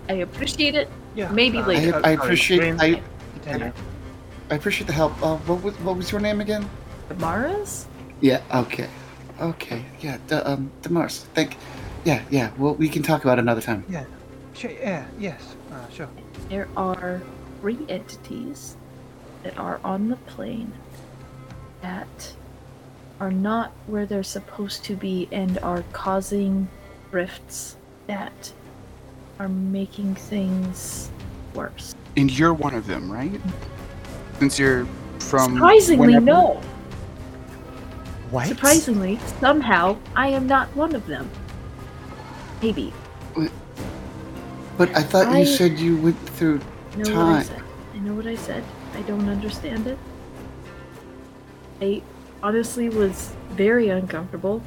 I 0.10 0.14
appreciate 0.14 0.76
it. 0.76 0.89
Yeah. 1.15 1.31
maybe 1.31 1.60
uh, 1.60 1.68
later. 1.68 2.02
I, 2.03 2.10
I 2.10 2.11
appreciate 2.14 2.60
Graham, 2.60 2.80
I, 2.80 3.02
Continue. 3.35 3.72
I 4.50 4.56
appreciate 4.56 4.88
the 4.88 4.94
help. 4.94 5.12
Uh, 5.24 5.38
what 5.38 5.64
was 5.64 5.74
what 5.82 5.98
was 5.98 6.12
your 6.12 6.22
name 6.22 6.42
again? 6.42 6.70
Mara's? 7.18 7.88
Yeah. 8.22 8.42
Okay. 8.54 8.90
Okay. 9.42 9.84
Yeah. 10.02 10.18
D- 10.28 10.36
um, 10.36 10.72
Demars. 10.82 11.24
Thank. 11.34 11.58
Yeah. 12.04 12.22
Yeah. 12.30 12.52
Well, 12.58 12.76
we 12.76 12.90
can 12.90 13.04
talk 13.04 13.24
about 13.24 13.38
it 13.38 13.42
another 13.42 13.62
time. 13.62 13.84
Yeah. 13.90 14.06
Sure, 14.56 14.72
yeah, 14.72 15.06
yes, 15.20 15.56
uh, 15.74 15.90
sure. 15.90 16.08
There 16.48 16.70
are 16.78 17.22
three 17.60 17.78
entities 17.90 18.78
that 19.44 19.58
are 19.60 19.82
on 19.84 20.08
the 20.08 20.16
plane 20.16 20.72
that 21.82 22.34
are 23.20 23.32
not 23.32 23.74
where 23.88 24.06
they're 24.06 24.24
supposed 24.24 24.86
to 24.86 24.96
be 24.96 25.28
and 25.34 25.60
are 25.60 25.84
causing 25.92 26.70
rifts 27.12 27.76
that 28.08 28.54
are 29.40 29.50
making 29.50 30.16
things 30.16 31.12
worse. 31.54 31.94
And 32.16 32.32
you're 32.32 32.54
one 32.54 32.76
of 32.76 32.88
them, 32.88 33.12
right? 33.12 33.42
Since 34.40 34.60
you're 34.60 34.86
from. 35.20 35.53
Surprisingly, 35.53 36.07
whenever- 36.07 36.26
no. 36.26 36.62
What? 38.32 38.48
Surprisingly, 38.48 39.20
somehow, 39.40 39.98
I 40.16 40.28
am 40.30 40.48
not 40.48 40.68
one 40.76 40.94
of 40.95 41.06
them. 41.07 41.30
Maybe. 42.62 42.94
But 44.78 44.94
I 44.95 45.03
thought 45.03 45.28
I- 45.28 45.40
you 45.40 45.45
said 45.45 45.80
you 45.80 45.95
went 45.98 46.20
through. 46.30 46.60
know 46.98 47.03
what 47.03 47.07
I 47.07 47.14
Time. 47.14 47.44
said. 47.44 47.62
I 47.94 47.98
know 47.99 48.14
what 48.14 48.28
I 48.28 48.36
said. 48.36 48.64
I 48.98 49.02
don't 49.03 49.30
understand 49.30 49.88
it. 49.88 49.98
I 51.82 52.02
honestly 52.44 52.90
was 52.90 53.32
very 53.52 53.90
uncomfortable 53.90 54.62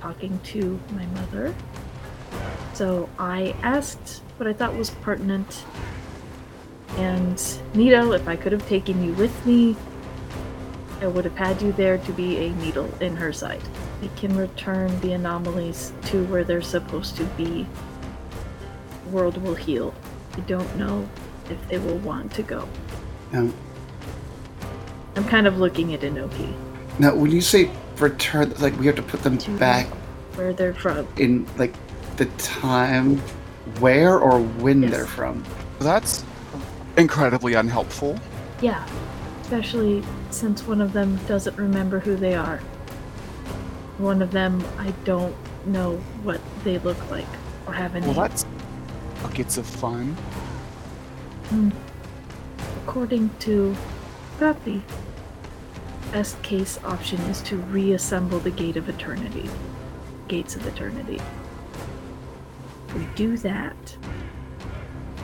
talking 0.00 0.38
to 0.44 0.78
my 0.94 1.06
mother. 1.20 1.54
So 2.74 3.08
I 3.18 3.54
asked 3.62 4.22
what 4.36 4.46
I 4.48 4.52
thought 4.52 4.76
was 4.76 4.90
pertinent. 4.90 5.64
And 6.96 7.40
Nito, 7.74 8.12
if 8.12 8.26
I 8.26 8.36
could 8.36 8.52
have 8.52 8.66
taken 8.68 9.02
you 9.04 9.12
with 9.12 9.46
me, 9.46 9.76
I 11.00 11.06
would 11.06 11.24
have 11.24 11.36
had 11.36 11.62
you 11.62 11.72
there 11.72 11.98
to 11.98 12.12
be 12.12 12.36
a 12.38 12.50
needle 12.54 12.92
in 13.00 13.14
her 13.16 13.32
side. 13.32 13.62
I 14.02 14.08
can 14.18 14.36
return 14.36 14.98
the 15.00 15.12
anomalies 15.12 15.92
to 16.06 16.24
where 16.26 16.42
they're 16.44 16.62
supposed 16.62 17.16
to 17.16 17.24
be. 17.24 17.66
The 19.04 19.10
world 19.10 19.36
will 19.42 19.54
heal. 19.54 19.94
I 20.36 20.40
don't 20.40 20.76
know 20.76 21.08
if 21.50 21.68
they 21.68 21.78
will 21.78 21.98
want 21.98 22.32
to 22.34 22.42
go. 22.42 22.68
Now, 23.32 23.48
I'm 25.16 25.24
kind 25.24 25.46
of 25.46 25.58
looking 25.58 25.94
at 25.94 26.00
Inoki 26.00 26.52
now, 26.98 27.14
when 27.14 27.30
you 27.30 27.40
say 27.40 27.70
return, 27.98 28.52
like 28.58 28.76
we 28.78 28.86
have 28.86 28.96
to 28.96 29.02
put 29.02 29.22
them 29.22 29.38
to 29.38 29.50
back 29.52 29.86
where 30.34 30.52
they're 30.52 30.74
from. 30.74 31.06
in 31.16 31.46
like 31.56 31.72
the 32.16 32.24
time 32.38 33.18
where 33.78 34.18
or 34.18 34.40
when 34.40 34.82
Yes. 34.82 34.90
they're 34.90 35.06
from. 35.06 35.44
That's 35.78 36.24
incredibly 36.98 37.54
unhelpful. 37.54 38.18
Yeah, 38.60 38.86
especially 39.40 40.02
since 40.30 40.66
one 40.66 40.80
of 40.80 40.92
them 40.92 41.16
doesn't 41.26 41.56
remember 41.56 42.00
who 42.00 42.16
they 42.16 42.34
are. 42.34 42.58
One 43.98 44.20
of 44.20 44.32
them, 44.32 44.62
I 44.78 44.90
don't 45.04 45.34
know 45.66 45.96
what 46.22 46.40
they 46.64 46.78
look 46.78 47.10
like 47.10 47.26
or 47.66 47.72
have 47.72 47.94
a 47.94 48.00
Well, 48.00 48.14
that's 48.14 48.44
buckets 49.22 49.56
of 49.56 49.66
fun. 49.66 50.12
Hmm. 51.48 51.70
According 52.84 53.30
to 53.40 53.76
Guppy, 54.38 54.82
best 56.12 56.40
case 56.42 56.78
option 56.84 57.20
is 57.22 57.40
to 57.42 57.56
reassemble 57.56 58.38
the 58.38 58.50
Gate 58.50 58.76
of 58.76 58.88
Eternity. 58.88 59.48
Gates 60.26 60.56
of 60.56 60.66
Eternity. 60.66 61.20
If 62.88 62.94
we 62.94 63.06
do 63.14 63.36
that, 63.38 63.96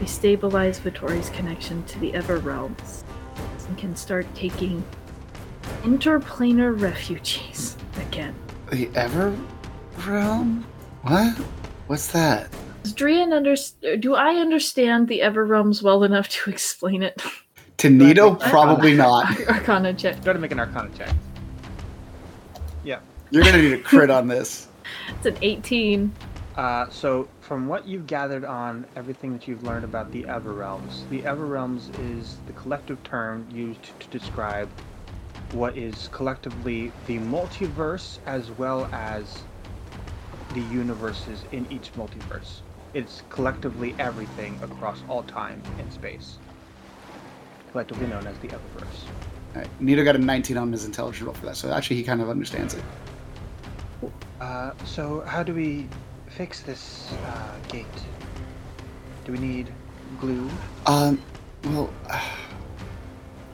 we 0.00 0.06
stabilize 0.06 0.78
Vittori's 0.78 1.30
connection 1.30 1.82
to 1.84 1.98
the 1.98 2.12
Ever 2.14 2.38
Realms 2.38 3.04
and 3.68 3.78
can 3.78 3.94
start 3.96 4.26
taking 4.34 4.84
Interplanar 5.82 6.78
refugees 6.80 7.76
again. 8.00 8.34
The 8.70 8.88
Ever 8.94 9.36
Realm? 10.06 10.66
What? 11.02 11.36
What's 11.86 12.08
that? 12.08 12.48
Does 12.82 12.94
Drian 12.94 13.32
under- 13.32 13.96
do 13.96 14.14
I 14.14 14.34
understand 14.34 15.08
the 15.08 15.22
Ever 15.22 15.44
Realms 15.44 15.82
well 15.82 16.04
enough 16.04 16.28
to 16.30 16.50
explain 16.50 17.02
it? 17.02 17.22
To 17.78 17.90
Nito? 17.90 18.30
Arcana. 18.32 18.50
Probably 18.50 18.94
not. 18.96 19.48
Arcana 19.48 19.94
check. 19.94 20.22
Go 20.24 20.32
to 20.32 20.38
make 20.38 20.52
an 20.52 20.60
Arcana 20.60 20.90
check. 20.96 21.10
Yeah. 22.84 23.00
You're 23.30 23.42
gonna 23.44 23.62
need 23.62 23.72
a 23.72 23.78
crit 23.78 24.10
on 24.10 24.28
this. 24.28 24.68
It's 25.08 25.26
an 25.26 25.36
18. 25.42 26.12
Uh, 26.56 26.88
so, 26.90 27.26
from 27.44 27.68
what 27.68 27.86
you've 27.86 28.06
gathered 28.06 28.44
on 28.44 28.86
everything 28.96 29.34
that 29.34 29.46
you've 29.46 29.62
learned 29.62 29.84
about 29.84 30.10
the 30.12 30.24
Everrealms, 30.24 31.04
the 31.10 31.22
Everrealms 31.26 31.90
is 32.00 32.38
the 32.46 32.54
collective 32.54 33.02
term 33.02 33.46
used 33.52 34.00
to 34.00 34.08
describe 34.08 34.68
what 35.52 35.76
is 35.76 36.08
collectively 36.10 36.90
the 37.06 37.18
multiverse 37.18 38.18
as 38.24 38.50
well 38.52 38.86
as 38.92 39.42
the 40.54 40.62
universes 40.62 41.44
in 41.52 41.70
each 41.70 41.92
multiverse. 41.94 42.60
It's 42.94 43.22
collectively 43.28 43.94
everything 43.98 44.58
across 44.62 45.02
all 45.06 45.22
time 45.24 45.62
and 45.78 45.92
space. 45.92 46.38
Collectively 47.72 48.06
known 48.06 48.26
as 48.26 48.38
the 48.38 48.48
Eververse. 48.48 49.04
Alright, 49.54 49.68
Nito 49.80 50.02
got 50.02 50.16
a 50.16 50.18
19 50.18 50.56
on 50.56 50.72
his 50.72 50.86
intelligence 50.86 51.22
roll 51.22 51.34
for 51.34 51.44
that, 51.44 51.56
so 51.56 51.70
actually 51.70 51.96
he 51.96 52.04
kind 52.04 52.22
of 52.22 52.30
understands 52.30 52.72
it. 52.72 52.82
Uh, 54.40 54.72
so, 54.84 55.20
how 55.22 55.42
do 55.42 55.54
we 55.54 55.88
fix 56.34 56.60
this 56.60 57.12
uh, 57.26 57.54
gate? 57.68 57.86
Do 59.24 59.32
we 59.32 59.38
need 59.38 59.72
glue? 60.20 60.50
Um, 60.86 61.20
well, 61.66 61.90
I 62.10 62.22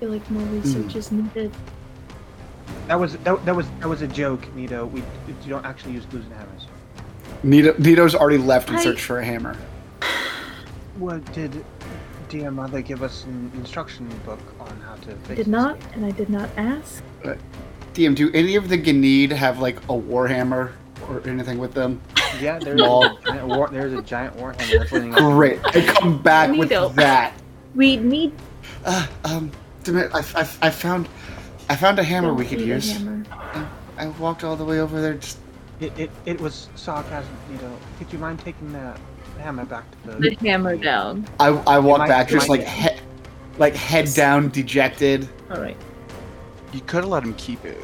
feel 0.01 0.11
like 0.11 0.29
more 0.31 0.43
research 0.47 0.97
is 0.97 1.13
needed. 1.13 1.53
That 2.87 2.99
was 2.99 3.17
that, 3.19 3.45
that 3.45 3.55
was 3.55 3.67
that 3.81 3.89
was 3.89 4.03
a 4.03 4.09
joke, 4.09 4.53
Nito. 4.55 4.87
We 4.87 5.01
you 5.29 5.49
don't 5.49 5.65
actually 5.65 5.93
use 5.93 6.07
glues 6.07 6.25
and 6.25 6.35
hammers. 6.35 6.67
Nito, 7.43 7.75
Nito's 7.79 8.15
already 8.15 8.39
left 8.39 8.69
in 8.71 8.77
I- 8.77 8.83
search 8.83 9.03
for 9.03 9.21
a 9.21 9.25
hammer. 9.25 9.57
What 10.99 11.25
did 11.33 11.65
dear 12.29 12.51
mother 12.51 12.83
give 12.83 13.03
us 13.03 13.25
an 13.25 13.51
instruction 13.55 14.07
book 14.27 14.41
on 14.61 14.79
how 14.81 14.97
to 14.97 15.17
fix 15.17 15.31
I 15.31 15.35
did 15.35 15.47
not, 15.49 15.81
gate? 15.81 15.89
and 15.95 16.05
I 16.05 16.11
did 16.11 16.29
not 16.29 16.51
ask. 16.57 17.03
DM, 17.95 18.15
do 18.15 18.31
any 18.35 18.55
of 18.57 18.69
the 18.69 18.77
Ganid 18.77 19.31
have 19.33 19.61
like 19.61 19.79
a 19.85 19.95
warhammer 19.95 20.73
or 21.11 21.27
anything 21.29 21.59
with 21.59 21.75
them? 21.75 22.01
Yeah, 22.41 22.59
there's 22.59 22.79
No. 22.81 23.03
a 23.03 23.19
giant 23.25 23.47
war, 23.49 23.69
there's 23.71 23.93
a 23.93 24.03
giant 24.03 24.37
warhammer 24.37 24.79
that's 24.79 24.93
leaning 24.93 25.13
up. 25.15 25.19
Great. 25.21 25.59
I 25.65 25.83
come 25.95 26.23
back 26.23 26.51
with 26.51 26.71
Nito. 26.71 26.89
that. 26.91 27.33
We 27.75 27.97
need 27.97 28.33
Uh, 28.85 29.07
um, 29.25 29.51
I, 29.87 30.09
I, 30.35 30.41
I 30.63 30.71
found, 30.71 31.09
I 31.69 31.77
found 31.77 31.99
a 31.99 32.03
hammer 32.05 32.29
don't 32.29 32.37
we 32.37 32.45
could 32.47 32.61
use. 32.61 32.93
hammer. 32.93 33.25
I 33.99 34.09
walked 34.19 34.45
all 34.45 34.57
the 34.57 34.65
way 34.65 34.81
over 34.81 35.01
there. 35.01 35.15
Just 35.15 35.39
It, 35.81 35.93
it 35.99 36.11
it 36.27 36.41
was 36.41 36.69
sarcasm, 36.75 37.31
Nito. 37.51 37.71
Could 37.99 38.13
you 38.13 38.19
mind 38.19 38.39
taking 38.41 38.73
the 38.73 38.95
hammer 39.39 39.65
back 39.65 39.85
to 40.05 40.11
The 40.13 40.31
the 40.37 40.49
hammer 40.49 40.77
down. 40.77 41.27
I, 41.39 41.49
I 41.49 41.79
walked 41.79 42.01
might- 42.01 42.09
back, 42.09 42.29
just 42.29 42.49
like 42.49 42.61
get- 42.61 42.95
he, 42.95 43.01
like 43.59 43.75
head 43.75 44.09
down, 44.15 44.49
dejected. 44.51 45.29
All 45.51 45.61
right. 45.61 45.77
You 46.73 46.81
could 46.83 47.03
have 47.05 47.09
let 47.11 47.23
him 47.25 47.35
keep 47.35 47.65
it. 47.65 47.79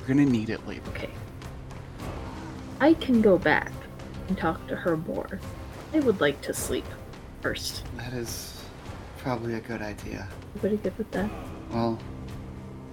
We're 0.00 0.06
gonna 0.08 0.24
need 0.26 0.50
it 0.50 0.66
later. 0.66 0.82
Okay. 0.88 1.10
I 2.82 2.94
can 2.94 3.22
go 3.22 3.38
back 3.38 3.70
and 4.26 4.36
talk 4.36 4.66
to 4.66 4.74
her 4.74 4.96
more. 4.96 5.38
I 5.94 6.00
would 6.00 6.20
like 6.20 6.40
to 6.40 6.52
sleep 6.52 6.84
first. 7.40 7.84
That 7.96 8.12
is 8.12 8.60
probably 9.18 9.54
a 9.54 9.60
good 9.60 9.80
idea. 9.80 10.26
Everybody 10.56 10.82
good 10.82 10.98
with 10.98 11.08
that? 11.12 11.30
Well, 11.70 11.96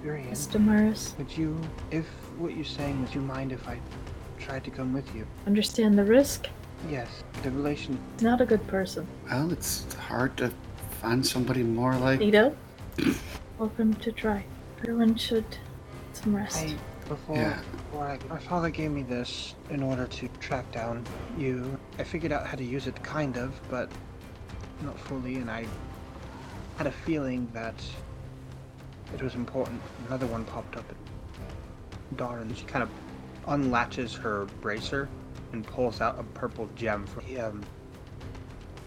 Drian, 0.03 0.30
Miss 0.30 0.45
Damaris? 0.45 1.16
Would 1.18 1.36
you, 1.36 1.60
if 1.90 2.06
what 2.38 2.56
you're 2.56 2.66
saying, 2.66 3.02
would 3.02 3.16
you 3.16 3.22
mind 3.22 3.52
if 3.52 3.68
I 3.68 3.80
tried 4.38 4.64
to 4.66 4.70
come 4.70 4.94
with 4.94 5.07
you? 5.16 5.26
Understand 5.48 5.98
the 5.98 6.03
risk? 6.03 6.45
Yes, 6.88 7.24
the 7.41 7.49
relation. 7.49 7.98
He's 8.14 8.22
not 8.22 8.41
a 8.41 8.45
good 8.45 8.68
person. 8.68 9.07
well, 9.28 9.52
it's 9.52 9.91
hard 9.95 10.38
to 10.38 10.52
find 11.02 11.26
somebody 11.26 11.64
more 11.64 11.95
like. 11.95 12.20
Nito? 12.20 12.56
Welcome 13.57 13.95
to 13.95 14.11
try. 14.11 14.45
Everyone 14.84 15.16
should 15.16 15.49
get 15.49 15.60
some 16.14 16.36
rest. 16.36 16.60
I 16.60 16.76
before, 17.07 17.38
Yeah. 17.38 17.60
I, 17.98 18.20
my 18.30 18.40
father 18.40 18.70
gave 18.70 18.91
me 18.91 19.03
this 19.03 19.56
in 19.70 19.82
order 19.84 20.06
to 20.06 20.28
track 20.40 20.72
down 20.72 21.06
you. 21.38 21.78
I 21.98 22.03
figured 22.03 22.32
out 22.32 22.45
how 22.45 22.56
to 22.56 22.64
use 22.64 22.88
it, 22.88 23.02
kind 23.03 23.38
of, 23.38 23.60
but 23.70 23.90
not 24.82 24.99
fully, 24.99 25.36
and 25.36 25.49
I 25.49 25.66
had 26.78 26.88
a 26.88 26.91
feeling 26.91 27.49
that 27.53 27.76
it 29.14 29.22
was 29.22 29.36
important. 29.36 29.82
Another 30.07 30.28
one 30.28 30.45
popped 30.45 30.78
up. 30.78 30.86
Darn, 32.16 32.53
she 32.53 32.66
kind 32.66 32.84
of 32.84 32.90
unlatches 33.48 34.16
her 34.16 34.45
bracer 34.61 35.10
and 35.52 35.66
pulls 35.66 36.02
out 36.02 36.20
a 36.20 36.24
purple 36.24 36.70
gem 36.76 37.06
from. 37.06 37.24
Um, 37.40 37.64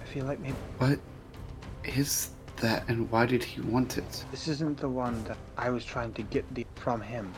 I 0.01 0.05
feel 0.07 0.27
like 0.27 0.41
maybe 0.41 0.57
What 0.79 0.99
is 1.85 2.31
that, 2.59 2.89
and 2.89 3.11
why 3.11 3.27
did 3.27 3.43
he 3.43 3.61
want 3.61 3.99
it? 3.99 4.25
This 4.31 4.49
isn't 4.49 4.79
the 4.79 4.89
one 4.89 5.23
that 5.25 5.39
I 5.57 5.71
was 5.71 5.85
trying 5.85 6.13
to 6.15 6.23
get 6.23 6.53
the, 6.55 6.67
from 6.77 7.01
him. 7.01 7.33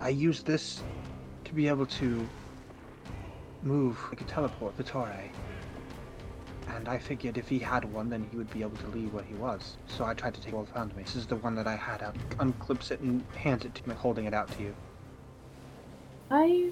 I 0.00 0.10
used 0.10 0.46
this 0.46 0.82
to 1.44 1.54
be 1.54 1.68
able 1.68 1.86
to 1.86 2.28
move 3.62 3.98
like 4.10 4.20
a 4.20 4.24
teleport, 4.24 4.76
the 4.76 4.84
Torre. 4.84 5.30
And 6.68 6.88
I 6.88 6.98
figured 6.98 7.38
if 7.38 7.48
he 7.48 7.58
had 7.58 7.84
one, 7.92 8.10
then 8.10 8.26
he 8.30 8.36
would 8.36 8.50
be 8.50 8.60
able 8.60 8.76
to 8.78 8.86
leave 8.88 9.12
where 9.14 9.22
he 9.24 9.34
was. 9.34 9.76
So 9.86 10.04
I 10.04 10.14
tried 10.14 10.34
to 10.34 10.40
take 10.40 10.52
what 10.52 10.68
found 10.68 10.96
me. 10.96 11.04
This 11.04 11.16
is 11.16 11.26
the 11.26 11.36
one 11.36 11.54
that 11.54 11.66
I 11.66 11.76
had 11.76 12.02
out. 12.02 12.16
Unclips 12.38 12.90
it 12.90 13.00
and 13.00 13.24
hands 13.36 13.64
it 13.64 13.74
to 13.76 13.88
me, 13.88 13.94
holding 13.94 14.24
it 14.26 14.34
out 14.34 14.50
to 14.52 14.62
you. 14.62 14.74
I 16.30 16.70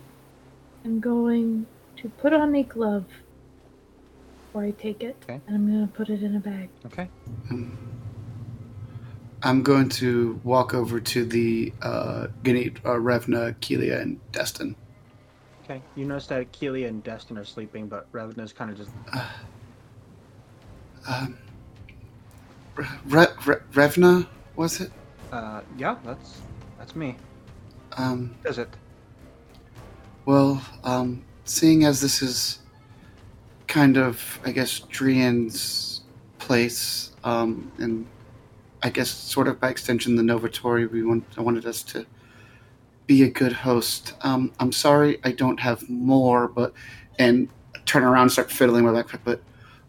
am 0.84 1.01
going 1.01 1.66
to 1.96 2.09
put 2.09 2.32
on 2.32 2.55
a 2.55 2.62
glove 2.64 3.06
before 4.46 4.64
I 4.64 4.72
take 4.72 5.02
it, 5.02 5.16
Okay. 5.22 5.40
and 5.46 5.56
I'm 5.56 5.66
going 5.66 5.86
to 5.86 5.92
put 5.92 6.09
it 6.10 6.22
in 6.22 6.36
a 6.36 6.40
bag. 6.40 6.68
Okay. 6.86 7.05
Hmm. 7.48 7.70
I'm 9.45 9.62
going 9.62 9.91
to 9.91 10.41
walk 10.43 10.73
over 10.73 10.99
to 10.99 11.25
the 11.27 11.73
uh, 11.83 12.29
Ganit, 12.43 12.79
uh, 12.79 12.95
Revna, 12.95 13.55
Kelia, 13.61 14.01
and 14.01 14.19
Destin. 14.33 14.75
Okay. 15.65 15.83
You 15.95 16.07
notice 16.07 16.27
that 16.29 16.51
Keelia 16.53 16.89
and 16.89 17.05
Destin 17.05 17.37
are 17.37 17.45
sleeping, 17.45 17.87
but 17.87 18.11
Revena's 18.12 18.53
kind 18.53 18.71
of 18.71 18.79
just. 18.79 18.91
Um, 21.07 21.37
Re- 22.77 22.87
Re- 23.07 23.27
Re- 23.45 23.57
Revna, 23.73 24.27
was 24.57 24.81
it? 24.81 24.91
Uh, 25.31 25.61
yeah, 25.77 25.97
that's 26.05 26.41
that's 26.79 26.97
me. 26.97 27.16
Um, 27.99 28.35
Does 28.43 28.59
it? 28.59 28.69
well, 30.25 30.65
um, 30.83 31.23
seeing 31.45 31.85
as 31.85 32.01
this 32.01 32.23
is 32.23 32.61
kind 33.66 33.99
of, 33.99 34.41
I 34.47 34.53
guess, 34.53 34.81
Drian's 34.81 36.01
place, 36.39 37.12
um, 37.23 37.71
and 37.79 38.07
I 38.85 38.90
guess 38.90 39.11
sort 39.11 39.48
of 39.48 39.59
by 39.59 39.70
extension 39.70 40.15
the 40.15 40.23
Novitori, 40.23 40.89
we 40.90 41.02
want, 41.02 41.24
I 41.39 41.40
wanted 41.40 41.65
us 41.65 41.82
to 41.85 42.05
be 43.06 43.23
a 43.23 43.31
good 43.31 43.52
host. 43.52 44.12
Um, 44.20 44.52
I'm 44.61 44.73
sorry 44.73 45.19
I 45.24 45.32
don't 45.32 45.59
have 45.59 45.89
more, 45.89 46.48
but 46.48 46.74
and 47.19 47.48
turn 47.86 48.05
around 48.05 48.23
and 48.23 48.32
start 48.32 48.51
fiddling 48.51 48.85
with 48.85 48.93
my 48.93 49.02
backpack. 49.02 49.20
But 49.24 49.43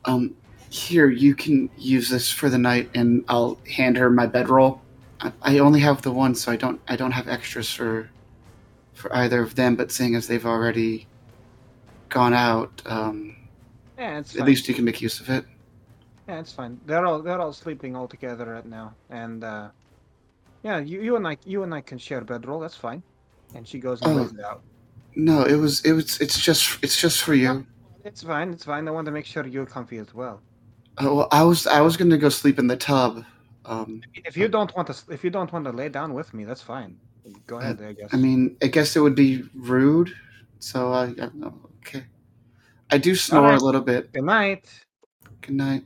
um, 0.06 0.34
here 0.70 1.10
you 1.10 1.36
can 1.36 1.70
use 1.78 2.10
this 2.10 2.32
for 2.32 2.50
the 2.50 2.58
night, 2.58 2.90
and 2.96 3.26
I'll 3.28 3.58
hand 3.70 3.98
her 3.98 4.10
my 4.10 4.28
bedroll. 4.28 4.82
I, 5.20 5.34
I 5.42 5.60
only 5.60 5.82
have 5.82 6.02
the 6.02 6.12
one, 6.12 6.34
so 6.34 6.50
I 6.52 6.56
don't 6.56 6.80
I 6.88 6.96
don't 6.96 7.12
have 7.12 7.28
extras 7.28 7.70
for 7.70 8.10
for 8.94 9.14
either 9.14 9.42
of 9.42 9.56
them. 9.56 9.76
But 9.76 9.92
seeing 9.92 10.16
as 10.16 10.28
they've 10.28 10.46
already 10.46 11.06
gone 12.08 12.34
out, 12.34 12.82
um, 12.86 13.36
Yeah, 13.98 14.20
at 14.20 14.46
least 14.46 14.70
you 14.70 14.74
can 14.74 14.86
make 14.86 15.02
use 15.02 15.20
of 15.20 15.30
it. 15.30 15.44
Yeah, 16.28 16.40
it's 16.40 16.52
fine. 16.52 16.80
They're 16.86 17.06
all 17.06 17.22
they're 17.22 17.40
all 17.40 17.54
sleeping 17.54 17.96
all 17.96 18.08
together 18.08 18.46
right 18.46 18.66
now, 18.66 18.96
and 19.10 19.44
uh, 19.44 19.70
yeah, 20.64 20.80
you 20.80 21.02
you 21.02 21.16
and 21.18 21.28
I 21.28 21.38
you 21.46 21.64
and 21.64 21.74
I 21.74 21.82
can 21.82 21.98
share 21.98 22.20
a 22.20 22.26
bedroll. 22.26 22.60
That's 22.60 22.76
fine. 22.76 23.04
And 23.54 23.68
she 23.68 23.80
goes 23.80 24.02
and 24.02 24.12
Oh. 24.12 24.22
lays 24.22 24.34
it 24.34 24.40
out. 24.44 24.62
No, 25.16 25.44
it 25.44 25.56
was 25.56 25.82
it 25.86 25.94
was 25.94 26.20
it's 26.20 26.40
just 26.40 26.84
it's 26.84 27.00
just 27.00 27.22
for 27.22 27.36
you. 27.36 27.66
It's 28.04 28.24
fine. 28.24 28.50
It's 28.52 28.66
fine. 28.66 28.88
I 28.88 28.92
want 28.92 29.06
to 29.06 29.12
make 29.12 29.26
sure 29.26 29.46
you're 29.46 29.66
comfy 29.66 29.98
as 30.00 30.14
well. 30.14 30.42
Uh, 30.98 31.14
well, 31.14 31.28
I 31.32 31.44
was 31.44 31.68
I 31.68 31.82
was 31.82 31.96
gonna 31.98 32.18
go 32.18 32.30
sleep 32.30 32.58
in 32.60 32.68
the 32.68 32.78
tub. 32.78 33.24
Um, 33.66 34.02
If 34.14 34.36
you 34.38 34.48
don't 34.48 34.76
want 34.76 34.88
to 34.90 34.96
if 35.14 35.24
you 35.24 35.30
don't 35.30 35.52
want 35.54 35.66
to 35.66 35.72
lay 35.72 35.90
down 35.90 36.14
with 36.14 36.34
me, 36.34 36.44
that's 36.44 36.62
fine. 36.62 36.98
Go 37.48 37.58
ahead. 37.60 37.82
I 37.82 37.94
guess. 37.94 38.10
I 38.14 38.18
mean, 38.18 38.58
I 38.62 38.68
guess 38.68 38.96
it 38.96 39.00
would 39.00 39.16
be 39.16 39.44
rude. 39.56 40.14
So 40.60 40.92
I, 40.94 41.04
I 41.04 41.14
don't 41.14 41.36
know. 41.36 41.54
Okay. 41.80 42.04
I 42.92 42.98
do 42.98 43.16
snore 43.16 43.46
Alright. 43.46 43.62
a 43.62 43.66
little 43.66 43.82
bit. 43.82 44.12
good 44.14 44.24
night. 44.24 44.70
Good 45.42 45.56
night. 45.56 45.84